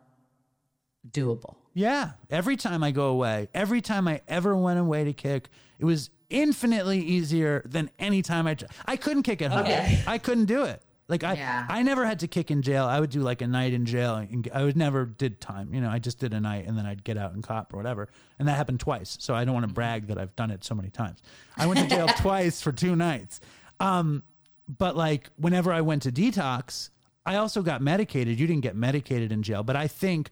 doable. 1.09 1.55
Yeah. 1.73 2.11
Every 2.29 2.55
time 2.57 2.83
I 2.83 2.91
go 2.91 3.07
away, 3.07 3.49
every 3.53 3.81
time 3.81 4.07
I 4.07 4.21
ever 4.27 4.55
went 4.55 4.79
away 4.79 5.03
to 5.05 5.13
kick, 5.13 5.49
it 5.79 5.85
was 5.85 6.09
infinitely 6.29 6.99
easier 6.99 7.63
than 7.65 7.89
any 7.99 8.21
time 8.21 8.47
I. 8.47 8.55
I 8.85 8.95
couldn't 8.97 9.23
kick 9.23 9.41
at 9.41 9.51
home. 9.51 9.65
I 10.07 10.17
couldn't 10.17 10.45
do 10.45 10.63
it. 10.63 10.81
Like 11.09 11.23
I, 11.23 11.33
Yeah. 11.33 11.65
I 11.69 11.83
never 11.83 12.05
had 12.05 12.19
to 12.21 12.27
kick 12.27 12.49
in 12.49 12.61
jail. 12.61 12.85
I 12.85 12.99
would 12.99 13.09
do 13.09 13.21
like 13.21 13.41
a 13.41 13.47
night 13.47 13.73
in 13.73 13.85
jail. 13.85 14.15
And 14.15 14.47
I 14.53 14.63
would 14.63 14.77
never 14.77 15.05
did 15.05 15.41
time. 15.41 15.73
You 15.73 15.81
know, 15.81 15.89
I 15.89 15.99
just 15.99 16.17
did 16.19 16.33
a 16.33 16.39
night 16.39 16.65
and 16.65 16.77
then 16.77 16.85
I'd 16.85 17.03
get 17.03 17.17
out 17.17 17.33
and 17.33 17.43
cop 17.43 17.73
or 17.73 17.77
whatever. 17.77 18.07
And 18.39 18.47
that 18.47 18.55
happened 18.55 18.79
twice. 18.79 19.17
So 19.19 19.33
I 19.35 19.43
don't 19.43 19.53
want 19.53 19.67
to 19.67 19.73
brag 19.73 20.07
that 20.07 20.17
I've 20.17 20.35
done 20.35 20.49
it 20.49 20.63
so 20.63 20.75
many 20.75 20.89
times. 20.89 21.21
I 21.57 21.65
went 21.67 21.79
to 21.81 21.87
jail 21.87 22.07
twice 22.19 22.61
for 22.61 22.71
two 22.71 22.95
nights. 22.95 23.41
Um, 23.79 24.23
but 24.67 24.95
like 24.95 25.29
whenever 25.35 25.73
I 25.73 25.81
went 25.81 26.03
to 26.03 26.11
detox, 26.11 26.89
I 27.25 27.35
also 27.35 27.61
got 27.61 27.81
medicated. 27.81 28.39
You 28.39 28.47
didn't 28.47 28.63
get 28.63 28.75
medicated 28.75 29.31
in 29.31 29.43
jail, 29.43 29.63
but 29.63 29.75
I 29.75 29.87
think 29.87 30.29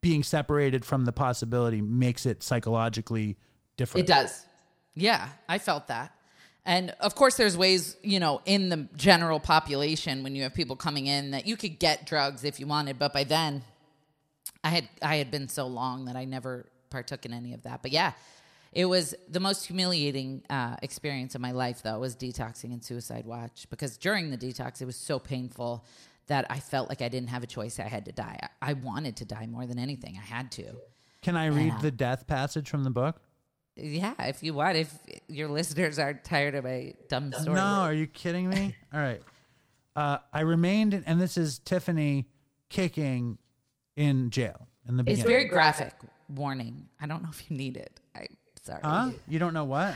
being 0.00 0.22
separated 0.22 0.84
from 0.84 1.04
the 1.04 1.12
possibility 1.12 1.80
makes 1.80 2.26
it 2.26 2.42
psychologically 2.42 3.36
different. 3.76 4.08
It 4.08 4.12
does. 4.12 4.44
Yeah, 4.94 5.28
I 5.48 5.58
felt 5.58 5.88
that. 5.88 6.12
And 6.64 6.94
of 7.00 7.14
course, 7.14 7.36
there's 7.36 7.56
ways, 7.56 7.96
you 8.02 8.20
know, 8.20 8.42
in 8.44 8.68
the 8.68 8.88
general 8.96 9.40
population 9.40 10.22
when 10.22 10.34
you 10.34 10.42
have 10.42 10.52
people 10.52 10.76
coming 10.76 11.06
in 11.06 11.30
that 11.30 11.46
you 11.46 11.56
could 11.56 11.78
get 11.78 12.04
drugs 12.04 12.44
if 12.44 12.60
you 12.60 12.66
wanted. 12.66 12.98
But 12.98 13.12
by 13.12 13.24
then, 13.24 13.62
I 14.62 14.68
had 14.70 14.88
I 15.00 15.16
had 15.16 15.30
been 15.30 15.48
so 15.48 15.66
long 15.66 16.06
that 16.06 16.16
I 16.16 16.24
never 16.24 16.66
partook 16.90 17.24
in 17.24 17.32
any 17.32 17.54
of 17.54 17.62
that. 17.62 17.80
But 17.80 17.92
yeah, 17.92 18.12
it 18.72 18.84
was 18.84 19.14
the 19.30 19.40
most 19.40 19.66
humiliating 19.66 20.42
uh, 20.50 20.76
experience 20.82 21.34
of 21.34 21.40
my 21.40 21.52
life, 21.52 21.82
though, 21.82 21.98
was 22.00 22.14
detoxing 22.14 22.72
and 22.72 22.84
suicide 22.84 23.24
watch 23.24 23.66
because 23.70 23.96
during 23.96 24.30
the 24.30 24.36
detox, 24.36 24.82
it 24.82 24.84
was 24.84 24.96
so 24.96 25.18
painful 25.18 25.84
that 26.28 26.46
I 26.50 26.60
felt 26.60 26.88
like 26.88 27.02
I 27.02 27.08
didn't 27.08 27.28
have 27.30 27.42
a 27.42 27.46
choice. 27.46 27.78
I 27.78 27.84
had 27.88 28.04
to 28.06 28.12
die. 28.12 28.38
I, 28.62 28.70
I 28.70 28.72
wanted 28.74 29.16
to 29.16 29.24
die 29.24 29.46
more 29.46 29.66
than 29.66 29.78
anything. 29.78 30.16
I 30.16 30.24
had 30.24 30.50
to. 30.52 30.64
Can 31.22 31.36
I 31.36 31.46
read 31.46 31.66
Yeah. 31.68 31.78
the 31.82 31.90
death 31.90 32.26
passage 32.26 32.68
from 32.70 32.84
the 32.84 32.90
book? 32.90 33.20
Yeah, 33.76 34.14
if 34.18 34.42
you 34.42 34.54
want, 34.54 34.76
if 34.76 34.92
your 35.28 35.48
listeners 35.48 35.98
aren't 35.98 36.24
tired 36.24 36.54
of 36.54 36.64
my 36.64 36.94
dumb 37.08 37.32
story. 37.32 37.54
No, 37.56 37.62
are 37.62 37.92
you 37.94 38.06
kidding 38.06 38.48
me? 38.48 38.74
All 38.94 39.00
right. 39.00 39.22
Uh, 39.94 40.18
I 40.32 40.40
remained, 40.40 40.94
in, 40.94 41.04
and 41.04 41.20
this 41.20 41.36
is 41.36 41.58
Tiffany 41.60 42.28
kicking 42.68 43.38
in 43.96 44.30
jail 44.30 44.68
in 44.88 44.96
the 44.96 45.02
beginning. 45.04 45.20
It's 45.22 45.28
very 45.30 45.44
graphic. 45.44 45.92
Warning. 46.28 46.88
I 47.00 47.06
don't 47.06 47.22
know 47.22 47.30
if 47.32 47.50
you 47.50 47.56
need 47.56 47.76
it. 47.76 48.00
I'm 48.14 48.26
sorry. 48.62 48.80
huh? 48.84 49.10
You 49.28 49.38
don't 49.38 49.54
know 49.54 49.64
what? 49.64 49.94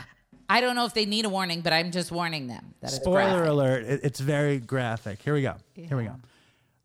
I 0.49 0.61
don't 0.61 0.75
know 0.75 0.85
if 0.85 0.93
they 0.93 1.05
need 1.05 1.25
a 1.25 1.29
warning, 1.29 1.61
but 1.61 1.73
I'm 1.73 1.91
just 1.91 2.11
warning 2.11 2.47
them 2.47 2.73
that 2.81 2.91
Spoiler 2.91 3.45
alert. 3.45 3.83
It, 3.83 4.01
it's 4.03 4.19
very 4.19 4.59
graphic. 4.59 5.21
Here 5.21 5.33
we 5.33 5.41
go. 5.41 5.55
Here 5.73 5.97
we 5.97 6.05
go. 6.05 6.15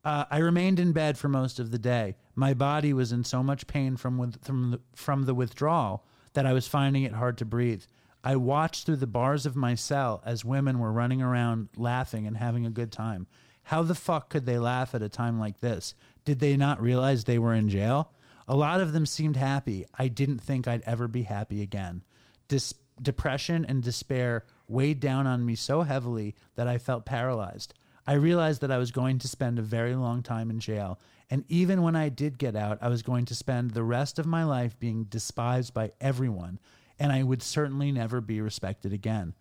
Uh, 0.05 0.25
I 0.31 0.39
remained 0.39 0.81
in 0.81 0.93
bed 0.93 1.19
for 1.19 1.29
most 1.29 1.59
of 1.59 1.71
the 1.71 1.79
day. 1.79 2.17
My 2.35 2.55
body 2.55 2.93
was 2.93 3.13
in 3.13 3.25
so 3.25 3.43
much 3.43 3.67
pain 3.67 3.97
from 3.97 4.17
with, 4.17 4.43
from 4.45 4.71
the, 4.71 4.81
from 4.95 5.25
the 5.25 5.35
withdrawal 5.35 6.05
that 6.35 6.47
I 6.47 6.53
was 6.53 6.69
finding 6.69 7.03
it 7.03 7.13
hard 7.13 7.37
to 7.39 7.45
breathe. 7.45 7.83
I 8.25 8.37
watched 8.37 8.87
through 8.87 8.97
the 8.97 9.07
bars 9.07 9.45
of 9.45 9.57
my 9.57 9.75
cell 9.75 10.23
as 10.25 10.45
women 10.45 10.79
were 10.79 10.93
running 10.93 11.21
around 11.21 11.69
laughing 11.77 12.27
and 12.27 12.37
having 12.37 12.65
a 12.65 12.71
good 12.71 12.93
time. 12.93 13.27
How 13.65 13.83
the 13.83 13.95
fuck 13.95 14.31
could 14.31 14.47
they 14.47 14.59
laugh 14.59 14.95
at 14.95 15.03
a 15.03 15.09
time 15.09 15.39
like 15.39 15.61
this? 15.61 15.95
Did 16.25 16.41
they 16.41 16.57
not 16.57 16.81
realize 16.81 17.25
they 17.25 17.39
were 17.39 17.55
in 17.55 17.69
jail? 17.69 18.13
A 18.47 18.57
lot 18.57 18.81
of 18.81 18.93
them 18.93 19.05
seemed 19.05 19.37
happy. 19.37 19.85
I 19.99 20.09
didn't 20.09 20.39
think 20.39 20.67
I'd 20.67 20.83
ever 20.83 21.07
be 21.07 21.25
happy 21.25 21.61
again. 21.61 22.03
Dis- 22.49 22.75
depression 23.03 23.65
and 23.65 23.83
despair 23.83 24.45
weighed 24.69 25.01
down 25.01 25.27
on 25.27 25.45
me 25.45 25.55
so 25.55 25.83
heavily 25.83 26.35
that 26.57 26.69
I 26.69 26.79
felt 26.79 27.07
paralyzed. 27.07 27.75
I 28.07 28.15
realized 28.15 28.61
that 28.63 28.71
I 28.71 28.79
was 28.79 28.91
going 28.91 29.19
to 29.19 29.29
spend 29.29 29.59
a 29.59 29.63
very 29.63 29.95
long 29.95 30.23
time 30.23 30.51
in 30.51 30.61
jail, 30.61 30.99
and 31.31 31.45
even 31.49 31.83
when 31.83 31.95
I 31.95 32.09
did 32.09 32.39
get 32.39 32.57
out, 32.57 32.79
I 32.81 32.89
was 32.89 33.03
going 33.03 33.27
to 33.27 33.35
spend 33.35 33.73
the 33.73 33.83
rest 33.83 34.19
of 34.19 34.27
my 34.27 34.45
life 34.45 34.79
being 34.79 35.05
despised 35.05 35.75
by 35.75 35.93
everyone, 36.01 36.59
and 36.99 37.13
I 37.13 37.23
would 37.23 37.43
certainly 37.43 37.93
never 37.93 38.21
be 38.21 38.41
respected 38.41 38.93
again. 38.93 39.35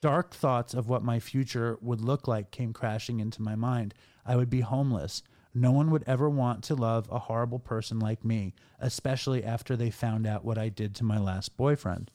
Dark 0.00 0.34
thoughts 0.34 0.72
of 0.74 0.88
what 0.88 1.04
my 1.04 1.20
future 1.20 1.78
would 1.80 2.00
look 2.00 2.28
like 2.28 2.50
came 2.50 2.72
crashing 2.72 3.20
into 3.20 3.42
my 3.42 3.54
mind. 3.54 3.94
I 4.24 4.36
would 4.36 4.50
be 4.50 4.60
homeless. 4.60 5.22
No 5.54 5.70
one 5.70 5.90
would 5.90 6.04
ever 6.06 6.30
want 6.30 6.64
to 6.64 6.74
love 6.74 7.08
a 7.10 7.18
horrible 7.18 7.58
person 7.58 7.98
like 7.98 8.24
me, 8.24 8.54
especially 8.80 9.44
after 9.44 9.76
they 9.76 9.90
found 9.90 10.26
out 10.26 10.44
what 10.44 10.58
I 10.58 10.68
did 10.68 10.94
to 10.96 11.04
my 11.04 11.18
last 11.18 11.56
boyfriend. 11.56 12.10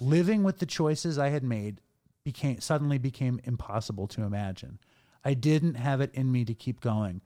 Living 0.00 0.42
with 0.42 0.58
the 0.58 0.66
choices 0.66 1.18
I 1.18 1.28
had 1.28 1.44
made 1.44 1.80
became 2.24 2.60
suddenly 2.60 2.98
became 2.98 3.40
impossible 3.44 4.06
to 4.08 4.22
imagine. 4.22 4.78
I 5.24 5.34
didn't 5.34 5.74
have 5.74 6.00
it 6.00 6.12
in 6.14 6.32
me 6.32 6.44
to 6.44 6.54
keep 6.54 6.80
going. 6.80 7.20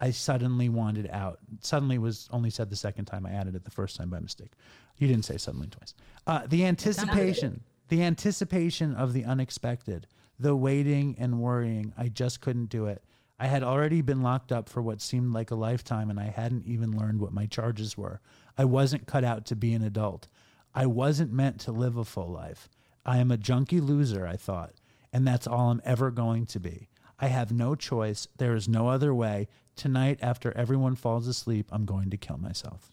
I 0.00 0.10
suddenly 0.10 0.68
wanted 0.68 1.08
out. 1.12 1.38
Suddenly 1.60 1.98
was 1.98 2.28
only 2.32 2.50
said 2.50 2.70
the 2.70 2.76
second 2.76 3.04
time. 3.04 3.24
I 3.24 3.32
added 3.32 3.54
it 3.54 3.64
the 3.64 3.70
first 3.70 3.96
time 3.96 4.10
by 4.10 4.18
mistake. 4.18 4.52
You 4.98 5.06
didn't 5.06 5.24
say 5.24 5.36
suddenly 5.36 5.68
twice. 5.68 5.94
Uh, 6.26 6.42
the 6.46 6.64
anticipation, 6.64 7.62
the 7.88 8.02
anticipation 8.02 8.94
of 8.94 9.12
the 9.12 9.24
unexpected, 9.24 10.06
the 10.40 10.56
waiting 10.56 11.14
and 11.18 11.40
worrying. 11.40 11.92
I 11.96 12.08
just 12.08 12.40
couldn't 12.40 12.66
do 12.66 12.86
it. 12.86 13.04
I 13.38 13.46
had 13.46 13.62
already 13.62 14.02
been 14.02 14.22
locked 14.22 14.52
up 14.52 14.68
for 14.68 14.82
what 14.82 15.00
seemed 15.00 15.32
like 15.32 15.50
a 15.50 15.56
lifetime, 15.56 16.10
and 16.10 16.18
I 16.18 16.30
hadn't 16.30 16.66
even 16.66 16.96
learned 16.96 17.20
what 17.20 17.32
my 17.32 17.46
charges 17.46 17.96
were. 17.96 18.20
I 18.56 18.64
wasn't 18.64 19.06
cut 19.06 19.24
out 19.24 19.46
to 19.46 19.56
be 19.56 19.72
an 19.72 19.82
adult. 19.82 20.28
I 20.74 20.86
wasn't 20.86 21.32
meant 21.32 21.60
to 21.60 21.72
live 21.72 21.96
a 21.96 22.04
full 22.04 22.28
life. 22.28 22.68
I 23.04 23.18
am 23.18 23.30
a 23.30 23.36
junkie 23.36 23.80
loser, 23.80 24.26
I 24.26 24.36
thought, 24.36 24.74
and 25.12 25.26
that's 25.26 25.46
all 25.46 25.70
I'm 25.70 25.82
ever 25.84 26.10
going 26.10 26.46
to 26.46 26.60
be. 26.60 26.88
I 27.18 27.26
have 27.28 27.52
no 27.52 27.74
choice. 27.74 28.26
There 28.38 28.54
is 28.54 28.68
no 28.68 28.88
other 28.88 29.14
way. 29.14 29.48
Tonight, 29.76 30.18
after 30.22 30.52
everyone 30.56 30.96
falls 30.96 31.26
asleep, 31.28 31.68
I'm 31.70 31.84
going 31.84 32.10
to 32.10 32.16
kill 32.16 32.38
myself. 32.38 32.92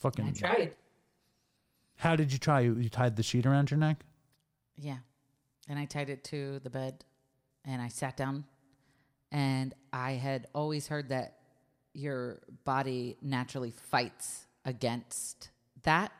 Fucking. 0.00 0.26
I 0.26 0.30
tried. 0.32 0.74
How 1.96 2.16
did 2.16 2.32
you 2.32 2.38
try? 2.38 2.60
You, 2.60 2.76
you 2.76 2.88
tied 2.88 3.16
the 3.16 3.22
sheet 3.22 3.46
around 3.46 3.70
your 3.70 3.78
neck? 3.78 4.04
Yeah. 4.76 4.98
And 5.68 5.78
I 5.78 5.84
tied 5.84 6.10
it 6.10 6.24
to 6.24 6.58
the 6.60 6.70
bed 6.70 7.04
and 7.64 7.80
I 7.80 7.88
sat 7.88 8.16
down. 8.16 8.44
And 9.30 9.72
I 9.92 10.12
had 10.12 10.46
always 10.54 10.88
heard 10.88 11.08
that 11.10 11.38
your 11.94 12.40
body 12.64 13.16
naturally 13.22 13.70
fights 13.70 14.46
against 14.64 15.50
that, 15.84 16.12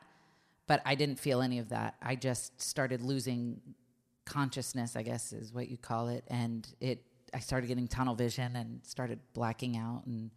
but 0.67 0.81
I 0.85 0.95
didn't 0.95 1.19
feel 1.19 1.41
any 1.41 1.59
of 1.59 1.69
that. 1.69 1.95
I 2.01 2.15
just 2.15 2.61
started 2.61 3.01
losing 3.01 3.61
consciousness, 4.25 4.95
I 4.95 5.03
guess 5.03 5.33
is 5.33 5.53
what 5.53 5.69
you 5.69 5.77
call 5.77 6.07
it. 6.07 6.23
And 6.27 6.67
it, 6.79 7.03
I 7.33 7.39
started 7.39 7.67
getting 7.67 7.87
tunnel 7.87 8.15
vision 8.15 8.55
and 8.55 8.79
started 8.85 9.19
blacking 9.33 9.75
out. 9.77 10.03
And 10.05 10.31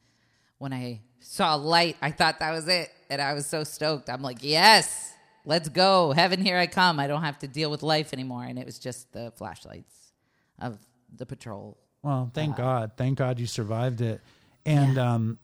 when 0.58 0.72
I 0.72 1.02
saw 1.20 1.54
a 1.54 1.58
light, 1.58 1.96
I 2.02 2.10
thought 2.10 2.40
that 2.40 2.50
was 2.52 2.68
it. 2.68 2.90
And 3.10 3.20
I 3.20 3.34
was 3.34 3.46
so 3.46 3.64
stoked. 3.64 4.10
I'm 4.10 4.22
like, 4.22 4.38
yes, 4.40 5.12
let's 5.44 5.68
go. 5.68 6.12
Heaven, 6.12 6.40
here 6.40 6.58
I 6.58 6.66
come. 6.66 6.98
I 6.98 7.06
don't 7.06 7.22
have 7.22 7.38
to 7.40 7.48
deal 7.48 7.70
with 7.70 7.82
life 7.82 8.12
anymore. 8.12 8.44
And 8.44 8.58
it 8.58 8.66
was 8.66 8.78
just 8.78 9.12
the 9.12 9.32
flashlights 9.36 10.12
of 10.60 10.78
the 11.14 11.26
patrol. 11.26 11.78
Well, 12.02 12.30
thank 12.34 12.56
God. 12.56 12.92
Thank 12.96 13.18
God 13.18 13.38
you 13.38 13.46
survived 13.46 14.00
it. 14.00 14.20
And 14.64 14.98
um 14.98 15.38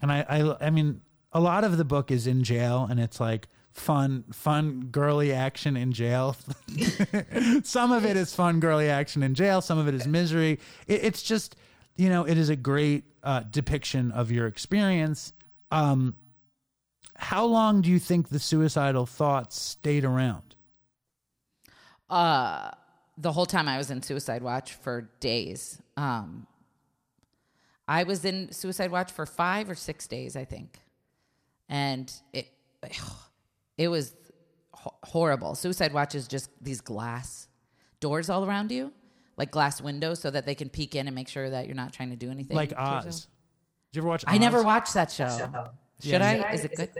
and 0.00 0.12
I, 0.12 0.24
I 0.28 0.66
I 0.66 0.70
mean 0.70 1.00
a 1.32 1.40
lot 1.40 1.64
of 1.64 1.76
the 1.76 1.84
book 1.84 2.10
is 2.10 2.26
in 2.26 2.42
jail 2.44 2.86
and 2.90 3.00
it's 3.00 3.20
like 3.20 3.48
fun 3.72 4.24
fun 4.32 4.88
girly 4.90 5.32
action 5.32 5.76
in 5.76 5.92
jail. 5.92 6.36
some 7.64 7.92
of 7.92 8.04
it 8.04 8.16
is 8.16 8.34
fun 8.34 8.60
girly 8.60 8.88
action 8.88 9.22
in 9.22 9.34
jail, 9.34 9.60
some 9.60 9.78
of 9.78 9.88
it 9.88 9.94
is 9.94 10.06
misery. 10.06 10.58
It, 10.86 11.04
it's 11.04 11.22
just 11.22 11.56
you 11.96 12.08
know, 12.08 12.26
it 12.26 12.38
is 12.38 12.48
a 12.48 12.56
great 12.56 13.04
uh, 13.22 13.40
depiction 13.50 14.12
of 14.12 14.30
your 14.30 14.46
experience. 14.46 15.32
Um 15.70 16.16
how 17.16 17.44
long 17.44 17.82
do 17.82 17.90
you 17.90 17.98
think 17.98 18.28
the 18.28 18.38
suicidal 18.38 19.06
thoughts 19.06 19.58
stayed 19.58 20.04
around? 20.04 20.56
Uh, 22.10 22.70
the 23.16 23.32
whole 23.32 23.46
time 23.46 23.68
I 23.68 23.78
was 23.78 23.90
in 23.90 24.02
suicide 24.02 24.42
watch 24.42 24.72
for 24.72 25.10
days. 25.20 25.80
Um, 25.96 26.46
I 27.88 28.02
was 28.02 28.24
in 28.24 28.52
suicide 28.52 28.90
watch 28.90 29.10
for 29.12 29.24
five 29.24 29.70
or 29.70 29.74
six 29.74 30.06
days, 30.06 30.36
I 30.36 30.44
think, 30.44 30.80
and 31.68 32.12
it 32.32 32.48
it 33.78 33.88
was 33.88 34.14
horrible. 34.72 35.54
Suicide 35.54 35.92
watch 35.92 36.14
is 36.14 36.26
just 36.28 36.50
these 36.60 36.80
glass 36.80 37.48
doors 38.00 38.28
all 38.28 38.44
around 38.44 38.70
you, 38.72 38.92
like 39.36 39.50
glass 39.50 39.80
windows, 39.80 40.20
so 40.20 40.30
that 40.30 40.46
they 40.46 40.54
can 40.54 40.68
peek 40.68 40.94
in 40.94 41.06
and 41.06 41.14
make 41.14 41.28
sure 41.28 41.48
that 41.50 41.66
you're 41.66 41.76
not 41.76 41.92
trying 41.92 42.10
to 42.10 42.16
do 42.16 42.30
anything. 42.30 42.56
Like 42.56 42.70
to 42.70 42.74
yourself. 42.76 43.06
Oz. 43.06 43.28
Did 43.92 43.96
you 43.98 44.02
ever 44.02 44.08
watch 44.08 44.24
I 44.26 44.38
never 44.38 44.62
watched 44.62 44.94
that 44.94 45.10
show. 45.10 45.28
Should 46.02 46.10
Yeah, 46.10 46.44
I? 46.48 46.52
Is 46.54 46.64
it 46.64 46.74
good? 46.76 46.90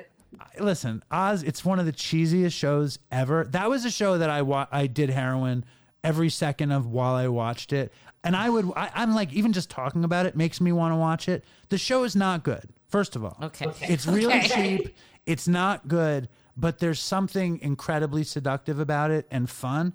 listen, 0.60 1.02
Oz, 1.10 1.42
it's 1.42 1.64
one 1.64 1.78
of 1.78 1.86
the 1.86 1.92
cheesiest 1.92 2.52
shows 2.52 2.98
ever. 3.10 3.44
That 3.50 3.68
was 3.68 3.84
a 3.84 3.90
show 3.90 4.18
that 4.18 4.30
I 4.30 4.42
wa- 4.42 4.68
I 4.70 4.86
did 4.86 5.10
heroin 5.10 5.64
every 6.04 6.28
second 6.30 6.72
of 6.72 6.86
while 6.86 7.14
I 7.14 7.28
watched 7.28 7.72
it. 7.72 7.92
And 8.24 8.36
I 8.36 8.48
would, 8.48 8.70
I, 8.76 8.90
I'm 8.94 9.14
like, 9.14 9.32
even 9.32 9.52
just 9.52 9.68
talking 9.68 10.04
about 10.04 10.26
it 10.26 10.36
makes 10.36 10.60
me 10.60 10.70
want 10.70 10.92
to 10.92 10.96
watch 10.96 11.28
it. 11.28 11.44
The 11.70 11.78
show 11.78 12.04
is 12.04 12.14
not 12.14 12.44
good, 12.44 12.68
first 12.92 13.16
of 13.16 13.24
all. 13.24 13.36
Okay. 13.42 13.66
It's 13.82 14.06
really 14.06 14.26
Okay. 14.34 14.78
cheap. 14.78 14.96
It's 15.26 15.48
not 15.48 15.88
good, 15.88 16.28
but 16.56 16.78
there's 16.78 17.00
something 17.00 17.58
incredibly 17.60 18.22
seductive 18.24 18.78
about 18.78 19.10
it 19.10 19.26
and 19.30 19.50
fun. 19.50 19.94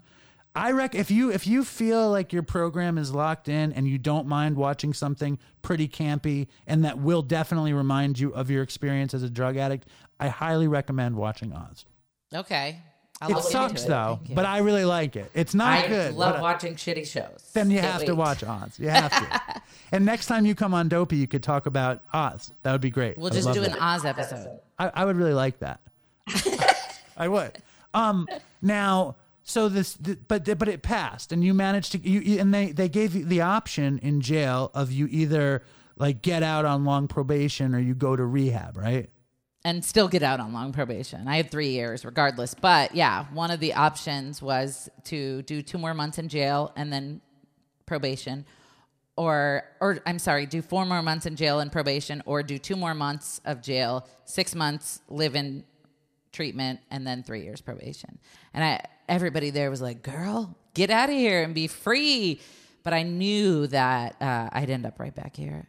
I 0.56 0.72
rec 0.72 0.95
if 0.95 1.12
you 1.12 1.32
if 1.32 1.45
you 1.45 1.64
feel 1.64 2.10
like 2.10 2.34
your 2.34 2.41
program 2.41 2.98
is 2.98 3.14
locked 3.14 3.48
in 3.48 3.72
and 3.74 3.88
you 3.88 4.00
don't 4.00 4.28
mind 4.28 4.56
watching 4.56 4.91
something 4.91 5.38
pretty 5.62 5.88
campy 5.88 6.48
and 6.66 6.84
that 6.84 6.98
will 6.98 7.22
definitely 7.22 7.74
remind 7.74 8.18
you 8.18 8.34
of 8.34 8.50
your 8.50 8.64
experience 8.64 9.14
as 9.14 9.22
a 9.22 9.30
drug 9.30 9.56
addict, 9.56 9.88
I 10.20 10.30
highly 10.30 10.68
recommend 10.68 11.16
watching 11.16 11.54
Oz. 11.54 11.86
Okay. 12.34 12.82
I'll 13.22 13.39
It 13.39 13.43
sucks 13.43 13.84
it. 13.86 13.88
though, 13.88 14.18
Thank 14.20 14.30
you. 14.30 14.36
but 14.36 14.45
I 14.45 14.59
really 14.59 14.86
like 14.86 15.15
it. 15.15 15.32
It's 15.34 15.55
not 15.55 15.86
I 15.86 15.88
good. 15.88 16.13
love 16.15 16.36
but- 16.36 16.41
watching 16.41 16.76
shitty 16.76 17.07
shows. 17.07 17.49
then 17.53 17.72
you 17.72 17.80
Can't 17.80 17.91
have 17.93 18.05
to 18.05 18.11
wait. 18.13 18.18
watch 18.20 18.43
Oz. 18.43 18.78
You 18.80 18.89
have 18.89 19.11
to. 19.11 19.61
and 19.91 20.05
next 20.05 20.28
time 20.28 20.45
you 20.45 20.53
come 20.55 20.74
on 20.74 20.88
Dopey, 20.88 21.18
you 21.18 21.28
could 21.28 21.41
talk 21.43 21.65
about 21.65 22.03
Oz. 22.13 22.51
That 22.63 22.72
would 22.74 22.82
be 22.82 22.89
great. 22.91 23.18
We'll 23.18 23.28
I'd 23.28 23.34
just 23.34 23.45
love 23.47 23.55
do 23.55 23.63
an 23.63 23.72
that. 23.72 23.82
Oz 23.82 24.05
episode. 24.05 24.59
I, 24.78 24.91
I 24.93 25.05
would 25.05 25.15
really 25.15 25.34
like 25.34 25.59
that. 25.59 25.80
I 27.18 27.28
would. 27.28 27.57
Um, 27.93 28.28
now, 28.61 29.15
so 29.43 29.70
this, 29.70 29.95
th- 29.95 30.20
but 30.28 30.43
but 30.59 30.68
it 30.68 30.82
passed, 30.84 31.32
and 31.32 31.43
you 31.43 31.53
managed 31.53 31.93
to 31.93 31.97
you 32.07 32.20
you- 32.20 32.39
and 32.39 32.53
they 32.53 32.72
they 32.72 32.89
gave 32.89 33.15
you 33.15 33.26
the 33.26 33.41
option 33.41 33.97
in 33.99 34.22
jail 34.22 34.70
of 34.74 34.91
you 34.91 35.07
either 35.09 35.63
like 35.97 36.22
get 36.22 36.43
out 36.43 36.65
on 36.65 36.86
long 36.86 37.07
probation 37.07 37.74
or 37.74 37.80
you 37.80 37.95
go 37.95 38.15
to 38.15 38.24
rehab, 38.24 38.78
right? 38.78 39.09
And 39.68 39.84
still 39.84 40.07
get 40.07 40.24
out 40.24 40.39
on 40.39 40.53
long 40.53 40.72
probation. 40.72 41.28
I 41.28 41.36
had 41.36 41.51
three 41.51 41.72
years 41.72 42.05
regardless. 42.05 42.53
But 42.53 42.95
yeah, 42.95 43.26
one 43.34 43.51
of 43.51 43.59
the 43.59 43.74
options 43.74 44.41
was 44.41 44.89
to 45.03 45.41
do 45.41 45.61
two 45.61 45.78
more 45.78 45.93
months 45.93 46.18
in 46.18 46.30
jail 46.30 46.72
and 46.78 46.91
then 46.91 47.20
probation. 47.86 48.45
Or, 49.18 49.65
or 49.82 49.99
I'm 50.05 50.20
sorry, 50.20 50.45
do 50.45 50.61
four 50.61 50.86
more 50.86 51.01
months 51.01 51.26
in 51.26 51.36
jail 51.36 51.59
and 51.59 51.70
probation, 51.70 52.24
or 52.26 52.43
do 52.43 52.57
two 52.57 52.78
more 52.78 52.93
months 52.93 53.41
of 53.43 53.61
jail, 53.61 54.07
six 54.24 54.55
months 54.55 55.01
live 55.09 55.36
in 55.36 55.65
treatment, 56.32 56.80
and 56.89 57.05
then 57.05 57.22
three 57.22 57.41
years 57.41 57.59
probation. 57.59 58.20
And 58.53 58.63
I, 58.63 58.86
everybody 59.09 59.49
there 59.49 59.70
was 59.70 59.82
like, 59.82 60.01
"Girl, 60.01 60.55
get 60.76 60.89
out 60.89 61.09
of 61.09 61.15
here 61.15 61.43
and 61.43 61.53
be 61.53 61.68
free." 61.68 62.39
But 62.84 62.93
I 62.93 63.03
knew 63.03 63.68
that 63.68 64.15
uh, 64.22 64.49
I'd 64.53 64.70
end 64.70 64.86
up 64.86 64.98
right 64.98 65.14
back 65.14 65.35
here 65.35 65.68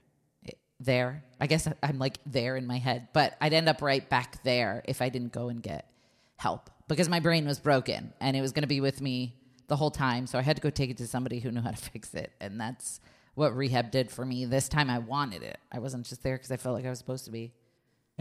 there. 0.81 1.25
I 1.41 1.47
guess 1.47 1.69
I'm 1.83 1.99
like 1.99 2.19
there 2.27 2.57
in 2.57 2.67
my 2.67 2.79
head, 2.79 3.09
but 3.13 3.37
I'd 3.41 3.53
end 3.53 3.69
up 3.69 3.83
right 3.83 4.09
back 4.09 4.43
there 4.43 4.83
if 4.87 5.03
I 5.03 5.09
didn't 5.09 5.33
go 5.33 5.49
and 5.49 5.63
get 5.63 5.91
help 6.37 6.71
because 6.87 7.09
my 7.09 7.21
brain 7.21 7.47
was 7.47 7.59
broken 7.59 8.13
and 8.21 8.37
it 8.37 8.41
was 8.41 8.53
going 8.53 8.63
to 8.63 8.69
be 8.69 8.81
with 8.81 9.01
me 9.01 9.35
the 9.67 9.77
whole 9.77 9.91
time. 9.91 10.27
So 10.27 10.39
I 10.39 10.43
had 10.43 10.57
to 10.57 10.63
go 10.63 10.71
take 10.71 10.91
it 10.91 10.97
to 10.99 11.07
somebody 11.07 11.41
who 11.41 11.51
knew 11.51 11.61
how 11.61 11.71
to 11.71 11.77
fix 11.93 12.15
it. 12.15 12.33
And 12.41 12.61
that's 12.61 13.01
what 13.35 13.57
rehab 13.57 13.91
did 13.91 14.11
for 14.11 14.25
me. 14.25 14.45
This 14.45 14.69
time 14.69 14.91
I 14.91 14.99
wanted 14.99 15.43
it. 15.43 15.59
I 15.71 15.79
wasn't 15.79 16.07
just 16.07 16.23
there 16.23 16.37
because 16.37 16.51
I 16.51 16.57
felt 16.57 16.75
like 16.75 16.87
I 16.87 16.91
was 16.91 16.99
supposed 16.99 17.25
to 17.27 17.31
be. 17.31 17.53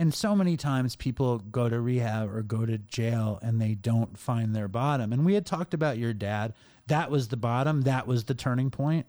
And 0.00 0.14
so 0.14 0.36
many 0.36 0.56
times 0.56 0.94
people 0.94 1.38
go 1.38 1.68
to 1.68 1.80
rehab 1.80 2.32
or 2.32 2.42
go 2.42 2.64
to 2.64 2.78
jail 2.78 3.40
and 3.42 3.60
they 3.60 3.74
don't 3.74 4.16
find 4.16 4.54
their 4.54 4.68
bottom. 4.68 5.12
And 5.12 5.26
we 5.26 5.34
had 5.34 5.44
talked 5.44 5.74
about 5.74 5.98
your 5.98 6.12
dad. 6.12 6.54
That 6.86 7.10
was 7.10 7.28
the 7.28 7.36
bottom. 7.36 7.82
That 7.82 8.06
was 8.06 8.24
the 8.24 8.34
turning 8.34 8.70
point. 8.70 9.06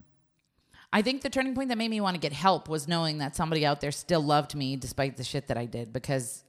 I 0.92 1.02
think 1.04 1.22
the 1.22 1.30
turning 1.30 1.54
point 1.54 1.70
that 1.70 1.78
made 1.78 1.92
me 1.92 2.02
want 2.02 2.16
to 2.16 2.20
get 2.20 2.34
help 2.34 2.68
was 2.68 2.88
knowing 2.88 3.20
that 3.20 3.36
somebody 3.36 3.66
out 3.66 3.80
there 3.80 3.92
still 3.92 4.22
loved 4.22 4.56
me 4.56 4.76
despite 4.76 5.18
the 5.18 5.24
shit 5.24 5.48
that 5.48 5.58
I 5.58 5.66
did 5.66 5.94
because 5.94 6.44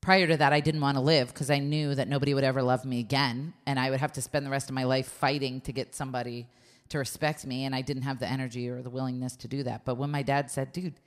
prior 0.00 0.26
to 0.28 0.36
that 0.36 0.52
I 0.52 0.60
didn't 0.60 0.80
want 0.80 0.96
to 0.96 1.00
live 1.00 1.28
because 1.28 1.50
I 1.50 1.58
knew 1.58 1.94
that 1.94 2.06
nobody 2.06 2.34
would 2.34 2.44
ever 2.44 2.62
love 2.62 2.84
me 2.84 3.00
again 3.00 3.52
and 3.66 3.78
I 3.80 3.90
would 3.90 4.00
have 4.00 4.12
to 4.12 4.22
spend 4.22 4.46
the 4.46 4.50
rest 4.50 4.68
of 4.68 4.74
my 4.74 4.84
life 4.84 5.08
fighting 5.08 5.60
to 5.62 5.72
get 5.72 5.94
somebody 5.94 6.46
to 6.90 6.98
respect 6.98 7.44
me 7.46 7.64
and 7.64 7.74
I 7.74 7.80
didn't 7.80 8.04
have 8.04 8.20
the 8.20 8.30
energy 8.30 8.68
or 8.68 8.80
the 8.80 8.90
willingness 8.90 9.34
to 9.36 9.48
do 9.48 9.64
that. 9.64 9.84
But 9.84 9.96
when 9.96 10.10
my 10.10 10.22
dad 10.22 10.50
said, 10.50 10.72
"Dude, 10.72 11.00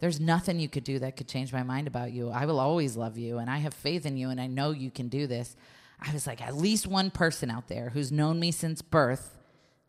there's 0.00 0.18
nothing 0.18 0.58
you 0.58 0.68
could 0.68 0.84
do 0.84 0.98
that 0.98 1.16
could 1.16 1.28
change 1.28 1.52
my 1.52 1.62
mind 1.62 1.86
about 1.86 2.12
you. 2.12 2.30
I 2.30 2.46
will 2.46 2.58
always 2.58 2.96
love 2.96 3.18
you 3.18 3.38
and 3.38 3.50
I 3.50 3.58
have 3.58 3.74
faith 3.74 4.06
in 4.06 4.16
you 4.16 4.30
and 4.30 4.40
I 4.40 4.46
know 4.46 4.70
you 4.70 4.90
can 4.90 5.08
do 5.08 5.26
this. 5.26 5.56
I 6.00 6.12
was 6.12 6.26
like, 6.26 6.40
at 6.40 6.56
least 6.56 6.86
one 6.86 7.10
person 7.10 7.50
out 7.50 7.68
there 7.68 7.90
who's 7.90 8.12
known 8.12 8.38
me 8.38 8.50
since 8.50 8.82
birth 8.82 9.37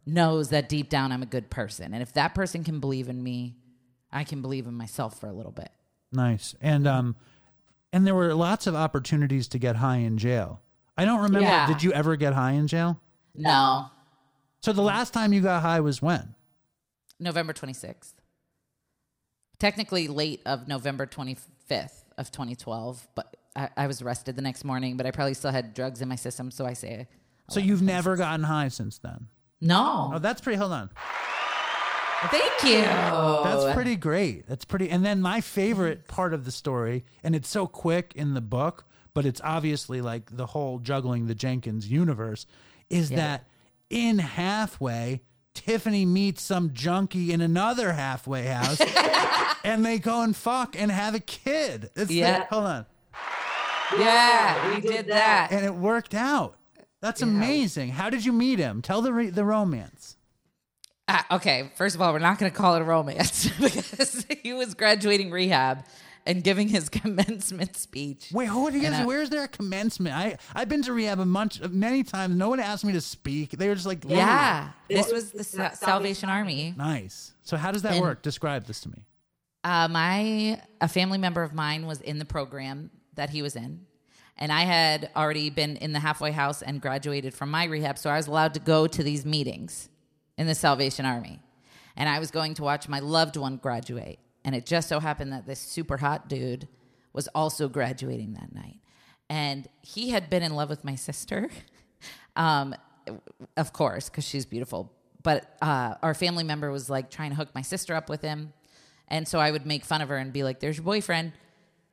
knows 0.05 0.49
that 0.49 0.69
deep 0.69 0.89
down 0.89 1.11
I'm 1.11 1.21
a 1.23 1.27
good 1.27 1.49
person. 1.49 1.93
And 1.93 2.01
if 2.01 2.13
that 2.13 2.33
person 2.35 2.63
can 2.63 2.79
believe 2.79 3.09
in 3.09 3.21
me, 3.23 3.55
I 4.11 4.23
can 4.23 4.41
believe 4.41 4.65
in 4.67 4.73
myself 4.73 5.19
for 5.19 5.27
a 5.27 5.33
little 5.33 5.51
bit. 5.51 5.69
Nice. 6.11 6.55
And 6.61 6.87
um 6.87 7.15
and 7.93 8.05
there 8.05 8.15
were 8.15 8.33
lots 8.33 8.67
of 8.67 8.75
opportunities 8.75 9.47
to 9.49 9.59
get 9.59 9.75
high 9.77 9.97
in 9.97 10.17
jail. 10.17 10.61
I 10.97 11.05
don't 11.05 11.21
remember 11.21 11.47
Yeah. 11.47 11.67
did 11.67 11.83
you 11.83 11.91
ever 11.93 12.15
get 12.15 12.33
high 12.33 12.51
in 12.53 12.67
jail? 12.67 12.99
No. 13.35 13.87
So 14.61 14.73
the 14.73 14.81
last 14.81 15.13
time 15.13 15.31
you 15.33 15.41
got 15.41 15.61
high 15.61 15.79
was 15.79 16.01
when? 16.01 16.35
November 17.19 17.53
26th. 17.53 18.13
Technically 19.59 20.07
late 20.07 20.41
of 20.45 20.67
November 20.67 21.05
25th 21.05 22.03
of 22.17 22.31
2012, 22.31 23.07
but 23.15 23.35
I, 23.55 23.69
I 23.75 23.87
was 23.87 24.01
arrested 24.01 24.35
the 24.37 24.41
next 24.41 24.63
morning, 24.63 24.95
but 24.95 25.05
I 25.05 25.11
probably 25.11 25.33
still 25.33 25.51
had 25.51 25.73
drugs 25.73 26.01
in 26.01 26.07
my 26.07 26.15
system, 26.15 26.49
so 26.51 26.65
I 26.65 26.73
say 26.73 27.07
So 27.49 27.59
you've 27.59 27.81
never 27.81 28.15
gotten 28.15 28.43
high 28.43 28.69
since 28.69 28.97
then. 28.99 29.27
No. 29.61 30.11
Oh, 30.15 30.19
that's 30.19 30.41
pretty 30.41 30.57
hold 30.57 30.71
on. 30.71 30.89
Thank 32.31 32.63
you. 32.63 32.81
That's 32.81 33.73
pretty 33.73 33.95
great. 33.95 34.45
That's 34.47 34.65
pretty. 34.65 34.89
And 34.89 35.05
then 35.05 35.21
my 35.21 35.39
favorite 35.39 36.07
part 36.07 36.33
of 36.33 36.43
the 36.43 36.51
story, 36.51 37.05
and 37.23 37.33
it's 37.33 37.47
so 37.47 37.65
quick 37.65 38.11
in 38.15 38.33
the 38.33 38.41
book, 38.41 38.85
but 39.13 39.25
it's 39.25 39.39
obviously 39.43 40.01
like 40.01 40.35
the 40.35 40.47
whole 40.47 40.79
juggling 40.79 41.27
the 41.27 41.35
Jenkins 41.35 41.87
universe, 41.89 42.45
is 42.89 43.09
that 43.11 43.45
in 43.89 44.19
halfway, 44.19 45.21
Tiffany 45.53 46.05
meets 46.05 46.41
some 46.41 46.73
junkie 46.73 47.31
in 47.31 47.39
another 47.39 47.93
halfway 47.93 48.47
house, 48.47 48.81
and 49.63 49.85
they 49.85 49.97
go 49.97 50.21
and 50.21 50.35
fuck 50.35 50.75
and 50.77 50.91
have 50.91 51.15
a 51.15 51.19
kid. 51.21 51.89
It's 51.95 52.11
Yeah. 52.11 52.45
hold 52.49 52.65
on, 52.65 52.85
Yeah, 53.97 54.75
we 54.75 54.81
did 54.81 55.07
that. 55.07 55.51
and 55.51 55.65
it 55.65 55.73
worked 55.73 56.13
out. 56.13 56.55
That's 57.01 57.21
amazing. 57.21 57.89
How 57.91 58.09
did 58.09 58.25
you 58.25 58.33
meet 58.33 58.59
him? 58.59 58.81
Tell 58.81 59.01
the 59.01 59.13
re- 59.13 59.29
the 59.29 59.45
romance. 59.45 60.17
Ah, 61.07 61.25
okay, 61.37 61.71
first 61.75 61.95
of 61.95 62.01
all, 62.01 62.13
we're 62.13 62.19
not 62.19 62.37
going 62.37 62.51
to 62.51 62.55
call 62.57 62.75
it 62.75 62.81
a 62.81 62.85
romance 62.85 63.49
because 63.59 64.25
he 64.43 64.53
was 64.53 64.75
graduating 64.75 65.31
rehab 65.31 65.85
and 66.25 66.43
giving 66.43 66.67
his 66.67 66.87
commencement 66.99 67.75
speech. 67.77 68.29
Wait, 68.31 68.45
hold 68.45 68.75
on. 68.75 68.85
I- 68.85 69.05
Where's 69.05 69.29
their 69.29 69.47
commencement? 69.47 70.15
I 70.15 70.37
I've 70.53 70.69
been 70.69 70.83
to 70.83 70.93
rehab 70.93 71.19
a 71.19 71.25
bunch, 71.25 71.61
many 71.69 72.03
times. 72.03 72.35
No 72.35 72.49
one 72.49 72.59
asked 72.59 72.85
me 72.85 72.93
to 72.93 73.01
speak. 73.01 73.51
They 73.51 73.67
were 73.69 73.75
just 73.75 73.87
like, 73.87 74.03
Yeah, 74.05 74.69
this 74.87 75.11
was 75.11 75.31
the 75.31 75.43
Sa- 75.43 75.71
Salvation 75.71 76.29
Army. 76.29 76.75
Nice. 76.77 77.33
So 77.43 77.57
how 77.57 77.71
does 77.71 77.81
that 77.83 77.93
And- 77.93 78.01
work? 78.01 78.21
Describe 78.21 78.65
this 78.65 78.81
to 78.81 78.89
me. 78.89 79.05
Uh, 79.63 79.87
my 79.89 80.61
a 80.79 80.87
family 80.87 81.17
member 81.17 81.43
of 81.43 81.53
mine 81.53 81.85
was 81.87 81.99
in 82.01 82.17
the 82.19 82.25
program 82.25 82.91
that 83.15 83.29
he 83.31 83.41
was 83.41 83.55
in, 83.57 83.85
and 84.39 84.51
I 84.51 84.61
had 84.61 85.11
already 85.15 85.49
been 85.49 85.75
in 85.77 85.93
the 85.93 85.99
halfway 85.99 86.31
house 86.31 86.61
and 86.61 86.81
graduated 86.81 87.33
from 87.33 87.51
my 87.51 87.65
rehab, 87.65 87.97
so 87.99 88.09
I 88.09 88.17
was 88.17 88.27
allowed 88.27 88.55
to 88.55 88.59
go 88.59 88.87
to 88.87 89.03
these 89.03 89.25
meetings 89.25 89.89
in 90.37 90.47
the 90.47 90.55
Salvation 90.55 91.05
Army, 91.05 91.41
and 91.95 92.09
I 92.09 92.17
was 92.17 92.31
going 92.31 92.55
to 92.55 92.63
watch 92.63 92.89
my 92.89 92.99
loved 92.99 93.37
one 93.37 93.57
graduate, 93.57 94.17
and 94.43 94.55
it 94.55 94.65
just 94.65 94.89
so 94.89 94.99
happened 94.99 95.31
that 95.33 95.45
this 95.45 95.59
super 95.59 95.97
hot 95.97 96.27
dude 96.27 96.67
was 97.13 97.27
also 97.35 97.67
graduating 97.67 98.33
that 98.33 98.55
night, 98.55 98.79
and 99.29 99.67
he 99.81 100.09
had 100.09 100.29
been 100.29 100.41
in 100.41 100.55
love 100.55 100.69
with 100.69 100.83
my 100.83 100.95
sister, 100.95 101.49
um, 102.35 102.73
of 103.57 103.73
course, 103.73 104.09
because 104.09 104.25
she's 104.25 104.45
beautiful. 104.45 104.91
But 105.21 105.57
uh, 105.61 105.95
our 106.01 106.13
family 106.13 106.43
member 106.43 106.71
was 106.71 106.89
like 106.89 107.11
trying 107.11 107.31
to 107.31 107.35
hook 107.35 107.49
my 107.53 107.61
sister 107.61 107.93
up 107.93 108.09
with 108.09 108.21
him. 108.21 108.53
And 109.09 109.27
so 109.27 109.39
I 109.39 109.51
would 109.51 109.65
make 109.65 109.83
fun 109.83 110.01
of 110.01 110.09
her 110.09 110.17
and 110.17 110.31
be 110.31 110.43
like, 110.43 110.59
there's 110.59 110.77
your 110.77 110.85
boyfriend. 110.85 111.33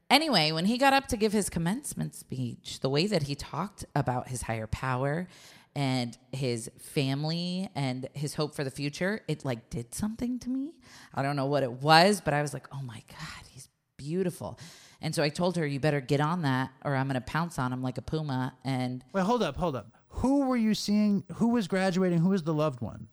Anyway, 0.09 0.53
when 0.53 0.67
he 0.67 0.79
got 0.79 0.93
up 0.93 1.09
to 1.09 1.17
give 1.17 1.33
his 1.33 1.51
commencement 1.51 2.15
speech, 2.15 2.81
the 2.81 2.89
way 2.89 3.07
that 3.07 3.25
he 3.25 3.35
talked 3.35 3.85
about 3.95 4.29
his 4.29 4.43
higher 4.43 4.69
power 4.69 5.27
and 5.75 6.17
his 6.33 6.71
family 6.79 7.69
and 7.75 8.09
his 8.15 8.35
hope 8.35 8.55
for 8.55 8.63
the 8.63 8.71
future, 8.71 9.21
it 9.27 9.45
like 9.45 9.69
did 9.69 9.95
something 9.95 10.39
to 10.39 10.49
me. 10.49 10.75
I 11.13 11.23
don't 11.23 11.35
know 11.37 11.47
what 11.47 11.65
it 11.65 11.73
was, 11.73 12.21
but 12.21 12.35
I 12.35 12.43
was 12.43 12.55
like, 12.55 12.69
oh 12.73 12.83
my 12.83 13.03
God, 13.09 13.47
he's 13.51 13.69
beautiful. 13.97 14.59
And 15.03 15.15
so 15.15 15.23
I 15.23 15.29
told 15.29 15.57
her, 15.57 15.67
you 15.67 15.81
better 15.81 16.01
get 16.01 16.21
on 16.21 16.43
that 16.43 16.71
or 16.85 16.95
I'm 16.95 17.09
going 17.09 17.15
to 17.15 17.21
pounce 17.21 17.59
on 17.59 17.73
him 17.73 17.83
like 17.83 17.99
a 17.99 18.03
puma. 18.03 18.55
And 18.65 19.05
Wait, 19.13 19.25
hold 19.25 19.43
up, 19.43 19.57
hold 19.57 19.77
up. 19.77 19.89
Who 20.09 20.47
were 20.47 20.57
you 20.57 20.75
seeing? 20.75 21.25
Who 21.35 21.49
was 21.49 21.69
graduating? 21.69 22.21
Who 22.21 22.31
was 22.31 22.45
the 22.45 22.55
loved 22.55 22.81
one? 22.81 23.09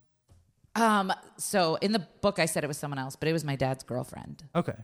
Um, 0.75 1.11
so 1.37 1.75
in 1.81 1.91
the 1.91 2.07
book, 2.21 2.39
I 2.39 2.45
said 2.45 2.63
it 2.63 2.67
was 2.67 2.77
someone 2.77 2.97
else, 2.99 3.15
but 3.15 3.27
it 3.27 3.33
was 3.33 3.43
my 3.43 3.55
dad's 3.55 3.83
girlfriend. 3.83 4.43
Okay. 4.55 4.75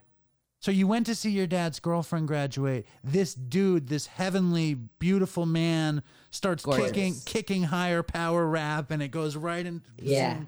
So 0.62 0.72
you 0.72 0.88
went 0.88 1.06
to 1.06 1.16
see 1.16 1.32
your 1.32 1.48
dad's 1.48 1.80
girlfriend 1.80 2.28
graduate. 2.28 2.86
This 3.04 3.34
dude, 3.34 3.88
this 3.88 4.08
heavenly, 4.08 4.74
beautiful 4.74 5.46
man, 5.46 6.04
starts 6.32 6.66
Gorgeous. 6.66 6.88
kicking, 6.88 7.16
kicking 7.26 7.64
higher 7.64 8.04
power 8.04 8.46
rap, 8.46 8.92
and 8.92 9.02
it 9.02 9.08
goes 9.10 9.38
right 9.38 9.66
in. 9.66 9.82
Yeah. 9.98 10.42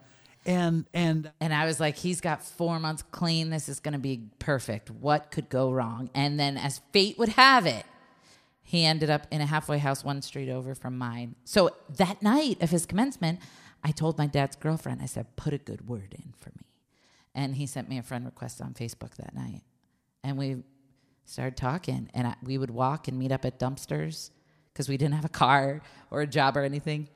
And 0.46 0.86
and 0.94 1.32
And 1.40 1.54
I 1.54 1.66
was 1.66 1.80
like, 1.80 1.96
he's 1.96 2.20
got 2.20 2.44
four 2.44 2.80
months 2.80 3.04
clean. 3.12 3.52
This 3.52 3.70
is 3.70 3.80
going 3.80 3.94
to 3.94 4.00
be 4.00 4.24
perfect. 4.40 4.90
What 4.90 5.32
could 5.32 5.50
go 5.50 5.72
wrong? 5.72 6.10
And 6.14 6.40
then, 6.40 6.58
as 6.58 6.82
fate 6.92 7.18
would 7.18 7.30
have 7.30 7.66
it, 7.66 7.86
he 8.64 8.84
ended 8.84 9.10
up 9.10 9.28
in 9.32 9.40
a 9.40 9.46
halfway 9.46 9.78
house 9.78 10.04
one 10.04 10.22
street 10.22 10.50
over 10.50 10.76
from 10.76 10.98
mine. 10.98 11.36
So 11.46 11.72
that 11.98 12.22
night 12.22 12.62
of 12.62 12.70
his 12.70 12.86
commencement, 12.86 13.40
I 13.84 13.92
told 13.92 14.18
my 14.18 14.28
dad's 14.28 14.56
girlfriend, 14.56 15.02
I 15.02 15.06
said, 15.06 15.36
put 15.36 15.54
a 15.54 15.58
good 15.58 15.88
word 15.88 16.16
in 16.18 16.34
for 16.38 16.50
me. 16.50 16.66
And 17.34 17.56
he 17.56 17.66
sent 17.66 17.88
me 17.88 17.98
a 17.98 18.04
friend 18.04 18.26
request 18.26 18.62
on 18.62 18.74
Facebook 18.74 19.16
that 19.16 19.34
night. 19.34 19.62
And 20.24 20.38
we 20.38 20.64
started 21.26 21.58
talking. 21.58 22.10
And 22.14 22.28
I, 22.28 22.36
we 22.44 22.58
would 22.58 22.72
walk 22.72 23.08
and 23.08 23.18
meet 23.18 23.32
up 23.32 23.46
at 23.46 23.60
dumpsters 23.60 24.32
because 24.74 24.88
we 24.90 24.98
didn't 24.98 25.16
have 25.16 25.26
a 25.26 25.30
car 25.30 25.82
or 26.10 26.22
a 26.22 26.28
job 26.28 26.58
or 26.58 26.62
anything. 26.64 27.08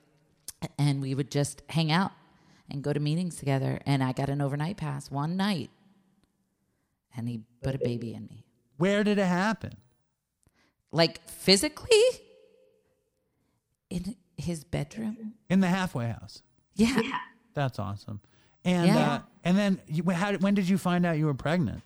And 0.79 1.01
we 1.01 1.13
would 1.15 1.29
just 1.31 1.61
hang 1.69 1.91
out 1.91 2.11
and 2.69 2.81
go 2.83 2.91
to 2.93 2.99
meetings 2.99 3.35
together. 3.35 3.79
And 3.85 4.03
I 4.03 4.11
got 4.13 4.29
an 4.29 4.41
overnight 4.41 4.77
pass 4.77 5.11
one 5.11 5.37
night. 5.37 5.69
And 7.15 7.29
he 7.29 7.41
put 7.63 7.75
a 7.75 7.77
baby 7.79 8.13
in 8.13 8.23
me. 8.27 8.45
where 8.77 9.03
did 9.03 9.17
it 9.19 9.25
happen? 9.25 9.73
Like 10.91 11.27
physically 11.29 12.01
in 13.89 14.15
his 14.37 14.63
bedroom. 14.63 15.33
In 15.49 15.59
the 15.59 15.67
halfway 15.67 16.07
house. 16.07 16.41
Yeah. 16.75 16.99
That's 17.53 17.79
awesome. 17.79 18.19
And 18.65 18.87
Yeah. 18.87 19.13
uh, 19.13 19.19
and 19.43 19.57
then 19.57 19.81
you, 19.87 20.03
how, 20.11 20.33
when 20.37 20.55
did 20.55 20.67
you 20.67 20.77
find 20.77 21.05
out 21.05 21.17
you 21.17 21.25
were 21.27 21.33
pregnant? 21.33 21.83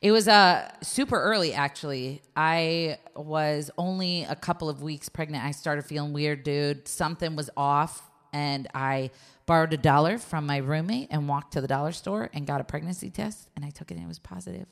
It 0.00 0.12
was 0.12 0.28
uh 0.28 0.70
super 0.82 1.20
early 1.20 1.52
actually. 1.52 2.22
I 2.36 2.98
was 3.14 3.70
only 3.78 4.24
a 4.24 4.36
couple 4.36 4.68
of 4.68 4.82
weeks 4.82 5.08
pregnant. 5.08 5.44
I 5.44 5.50
started 5.52 5.84
feeling 5.84 6.12
weird, 6.12 6.42
dude. 6.42 6.88
Something 6.88 7.36
was 7.36 7.50
off 7.56 8.10
and 8.32 8.68
I 8.74 9.10
borrowed 9.46 9.72
a 9.72 9.76
dollar 9.76 10.18
from 10.18 10.46
my 10.46 10.58
roommate 10.58 11.08
and 11.10 11.28
walked 11.28 11.52
to 11.54 11.60
the 11.60 11.68
dollar 11.68 11.92
store 11.92 12.30
and 12.32 12.46
got 12.46 12.60
a 12.60 12.64
pregnancy 12.64 13.10
test 13.10 13.48
and 13.56 13.64
I 13.64 13.70
took 13.70 13.90
it 13.90 13.94
and 13.94 14.04
it 14.04 14.08
was 14.08 14.18
positive. 14.18 14.66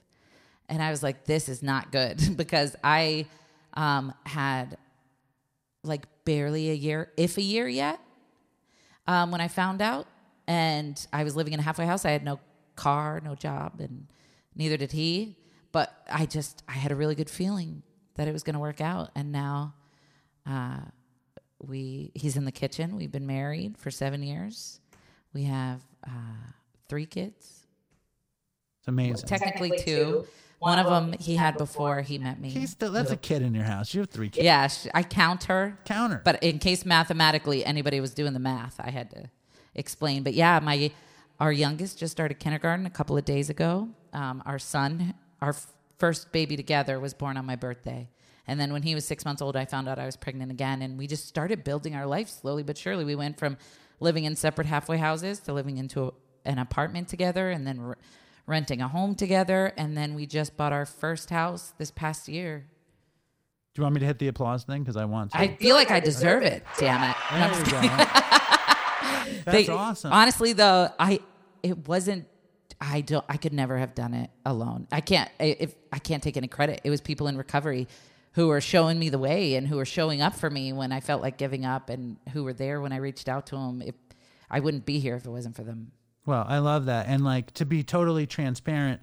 And 0.68 0.82
I 0.82 0.90
was 0.90 1.02
like 1.02 1.24
this 1.24 1.48
is 1.48 1.62
not 1.62 1.92
good 1.92 2.20
because 2.36 2.76
I 2.84 3.26
um 3.74 4.14
had 4.24 4.76
like 5.82 6.06
barely 6.24 6.70
a 6.70 6.74
year, 6.74 7.10
if 7.16 7.38
a 7.38 7.42
year 7.42 7.68
yet, 7.68 8.00
um, 9.06 9.30
when 9.30 9.40
I 9.40 9.48
found 9.48 9.82
out. 9.82 10.06
And 10.46 11.06
I 11.12 11.24
was 11.24 11.36
living 11.36 11.52
in 11.52 11.60
a 11.60 11.62
halfway 11.62 11.84
house. 11.84 12.06
I 12.06 12.10
had 12.10 12.24
no 12.24 12.40
car, 12.74 13.20
no 13.22 13.34
job, 13.34 13.80
and 13.80 14.06
neither 14.58 14.76
did 14.76 14.92
he. 14.92 15.36
But 15.72 15.94
I 16.10 16.26
just, 16.26 16.62
I 16.68 16.72
had 16.72 16.92
a 16.92 16.94
really 16.96 17.14
good 17.14 17.30
feeling 17.30 17.82
that 18.16 18.28
it 18.28 18.32
was 18.32 18.42
going 18.42 18.54
to 18.54 18.60
work 18.60 18.80
out. 18.80 19.10
And 19.14 19.32
now 19.32 19.74
uh, 20.46 20.80
we, 21.58 22.10
he's 22.14 22.36
in 22.36 22.44
the 22.44 22.52
kitchen. 22.52 22.96
We've 22.96 23.12
been 23.12 23.26
married 23.26 23.78
for 23.78 23.90
seven 23.90 24.22
years. 24.22 24.80
We 25.34 25.44
have 25.44 25.82
uh, 26.06 26.10
three 26.88 27.06
kids, 27.06 27.66
It's 28.80 28.88
amazing. 28.88 29.26
technically 29.28 29.78
two. 29.78 30.26
One 30.58 30.78
of 30.80 30.86
them 30.86 31.14
he 31.20 31.36
had 31.36 31.56
before 31.56 32.00
he 32.00 32.18
met 32.18 32.40
me. 32.40 32.48
He's 32.48 32.70
still, 32.70 32.90
that's 32.90 33.12
a 33.12 33.16
kid 33.16 33.42
in 33.42 33.54
your 33.54 33.62
house. 33.64 33.94
You 33.94 34.00
have 34.00 34.10
three 34.10 34.28
kids. 34.30 34.44
Yeah, 34.44 34.66
sh- 34.66 34.88
I 34.92 35.04
count 35.04 35.44
her. 35.44 35.78
Counter. 35.84 36.20
But 36.24 36.42
in 36.42 36.58
case 36.58 36.84
mathematically 36.84 37.64
anybody 37.64 38.00
was 38.00 38.12
doing 38.12 38.32
the 38.32 38.40
math, 38.40 38.80
I 38.80 38.90
had 38.90 39.10
to 39.12 39.30
explain. 39.76 40.24
But 40.24 40.34
yeah, 40.34 40.58
my 40.58 40.90
our 41.38 41.52
youngest 41.52 41.98
just 41.98 42.10
started 42.10 42.40
kindergarten 42.40 42.86
a 42.86 42.90
couple 42.90 43.16
of 43.16 43.24
days 43.24 43.48
ago. 43.50 43.90
Um, 44.12 44.42
our 44.46 44.58
son, 44.58 45.14
our 45.40 45.50
f- 45.50 45.66
first 45.98 46.32
baby 46.32 46.56
together, 46.56 46.98
was 47.00 47.14
born 47.14 47.36
on 47.36 47.44
my 47.46 47.56
birthday. 47.56 48.08
And 48.46 48.58
then 48.58 48.72
when 48.72 48.82
he 48.82 48.94
was 48.94 49.04
six 49.04 49.24
months 49.24 49.42
old, 49.42 49.56
I 49.56 49.64
found 49.66 49.88
out 49.88 49.98
I 49.98 50.06
was 50.06 50.16
pregnant 50.16 50.50
again. 50.50 50.80
And 50.82 50.96
we 50.98 51.06
just 51.06 51.26
started 51.26 51.64
building 51.64 51.94
our 51.94 52.06
life 52.06 52.28
slowly 52.28 52.62
but 52.62 52.78
surely. 52.78 53.04
We 53.04 53.14
went 53.14 53.38
from 53.38 53.58
living 54.00 54.24
in 54.24 54.36
separate 54.36 54.66
halfway 54.66 54.96
houses 54.96 55.40
to 55.40 55.52
living 55.52 55.76
into 55.76 56.04
a, 56.06 56.12
an 56.46 56.58
apartment 56.58 57.08
together 57.08 57.50
and 57.50 57.66
then 57.66 57.78
r- 57.80 57.98
renting 58.46 58.80
a 58.80 58.88
home 58.88 59.14
together. 59.14 59.72
And 59.76 59.96
then 59.96 60.14
we 60.14 60.24
just 60.24 60.56
bought 60.56 60.72
our 60.72 60.86
first 60.86 61.28
house 61.30 61.74
this 61.76 61.90
past 61.90 62.26
year. 62.28 62.66
Do 63.74 63.80
you 63.80 63.82
want 63.84 63.96
me 63.96 64.00
to 64.00 64.06
hit 64.06 64.18
the 64.18 64.28
applause 64.28 64.64
thing? 64.64 64.82
Because 64.82 64.96
I 64.96 65.04
want 65.04 65.32
to. 65.32 65.38
I 65.38 65.54
feel 65.56 65.74
like 65.76 65.90
I 65.90 66.00
deserve 66.00 66.42
it. 66.42 66.64
Damn 66.78 67.10
it. 67.10 67.16
There 67.30 67.82
you 67.82 67.88
go. 67.88 68.04
That's 69.44 69.44
They- 69.44 69.68
awesome. 69.68 70.12
Honestly, 70.12 70.52
though, 70.54 70.90
I 70.98 71.20
it 71.62 71.86
wasn't 71.86 72.26
I 72.80 73.00
don't. 73.00 73.24
I 73.28 73.36
could 73.36 73.52
never 73.52 73.76
have 73.78 73.94
done 73.94 74.14
it 74.14 74.30
alone. 74.46 74.86
I 74.92 75.00
can't. 75.00 75.30
I- 75.40 75.56
If 75.58 75.74
I 75.92 75.98
can't 75.98 76.22
take 76.22 76.36
any 76.36 76.48
credit, 76.48 76.80
it 76.84 76.90
was 76.90 77.00
people 77.00 77.26
in 77.28 77.36
recovery 77.36 77.88
who 78.32 78.48
were 78.48 78.60
showing 78.60 78.98
me 78.98 79.08
the 79.08 79.18
way 79.18 79.54
and 79.56 79.66
who 79.66 79.76
were 79.76 79.84
showing 79.84 80.22
up 80.22 80.34
for 80.34 80.48
me 80.48 80.72
when 80.72 80.92
I 80.92 81.00
felt 81.00 81.20
like 81.22 81.38
giving 81.38 81.64
up, 81.64 81.88
and 81.90 82.16
who 82.32 82.44
were 82.44 82.52
there 82.52 82.80
when 82.80 82.92
I 82.92 82.96
reached 82.96 83.28
out 83.28 83.46
to 83.46 83.56
them. 83.56 83.82
If 83.82 83.94
I 84.50 84.60
wouldn't 84.60 84.86
be 84.86 84.98
here 85.00 85.16
if 85.16 85.24
it 85.26 85.30
wasn't 85.30 85.56
for 85.56 85.62
them. 85.64 85.92
Well, 86.24 86.44
I 86.46 86.58
love 86.58 86.86
that. 86.86 87.06
And 87.08 87.24
like 87.24 87.52
to 87.54 87.64
be 87.66 87.82
totally 87.82 88.26
transparent, 88.26 89.00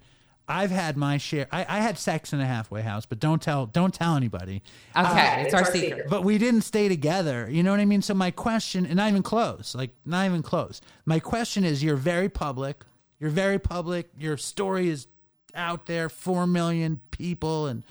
I've 0.48 0.70
had 0.70 0.96
my 0.96 1.18
share. 1.18 1.48
I, 1.50 1.66
I 1.68 1.80
had 1.80 1.98
sex 1.98 2.32
in 2.32 2.40
a 2.40 2.46
halfway 2.46 2.82
house, 2.82 3.04
but 3.04 3.18
don't 3.18 3.42
tell 3.42 3.66
don't 3.66 3.92
tell 3.92 4.14
anybody. 4.14 4.62
Okay, 4.96 5.04
uh, 5.08 5.40
it's, 5.40 5.54
our, 5.54 5.64
secret. 5.64 6.06
But 6.08 6.22
we 6.22 6.38
didn't 6.38 6.62
stay 6.62 6.88
together. 6.88 7.48
You 7.50 7.62
know 7.62 7.72
what 7.72 7.80
I 7.80 7.84
mean? 7.84 8.00
So 8.02 8.14
my 8.14 8.30
question, 8.30 8.86
and 8.86 8.96
not 8.96 9.08
even 9.08 9.24
close, 9.24 9.74
like 9.74 9.90
not 10.04 10.24
even 10.26 10.42
close. 10.42 10.80
My 11.04 11.18
question 11.18 11.64
is: 11.64 11.82
You're 11.82 11.96
very 11.96 12.28
public. 12.28 12.84
You're 13.18 13.30
very 13.30 13.58
public. 13.58 14.08
Your 14.18 14.36
story 14.36 14.88
is 14.88 15.06
out 15.54 15.86
there. 15.86 16.08
Four 16.08 16.46
million 16.46 17.00
people 17.10 17.66
and 17.66 17.82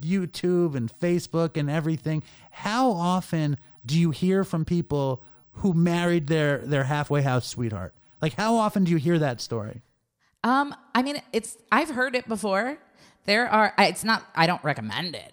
YouTube 0.00 0.74
and 0.74 0.92
Facebook 0.92 1.56
and 1.56 1.70
everything. 1.70 2.22
How 2.50 2.90
often 2.90 3.58
do 3.86 3.98
you 3.98 4.10
hear 4.10 4.44
from 4.44 4.64
people 4.64 5.22
who 5.56 5.72
married 5.72 6.26
their 6.26 6.58
their 6.58 6.84
halfway 6.84 7.22
house 7.22 7.46
sweetheart? 7.46 7.94
Like 8.20 8.34
how 8.34 8.56
often 8.56 8.84
do 8.84 8.90
you 8.90 8.98
hear 8.98 9.18
that 9.18 9.40
story? 9.40 9.82
Um, 10.44 10.74
I 10.94 11.02
mean, 11.02 11.22
it's 11.32 11.56
I've 11.70 11.90
heard 11.90 12.16
it 12.16 12.28
before. 12.28 12.78
There 13.24 13.48
are 13.48 13.72
it's 13.78 14.04
not. 14.04 14.24
I 14.34 14.46
don't 14.46 14.62
recommend 14.64 15.14
it, 15.14 15.32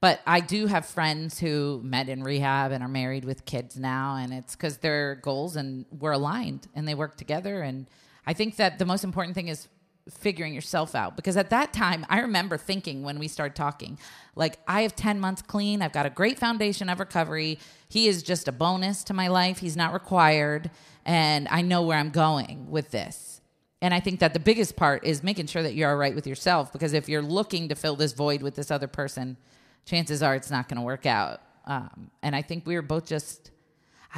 but 0.00 0.20
I 0.26 0.40
do 0.40 0.66
have 0.66 0.86
friends 0.86 1.38
who 1.38 1.80
met 1.84 2.08
in 2.08 2.22
rehab 2.22 2.72
and 2.72 2.82
are 2.82 2.88
married 2.88 3.26
with 3.26 3.44
kids 3.44 3.76
now, 3.76 4.16
and 4.16 4.32
it's 4.32 4.56
because 4.56 4.78
their 4.78 5.16
goals 5.16 5.56
and 5.56 5.84
were 5.98 6.12
aligned 6.12 6.68
and 6.74 6.88
they 6.88 6.94
work 6.94 7.16
together. 7.16 7.60
And 7.60 7.86
I 8.26 8.32
think 8.32 8.56
that 8.56 8.78
the 8.78 8.86
most 8.86 9.04
important 9.04 9.34
thing 9.34 9.48
is 9.48 9.68
figuring 10.08 10.54
yourself 10.54 10.94
out 10.94 11.16
because 11.16 11.36
at 11.36 11.50
that 11.50 11.72
time 11.72 12.06
i 12.08 12.20
remember 12.20 12.56
thinking 12.56 13.02
when 13.02 13.18
we 13.18 13.26
started 13.26 13.56
talking 13.56 13.98
like 14.36 14.56
i 14.68 14.82
have 14.82 14.94
10 14.94 15.18
months 15.18 15.42
clean 15.42 15.82
i've 15.82 15.92
got 15.92 16.06
a 16.06 16.10
great 16.10 16.38
foundation 16.38 16.88
of 16.88 17.00
recovery 17.00 17.58
he 17.88 18.06
is 18.06 18.22
just 18.22 18.46
a 18.46 18.52
bonus 18.52 19.02
to 19.02 19.12
my 19.12 19.26
life 19.26 19.58
he's 19.58 19.76
not 19.76 19.92
required 19.92 20.70
and 21.04 21.48
i 21.50 21.60
know 21.60 21.82
where 21.82 21.98
i'm 21.98 22.10
going 22.10 22.70
with 22.70 22.92
this 22.92 23.36
and 23.82 23.92
I 23.92 24.00
think 24.00 24.20
that 24.20 24.32
the 24.32 24.40
biggest 24.40 24.76
part 24.76 25.04
is 25.04 25.22
making 25.22 25.46
sure 25.46 25.62
that 25.62 25.74
you're 25.74 25.90
all 25.90 25.96
right 25.96 26.14
with 26.14 26.26
yourself 26.26 26.72
because 26.72 26.92
if 26.92 27.08
you're 27.08 27.22
looking 27.22 27.68
to 27.68 27.74
fill 27.74 27.94
this 27.94 28.12
void 28.14 28.42
with 28.42 28.54
this 28.54 28.70
other 28.70 28.86
person, 28.86 29.36
chances 29.84 30.22
are 30.22 30.34
it's 30.34 30.50
not 30.50 30.68
going 30.68 30.78
to 30.78 30.84
work 30.84 31.04
out. 31.06 31.40
Um, 31.66 32.10
and 32.22 32.34
I 32.34 32.42
think 32.42 32.66
we 32.66 32.74
were 32.74 32.82
both 32.82 33.06
just 33.06 33.50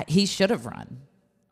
he 0.06 0.26
should 0.26 0.50
have 0.50 0.64
run 0.64 1.00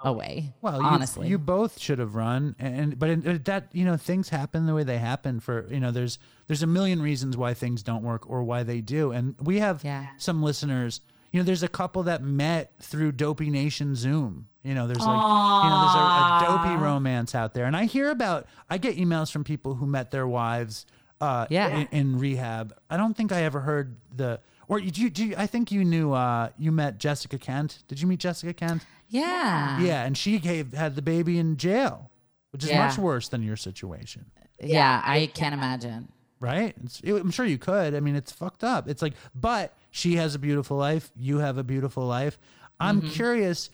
away. 0.01 0.55
Well, 0.63 0.81
you, 0.81 0.87
honestly. 0.87 1.29
you 1.29 1.39
both 1.39 1.79
should 1.81 1.99
have 1.99 2.15
run, 2.15 2.55
and 2.59 2.99
but 2.99 3.11
it, 3.11 3.45
that 3.47 3.69
you 3.73 3.85
know 3.85 3.97
things 3.97 4.29
happen 4.29 4.67
the 4.67 4.75
way 4.75 4.85
they 4.85 4.99
happen. 4.99 5.41
For 5.41 5.67
you 5.71 5.81
know, 5.81 5.91
there's 5.91 6.19
there's 6.47 6.63
a 6.63 6.67
million 6.67 7.01
reasons 7.03 7.37
why 7.37 7.55
things 7.55 7.83
don't 7.83 8.03
work 8.03 8.29
or 8.29 8.43
why 8.45 8.63
they 8.63 8.81
do, 8.81 9.13
and 9.13 9.35
we 9.41 9.59
have 9.61 9.83
Yeah. 9.85 10.07
some 10.19 10.43
listeners. 10.43 11.01
You 11.33 11.41
know, 11.41 11.45
there's 11.45 11.63
a 11.65 11.69
couple 11.69 12.05
that 12.05 12.23
met 12.23 12.73
through 12.81 13.13
Dopey 13.13 13.51
Nation 13.51 13.95
Zoom. 13.95 14.49
You 14.63 14.75
know, 14.75 14.87
there's 14.87 14.99
like 15.01 15.07
you 15.09 15.71
know, 15.71 15.81
there's 15.83 15.95
a, 15.95 15.99
a 15.99 16.59
dopey 16.65 16.83
romance 16.83 17.35
out 17.35 17.55
there, 17.55 17.65
and 17.67 17.77
I 17.77 17.85
hear 17.85 18.11
about. 18.11 18.47
I 18.71 18.79
get 18.79 18.97
emails 18.97 19.31
from 19.31 19.45
people 19.45 19.75
who 19.75 19.87
met 19.87 20.11
their 20.11 20.27
wives. 20.27 20.87
Uh, 21.19 21.47
Yeah. 21.49 21.69
in, 21.69 21.89
in 21.93 22.19
rehab. 22.19 22.77
I 22.91 22.99
don't 22.99 23.17
think 23.17 23.33
I 23.33 23.43
ever 23.45 23.61
heard 23.61 23.97
the. 24.15 24.39
Or 24.69 24.79
you, 24.79 24.91
you, 24.95 25.11
you 25.15 25.35
I 25.37 25.47
think 25.47 25.71
you 25.71 25.85
knew. 25.85 26.13
Uh, 26.13 26.49
you 26.59 26.73
met 26.73 26.99
Jessica 26.99 27.39
Kent. 27.39 27.83
Did 27.89 28.01
you 28.01 28.07
meet 28.07 28.21
Jessica 28.21 28.53
Kent? 28.53 28.85
yeah. 29.09 29.81
Yeah, 29.81 30.05
and 30.05 30.17
she 30.19 30.39
gave 30.39 30.73
had 30.73 30.97
the 30.97 31.03
baby 31.03 31.39
in 31.39 31.57
jail, 31.57 32.11
which 32.51 32.65
is 32.65 32.71
Yeah. 32.71 32.87
much 32.87 32.99
worse 32.99 33.29
than 33.29 33.43
your 33.43 33.57
situation, 33.57 34.27
Yeah. 34.61 35.01
I 35.05 35.27
can't 35.33 35.55
imagine. 35.55 36.09
right? 36.41 36.75
It's, 36.85 37.01
I'm 37.05 37.31
sure 37.31 37.47
you 37.47 37.57
could. 37.59 37.95
I 37.95 38.01
mean, 38.01 38.15
it's 38.17 38.31
fucked 38.33 38.63
up. 38.65 38.89
It's 38.89 39.01
like, 39.03 39.15
but 39.35 39.73
she 39.91 40.17
has 40.17 40.35
a 40.35 40.39
beautiful 40.39 40.77
life. 40.77 41.11
You 41.17 41.39
have 41.39 41.57
a 41.59 41.65
beautiful 41.65 42.05
life. 42.07 42.39
I'm 42.81 43.01
Mm-hmm. 43.01 43.11
curious. 43.11 43.71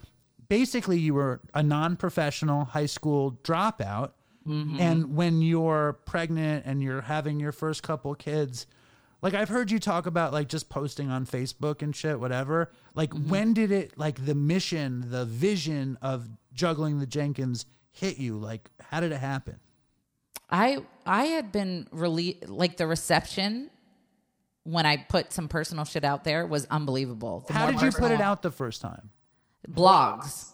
Basically, 0.48 0.98
you 0.98 1.14
were 1.14 1.40
a 1.54 1.62
non-professional 1.62 2.66
high 2.66 2.86
school 2.86 3.38
dropout, 3.42 4.10
Mm-hmm. 4.46 4.80
and 4.80 5.14
when 5.16 5.40
you're 5.40 5.92
pregnant 6.04 6.66
and 6.66 6.82
you're 6.82 7.00
having 7.02 7.38
your 7.40 7.52
first 7.52 7.82
couple 7.84 8.12
kids. 8.16 8.66
Like 9.22 9.34
I've 9.34 9.48
heard 9.48 9.70
you 9.70 9.78
talk 9.78 10.06
about 10.06 10.32
like 10.32 10.48
just 10.48 10.68
posting 10.68 11.08
on 11.10 11.24
Facebook 11.26 11.80
and 11.80 11.94
shit, 11.94 12.18
whatever. 12.18 12.70
Like 12.94 13.10
Mm-hmm. 13.10 13.28
when 13.30 13.54
did 13.54 13.70
it 13.72 13.96
like 13.96 14.24
the 14.26 14.34
mission, 14.34 15.04
the 15.10 15.24
vision 15.24 15.96
of 16.02 16.28
juggling 16.52 16.98
the 16.98 17.06
Jenkins 17.06 17.64
hit 17.92 18.18
you? 18.18 18.36
Like 18.36 18.68
how 18.80 19.00
did 19.00 19.12
it 19.12 19.18
happen? 19.18 19.60
I 20.50 20.78
I 21.06 21.24
had 21.26 21.52
been 21.52 21.86
really 21.92 22.38
like 22.46 22.76
the 22.76 22.86
reception 22.86 23.70
when 24.64 24.86
I 24.86 24.96
put 24.98 25.32
some 25.32 25.48
personal 25.48 25.84
shit 25.84 26.04
out 26.04 26.24
there 26.24 26.46
was 26.46 26.66
unbelievable. 26.70 27.44
The 27.46 27.52
How 27.54 27.70
did 27.70 27.80
you 27.80 27.90
put 27.90 28.12
it 28.12 28.20
out 28.20 28.42
the 28.42 28.50
first 28.50 28.80
time? 28.82 29.10
Blogs. 29.68 30.48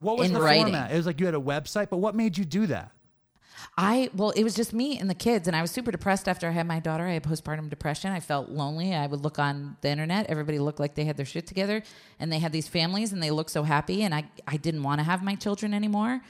What 0.00 0.16
was 0.18 0.30
the 0.30 0.40
writing. 0.40 0.64
format? 0.64 0.92
It 0.92 0.96
was 0.96 1.06
like 1.06 1.18
you 1.20 1.26
had 1.26 1.34
a 1.34 1.40
website, 1.40 1.88
but 1.90 1.96
what 1.98 2.14
made 2.14 2.38
you 2.38 2.44
do 2.44 2.66
that? 2.68 2.92
I 3.76 4.10
well, 4.14 4.30
it 4.30 4.44
was 4.44 4.54
just 4.54 4.72
me 4.72 4.98
and 4.98 5.08
the 5.08 5.14
kids, 5.14 5.46
and 5.46 5.56
I 5.56 5.62
was 5.62 5.70
super 5.70 5.90
depressed 5.90 6.28
after 6.28 6.48
I 6.48 6.50
had 6.50 6.66
my 6.66 6.80
daughter. 6.80 7.06
I 7.06 7.14
had 7.14 7.22
postpartum 7.22 7.68
depression. 7.70 8.10
I 8.10 8.20
felt 8.20 8.48
lonely. 8.48 8.94
I 8.94 9.06
would 9.06 9.20
look 9.20 9.38
on 9.38 9.76
the 9.80 9.88
internet; 9.88 10.26
everybody 10.26 10.58
looked 10.58 10.80
like 10.80 10.94
they 10.94 11.04
had 11.04 11.16
their 11.16 11.26
shit 11.26 11.46
together, 11.46 11.82
and 12.18 12.32
they 12.32 12.38
had 12.38 12.52
these 12.52 12.68
families, 12.68 13.12
and 13.12 13.22
they 13.22 13.30
looked 13.30 13.50
so 13.50 13.62
happy. 13.62 14.02
And 14.02 14.14
I, 14.14 14.24
I 14.46 14.56
didn't 14.56 14.82
want 14.82 15.00
to 15.00 15.04
have 15.04 15.22
my 15.22 15.34
children 15.34 15.74
anymore. 15.74 16.20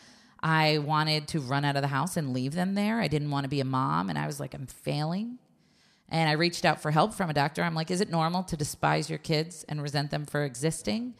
I 0.40 0.78
wanted 0.78 1.28
to 1.28 1.40
run 1.40 1.64
out 1.64 1.76
of 1.76 1.82
the 1.82 1.88
house 1.88 2.16
and 2.16 2.32
leave 2.32 2.54
them 2.54 2.74
there. 2.74 3.00
I 3.00 3.08
didn't 3.08 3.30
want 3.30 3.44
to 3.44 3.48
be 3.48 3.60
a 3.60 3.64
mom, 3.64 4.08
and 4.08 4.18
I 4.18 4.26
was 4.26 4.38
like, 4.38 4.54
I'm 4.54 4.66
failing. 4.66 5.38
And 6.08 6.28
I 6.28 6.32
reached 6.32 6.64
out 6.64 6.80
for 6.80 6.90
help 6.90 7.12
from 7.12 7.28
a 7.28 7.34
doctor. 7.34 7.62
I'm 7.62 7.74
like, 7.74 7.90
is 7.90 8.00
it 8.00 8.10
normal 8.10 8.42
to 8.44 8.56
despise 8.56 9.10
your 9.10 9.18
kids 9.18 9.64
and 9.68 9.82
resent 9.82 10.10
them 10.10 10.24
for 10.24 10.44
existing? 10.44 11.14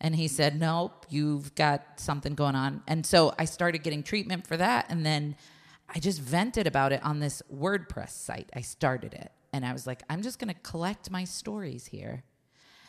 And 0.00 0.14
he 0.14 0.28
said, 0.28 0.58
nope, 0.60 1.06
you've 1.08 1.54
got 1.54 1.82
something 1.96 2.34
going 2.34 2.54
on. 2.54 2.82
And 2.86 3.04
so 3.06 3.34
I 3.38 3.46
started 3.46 3.82
getting 3.82 4.02
treatment 4.02 4.46
for 4.46 4.56
that. 4.56 4.86
And 4.90 5.06
then 5.06 5.36
I 5.88 6.00
just 6.00 6.20
vented 6.20 6.66
about 6.66 6.92
it 6.92 7.02
on 7.04 7.20
this 7.20 7.42
WordPress 7.52 8.10
site. 8.10 8.50
I 8.54 8.60
started 8.60 9.14
it. 9.14 9.32
And 9.52 9.64
I 9.64 9.72
was 9.72 9.86
like, 9.86 10.02
I'm 10.10 10.22
just 10.22 10.38
going 10.38 10.52
to 10.52 10.60
collect 10.60 11.10
my 11.10 11.24
stories 11.24 11.86
here. 11.86 12.24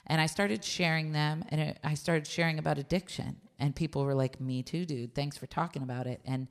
And 0.05 0.19
I 0.19 0.25
started 0.25 0.63
sharing 0.63 1.11
them. 1.11 1.45
And 1.49 1.61
it, 1.61 1.79
I 1.83 1.93
started 1.93 2.27
sharing 2.27 2.59
about 2.59 2.77
addiction. 2.77 3.37
And 3.59 3.75
people 3.75 4.03
were 4.03 4.15
like, 4.15 4.41
me 4.41 4.63
too, 4.63 4.85
dude. 4.85 5.15
Thanks 5.15 5.37
for 5.37 5.47
talking 5.47 5.83
about 5.83 6.07
it. 6.07 6.19
And 6.25 6.47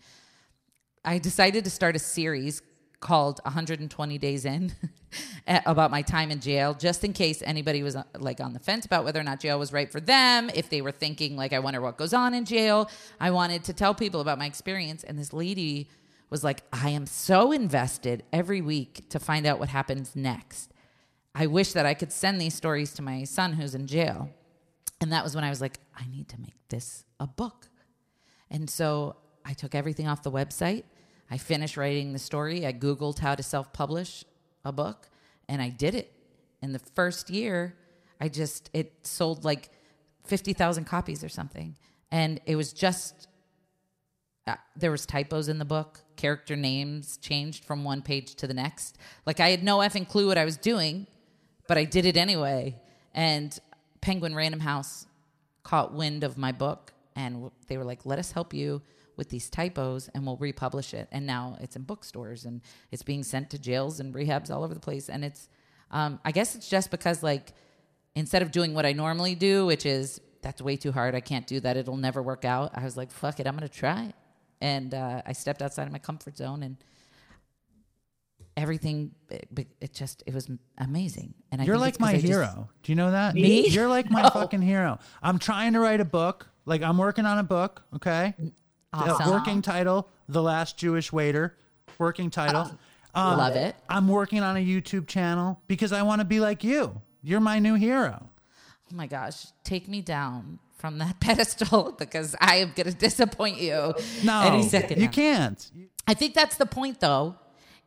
I 1.05 1.19
decided 1.19 1.65
to 1.65 1.70
start 1.70 1.97
a 1.97 2.01
series 2.01 2.62
called 3.01 3.40
120 3.44 4.18
Days 4.18 4.44
In 4.44 4.73
about 5.47 5.90
my 5.90 6.02
time 6.02 6.31
in 6.31 6.40
jail, 6.40 6.74
just 6.74 7.05
in 7.05 7.12
case 7.12 7.43
anybody 7.44 7.82
was 7.82 7.97
uh, 7.97 8.05
like 8.18 8.40
on 8.40 8.52
the 8.52 8.59
fence 8.59 8.86
about 8.86 9.05
whether 9.05 9.20
or 9.20 9.23
not 9.23 9.40
jail 9.40 9.59
was 9.59 9.73
right 9.73 9.90
for 9.90 10.01
them. 10.01 10.51
If 10.55 10.70
they 10.70 10.81
were 10.81 10.93
thinking, 10.93 11.36
like, 11.36 11.52
I 11.52 11.59
wonder 11.59 11.81
what 11.81 11.97
goes 11.97 12.12
on 12.12 12.35
in 12.35 12.44
jail, 12.44 12.90
I 13.20 13.31
wanted 13.31 13.64
to 13.64 13.73
tell 13.73 13.94
people 13.94 14.20
about 14.20 14.39
my 14.39 14.47
experience. 14.47 15.05
And 15.05 15.18
this 15.18 15.32
lady 15.32 15.89
was 16.31 16.43
like, 16.43 16.62
I 16.73 16.90
am 16.90 17.06
so 17.06 17.52
invested 17.52 18.24
every 18.32 18.60
week 18.60 19.09
to 19.10 19.18
find 19.18 19.47
out 19.47 19.59
what 19.59 19.68
happens 19.68 20.16
next. 20.16 20.73
I 21.35 21.47
wish 21.47 21.73
that 21.73 21.86
I 21.86 21.94
could 21.94 22.12
send 22.12 22.40
these 22.40 22.55
stories 22.55 22.94
to 22.94 23.02
my 23.02 23.24
son 23.24 23.52
who's 23.52 23.74
in 23.74 23.86
jail. 23.86 24.31
And 25.01 25.12
that 25.12 25.23
was 25.23 25.35
when 25.35 25.44
I 25.44 25.51
was 25.51 25.60
like, 25.60 25.78
I 25.94 26.06
need 26.09 26.28
to 26.31 26.40
make 26.40 26.55
this 26.68 27.05
a 27.20 27.27
book. 27.27 27.68
And 28.51 28.70
so 28.70 29.16
I 29.44 29.52
took 29.52 29.74
everything 29.74 30.09
off 30.09 30.23
the 30.23 30.31
website. 30.31 30.85
I 31.31 31.39
finished 31.39 31.77
writing 31.77 32.12
the 32.12 32.19
story. 32.19 32.66
I 32.66 32.73
Googled 32.73 33.19
how 33.19 33.35
to 33.35 33.43
self 33.43 33.73
publish 33.73 34.24
a 34.65 34.73
book 34.73 35.09
and 35.48 35.61
I 35.62 35.69
did 35.69 35.94
it. 35.94 36.12
In 36.62 36.73
the 36.73 36.78
first 36.78 37.31
year, 37.31 37.77
I 38.20 38.28
just, 38.28 38.70
it 38.73 38.93
sold 39.03 39.44
like 39.44 39.70
50,000 40.24 40.85
copies 40.85 41.23
or 41.23 41.28
something. 41.28 41.77
And 42.11 42.40
it 42.47 42.57
was 42.57 42.73
just, 42.73 43.28
uh, 44.47 44.55
there 44.77 44.90
was 44.90 45.07
typos 45.07 45.48
in 45.48 45.59
the 45.59 45.65
book. 45.65 46.01
Character 46.16 46.57
names 46.57 47.19
changed 47.19 47.65
from 47.65 47.85
one 47.85 48.03
page 48.03 48.35
to 48.36 48.47
the 48.47 48.55
next. 48.55 48.97
Like 49.27 49.40
I 49.40 49.51
had 49.51 49.62
no 49.62 49.78
effing 49.78 50.09
clue 50.09 50.28
what 50.28 50.39
I 50.39 50.44
was 50.44 50.57
doing, 50.57 51.07
but 51.69 51.77
I 51.77 51.85
did 51.85 52.07
it 52.07 52.16
anyway. 52.16 52.77
And 53.15 53.57
Penguin 54.01 54.35
Random 54.35 54.61
House 54.61 55.07
caught 55.62 55.93
wind 55.93 56.24
of 56.24 56.39
my 56.39 56.53
book 56.53 56.93
and 57.15 57.51
they 57.66 57.77
were 57.77 57.85
like, 57.85 58.07
let 58.07 58.19
us 58.19 58.32
help 58.32 58.55
you 58.55 58.82
with 59.16 59.28
these 59.30 59.48
typos 59.51 60.09
and 60.14 60.26
we'll 60.26 60.36
republish 60.36 60.93
it. 60.94 61.09
And 61.12 61.26
now 61.26 61.56
it's 61.60 61.76
in 61.76 61.82
bookstores 61.82 62.44
and 62.44 62.60
it's 62.90 63.02
being 63.02 63.22
sent 63.22 63.51
to 63.51 63.59
jails 63.59 64.01
and 64.01 64.14
rehabs 64.14 64.51
all 64.51 64.62
over 64.64 64.74
the 64.74 64.80
place. 64.80 65.09
And 65.09 65.24
it's, 65.24 65.48
um, 65.90 66.20
I 66.24 66.32
guess 66.32 66.55
it's 66.55 66.68
just 66.68 66.90
because, 66.90 67.22
like, 67.22 67.52
instead 68.14 68.43
of 68.43 68.51
doing 68.51 68.74
what 68.74 68.84
I 68.86 68.93
normally 68.93 69.34
do, 69.34 69.66
which 69.66 69.86
is 69.86 70.20
that's 70.43 70.60
way 70.62 70.76
too 70.76 70.93
hard, 70.93 71.14
I 71.14 71.20
can't 71.20 71.47
do 71.47 71.60
that, 71.60 71.76
it'll 71.76 71.97
never 71.97 72.22
work 72.22 72.44
out, 72.44 72.70
I 72.74 72.84
was 72.84 72.97
like, 72.97 73.10
fuck 73.10 73.40
it, 73.40 73.47
I'm 73.47 73.56
going 73.56 73.68
to 73.68 73.74
try. 73.74 74.12
And 74.60 74.94
uh, 74.94 75.22
I 75.26 75.32
stepped 75.32 75.60
outside 75.62 75.86
of 75.86 75.93
my 75.93 75.98
comfort 75.98 76.36
zone 76.36 76.62
and 76.62 76.76
everything, 78.56 79.12
it, 79.30 79.48
it 79.80 79.93
just, 79.93 80.22
it 80.26 80.32
was 80.34 80.48
amazing. 80.78 81.34
And 81.52 81.60
I 81.60 81.64
You're 81.64 81.78
like 81.78 82.01
my 82.01 82.10
I 82.10 82.14
just- 82.14 82.26
hero. 82.26 82.68
Do 82.82 82.93
you 82.93 82.97
know 82.97 83.10
that? 83.10 83.34
Me? 83.34 83.68
You're 83.68 83.88
like 83.88 84.10
my 84.10 84.28
fucking 84.32 84.62
hero. 84.62 84.98
I'm 85.22 85.38
trying 85.38 85.74
to 85.74 85.80
write 85.80 86.01
a 86.01 86.05
book. 86.06 86.48
Like 86.64 86.82
I'm 86.82 86.98
working 86.98 87.26
on 87.26 87.38
a 87.38 87.43
book. 87.44 87.82
Okay. 87.94 88.34
Awesome. 88.97 89.31
working 89.31 89.62
title: 89.62 90.09
The 90.28 90.43
Last 90.43 90.77
Jewish 90.77 91.12
Waiter, 91.12 91.56
working 91.98 92.31
title. 92.31 92.70
Um, 93.14 93.39
Love 93.39 93.56
it. 93.56 93.74
I'm 93.89 94.09
working 94.09 94.43
on 94.43 94.59
a 94.59 94.60
YouTube 94.62 95.06
channel 95.06 95.59
because 95.68 95.90
I 95.90 96.02
want 96.02 96.20
to 96.20 96.27
be 96.27 96.39
like 96.39 96.62
you. 96.62 97.01
You're 97.23 97.40
my 97.40 97.59
new 97.59 97.73
hero. 97.73 98.28
Oh 98.93 98.94
my 98.94 99.06
gosh, 99.06 99.47
take 99.64 99.89
me 99.89 100.02
down 100.02 100.59
from 100.77 100.98
that 100.98 101.18
pedestal 101.20 101.93
because 101.98 102.36
I 102.43 102.56
am 102.56 102.73
going 102.77 102.93
to 102.93 102.94
disappoint 102.94 103.56
you 103.59 103.94
No, 104.23 104.43
any 104.43 104.62
second. 104.64 104.98
you 105.01 105.06
now. 105.06 105.12
can't. 105.12 105.70
I 106.06 106.12
think 106.12 106.35
that's 106.35 106.56
the 106.59 106.66
point, 106.66 107.01
though, 107.01 107.36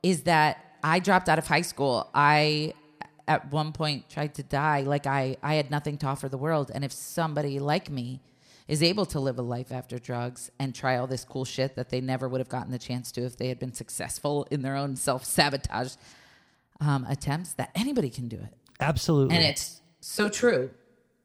is 0.01 0.23
that 0.23 0.65
I 0.83 0.97
dropped 0.97 1.29
out 1.29 1.37
of 1.37 1.45
high 1.45 1.61
school. 1.61 2.09
I, 2.15 2.73
at 3.27 3.51
one 3.51 3.71
point, 3.71 4.09
tried 4.09 4.33
to 4.33 4.41
die. 4.41 4.81
Like 4.81 5.05
I, 5.05 5.37
I 5.43 5.53
had 5.53 5.69
nothing 5.69 5.99
to 5.99 6.07
offer 6.07 6.27
the 6.27 6.39
world. 6.39 6.71
And 6.73 6.83
if 6.83 6.91
somebody 6.91 7.59
like 7.59 7.91
me 7.91 8.19
is 8.69 8.83
able 8.83 9.05
to 9.07 9.19
live 9.19 9.39
a 9.39 9.41
life 9.41 9.71
after 9.71 9.97
drugs 9.97 10.51
and 10.59 10.75
try 10.75 10.95
all 10.95 11.07
this 11.07 11.25
cool 11.25 11.43
shit 11.43 11.75
that 11.75 11.89
they 11.89 11.99
never 11.99 12.29
would 12.29 12.39
have 12.39 12.47
gotten 12.47 12.71
the 12.71 12.77
chance 12.79 13.11
to 13.11 13.25
if 13.25 13.35
they 13.35 13.49
had 13.49 13.57
been 13.57 13.73
successful 13.73 14.47
in 14.51 14.61
their 14.61 14.75
own 14.75 14.95
self 15.07 15.25
sabotage 15.25 15.95
um, 16.79 17.05
attempts, 17.09 17.53
that 17.53 17.71
anybody 17.75 18.11
can 18.11 18.27
do 18.27 18.37
it. 18.37 18.55
Absolutely. 18.79 19.35
And 19.35 19.43
it's 19.43 19.81
so 19.99 20.29
true. 20.29 20.69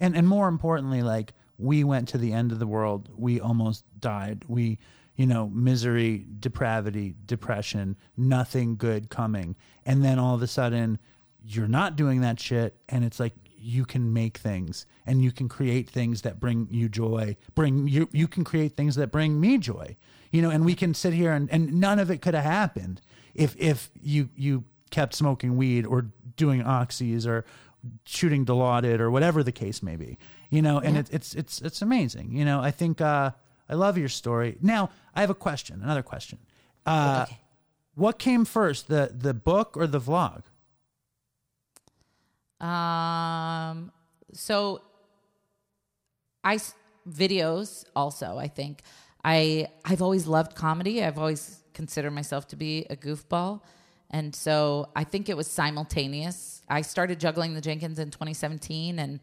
and 0.00 0.16
and 0.16 0.26
more 0.26 0.48
importantly 0.48 1.02
like 1.02 1.32
we 1.58 1.84
went 1.84 2.08
to 2.08 2.18
the 2.18 2.32
end 2.32 2.50
of 2.50 2.58
the 2.58 2.66
world 2.66 3.08
we 3.16 3.40
almost 3.40 3.84
died 4.00 4.42
we 4.48 4.78
you 5.14 5.26
know 5.26 5.48
misery 5.48 6.26
depravity 6.40 7.14
depression 7.26 7.96
nothing 8.16 8.74
good 8.76 9.08
coming 9.08 9.54
and 9.86 10.04
then 10.04 10.18
all 10.18 10.34
of 10.34 10.42
a 10.42 10.46
sudden 10.46 10.98
you're 11.46 11.68
not 11.68 11.94
doing 11.94 12.22
that 12.22 12.40
shit 12.40 12.76
and 12.88 13.04
it's 13.04 13.20
like 13.20 13.34
you 13.64 13.84
can 13.84 14.12
make 14.12 14.36
things 14.38 14.86
and 15.06 15.22
you 15.22 15.32
can 15.32 15.48
create 15.48 15.88
things 15.88 16.22
that 16.22 16.38
bring 16.38 16.68
you 16.70 16.88
joy 16.88 17.36
bring 17.54 17.88
you 17.88 18.08
you 18.12 18.28
can 18.28 18.44
create 18.44 18.76
things 18.76 18.94
that 18.96 19.10
bring 19.10 19.40
me 19.40 19.56
joy 19.58 19.96
you 20.30 20.42
know 20.42 20.50
and 20.50 20.64
we 20.64 20.74
can 20.74 20.92
sit 20.94 21.12
here 21.14 21.32
and, 21.32 21.50
and 21.50 21.72
none 21.80 21.98
of 21.98 22.10
it 22.10 22.20
could 22.20 22.34
have 22.34 22.44
happened 22.44 23.00
if 23.34 23.56
if 23.58 23.90
you 24.02 24.28
you 24.36 24.64
kept 24.90 25.14
smoking 25.14 25.56
weed 25.56 25.84
or 25.86 26.06
doing 26.36 26.62
oxys 26.62 27.26
or 27.26 27.44
shooting 28.04 28.44
Dilaudid 28.46 29.00
or 29.00 29.10
whatever 29.10 29.42
the 29.42 29.52
case 29.52 29.82
may 29.82 29.96
be. 29.96 30.18
You 30.50 30.62
know, 30.62 30.78
and 30.78 30.96
it, 30.96 31.08
it's 31.12 31.34
it's 31.34 31.60
it's 31.60 31.82
amazing. 31.82 32.32
You 32.32 32.44
know, 32.44 32.60
I 32.60 32.70
think 32.70 33.00
uh, 33.00 33.32
I 33.68 33.74
love 33.74 33.98
your 33.98 34.08
story. 34.08 34.56
Now, 34.62 34.90
I 35.14 35.20
have 35.20 35.30
a 35.30 35.34
question, 35.34 35.80
another 35.82 36.02
question. 36.02 36.38
Uh, 36.86 37.26
Okay. 37.26 37.40
What 37.96 38.18
came 38.18 38.44
first, 38.44 38.88
the 38.88 39.12
the 39.12 39.34
book 39.34 39.76
or 39.76 39.86
the 39.86 40.00
vlog? 40.00 40.42
Um, 42.60 43.92
so 44.32 44.82
I 46.42 46.58
videos 47.08 47.84
also. 47.94 48.38
I 48.38 48.48
think 48.48 48.82
I 49.24 49.68
I've 49.84 50.02
always 50.02 50.26
loved 50.26 50.54
comedy. 50.54 51.02
I've 51.02 51.18
always 51.18 51.60
considered 51.72 52.12
myself 52.12 52.46
to 52.48 52.56
be 52.56 52.86
a 52.90 52.96
goofball, 52.96 53.60
and 54.10 54.34
so 54.34 54.88
I 54.94 55.04
think 55.04 55.28
it 55.28 55.36
was 55.36 55.46
simultaneous. 55.46 56.62
I 56.68 56.82
started 56.82 57.20
juggling 57.20 57.54
the 57.54 57.60
Jenkins 57.60 57.98
in 57.98 58.10
2017, 58.10 58.98
and 58.98 59.20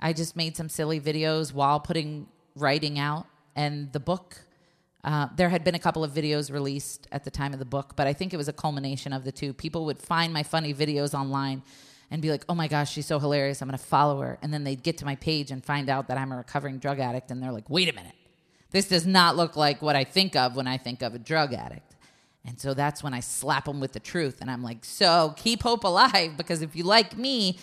I 0.00 0.12
just 0.12 0.36
made 0.36 0.56
some 0.56 0.68
silly 0.68 1.00
videos 1.00 1.52
while 1.52 1.80
putting 1.80 2.26
writing 2.56 2.98
out, 2.98 3.26
and 3.56 3.92
the 3.92 4.00
book. 4.00 4.40
Uh, 5.02 5.28
there 5.36 5.50
had 5.50 5.64
been 5.64 5.74
a 5.74 5.78
couple 5.78 6.02
of 6.02 6.12
videos 6.12 6.50
released 6.50 7.06
at 7.12 7.24
the 7.24 7.30
time 7.30 7.52
of 7.52 7.58
the 7.58 7.64
book, 7.66 7.92
but 7.94 8.06
I 8.06 8.14
think 8.14 8.32
it 8.32 8.38
was 8.38 8.48
a 8.48 8.54
culmination 8.54 9.12
of 9.12 9.22
the 9.22 9.32
two. 9.32 9.52
People 9.52 9.84
would 9.84 9.98
find 9.98 10.32
my 10.32 10.42
funny 10.42 10.72
videos 10.72 11.12
online 11.12 11.62
and 12.14 12.22
be 12.22 12.30
like, 12.30 12.44
oh 12.48 12.54
my 12.54 12.68
gosh, 12.68 12.92
she's 12.92 13.06
so 13.06 13.18
hilarious. 13.18 13.60
I'm 13.60 13.66
going 13.66 13.76
to 13.76 13.84
follow 13.84 14.20
her. 14.20 14.38
And 14.40 14.54
then 14.54 14.62
they'd 14.62 14.84
get 14.84 14.98
to 14.98 15.04
my 15.04 15.16
page 15.16 15.50
and 15.50 15.64
find 15.64 15.90
out 15.90 16.06
that 16.06 16.16
I'm 16.16 16.30
a 16.30 16.36
recovering 16.36 16.78
drug 16.78 17.00
addict. 17.00 17.32
And 17.32 17.42
they're 17.42 17.50
like, 17.50 17.68
wait 17.68 17.88
a 17.88 17.92
minute. 17.92 18.14
This 18.70 18.86
does 18.86 19.04
not 19.04 19.34
look 19.34 19.56
like 19.56 19.82
what 19.82 19.96
I 19.96 20.04
think 20.04 20.36
of 20.36 20.54
when 20.54 20.68
I 20.68 20.78
think 20.78 21.02
of 21.02 21.16
a 21.16 21.18
drug 21.18 21.52
addict. 21.52 21.96
And 22.44 22.60
so 22.60 22.72
that's 22.72 23.02
when 23.02 23.14
I 23.14 23.18
slap 23.18 23.64
them 23.64 23.80
with 23.80 23.94
the 23.94 23.98
truth. 23.98 24.38
And 24.40 24.48
I'm 24.48 24.62
like, 24.62 24.84
so 24.84 25.34
keep 25.36 25.64
hope 25.64 25.82
alive 25.82 26.36
because 26.36 26.62
if 26.62 26.76
you 26.76 26.84
like 26.84 27.18
me, 27.18 27.58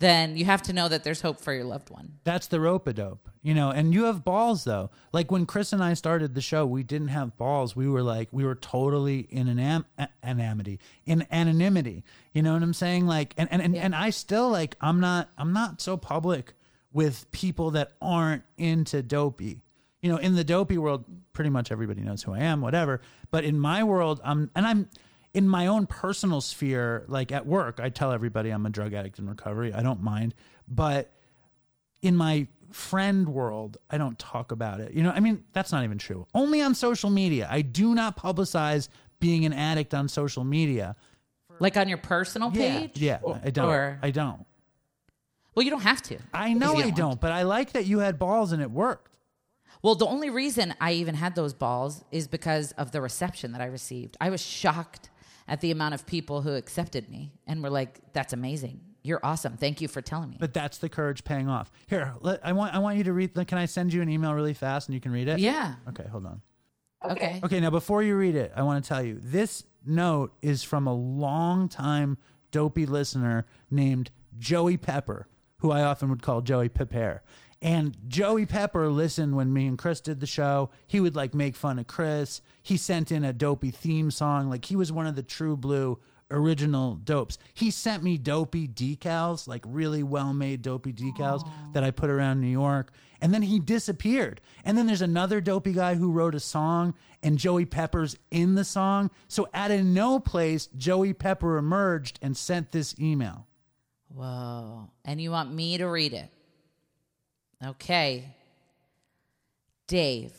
then 0.00 0.36
you 0.36 0.46
have 0.46 0.62
to 0.62 0.72
know 0.72 0.88
that 0.88 1.04
there's 1.04 1.20
hope 1.20 1.40
for 1.40 1.52
your 1.52 1.64
loved 1.64 1.90
one. 1.90 2.14
That's 2.24 2.46
the 2.46 2.58
rope 2.58 2.86
a 2.86 2.92
dope, 2.94 3.28
you 3.42 3.54
know. 3.54 3.70
And 3.70 3.94
you 3.94 4.04
have 4.04 4.24
balls 4.24 4.64
though. 4.64 4.90
Like 5.12 5.30
when 5.30 5.46
Chris 5.46 5.72
and 5.72 5.84
I 5.84 5.94
started 5.94 6.34
the 6.34 6.40
show, 6.40 6.66
we 6.66 6.82
didn't 6.82 7.08
have 7.08 7.36
balls. 7.36 7.76
We 7.76 7.86
were 7.86 8.02
like, 8.02 8.28
we 8.32 8.44
were 8.44 8.54
totally 8.54 9.20
in 9.30 9.46
an 9.46 9.58
am- 9.58 9.84
anonymity, 10.24 10.80
in 11.04 11.26
anonymity. 11.30 12.02
You 12.32 12.42
know 12.42 12.54
what 12.54 12.62
I'm 12.62 12.74
saying? 12.74 13.06
Like, 13.06 13.34
and 13.36 13.46
and 13.52 13.60
and, 13.62 13.76
and 13.76 13.94
I 13.94 14.10
still 14.10 14.48
like, 14.50 14.74
I'm 14.80 15.00
not, 15.00 15.28
I'm 15.36 15.52
not 15.52 15.80
so 15.80 15.96
public 15.96 16.54
with 16.92 17.30
people 17.30 17.70
that 17.72 17.92
aren't 18.00 18.42
into 18.56 19.02
dopey. 19.02 19.60
You 20.00 20.10
know, 20.10 20.16
in 20.16 20.34
the 20.34 20.44
dopey 20.44 20.78
world, 20.78 21.04
pretty 21.34 21.50
much 21.50 21.70
everybody 21.70 22.00
knows 22.00 22.22
who 22.22 22.32
I 22.32 22.38
am, 22.38 22.62
whatever. 22.62 23.02
But 23.30 23.44
in 23.44 23.60
my 23.60 23.84
world, 23.84 24.20
I'm, 24.24 24.50
and 24.56 24.66
I'm 24.66 24.88
in 25.32 25.48
my 25.48 25.66
own 25.68 25.86
personal 25.86 26.40
sphere, 26.40 27.04
like 27.08 27.30
at 27.32 27.46
work, 27.46 27.78
I 27.80 27.88
tell 27.88 28.12
everybody 28.12 28.50
I'm 28.50 28.66
a 28.66 28.70
drug 28.70 28.94
addict 28.94 29.18
in 29.18 29.28
recovery. 29.28 29.72
I 29.72 29.82
don't 29.82 30.02
mind, 30.02 30.34
but 30.68 31.12
in 32.02 32.16
my 32.16 32.48
friend 32.72 33.28
world, 33.28 33.76
I 33.90 33.98
don't 33.98 34.18
talk 34.18 34.52
about 34.52 34.80
it. 34.80 34.92
You 34.92 35.02
know, 35.02 35.10
I 35.10 35.20
mean, 35.20 35.44
that's 35.52 35.72
not 35.72 35.84
even 35.84 35.98
true. 35.98 36.26
Only 36.34 36.62
on 36.62 36.74
social 36.74 37.10
media. 37.10 37.48
I 37.50 37.62
do 37.62 37.94
not 37.94 38.16
publicize 38.16 38.88
being 39.20 39.44
an 39.44 39.52
addict 39.52 39.92
on 39.94 40.08
social 40.08 40.44
media. 40.44 40.96
Like 41.58 41.76
on 41.76 41.88
your 41.88 41.98
personal 41.98 42.50
page? 42.50 42.92
Yeah, 42.96 43.18
Or- 43.22 43.40
I 43.44 43.50
don't. 43.50 43.68
Or, 43.68 43.98
I 44.02 44.10
don't. 44.10 44.46
well, 45.54 45.62
you 45.62 45.70
don't 45.70 45.82
have 45.82 46.00
to. 46.04 46.18
I 46.32 46.54
know 46.54 46.74
I 46.76 46.90
don't, 46.90 47.20
but 47.20 47.32
I 47.32 47.42
like 47.42 47.72
that 47.72 47.86
you 47.86 47.98
had 47.98 48.18
balls 48.18 48.52
and 48.52 48.62
it 48.62 48.70
worked. 48.70 49.08
Well, 49.82 49.94
the 49.94 50.06
only 50.06 50.30
reason 50.30 50.74
I 50.80 50.92
even 50.92 51.14
had 51.14 51.34
those 51.34 51.54
balls 51.54 52.04
is 52.10 52.28
because 52.28 52.72
of 52.72 52.92
the 52.92 53.00
reception 53.00 53.52
that 53.52 53.60
I 53.60 53.66
received. 53.66 54.16
I 54.20 54.30
was 54.30 54.40
shocked 54.40 55.09
at 55.50 55.60
the 55.60 55.70
amount 55.70 55.92
of 55.92 56.06
people 56.06 56.40
who 56.40 56.54
accepted 56.54 57.10
me 57.10 57.32
and 57.46 57.62
were 57.62 57.68
like, 57.68 58.00
"That's 58.14 58.32
amazing. 58.32 58.80
You're 59.02 59.20
awesome. 59.22 59.56
Thank 59.56 59.80
you 59.82 59.88
for 59.88 60.00
telling 60.00 60.30
me." 60.30 60.36
But 60.40 60.54
that's 60.54 60.78
the 60.78 60.88
courage 60.88 61.24
paying 61.24 61.48
off. 61.48 61.70
Here, 61.88 62.14
let, 62.20 62.40
I 62.42 62.52
want 62.52 62.74
I 62.74 62.78
want 62.78 62.96
you 62.96 63.04
to 63.04 63.12
read. 63.12 63.34
Can 63.34 63.58
I 63.58 63.66
send 63.66 63.92
you 63.92 64.00
an 64.00 64.08
email 64.08 64.32
really 64.32 64.54
fast 64.54 64.88
and 64.88 64.94
you 64.94 65.00
can 65.00 65.12
read 65.12 65.28
it? 65.28 65.40
yeah. 65.40 65.74
Okay, 65.88 66.06
hold 66.10 66.24
on. 66.24 66.40
Okay. 67.04 67.40
Okay, 67.42 67.60
now 67.60 67.70
before 67.70 68.02
you 68.02 68.16
read 68.16 68.36
it, 68.36 68.52
I 68.54 68.62
want 68.62 68.82
to 68.82 68.88
tell 68.88 69.02
you 69.02 69.18
this 69.22 69.64
note 69.84 70.34
is 70.42 70.62
from 70.62 70.86
a 70.86 70.94
long-time 70.94 72.18
dopey 72.50 72.84
listener 72.86 73.46
named 73.70 74.10
Joey 74.38 74.76
Pepper, 74.76 75.26
who 75.58 75.70
I 75.70 75.82
often 75.82 76.10
would 76.10 76.22
call 76.22 76.42
Joey 76.42 76.68
Pepper. 76.68 77.22
And 77.62 77.96
Joey 78.08 78.46
Pepper 78.46 78.88
listened 78.88 79.36
when 79.36 79.52
me 79.52 79.66
and 79.66 79.78
Chris 79.78 80.00
did 80.00 80.20
the 80.20 80.26
show. 80.26 80.70
He 80.86 80.98
would 80.98 81.14
like 81.14 81.34
make 81.34 81.54
fun 81.54 81.78
of 81.78 81.86
Chris. 81.86 82.40
He 82.62 82.76
sent 82.76 83.12
in 83.12 83.22
a 83.22 83.34
dopey 83.34 83.70
theme 83.70 84.10
song. 84.10 84.48
Like 84.48 84.64
he 84.64 84.76
was 84.76 84.90
one 84.90 85.06
of 85.06 85.14
the 85.14 85.22
true 85.22 85.56
blue 85.56 85.98
original 86.30 86.94
dopes. 86.94 87.38
He 87.52 87.70
sent 87.70 88.02
me 88.02 88.16
dopey 88.16 88.66
decals, 88.68 89.46
like 89.46 89.64
really 89.66 90.02
well 90.02 90.32
made 90.32 90.62
dopey 90.62 90.92
decals 90.92 91.46
that 91.72 91.84
I 91.84 91.90
put 91.90 92.08
around 92.08 92.40
New 92.40 92.48
York. 92.48 92.92
And 93.20 93.34
then 93.34 93.42
he 93.42 93.58
disappeared. 93.58 94.40
And 94.64 94.78
then 94.78 94.86
there's 94.86 95.02
another 95.02 95.40
dopey 95.40 95.72
guy 95.72 95.96
who 95.96 96.10
wrote 96.10 96.34
a 96.34 96.40
song, 96.40 96.94
and 97.22 97.36
Joey 97.36 97.66
Pepper's 97.66 98.16
in 98.30 98.54
the 98.54 98.64
song. 98.64 99.10
So 99.28 99.48
out 99.52 99.70
of 99.70 99.84
no 99.84 100.18
place, 100.18 100.68
Joey 100.76 101.12
Pepper 101.12 101.58
emerged 101.58 102.18
and 102.22 102.34
sent 102.34 102.72
this 102.72 102.98
email. 102.98 103.46
Whoa. 104.08 104.88
And 105.04 105.20
you 105.20 105.30
want 105.30 105.52
me 105.52 105.76
to 105.78 105.86
read 105.86 106.14
it? 106.14 106.30
Okay. 107.64 108.34
Dave, 109.86 110.32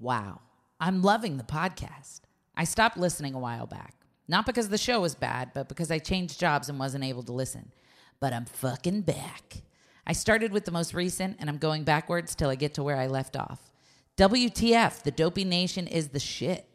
wow. 0.00 0.40
I'm 0.80 1.02
loving 1.02 1.36
the 1.36 1.44
podcast. 1.44 2.20
I 2.56 2.64
stopped 2.64 2.96
listening 2.96 3.34
a 3.34 3.38
while 3.38 3.66
back. 3.66 3.94
Not 4.26 4.46
because 4.46 4.68
the 4.68 4.78
show 4.78 5.00
was 5.00 5.14
bad, 5.14 5.50
but 5.54 5.68
because 5.68 5.90
I 5.90 5.98
changed 5.98 6.40
jobs 6.40 6.68
and 6.68 6.78
wasn't 6.78 7.04
able 7.04 7.22
to 7.24 7.32
listen. 7.32 7.72
But 8.20 8.32
I'm 8.32 8.46
fucking 8.46 9.02
back. 9.02 9.62
I 10.06 10.12
started 10.12 10.52
with 10.52 10.64
the 10.64 10.70
most 10.72 10.94
recent 10.94 11.36
and 11.38 11.48
I'm 11.48 11.58
going 11.58 11.84
backwards 11.84 12.34
till 12.34 12.50
I 12.50 12.54
get 12.54 12.74
to 12.74 12.82
where 12.82 12.96
I 12.96 13.06
left 13.06 13.36
off. 13.36 13.70
WTF, 14.16 15.02
the 15.02 15.10
Dopey 15.10 15.44
Nation 15.44 15.86
is 15.86 16.08
the 16.08 16.20
shit. 16.20 16.66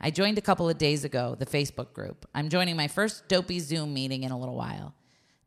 I 0.00 0.10
joined 0.10 0.38
a 0.38 0.42
couple 0.42 0.68
of 0.68 0.78
days 0.78 1.04
ago, 1.04 1.36
the 1.38 1.46
Facebook 1.46 1.92
group. 1.92 2.26
I'm 2.34 2.48
joining 2.48 2.76
my 2.76 2.88
first 2.88 3.28
Dopey 3.28 3.60
Zoom 3.60 3.92
meeting 3.92 4.22
in 4.22 4.30
a 4.30 4.38
little 4.38 4.56
while. 4.56 4.94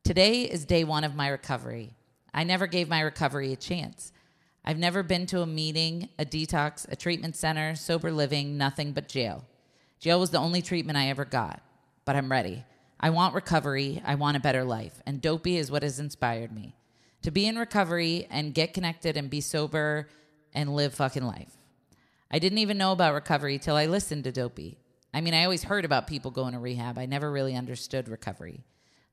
Today 0.04 0.44
is 0.44 0.66
day 0.66 0.84
one 0.84 1.04
of 1.04 1.16
my 1.16 1.28
recovery. 1.28 1.96
I 2.34 2.44
never 2.44 2.68
gave 2.68 2.90
my 2.90 3.02
recovery 3.02 3.52
a 3.52 3.58
chance. 3.58 4.12
I've 4.64 4.78
never 4.78 5.03
been 5.03 5.26
to 5.28 5.41
a 5.41 5.48
meeting, 5.48 6.10
a 6.20 6.26
detox, 6.26 6.91
a 6.91 6.95
treatment 6.95 7.36
center, 7.36 7.76
sober 7.76 8.12
living, 8.12 8.58
nothing 8.58 8.91
but 8.94 9.08
jail. 9.08 9.45
Jail 9.99 10.20
was 10.20 10.30
the 10.30 10.38
only 10.38 10.62
treatment 10.62 10.98
I 10.98 11.10
ever 11.10 11.26
got, 11.26 11.62
but 12.06 12.16
I'm 12.16 12.32
ready. 12.32 12.64
I 12.99 13.10
want 13.10 13.34
recovery. 13.34 14.02
I 14.06 14.16
want 14.16 14.38
a 14.38 14.41
better 14.41 14.64
life. 14.64 15.02
And 15.06 15.22
Dopey 15.22 15.58
is 15.58 15.72
what 15.72 15.84
has 15.84 15.99
inspired 15.99 16.52
me 16.52 16.76
to 17.24 17.32
be 17.32 17.48
in 17.48 17.58
recovery 17.58 18.28
and 18.30 18.53
get 18.53 18.74
connected 18.74 19.18
and 19.18 19.30
be 19.30 19.41
sober 19.41 20.08
and 20.53 20.76
live 20.76 20.94
fucking 20.94 21.26
life. 21.26 21.56
I 22.32 22.40
didn't 22.40 22.60
even 22.60 22.78
know 22.78 22.91
about 22.91 23.14
recovery 23.14 23.60
till 23.60 23.76
I 23.76 23.86
listened 23.86 24.24
to 24.24 24.32
Dopey. 24.32 24.78
I 25.14 25.22
mean, 25.22 25.34
I 25.34 25.44
always 25.44 25.64
heard 25.64 25.86
about 25.86 26.08
people 26.08 26.32
going 26.32 26.53
to 26.53 26.60
rehab. 26.60 26.98
I 26.98 27.06
never 27.06 27.32
really 27.32 27.56
understood 27.56 28.08
recovery. 28.08 28.64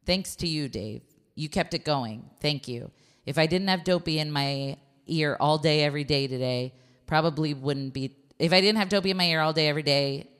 Thanks 0.06 0.36
to 0.36 0.46
you, 0.46 0.68
Dave. 0.68 1.02
You 1.34 1.48
kept 1.48 1.74
it 1.74 1.84
going. 1.84 2.30
Thank 2.40 2.68
you. 2.68 2.90
If 3.28 3.36
I 3.36 3.44
didn't 3.44 3.68
have 3.68 3.84
Dopey 3.84 4.18
in 4.18 4.32
my 4.32 4.78
ear 5.06 5.36
all 5.38 5.58
day, 5.58 5.84
every 5.84 6.02
day 6.02 6.26
today, 6.26 6.72
probably 7.04 7.52
wouldn't 7.52 7.92
be. 7.92 8.16
If 8.38 8.54
I 8.54 8.62
didn't 8.62 8.78
have 8.78 8.88
Dopey 8.88 9.10
in 9.10 9.18
my 9.18 9.26
ear 9.26 9.42
all 9.42 9.52
day, 9.52 9.68
every 9.68 9.82
day, 9.82 10.30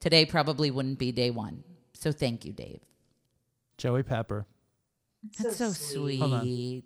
today 0.00 0.24
probably 0.24 0.70
wouldn't 0.70 0.98
be 0.98 1.12
day 1.12 1.28
one. 1.28 1.62
So 1.92 2.10
thank 2.10 2.46
you, 2.46 2.54
Dave. 2.54 2.80
Joey 3.76 4.02
Pepper. 4.02 4.46
That's 5.38 5.58
so, 5.58 5.72
sweet. 5.72 6.20
Hold 6.20 6.32
on. 6.32 6.82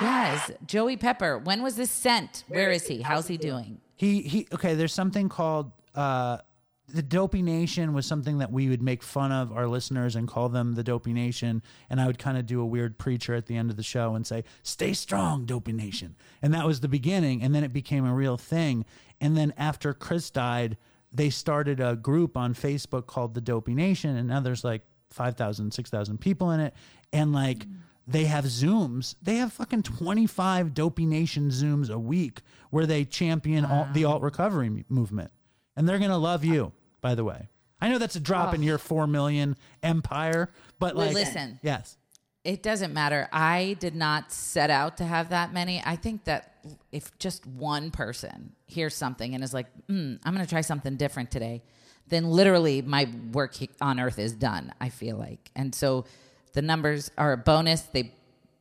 Yes, 0.00 0.52
Joey 0.66 0.96
Pepper. 0.96 1.38
When 1.38 1.60
was 1.60 1.74
this 1.74 1.90
sent? 1.90 2.44
Where 2.46 2.70
is 2.70 2.86
he? 2.86 3.02
How's 3.02 3.26
he 3.26 3.36
doing? 3.36 3.80
He 3.96 4.22
he. 4.22 4.46
Okay, 4.52 4.74
there's 4.74 4.94
something 4.94 5.28
called 5.28 5.72
uh, 5.96 6.38
the 6.88 7.02
Dopey 7.02 7.42
Nation 7.42 7.94
was 7.94 8.06
something 8.06 8.38
that 8.38 8.52
we 8.52 8.68
would 8.68 8.82
make 8.82 9.02
fun 9.02 9.32
of 9.32 9.52
our 9.52 9.66
listeners 9.66 10.16
and 10.16 10.28
call 10.28 10.48
them 10.48 10.74
the 10.74 10.82
Dopey 10.82 11.12
Nation, 11.12 11.62
and 11.88 12.00
I 12.00 12.06
would 12.06 12.18
kind 12.18 12.36
of 12.36 12.46
do 12.46 12.60
a 12.60 12.66
weird 12.66 12.98
preacher 12.98 13.34
at 13.34 13.46
the 13.46 13.56
end 13.56 13.70
of 13.70 13.76
the 13.76 13.82
show 13.82 14.14
and 14.14 14.26
say, 14.26 14.44
"Stay 14.62 14.92
strong, 14.92 15.44
Dopey 15.46 15.72
Nation," 15.72 16.16
and 16.42 16.52
that 16.52 16.66
was 16.66 16.80
the 16.80 16.88
beginning, 16.88 17.42
and 17.42 17.54
then 17.54 17.64
it 17.64 17.72
became 17.72 18.04
a 18.04 18.14
real 18.14 18.36
thing, 18.36 18.84
and 19.20 19.36
then 19.36 19.54
after 19.56 19.94
Chris 19.94 20.30
died, 20.30 20.76
they 21.12 21.30
started 21.30 21.78
a 21.80 21.96
group 21.96 22.36
on 22.36 22.54
Facebook 22.54 23.06
called 23.06 23.34
the 23.34 23.40
Dopey 23.40 23.74
Nation, 23.74 24.16
and 24.16 24.28
now 24.28 24.40
there's 24.40 24.64
like 24.64 24.82
5,000, 25.10 25.72
6,000 25.72 26.18
people 26.18 26.50
in 26.50 26.60
it, 26.60 26.74
and 27.12 27.32
like 27.32 27.66
they 28.06 28.24
have 28.24 28.44
Zooms. 28.46 29.14
They 29.22 29.36
have 29.36 29.52
fucking 29.52 29.84
25 29.84 30.74
Dopey 30.74 31.06
Nation 31.06 31.50
Zooms 31.50 31.90
a 31.90 31.98
week 31.98 32.40
where 32.70 32.86
they 32.86 33.04
champion 33.04 33.64
all, 33.64 33.86
the 33.92 34.04
alt 34.04 34.22
recovery 34.22 34.84
movement. 34.88 35.30
And 35.76 35.88
they're 35.88 35.98
going 35.98 36.10
to 36.10 36.16
love 36.16 36.44
you, 36.44 36.72
by 37.00 37.14
the 37.14 37.24
way. 37.24 37.48
I 37.80 37.88
know 37.88 37.98
that's 37.98 38.14
a 38.14 38.20
drop 38.20 38.54
in 38.54 38.62
your 38.62 38.78
4 38.78 39.06
million 39.08 39.56
empire, 39.82 40.50
but 40.78 40.94
like, 40.94 41.14
listen. 41.14 41.58
yes. 41.62 41.96
It 42.44 42.62
doesn't 42.62 42.92
matter. 42.92 43.28
I 43.32 43.76
did 43.80 43.94
not 43.94 44.32
set 44.32 44.70
out 44.70 44.96
to 44.98 45.04
have 45.04 45.30
that 45.30 45.52
many. 45.52 45.82
I 45.84 45.96
think 45.96 46.24
that 46.24 46.56
if 46.90 47.16
just 47.18 47.46
one 47.46 47.90
person 47.90 48.52
hears 48.66 48.94
something 48.94 49.34
and 49.34 49.42
is 49.42 49.54
like, 49.54 49.66
mm, 49.88 50.18
I'm 50.24 50.34
going 50.34 50.44
to 50.44 50.50
try 50.50 50.60
something 50.60 50.96
different 50.96 51.30
today, 51.30 51.62
then 52.08 52.30
literally 52.30 52.82
my 52.82 53.08
work 53.32 53.56
on 53.80 54.00
earth 54.00 54.18
is 54.18 54.32
done, 54.32 54.72
I 54.80 54.88
feel 54.88 55.16
like. 55.16 55.50
And 55.54 55.74
so 55.74 56.04
the 56.52 56.62
numbers 56.62 57.10
are 57.16 57.32
a 57.32 57.36
bonus. 57.36 57.82
They, 57.82 58.12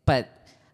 but 0.05 0.29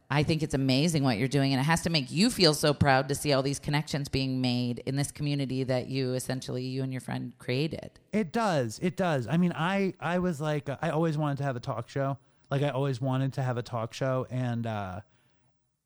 I 0.09 0.23
think 0.23 0.41
it's 0.41 0.53
amazing 0.53 1.03
what 1.03 1.17
you're 1.17 1.27
doing. 1.27 1.53
And 1.53 1.59
it 1.59 1.65
has 1.65 1.81
to 1.81 1.89
make 1.89 2.09
you 2.09 2.29
feel 2.29 2.53
so 2.53 2.73
proud 2.73 3.09
to 3.09 3.15
see 3.15 3.33
all 3.33 3.43
these 3.43 3.59
connections 3.59 4.07
being 4.07 4.39
made 4.39 4.79
in 4.85 4.95
this 4.95 5.11
community 5.11 5.63
that 5.65 5.87
you 5.87 6.13
essentially, 6.13 6.63
you 6.63 6.81
and 6.81 6.93
your 6.93 7.01
friend 7.01 7.33
created. 7.39 7.91
It 8.13 8.31
does. 8.31 8.79
It 8.81 8.95
does. 8.95 9.27
I 9.27 9.37
mean, 9.37 9.53
I 9.53 9.93
I 9.99 10.19
was 10.19 10.39
like, 10.39 10.69
I 10.81 10.89
always 10.91 11.17
wanted 11.17 11.39
to 11.39 11.43
have 11.43 11.55
a 11.57 11.59
talk 11.59 11.89
show. 11.89 12.17
Like 12.49 12.61
I 12.61 12.69
always 12.69 13.01
wanted 13.01 13.33
to 13.33 13.43
have 13.43 13.57
a 13.57 13.61
talk 13.61 13.93
show, 13.93 14.25
and 14.29 14.65
uh, 14.65 15.01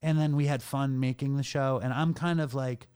and 0.04 0.20
then 0.20 0.36
we 0.36 0.46
had 0.46 0.62
fun 0.62 1.00
making 1.00 1.38
the 1.38 1.44
show. 1.44 1.80
And 1.82 1.92
I'm 1.92 2.14
kind 2.14 2.40
of 2.40 2.54
like, 2.54 2.88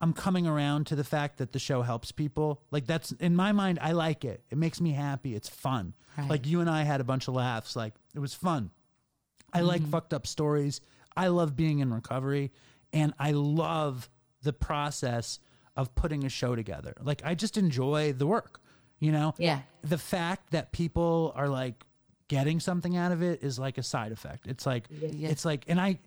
I'm 0.00 0.12
coming 0.12 0.48
around 0.48 0.88
to 0.88 0.96
the 0.96 1.04
fact 1.04 1.38
that 1.38 1.52
the 1.52 1.60
show 1.60 1.82
helps 1.82 2.10
people. 2.10 2.62
Like 2.72 2.86
that's 2.86 3.12
in 3.12 3.36
my 3.36 3.52
mind, 3.52 3.78
I 3.80 3.92
like 3.92 4.24
it. 4.24 4.42
It 4.50 4.58
makes 4.58 4.80
me 4.80 4.90
happy. 4.90 5.36
It's 5.36 5.48
fun. 5.48 5.94
Right. 6.18 6.28
Like 6.28 6.46
you 6.46 6.60
and 6.60 6.68
I 6.68 6.82
had 6.82 7.00
a 7.00 7.04
bunch 7.04 7.28
of 7.28 7.34
laughs. 7.34 7.76
Like 7.76 7.94
it 8.14 8.18
was 8.18 8.34
fun. 8.34 8.72
I 9.52 9.60
like 9.60 9.86
fucked 9.86 10.12
up 10.14 10.26
stories. 10.26 10.80
I 11.16 11.28
love 11.28 11.56
being 11.56 11.80
in 11.80 11.92
recovery, 11.92 12.52
and 12.92 13.12
I 13.18 13.32
love 13.32 14.08
the 14.42 14.52
process 14.52 15.38
of 15.76 15.94
putting 15.94 16.24
a 16.24 16.28
show 16.28 16.54
together. 16.56 16.94
Like 17.02 17.22
I 17.24 17.34
just 17.34 17.56
enjoy 17.56 18.12
the 18.12 18.26
work. 18.26 18.60
You 18.98 19.12
know. 19.12 19.34
Yeah. 19.38 19.60
The 19.82 19.98
fact 19.98 20.50
that 20.50 20.72
people 20.72 21.32
are 21.34 21.48
like 21.48 21.84
getting 22.28 22.60
something 22.60 22.96
out 22.96 23.12
of 23.12 23.22
it 23.22 23.42
is 23.42 23.58
like 23.58 23.78
a 23.78 23.82
side 23.82 24.12
effect. 24.12 24.46
It's 24.46 24.66
like 24.66 24.84
it's 24.90 25.44
like, 25.44 25.64
and 25.68 25.80
I, 25.80 25.98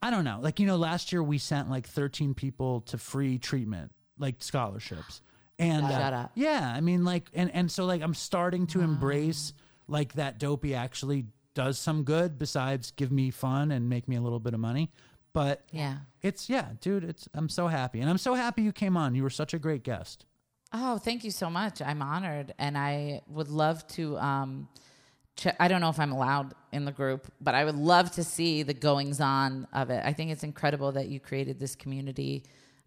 I 0.00 0.10
don't 0.10 0.24
know. 0.24 0.38
Like 0.40 0.60
you 0.60 0.66
know, 0.66 0.76
last 0.76 1.12
year 1.12 1.22
we 1.22 1.38
sent 1.38 1.68
like 1.70 1.86
13 1.88 2.34
people 2.34 2.82
to 2.82 2.98
free 2.98 3.38
treatment, 3.38 3.92
like 4.18 4.36
scholarships. 4.38 5.22
And 5.58 5.84
uh, 5.86 5.90
Shut 5.90 6.12
up. 6.12 6.32
yeah, 6.34 6.72
I 6.76 6.80
mean, 6.80 7.04
like, 7.04 7.28
and 7.34 7.50
and 7.52 7.70
so 7.70 7.84
like 7.84 8.02
I'm 8.02 8.14
starting 8.14 8.66
to 8.68 8.80
embrace 8.80 9.52
like 9.88 10.12
that 10.14 10.38
dopey 10.38 10.74
actually 10.74 11.24
does 11.56 11.78
some 11.78 12.04
good 12.04 12.38
besides 12.38 12.92
give 12.92 13.10
me 13.10 13.30
fun 13.32 13.72
and 13.72 13.88
make 13.88 14.06
me 14.06 14.14
a 14.14 14.20
little 14.20 14.38
bit 14.38 14.54
of 14.54 14.60
money. 14.60 14.92
But 15.32 15.64
Yeah. 15.72 15.96
it's 16.22 16.48
yeah, 16.48 16.68
dude. 16.80 17.02
It's 17.02 17.28
I'm 17.34 17.48
so 17.48 17.66
happy, 17.66 18.00
and 18.00 18.08
I'm 18.08 18.18
so 18.18 18.34
happy 18.34 18.62
you 18.62 18.72
came 18.72 18.96
on. 18.96 19.14
You 19.16 19.22
were 19.24 19.30
such 19.30 19.52
a 19.54 19.58
great 19.58 19.82
guest. 19.82 20.24
Oh, 20.72 20.98
thank 20.98 21.24
you 21.24 21.30
so 21.30 21.48
much. 21.50 21.80
I'm 21.82 22.02
honored, 22.02 22.54
and 22.58 22.76
I 22.78 23.22
would 23.28 23.48
love 23.48 23.86
to. 23.88 24.18
Um, 24.18 24.68
ch- 25.36 25.56
I 25.58 25.68
don't 25.68 25.80
know 25.80 25.88
if 25.88 25.98
I'm 25.98 26.12
allowed 26.12 26.54
in 26.72 26.84
the 26.84 26.92
group, 26.92 27.32
but 27.40 27.54
I 27.54 27.64
would 27.64 27.76
love 27.76 28.10
to 28.12 28.24
see 28.24 28.62
the 28.62 28.74
goings 28.74 29.20
on 29.20 29.66
of 29.72 29.90
it. 29.90 30.02
I 30.04 30.12
think 30.12 30.30
it's 30.30 30.42
incredible 30.44 30.92
that 30.92 31.08
you 31.08 31.20
created 31.20 31.58
this 31.58 31.74
community. 31.74 32.44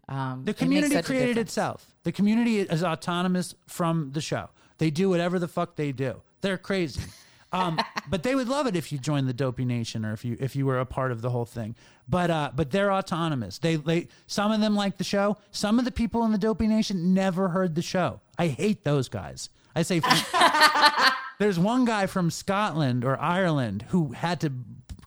Um, 0.08 0.44
The 0.44 0.54
community 0.54 0.94
a 0.96 1.02
created 1.02 1.38
itself. 1.38 1.94
The 2.04 2.12
community 2.12 2.60
is 2.60 2.82
autonomous 2.82 3.54
from 3.66 4.10
the 4.12 4.20
show. 4.20 4.50
They 4.78 4.90
do 4.90 5.08
whatever 5.08 5.38
the 5.38 5.48
fuck 5.48 5.76
they 5.76 5.92
do. 5.92 6.22
They're 6.40 6.58
crazy. 6.58 7.00
Um, 7.52 7.80
but 8.08 8.22
they 8.22 8.34
would 8.34 8.48
love 8.48 8.66
it 8.66 8.76
if 8.76 8.92
you 8.92 8.98
joined 8.98 9.28
the 9.28 9.32
Dopey 9.32 9.64
Nation 9.64 10.04
or 10.04 10.12
if 10.12 10.24
you 10.24 10.36
if 10.40 10.54
you 10.54 10.66
were 10.66 10.78
a 10.78 10.86
part 10.86 11.10
of 11.10 11.20
the 11.20 11.30
whole 11.30 11.44
thing. 11.44 11.74
But 12.08 12.30
uh, 12.30 12.50
but 12.54 12.70
they're 12.70 12.92
autonomous. 12.92 13.58
They 13.58 13.76
they 13.76 14.08
some 14.26 14.52
of 14.52 14.60
them 14.60 14.74
like 14.76 14.98
the 14.98 15.04
show. 15.04 15.36
Some 15.50 15.78
of 15.78 15.84
the 15.84 15.90
people 15.90 16.24
in 16.24 16.32
the 16.32 16.38
Dopey 16.38 16.66
Nation 16.68 17.12
never 17.14 17.48
heard 17.48 17.74
the 17.74 17.82
show. 17.82 18.20
I 18.38 18.48
hate 18.48 18.84
those 18.84 19.08
guys. 19.08 19.48
I 19.74 19.82
say 19.82 20.00
there's 21.38 21.58
one 21.58 21.84
guy 21.84 22.06
from 22.06 22.30
Scotland 22.30 23.04
or 23.04 23.18
Ireland 23.20 23.84
who 23.88 24.12
had 24.12 24.40
to, 24.42 24.52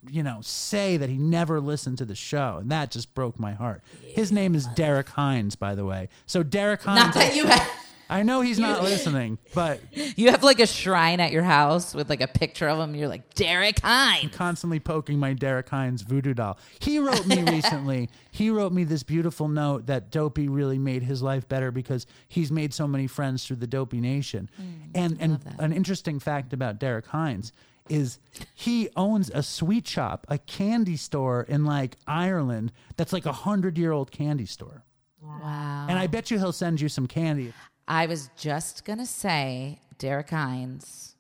you 0.10 0.24
know, 0.24 0.40
say 0.42 0.98
that 0.98 1.10
he 1.10 1.18
never 1.18 1.60
listened 1.60 1.98
to 2.00 2.06
the 2.06 2.16
show, 2.16 2.58
and 2.62 2.72
that 2.72 2.92
just 2.92 3.14
broke 3.14 3.40
my 3.40 3.52
heart. 3.54 3.82
His 4.02 4.32
name 4.32 4.56
is 4.56 4.66
Derek 4.68 5.10
Hines, 5.10 5.56
by 5.56 5.76
the 5.76 5.86
way. 5.86 6.10
So 6.26 6.42
Derek 6.44 6.82
Hines, 6.84 7.06
Not 7.06 7.14
that 7.16 7.36
you 7.36 7.46
have, 7.46 7.70
I 8.10 8.24
know 8.24 8.42
he's 8.42 8.60
not 8.60 8.84
listening, 8.84 9.38
but 9.54 9.82
you 9.92 10.32
have 10.32 10.44
like 10.44 10.60
a 10.60 10.68
shrine 10.68 11.20
at 11.20 11.32
your 11.32 11.44
house 11.44 11.94
with 11.94 12.10
like 12.10 12.22
a 12.22 12.28
picture 12.28 12.68
of 12.68 12.80
him. 12.80 12.96
You're 12.96 13.08
like 13.08 13.34
Derek 13.34 13.80
Hines. 13.80 14.36
constantly 14.36 14.80
poking 14.80 15.20
my 15.20 15.34
Derek 15.34 15.70
Hines 15.70 16.02
voodoo 16.02 16.34
doll. 16.34 16.58
He 16.80 17.00
wrote 17.00 17.26
me 17.26 17.44
recently. 17.52 18.10
He 18.32 18.50
wrote 18.50 18.74
me 18.74 18.84
this 18.84 19.04
beautiful 19.04 19.48
note 19.48 19.88
that 19.88 20.12
Dopey 20.12 20.48
really 20.48 20.78
made 20.78 21.04
his 21.04 21.22
life 21.22 21.48
better 21.48 21.72
because 21.72 22.06
he's 22.28 22.52
made 22.52 22.74
so 22.74 22.88
many 22.88 23.08
friends 23.08 23.46
through 23.46 23.58
the 23.58 23.68
Dopey 23.68 24.00
Nation. 24.00 24.50
Mm, 24.62 24.92
and 24.96 25.18
and 25.20 25.56
an 25.60 25.74
interesting 25.74 26.20
fact 26.20 26.54
about 26.54 26.80
Derek 26.80 27.08
Hines 27.08 27.54
is 27.90 28.20
he 28.56 28.90
owns 28.96 29.30
a 29.34 29.44
sweet 29.44 29.88
shop, 29.88 30.26
a 30.30 30.38
candy 30.38 30.96
store 30.96 31.44
in 31.44 31.66
like 31.66 31.98
Ireland 32.08 32.72
that's 32.96 33.14
like 33.14 33.26
a 33.26 33.34
hundred 33.34 33.78
year 33.78 33.92
old 33.92 34.12
candy 34.12 34.46
store. 34.46 34.84
Wow. 35.22 35.88
And 35.90 35.98
I 35.98 36.08
bet 36.08 36.32
you 36.32 36.38
he'll 36.38 36.52
send 36.52 36.82
you 36.82 36.90
some 36.90 37.08
candy. 37.08 37.54
I 37.88 38.06
was 38.06 38.30
just 38.38 38.86
gonna 38.86 39.06
say, 39.06 39.80
Derek 39.98 40.30
Hines, 40.30 41.16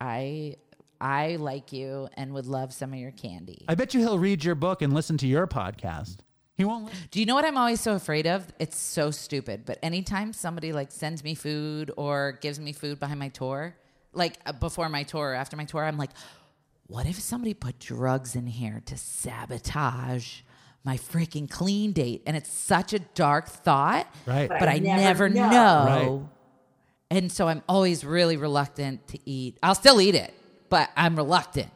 I 0.00 0.56
I 1.00 1.36
like 1.36 1.72
you 1.72 2.08
and 2.14 2.34
would 2.34 2.46
love 2.46 2.72
some 2.72 2.92
of 2.92 2.98
your 2.98 3.10
candy. 3.10 3.64
I 3.68 3.74
bet 3.74 3.94
you 3.94 4.00
he'll 4.00 4.18
read 4.18 4.44
your 4.44 4.54
book 4.54 4.82
and 4.82 4.92
listen 4.92 5.16
to 5.18 5.26
your 5.26 5.46
podcast. 5.46 6.18
He 6.56 6.64
won't. 6.64 6.86
li- 6.86 6.92
Do 7.10 7.20
you 7.20 7.26
know 7.26 7.34
what 7.34 7.44
I'm 7.46 7.56
always 7.56 7.80
so 7.80 7.94
afraid 7.94 8.26
of? 8.26 8.46
It's 8.58 8.76
so 8.76 9.10
stupid, 9.10 9.64
but 9.64 9.78
anytime 9.82 10.32
somebody 10.34 10.72
like 10.72 10.92
sends 10.92 11.24
me 11.24 11.34
food 11.34 11.90
or 11.96 12.38
gives 12.42 12.60
me 12.60 12.72
food 12.72 13.00
behind 13.00 13.18
my 13.18 13.28
tour, 13.30 13.74
like 14.12 14.38
uh, 14.44 14.52
before 14.52 14.88
my 14.90 15.02
tour 15.04 15.30
or 15.30 15.34
after 15.34 15.56
my 15.56 15.64
tour, 15.64 15.84
I'm 15.84 15.96
like, 15.96 16.10
what 16.86 17.06
if 17.06 17.18
somebody 17.18 17.54
put 17.54 17.78
drugs 17.78 18.36
in 18.36 18.46
here 18.46 18.82
to 18.86 18.96
sabotage 18.98 20.40
my 20.84 20.96
freaking 20.96 21.48
clean 21.50 21.92
date? 21.92 22.22
And 22.26 22.36
it's 22.36 22.50
such 22.50 22.92
a 22.92 22.98
dark 22.98 23.48
thought, 23.48 24.06
Right. 24.26 24.48
But 24.48 24.68
I, 24.68 24.78
never, 24.78 25.28
know. 25.28 26.28
Right. 27.10 27.16
And 27.18 27.32
so 27.32 27.48
I'm 27.48 27.62
always 27.68 28.04
really 28.04 28.36
reluctant 28.36 29.06
to 29.08 29.18
eat. 29.28 29.58
I'll 29.62 29.74
still 29.74 30.00
eat 30.00 30.14
it, 30.14 30.32
but 30.68 30.90
I'm 30.96 31.16
reluctant 31.16 31.70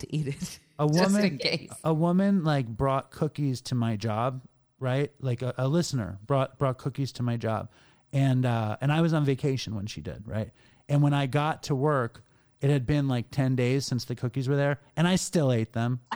to 0.00 0.14
eat 0.16 0.26
it. 0.28 0.58
a 0.78 0.86
just 0.88 1.00
woman 1.00 1.24
in 1.24 1.38
case. 1.38 1.70
a 1.84 1.94
woman 1.94 2.44
like 2.44 2.66
brought 2.66 3.10
cookies 3.10 3.60
to 3.60 3.74
my 3.74 3.94
job 3.94 4.40
right 4.80 5.12
like 5.20 5.42
a, 5.42 5.54
a 5.58 5.68
listener 5.68 6.18
brought 6.26 6.58
brought 6.58 6.78
cookies 6.78 7.12
to 7.12 7.22
my 7.22 7.36
job 7.36 7.68
and 8.12 8.44
uh 8.46 8.76
and 8.80 8.90
i 8.90 9.00
was 9.02 9.12
on 9.12 9.22
vacation 9.24 9.76
when 9.76 9.86
she 9.86 10.00
did 10.00 10.26
right 10.26 10.50
and 10.88 11.02
when 11.02 11.12
i 11.12 11.26
got 11.26 11.62
to 11.62 11.74
work 11.74 12.24
it 12.62 12.70
had 12.70 12.86
been 12.86 13.06
like 13.06 13.30
10 13.30 13.54
days 13.54 13.84
since 13.84 14.06
the 14.06 14.14
cookies 14.16 14.48
were 14.48 14.56
there 14.56 14.80
and 14.96 15.06
i 15.06 15.14
still 15.14 15.52
ate 15.52 15.72
them 15.74 16.00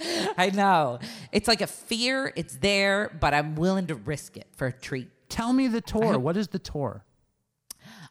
I 0.36 0.50
know. 0.50 0.98
It's 1.32 1.48
like 1.48 1.60
a 1.60 1.66
fear. 1.66 2.32
It's 2.36 2.56
there, 2.56 3.16
but 3.20 3.34
I'm 3.34 3.54
willing 3.56 3.86
to 3.88 3.94
risk 3.94 4.36
it 4.36 4.46
for 4.56 4.66
a 4.66 4.72
treat. 4.72 5.08
tell 5.28 5.52
me 5.52 5.68
the 5.68 5.80
tour 5.80 6.18
what 6.18 6.36
is 6.36 6.48
the 6.48 6.58
tour 6.58 7.04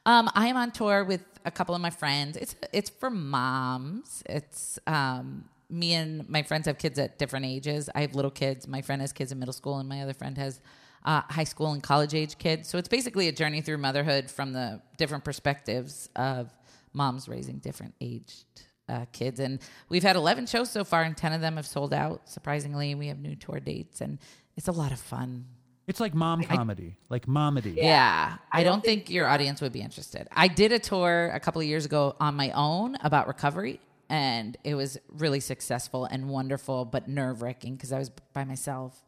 Um, 0.05 0.29
I 0.35 0.47
am 0.47 0.55
on 0.55 0.71
tour 0.71 1.03
with 1.03 1.25
a 1.45 1.51
couple 1.51 1.75
of 1.75 1.81
my 1.81 1.89
friends. 1.89 2.37
It's 2.37 2.55
it's 2.71 2.89
for 2.89 3.09
moms. 3.09 4.23
It's 4.27 4.79
um, 4.87 5.45
me 5.69 5.93
and 5.93 6.27
my 6.29 6.43
friends 6.43 6.65
have 6.67 6.77
kids 6.77 6.97
at 6.99 7.17
different 7.17 7.45
ages. 7.45 7.89
I 7.93 8.01
have 8.01 8.15
little 8.15 8.31
kids. 8.31 8.67
My 8.67 8.81
friend 8.81 9.01
has 9.01 9.11
kids 9.11 9.31
in 9.31 9.39
middle 9.39 9.53
school, 9.53 9.79
and 9.79 9.89
my 9.89 10.01
other 10.01 10.13
friend 10.13 10.37
has 10.37 10.61
uh, 11.05 11.21
high 11.29 11.43
school 11.43 11.71
and 11.71 11.81
college 11.83 12.13
age 12.13 12.37
kids. 12.37 12.69
So 12.69 12.77
it's 12.77 12.87
basically 12.87 13.27
a 13.27 13.31
journey 13.31 13.61
through 13.61 13.77
motherhood 13.79 14.29
from 14.29 14.53
the 14.53 14.81
different 14.97 15.23
perspectives 15.23 16.09
of 16.15 16.53
moms 16.93 17.27
raising 17.27 17.57
different 17.57 17.95
aged 18.01 18.66
uh, 18.89 19.05
kids. 19.11 19.39
And 19.39 19.59
we've 19.89 20.03
had 20.03 20.15
11 20.15 20.45
shows 20.47 20.69
so 20.69 20.83
far, 20.83 21.03
and 21.03 21.15
10 21.15 21.33
of 21.33 21.41
them 21.41 21.55
have 21.55 21.67
sold 21.67 21.93
out. 21.93 22.29
Surprisingly, 22.29 22.95
we 22.95 23.07
have 23.07 23.19
new 23.19 23.35
tour 23.35 23.59
dates, 23.59 24.01
and 24.01 24.19
it's 24.55 24.67
a 24.67 24.71
lot 24.71 24.91
of 24.91 24.99
fun. 24.99 25.45
It's 25.87 26.01
like 26.01 26.13
mom 26.13 26.43
comedy, 26.43 26.97
like 27.07 27.27
momedy. 27.27 27.75
Yeah, 27.77 28.37
I 28.51 28.63
don't 28.63 28.83
think 28.83 29.09
your 29.09 29.25
audience 29.25 29.61
would 29.61 29.71
be 29.71 29.79
interested. 29.79 30.27
I 30.33 30.49
did 30.49 30.73
a 30.73 30.79
tour 30.79 31.31
a 31.33 31.39
couple 31.39 31.61
of 31.61 31.67
years 31.67 31.85
ago 31.85 32.13
on 32.19 32.35
my 32.35 32.51
own 32.51 32.97
about 33.01 33.27
recovery, 33.27 33.79
and 34.09 34.57
it 34.65 34.75
was 34.75 34.97
really 35.07 35.39
successful 35.39 36.03
and 36.03 36.27
wonderful, 36.29 36.83
but 36.83 37.07
nerve 37.07 37.41
wracking 37.41 37.75
because 37.75 37.93
I 37.93 37.99
was 37.99 38.09
by 38.33 38.43
myself. 38.43 39.01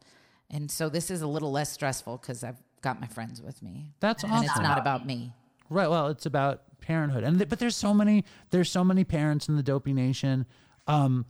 And 0.50 0.72
so 0.72 0.88
this 0.88 1.12
is 1.12 1.22
a 1.22 1.28
little 1.28 1.52
less 1.52 1.70
stressful 1.70 2.18
because 2.18 2.46
I've 2.46 2.62
got 2.82 3.02
my 3.02 3.08
friends 3.08 3.42
with 3.42 3.62
me. 3.62 3.88
That's 4.00 4.24
awesome. 4.24 4.38
and 4.38 4.46
it's 4.46 4.60
not 4.60 4.78
about 4.80 5.06
me. 5.06 5.34
Right. 5.70 5.90
Well, 5.90 6.08
it's 6.08 6.26
about 6.26 6.62
parenthood, 6.90 7.24
and 7.24 7.38
th- 7.38 7.48
but 7.48 7.60
there's 7.60 7.76
so 7.76 7.94
many 7.94 8.26
there's 8.49 8.72
so 8.72 8.84
many 8.84 9.03
parents 9.03 9.48
in 9.48 9.56
the 9.56 9.61
Dopey 9.61 9.94
Nation. 9.94 10.48
Um, 10.88 11.28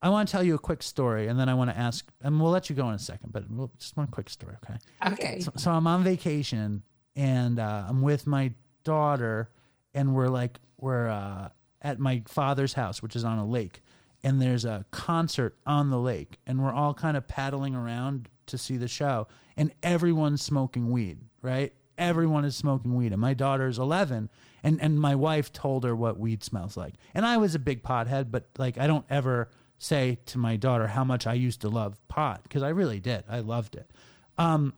I 0.00 0.08
want 0.08 0.26
to 0.26 0.32
tell 0.32 0.42
you 0.42 0.54
a 0.54 0.58
quick 0.58 0.82
story, 0.82 1.28
and 1.28 1.38
then 1.38 1.50
I 1.50 1.54
want 1.54 1.70
to 1.70 1.76
ask, 1.78 2.10
and 2.22 2.40
we'll 2.40 2.50
let 2.50 2.70
you 2.70 2.74
go 2.74 2.88
in 2.88 2.94
a 2.94 2.98
second, 2.98 3.30
but 3.30 3.44
we'll, 3.50 3.70
just 3.78 3.94
one 3.94 4.06
quick 4.08 4.30
story, 4.30 4.56
okay? 4.64 4.78
Okay. 5.12 5.40
So, 5.40 5.52
so 5.56 5.70
I'm 5.70 5.86
on 5.86 6.02
vacation, 6.02 6.82
and 7.14 7.60
uh, 7.60 7.84
I'm 7.88 8.00
with 8.00 8.26
my 8.26 8.52
daughter, 8.84 9.50
and 9.92 10.14
we're 10.14 10.28
like 10.28 10.58
we're 10.78 11.08
uh, 11.08 11.50
at 11.82 11.98
my 11.98 12.22
father's 12.26 12.72
house, 12.72 13.02
which 13.02 13.14
is 13.14 13.22
on 13.22 13.38
a 13.38 13.46
lake, 13.46 13.82
and 14.24 14.40
there's 14.40 14.64
a 14.64 14.86
concert 14.90 15.58
on 15.66 15.90
the 15.90 15.98
lake, 15.98 16.38
and 16.46 16.64
we're 16.64 16.72
all 16.72 16.94
kind 16.94 17.18
of 17.18 17.28
paddling 17.28 17.74
around 17.74 18.30
to 18.46 18.56
see 18.56 18.78
the 18.78 18.88
show, 18.88 19.28
and 19.58 19.72
everyone's 19.82 20.40
smoking 20.40 20.90
weed, 20.90 21.18
right? 21.42 21.74
Everyone 21.98 22.46
is 22.46 22.56
smoking 22.56 22.96
weed, 22.96 23.12
and 23.12 23.20
my 23.20 23.34
daughter's 23.34 23.78
11, 23.78 24.30
and 24.62 24.80
and 24.80 25.00
my 25.00 25.14
wife 25.14 25.52
told 25.52 25.84
her 25.84 25.94
what 25.94 26.18
weed 26.18 26.42
smells 26.42 26.76
like, 26.76 26.94
and 27.14 27.26
I 27.26 27.36
was 27.36 27.54
a 27.54 27.58
big 27.58 27.82
pothead, 27.82 28.30
but 28.30 28.48
like 28.58 28.78
I 28.78 28.86
don't 28.86 29.06
ever 29.10 29.50
say 29.78 30.18
to 30.26 30.38
my 30.38 30.56
daughter 30.56 30.86
how 30.86 31.02
much 31.04 31.26
I 31.26 31.34
used 31.34 31.62
to 31.62 31.68
love 31.68 32.00
pot 32.08 32.42
because 32.44 32.62
I 32.62 32.68
really 32.68 33.00
did, 33.00 33.24
I 33.28 33.40
loved 33.40 33.74
it. 33.74 33.90
Um, 34.38 34.74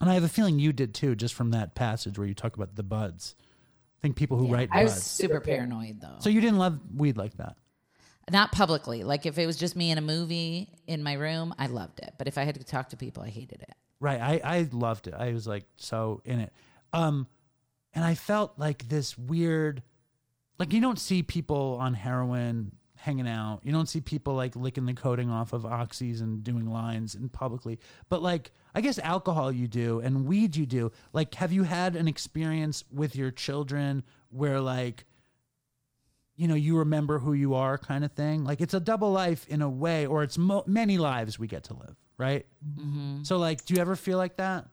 and 0.00 0.10
I 0.10 0.14
have 0.14 0.24
a 0.24 0.28
feeling 0.28 0.58
you 0.58 0.72
did 0.72 0.94
too, 0.94 1.14
just 1.14 1.34
from 1.34 1.52
that 1.52 1.74
passage 1.74 2.18
where 2.18 2.26
you 2.26 2.34
talk 2.34 2.56
about 2.56 2.74
the 2.74 2.82
buds. 2.82 3.34
I 3.98 4.02
think 4.02 4.16
people 4.16 4.36
who 4.36 4.48
write 4.48 4.68
I 4.72 4.82
was 4.84 4.94
buds. 4.94 5.04
super 5.04 5.40
paranoid 5.40 6.00
though. 6.00 6.16
So 6.18 6.28
you 6.28 6.40
didn't 6.40 6.58
love 6.58 6.78
weed 6.94 7.16
like 7.16 7.36
that. 7.36 7.56
Not 8.30 8.50
publicly. 8.50 9.04
Like 9.04 9.24
if 9.24 9.38
it 9.38 9.46
was 9.46 9.56
just 9.56 9.76
me 9.76 9.90
in 9.90 9.98
a 9.98 10.02
movie 10.02 10.68
in 10.86 11.02
my 11.02 11.12
room, 11.12 11.54
I 11.58 11.68
loved 11.68 12.00
it. 12.00 12.14
But 12.18 12.26
if 12.26 12.36
I 12.36 12.42
had 12.42 12.56
to 12.56 12.64
talk 12.64 12.88
to 12.90 12.96
people, 12.96 13.22
I 13.22 13.28
hated 13.28 13.62
it. 13.62 13.74
Right. 14.00 14.20
I, 14.20 14.40
I 14.44 14.68
loved 14.72 15.06
it. 15.06 15.14
I 15.14 15.32
was 15.32 15.46
like 15.46 15.64
so 15.76 16.20
in 16.24 16.40
it. 16.40 16.52
Um, 16.92 17.28
and 17.96 18.04
I 18.04 18.14
felt 18.14 18.52
like 18.58 18.88
this 18.88 19.16
weird, 19.16 19.82
like 20.58 20.74
you 20.74 20.82
don't 20.82 20.98
see 20.98 21.22
people 21.22 21.78
on 21.80 21.94
heroin 21.94 22.72
hanging 22.96 23.26
out. 23.26 23.60
You 23.62 23.72
don't 23.72 23.88
see 23.88 24.02
people 24.02 24.34
like 24.34 24.54
licking 24.54 24.84
the 24.84 24.92
coating 24.92 25.30
off 25.30 25.54
of 25.54 25.62
oxys 25.62 26.20
and 26.20 26.44
doing 26.44 26.70
lines 26.70 27.14
and 27.14 27.32
publicly. 27.32 27.78
But 28.10 28.22
like, 28.22 28.52
I 28.74 28.82
guess 28.82 28.98
alcohol 28.98 29.50
you 29.50 29.66
do 29.66 30.00
and 30.00 30.26
weed 30.26 30.56
you 30.56 30.66
do. 30.66 30.92
Like, 31.14 31.34
have 31.34 31.52
you 31.52 31.62
had 31.62 31.96
an 31.96 32.06
experience 32.06 32.84
with 32.92 33.16
your 33.16 33.30
children 33.30 34.04
where 34.28 34.60
like, 34.60 35.06
you 36.36 36.48
know, 36.48 36.54
you 36.54 36.76
remember 36.76 37.18
who 37.18 37.32
you 37.32 37.54
are 37.54 37.78
kind 37.78 38.04
of 38.04 38.12
thing? 38.12 38.44
Like 38.44 38.60
it's 38.60 38.74
a 38.74 38.80
double 38.80 39.10
life 39.10 39.48
in 39.48 39.62
a 39.62 39.70
way, 39.70 40.04
or 40.04 40.22
it's 40.22 40.36
mo- 40.36 40.64
many 40.66 40.98
lives 40.98 41.38
we 41.38 41.46
get 41.46 41.64
to 41.64 41.74
live, 41.74 41.96
right? 42.18 42.44
Mm-hmm. 42.78 43.22
So 43.22 43.38
like, 43.38 43.64
do 43.64 43.72
you 43.72 43.80
ever 43.80 43.96
feel 43.96 44.18
like 44.18 44.36
that? 44.36 44.66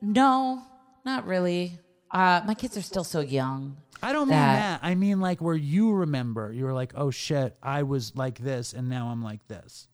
No, 0.00 0.60
not 1.04 1.26
really. 1.26 1.78
Uh, 2.14 2.40
my 2.46 2.54
kids 2.54 2.76
are 2.76 2.82
still 2.82 3.04
so 3.04 3.20
young. 3.20 3.76
I 4.02 4.12
don't 4.12 4.28
mean 4.28 4.38
That- 4.38 4.80
that. 4.82 4.86
I 4.86 4.94
mean 4.94 5.20
like 5.20 5.40
where 5.40 5.54
you 5.56 5.92
remember 5.92 6.52
you 6.52 6.64
were 6.64 6.72
like, 6.72 6.92
oh 6.94 7.10
shit, 7.10 7.56
I 7.62 7.82
was 7.82 8.14
like 8.16 8.38
this 8.38 8.72
and 8.72 8.88
now 8.88 9.08
I'm 9.08 9.22
like 9.22 9.46
this. 9.48 9.88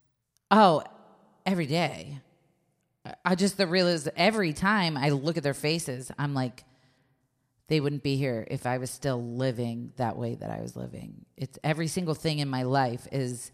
Oh, 0.51 0.83
every 1.45 1.65
day. 1.65 2.19
I 3.25 3.33
just 3.35 3.57
the 3.57 3.65
real 3.65 3.87
is 3.87 4.07
every 4.15 4.53
time 4.53 4.95
I 4.97 5.09
look 5.09 5.35
at 5.37 5.43
their 5.43 5.55
faces, 5.55 6.11
I'm 6.19 6.33
like, 6.35 6.63
they 7.67 7.79
wouldn't 7.79 8.03
be 8.03 8.17
here 8.17 8.45
if 8.51 8.65
I 8.67 8.77
was 8.77 8.91
still 8.91 9.21
living 9.23 9.93
that 9.95 10.17
way 10.17 10.35
that 10.35 10.51
I 10.51 10.61
was 10.61 10.75
living. 10.75 11.25
It's 11.37 11.57
every 11.63 11.87
single 11.87 12.13
thing 12.13 12.39
in 12.39 12.49
my 12.49 12.63
life 12.63 13.07
is 13.11 13.51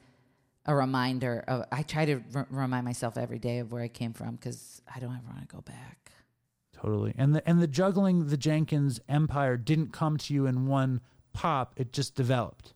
a 0.66 0.76
reminder 0.76 1.46
of. 1.48 1.66
I 1.72 1.84
try 1.84 2.06
to 2.06 2.22
r- 2.36 2.48
remind 2.50 2.84
myself 2.84 3.16
every 3.18 3.40
day 3.40 3.60
of 3.60 3.72
where 3.72 3.84
I 3.84 3.88
came 3.88 4.12
from 4.12 4.36
because 4.36 4.82
I 4.94 5.00
don't 5.00 5.14
ever 5.16 5.28
want 5.30 5.48
to 5.48 5.56
go 5.56 5.62
back. 5.62 6.12
Totally. 6.82 7.14
And 7.18 7.34
the 7.36 7.48
and 7.48 7.62
the 7.62 7.68
juggling 7.68 8.28
the 8.28 8.38
Jenkins 8.38 9.00
empire 9.10 9.58
didn't 9.58 9.92
come 9.94 10.18
to 10.18 10.34
you 10.34 10.46
in 10.46 10.68
one 10.68 11.02
pop. 11.34 11.74
It 11.78 11.92
just 11.92 12.16
developed. 12.16 12.74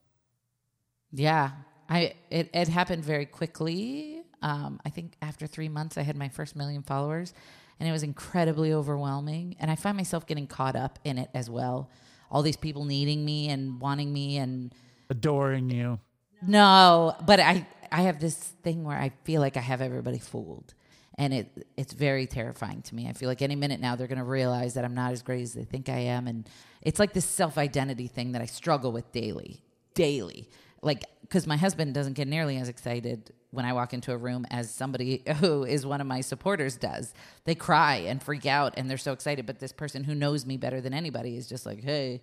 Yeah, 1.11 1.51
I 1.89 2.13
it 2.29 2.49
it 2.53 2.67
happened 2.67 3.03
very 3.05 3.25
quickly. 3.25 4.23
Um, 4.41 4.79
I 4.83 4.89
think 4.89 5.13
after 5.21 5.45
three 5.45 5.69
months, 5.69 5.97
I 5.97 6.01
had 6.01 6.17
my 6.17 6.29
first 6.29 6.55
million 6.55 6.81
followers, 6.81 7.33
and 7.79 7.87
it 7.87 7.91
was 7.91 8.01
incredibly 8.01 8.73
overwhelming. 8.73 9.55
And 9.59 9.69
I 9.69 9.75
find 9.75 9.95
myself 9.95 10.25
getting 10.25 10.47
caught 10.47 10.75
up 10.75 10.97
in 11.03 11.19
it 11.19 11.29
as 11.35 11.47
well. 11.49 11.89
All 12.31 12.41
these 12.41 12.57
people 12.57 12.85
needing 12.85 13.23
me 13.23 13.49
and 13.49 13.79
wanting 13.79 14.11
me, 14.11 14.37
and 14.37 14.73
Adoring 15.11 15.69
you. 15.69 15.99
no, 16.41 17.13
but 17.25 17.39
I 17.39 17.67
I 17.91 18.03
have 18.03 18.19
this 18.19 18.35
thing 18.35 18.83
where 18.83 18.97
I 18.97 19.11
feel 19.25 19.41
like 19.41 19.57
I 19.57 19.59
have 19.59 19.81
everybody 19.81 20.17
fooled, 20.17 20.73
and 21.17 21.33
it 21.33 21.67
it's 21.77 21.93
very 21.93 22.25
terrifying 22.25 22.81
to 22.83 22.95
me. 22.95 23.07
I 23.07 23.13
feel 23.13 23.29
like 23.29 23.41
any 23.41 23.55
minute 23.55 23.79
now 23.79 23.95
they're 23.95 24.07
going 24.07 24.17
to 24.17 24.23
realize 24.23 24.73
that 24.75 24.85
I'm 24.85 24.95
not 24.95 25.11
as 25.11 25.21
great 25.21 25.41
as 25.41 25.53
they 25.53 25.63
think 25.63 25.89
I 25.89 25.97
am, 25.97 26.27
and 26.27 26.47
it's 26.81 26.99
like 26.99 27.13
this 27.13 27.25
self 27.25 27.57
identity 27.57 28.07
thing 28.07 28.31
that 28.33 28.41
I 28.41 28.45
struggle 28.45 28.91
with 28.91 29.11
daily, 29.11 29.63
daily. 29.93 30.49
Like 30.81 31.03
because 31.21 31.47
my 31.47 31.57
husband 31.57 31.93
doesn't 31.93 32.13
get 32.13 32.27
nearly 32.27 32.57
as 32.57 32.67
excited 32.67 33.31
when 33.51 33.65
I 33.65 33.71
walk 33.71 33.93
into 33.93 34.11
a 34.11 34.17
room 34.17 34.45
as 34.51 34.69
somebody 34.69 35.23
who 35.39 35.63
is 35.63 35.85
one 35.85 36.01
of 36.01 36.07
my 36.07 36.21
supporters 36.21 36.75
does. 36.75 37.13
They 37.45 37.55
cry 37.55 37.97
and 37.97 38.21
freak 38.21 38.45
out, 38.45 38.73
and 38.77 38.89
they're 38.89 38.97
so 38.97 39.13
excited. 39.13 39.45
But 39.45 39.59
this 39.59 39.71
person 39.71 40.03
who 40.03 40.15
knows 40.15 40.45
me 40.45 40.57
better 40.57 40.81
than 40.81 40.93
anybody 40.93 41.37
is 41.37 41.47
just 41.47 41.65
like, 41.65 41.83
hey. 41.83 42.21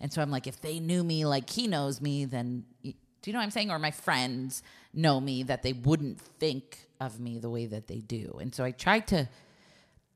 And 0.00 0.12
so 0.12 0.22
I'm 0.22 0.30
like, 0.30 0.46
if 0.46 0.60
they 0.60 0.80
knew 0.80 1.04
me 1.04 1.26
like 1.26 1.50
he 1.50 1.66
knows 1.66 2.00
me, 2.00 2.24
then 2.24 2.64
do 2.82 2.92
you 3.26 3.32
know 3.32 3.38
what 3.38 3.44
I'm 3.44 3.50
saying? 3.50 3.70
Or 3.70 3.78
my 3.78 3.90
friends 3.90 4.62
know 4.92 5.20
me 5.20 5.42
that 5.44 5.62
they 5.62 5.72
wouldn't 5.72 6.20
think 6.20 6.78
of 7.00 7.18
me 7.20 7.38
the 7.38 7.50
way 7.50 7.66
that 7.66 7.86
they 7.86 7.98
do. 7.98 8.38
And 8.40 8.54
so 8.54 8.64
I 8.64 8.72
try 8.72 9.00
to 9.00 9.28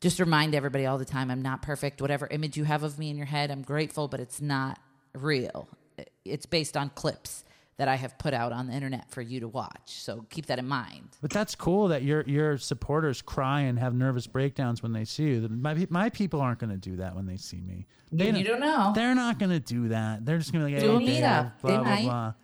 just 0.00 0.20
remind 0.20 0.54
everybody 0.54 0.84
all 0.86 0.98
the 0.98 1.04
time 1.04 1.30
I'm 1.30 1.42
not 1.42 1.62
perfect. 1.62 2.00
Whatever 2.02 2.26
image 2.30 2.56
you 2.56 2.64
have 2.64 2.82
of 2.82 2.98
me 2.98 3.10
in 3.10 3.16
your 3.16 3.26
head, 3.26 3.50
I'm 3.50 3.62
grateful, 3.62 4.08
but 4.08 4.20
it's 4.20 4.40
not 4.40 4.78
real. 5.14 5.68
It's 6.24 6.46
based 6.46 6.76
on 6.76 6.90
clips 6.90 7.44
that 7.76 7.88
I 7.88 7.96
have 7.96 8.16
put 8.18 8.34
out 8.34 8.52
on 8.52 8.68
the 8.68 8.72
internet 8.72 9.10
for 9.10 9.20
you 9.20 9.40
to 9.40 9.48
watch. 9.48 9.80
So 10.00 10.26
keep 10.30 10.46
that 10.46 10.58
in 10.60 10.68
mind. 10.68 11.08
But 11.20 11.30
that's 11.30 11.54
cool 11.56 11.88
that 11.88 12.02
your 12.02 12.22
your 12.22 12.56
supporters 12.58 13.20
cry 13.22 13.62
and 13.62 13.78
have 13.78 13.94
nervous 13.94 14.26
breakdowns 14.28 14.82
when 14.82 14.92
they 14.92 15.04
see 15.04 15.24
you. 15.24 15.48
My 15.48 15.86
my 15.90 16.08
people 16.10 16.40
aren't 16.40 16.58
going 16.60 16.70
to 16.70 16.76
do 16.76 16.96
that 16.96 17.16
when 17.16 17.26
they 17.26 17.36
see 17.36 17.60
me. 17.60 17.86
They 18.12 18.30
You 18.30 18.44
don't 18.44 18.60
know. 18.60 18.92
They're 18.94 19.14
not 19.14 19.38
going 19.40 19.50
to 19.50 19.58
do 19.60 19.88
that. 19.88 20.24
They're 20.24 20.38
just 20.38 20.52
going 20.52 20.64
to 20.66 20.68
be 20.70 20.74
like, 20.74 20.84
Do 20.84 20.98
hey, 21.04 21.20
meetup. 21.20 21.52
blah 21.62 21.70
They 21.70 21.76
blah 21.76 21.84
might. 21.84 22.02
blah. 22.04 22.34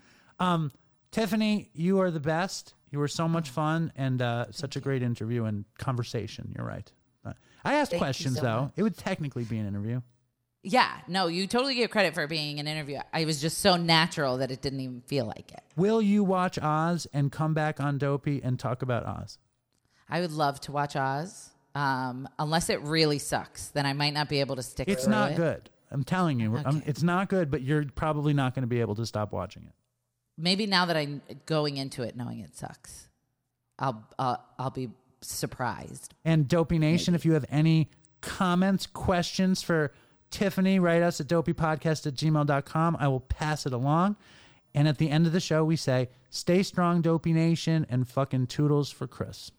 Um, 0.40 0.72
Tiffany, 1.10 1.70
you 1.74 2.00
are 2.00 2.10
the 2.10 2.20
best. 2.20 2.74
You 2.90 2.98
were 2.98 3.08
so 3.08 3.28
much 3.28 3.50
fun 3.50 3.92
and 3.96 4.20
uh, 4.20 4.46
such 4.50 4.76
a 4.76 4.80
great 4.80 5.02
interview 5.02 5.44
and 5.44 5.64
conversation. 5.78 6.52
You're 6.56 6.66
right. 6.66 6.90
Uh, 7.24 7.32
I 7.64 7.74
asked 7.74 7.90
Thank 7.92 8.00
questions 8.00 8.36
so 8.36 8.42
though. 8.42 8.60
much. 8.62 8.72
It 8.76 8.82
would 8.82 8.96
technically 8.96 9.44
be 9.44 9.58
an 9.58 9.66
interview. 9.66 10.00
Yeah, 10.62 10.90
no, 11.08 11.28
you 11.28 11.46
totally 11.46 11.74
get 11.74 11.90
credit 11.90 12.12
for 12.14 12.26
being 12.26 12.60
an 12.60 12.68
interview. 12.68 12.98
I 13.14 13.24
was 13.24 13.40
just 13.40 13.58
so 13.58 13.76
natural 13.76 14.38
that 14.38 14.50
it 14.50 14.60
didn't 14.60 14.80
even 14.80 15.00
feel 15.06 15.24
like 15.24 15.50
it. 15.52 15.62
Will 15.74 16.02
you 16.02 16.22
watch 16.22 16.58
Oz 16.60 17.06
and 17.14 17.32
come 17.32 17.54
back 17.54 17.80
on 17.80 17.96
Dopey 17.96 18.42
and 18.44 18.58
talk 18.58 18.82
about 18.82 19.06
Oz? 19.06 19.38
I 20.08 20.20
would 20.20 20.32
love 20.32 20.60
to 20.62 20.72
watch 20.72 20.96
Oz. 20.96 21.50
Um, 21.74 22.28
unless 22.38 22.68
it 22.68 22.82
really 22.82 23.18
sucks, 23.18 23.68
then 23.68 23.86
I 23.86 23.92
might 23.94 24.12
not 24.12 24.28
be 24.28 24.40
able 24.40 24.56
to 24.56 24.62
stick. 24.62 24.88
It's 24.88 25.06
not 25.06 25.32
it. 25.32 25.36
good. 25.36 25.70
I'm 25.90 26.04
telling 26.04 26.40
you, 26.40 26.56
I'm- 26.56 26.82
it's 26.84 27.02
not 27.02 27.28
good. 27.28 27.50
But 27.50 27.62
you're 27.62 27.84
probably 27.94 28.34
not 28.34 28.54
going 28.54 28.62
to 28.62 28.68
be 28.68 28.80
able 28.80 28.96
to 28.96 29.06
stop 29.06 29.32
watching 29.32 29.62
it. 29.66 29.72
Maybe 30.40 30.66
now 30.66 30.86
that 30.86 30.96
I'm 30.96 31.22
going 31.46 31.76
into 31.76 32.02
it 32.02 32.16
knowing 32.16 32.40
it 32.40 32.56
sucks, 32.56 33.08
I'll 33.78 34.04
uh, 34.18 34.36
I'll 34.58 34.70
be 34.70 34.90
surprised. 35.20 36.14
And 36.24 36.48
Dopey 36.48 36.78
Nation, 36.78 37.14
if 37.14 37.24
you 37.24 37.32
have 37.32 37.44
any 37.50 37.90
comments, 38.20 38.86
questions 38.86 39.62
for 39.62 39.92
Tiffany, 40.30 40.78
write 40.78 41.02
us 41.02 41.20
at 41.20 41.26
dopeypodcast 41.26 42.06
at 42.06 42.14
gmail.com. 42.14 42.96
I 42.98 43.08
will 43.08 43.20
pass 43.20 43.66
it 43.66 43.72
along. 43.72 44.16
And 44.74 44.86
at 44.86 44.98
the 44.98 45.10
end 45.10 45.26
of 45.26 45.32
the 45.32 45.40
show, 45.40 45.64
we 45.64 45.76
say, 45.76 46.08
stay 46.30 46.62
strong, 46.62 47.02
Dopey 47.02 47.32
Nation, 47.32 47.86
and 47.90 48.06
fucking 48.08 48.46
toodles 48.46 48.90
for 48.90 49.06
Chris. 49.08 49.50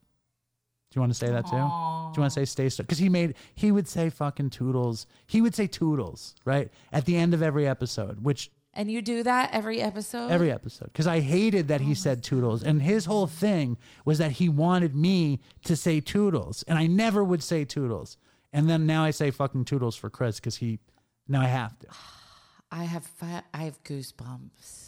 Do 0.92 0.98
you 0.98 1.02
want 1.02 1.12
to 1.14 1.18
say 1.18 1.30
that 1.30 1.46
too? 1.46 1.52
Do 1.52 1.58
you 1.58 1.62
want 1.62 2.16
to 2.16 2.30
say 2.32 2.46
stay 2.46 2.70
strong? 2.70 2.86
Because 2.86 2.98
he 2.98 3.10
made, 3.10 3.36
he 3.56 3.72
would 3.72 3.88
say 3.88 4.10
fucking 4.10 4.50
toodles. 4.50 5.08
He 5.26 5.42
would 5.42 5.56
say 5.56 5.68
toodles, 5.68 6.36
right? 6.44 6.70
At 6.92 7.06
the 7.06 7.16
end 7.18 7.34
of 7.34 7.42
every 7.42 7.68
episode, 7.68 8.24
which 8.24 8.52
And 8.74 8.90
you 8.90 9.02
do 9.02 9.24
that 9.24 9.50
every 9.52 9.82
episode. 9.82 10.32
every 10.32 10.50
episode 10.52 10.86
because 10.86 11.08
I 11.08 11.20
hated 11.20 11.68
that 11.68 11.82
he 11.82 11.92
oh. 11.92 11.96
said 11.96 12.24
toodles, 12.24 12.64
and 12.64 12.82
his 12.82 13.06
whole 13.06 13.28
thing 13.28 13.78
was 14.06 14.18
that 14.20 14.32
he 14.34 14.48
wanted 14.48 14.96
me 14.96 15.42
to 15.66 15.76
say 15.76 16.00
toodles, 16.00 16.64
and 16.68 16.78
I 16.78 16.88
never 16.88 17.22
would 17.24 17.44
say 17.44 17.66
toodles, 17.66 18.18
and 18.54 18.70
then 18.70 18.86
now 18.86 19.04
I 19.04 19.12
say 19.12 19.30
fucking 19.30 19.66
toodles 19.66 19.98
for 19.98 20.10
Chris 20.10 20.40
because 20.40 20.58
he 20.58 20.80
now 21.28 21.42
I 21.42 21.48
have 21.48 21.78
to. 21.80 21.88
I 22.72 22.86
have 22.86 23.06
fi- 23.06 23.44
I 23.54 23.64
have 23.64 23.84
goosebumps. 23.84 24.88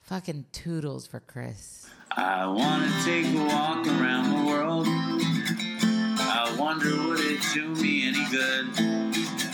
Fucking 0.00 0.46
toodles 0.52 1.06
for 1.06 1.20
Chris. 1.20 1.86
I 2.16 2.46
wanna 2.46 2.90
take 3.04 3.26
a 3.26 3.44
walk 3.44 3.86
around 3.86 4.30
the 4.30 4.50
world. 4.50 4.86
I 4.88 6.56
wonder 6.58 7.08
would 7.08 7.20
it 7.20 7.40
do 7.52 7.68
me 7.68 8.08
any 8.08 8.24
good? 8.30 9.53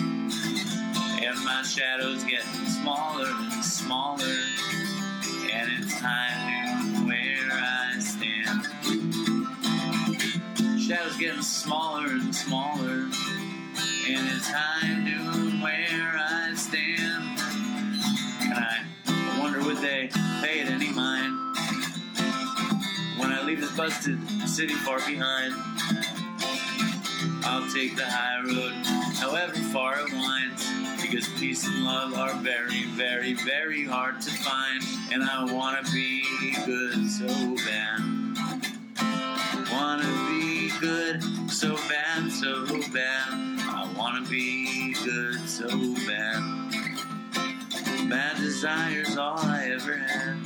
And 1.31 1.45
my 1.45 1.63
shadow's 1.63 2.25
getting 2.25 2.65
smaller 2.67 3.27
and 3.29 3.63
smaller. 3.63 4.35
And 5.53 5.71
it's 5.79 5.97
time 5.97 6.97
to 6.97 7.05
where 7.07 7.47
I 7.53 7.97
stand. 7.99 8.67
Shadow's 10.81 11.15
getting 11.15 11.41
smaller 11.41 12.07
and 12.07 12.35
smaller. 12.35 13.07
And 14.09 14.27
it's 14.27 14.51
time 14.51 15.05
to 15.05 15.63
where 15.63 16.17
I 16.17 16.53
stand. 16.57 17.39
And 18.41 18.65
I 18.65 19.39
wonder 19.39 19.63
would 19.63 19.77
they 19.77 20.09
pay 20.41 20.59
it 20.59 20.67
any 20.67 20.91
mind 20.91 21.31
when 23.17 23.31
I 23.31 23.41
leave 23.45 23.61
this 23.61 23.71
busted 23.77 24.19
city 24.49 24.73
far 24.73 24.99
behind. 25.07 25.53
I'll 27.43 27.71
take 27.71 27.95
the 27.95 28.05
high 28.05 28.41
road, 28.45 28.73
however 29.15 29.55
far 29.73 29.99
it 29.99 30.11
winds, 30.11 30.67
because 31.01 31.27
peace 31.39 31.65
and 31.65 31.83
love 31.83 32.13
are 32.13 32.33
very, 32.35 32.83
very, 32.95 33.33
very 33.33 33.83
hard 33.83 34.21
to 34.21 34.31
find. 34.31 34.83
And 35.11 35.23
I 35.23 35.51
wanna 35.51 35.81
be 35.91 36.23
good 36.65 37.09
so 37.09 37.27
bad. 37.65 37.99
Wanna 39.71 40.27
be 40.29 40.71
good 40.79 41.23
so 41.51 41.75
bad, 41.89 42.31
so 42.31 42.65
bad. 42.93 43.29
I 43.31 43.91
wanna 43.97 44.27
be 44.29 44.93
good 45.03 45.39
so 45.49 45.67
bad. 46.07 46.41
Bad 48.09 48.37
desire's 48.37 49.17
all 49.17 49.39
I 49.39 49.71
ever 49.73 49.97
had. 49.97 50.45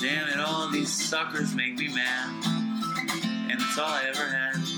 Damn 0.00 0.28
it, 0.28 0.38
all 0.38 0.68
these 0.68 0.92
suckers 0.92 1.54
make 1.54 1.76
me 1.76 1.88
mad. 1.88 2.44
And 3.50 3.60
it's 3.60 3.78
all 3.78 3.88
I 3.88 4.04
ever 4.08 4.24
had. 4.24 4.77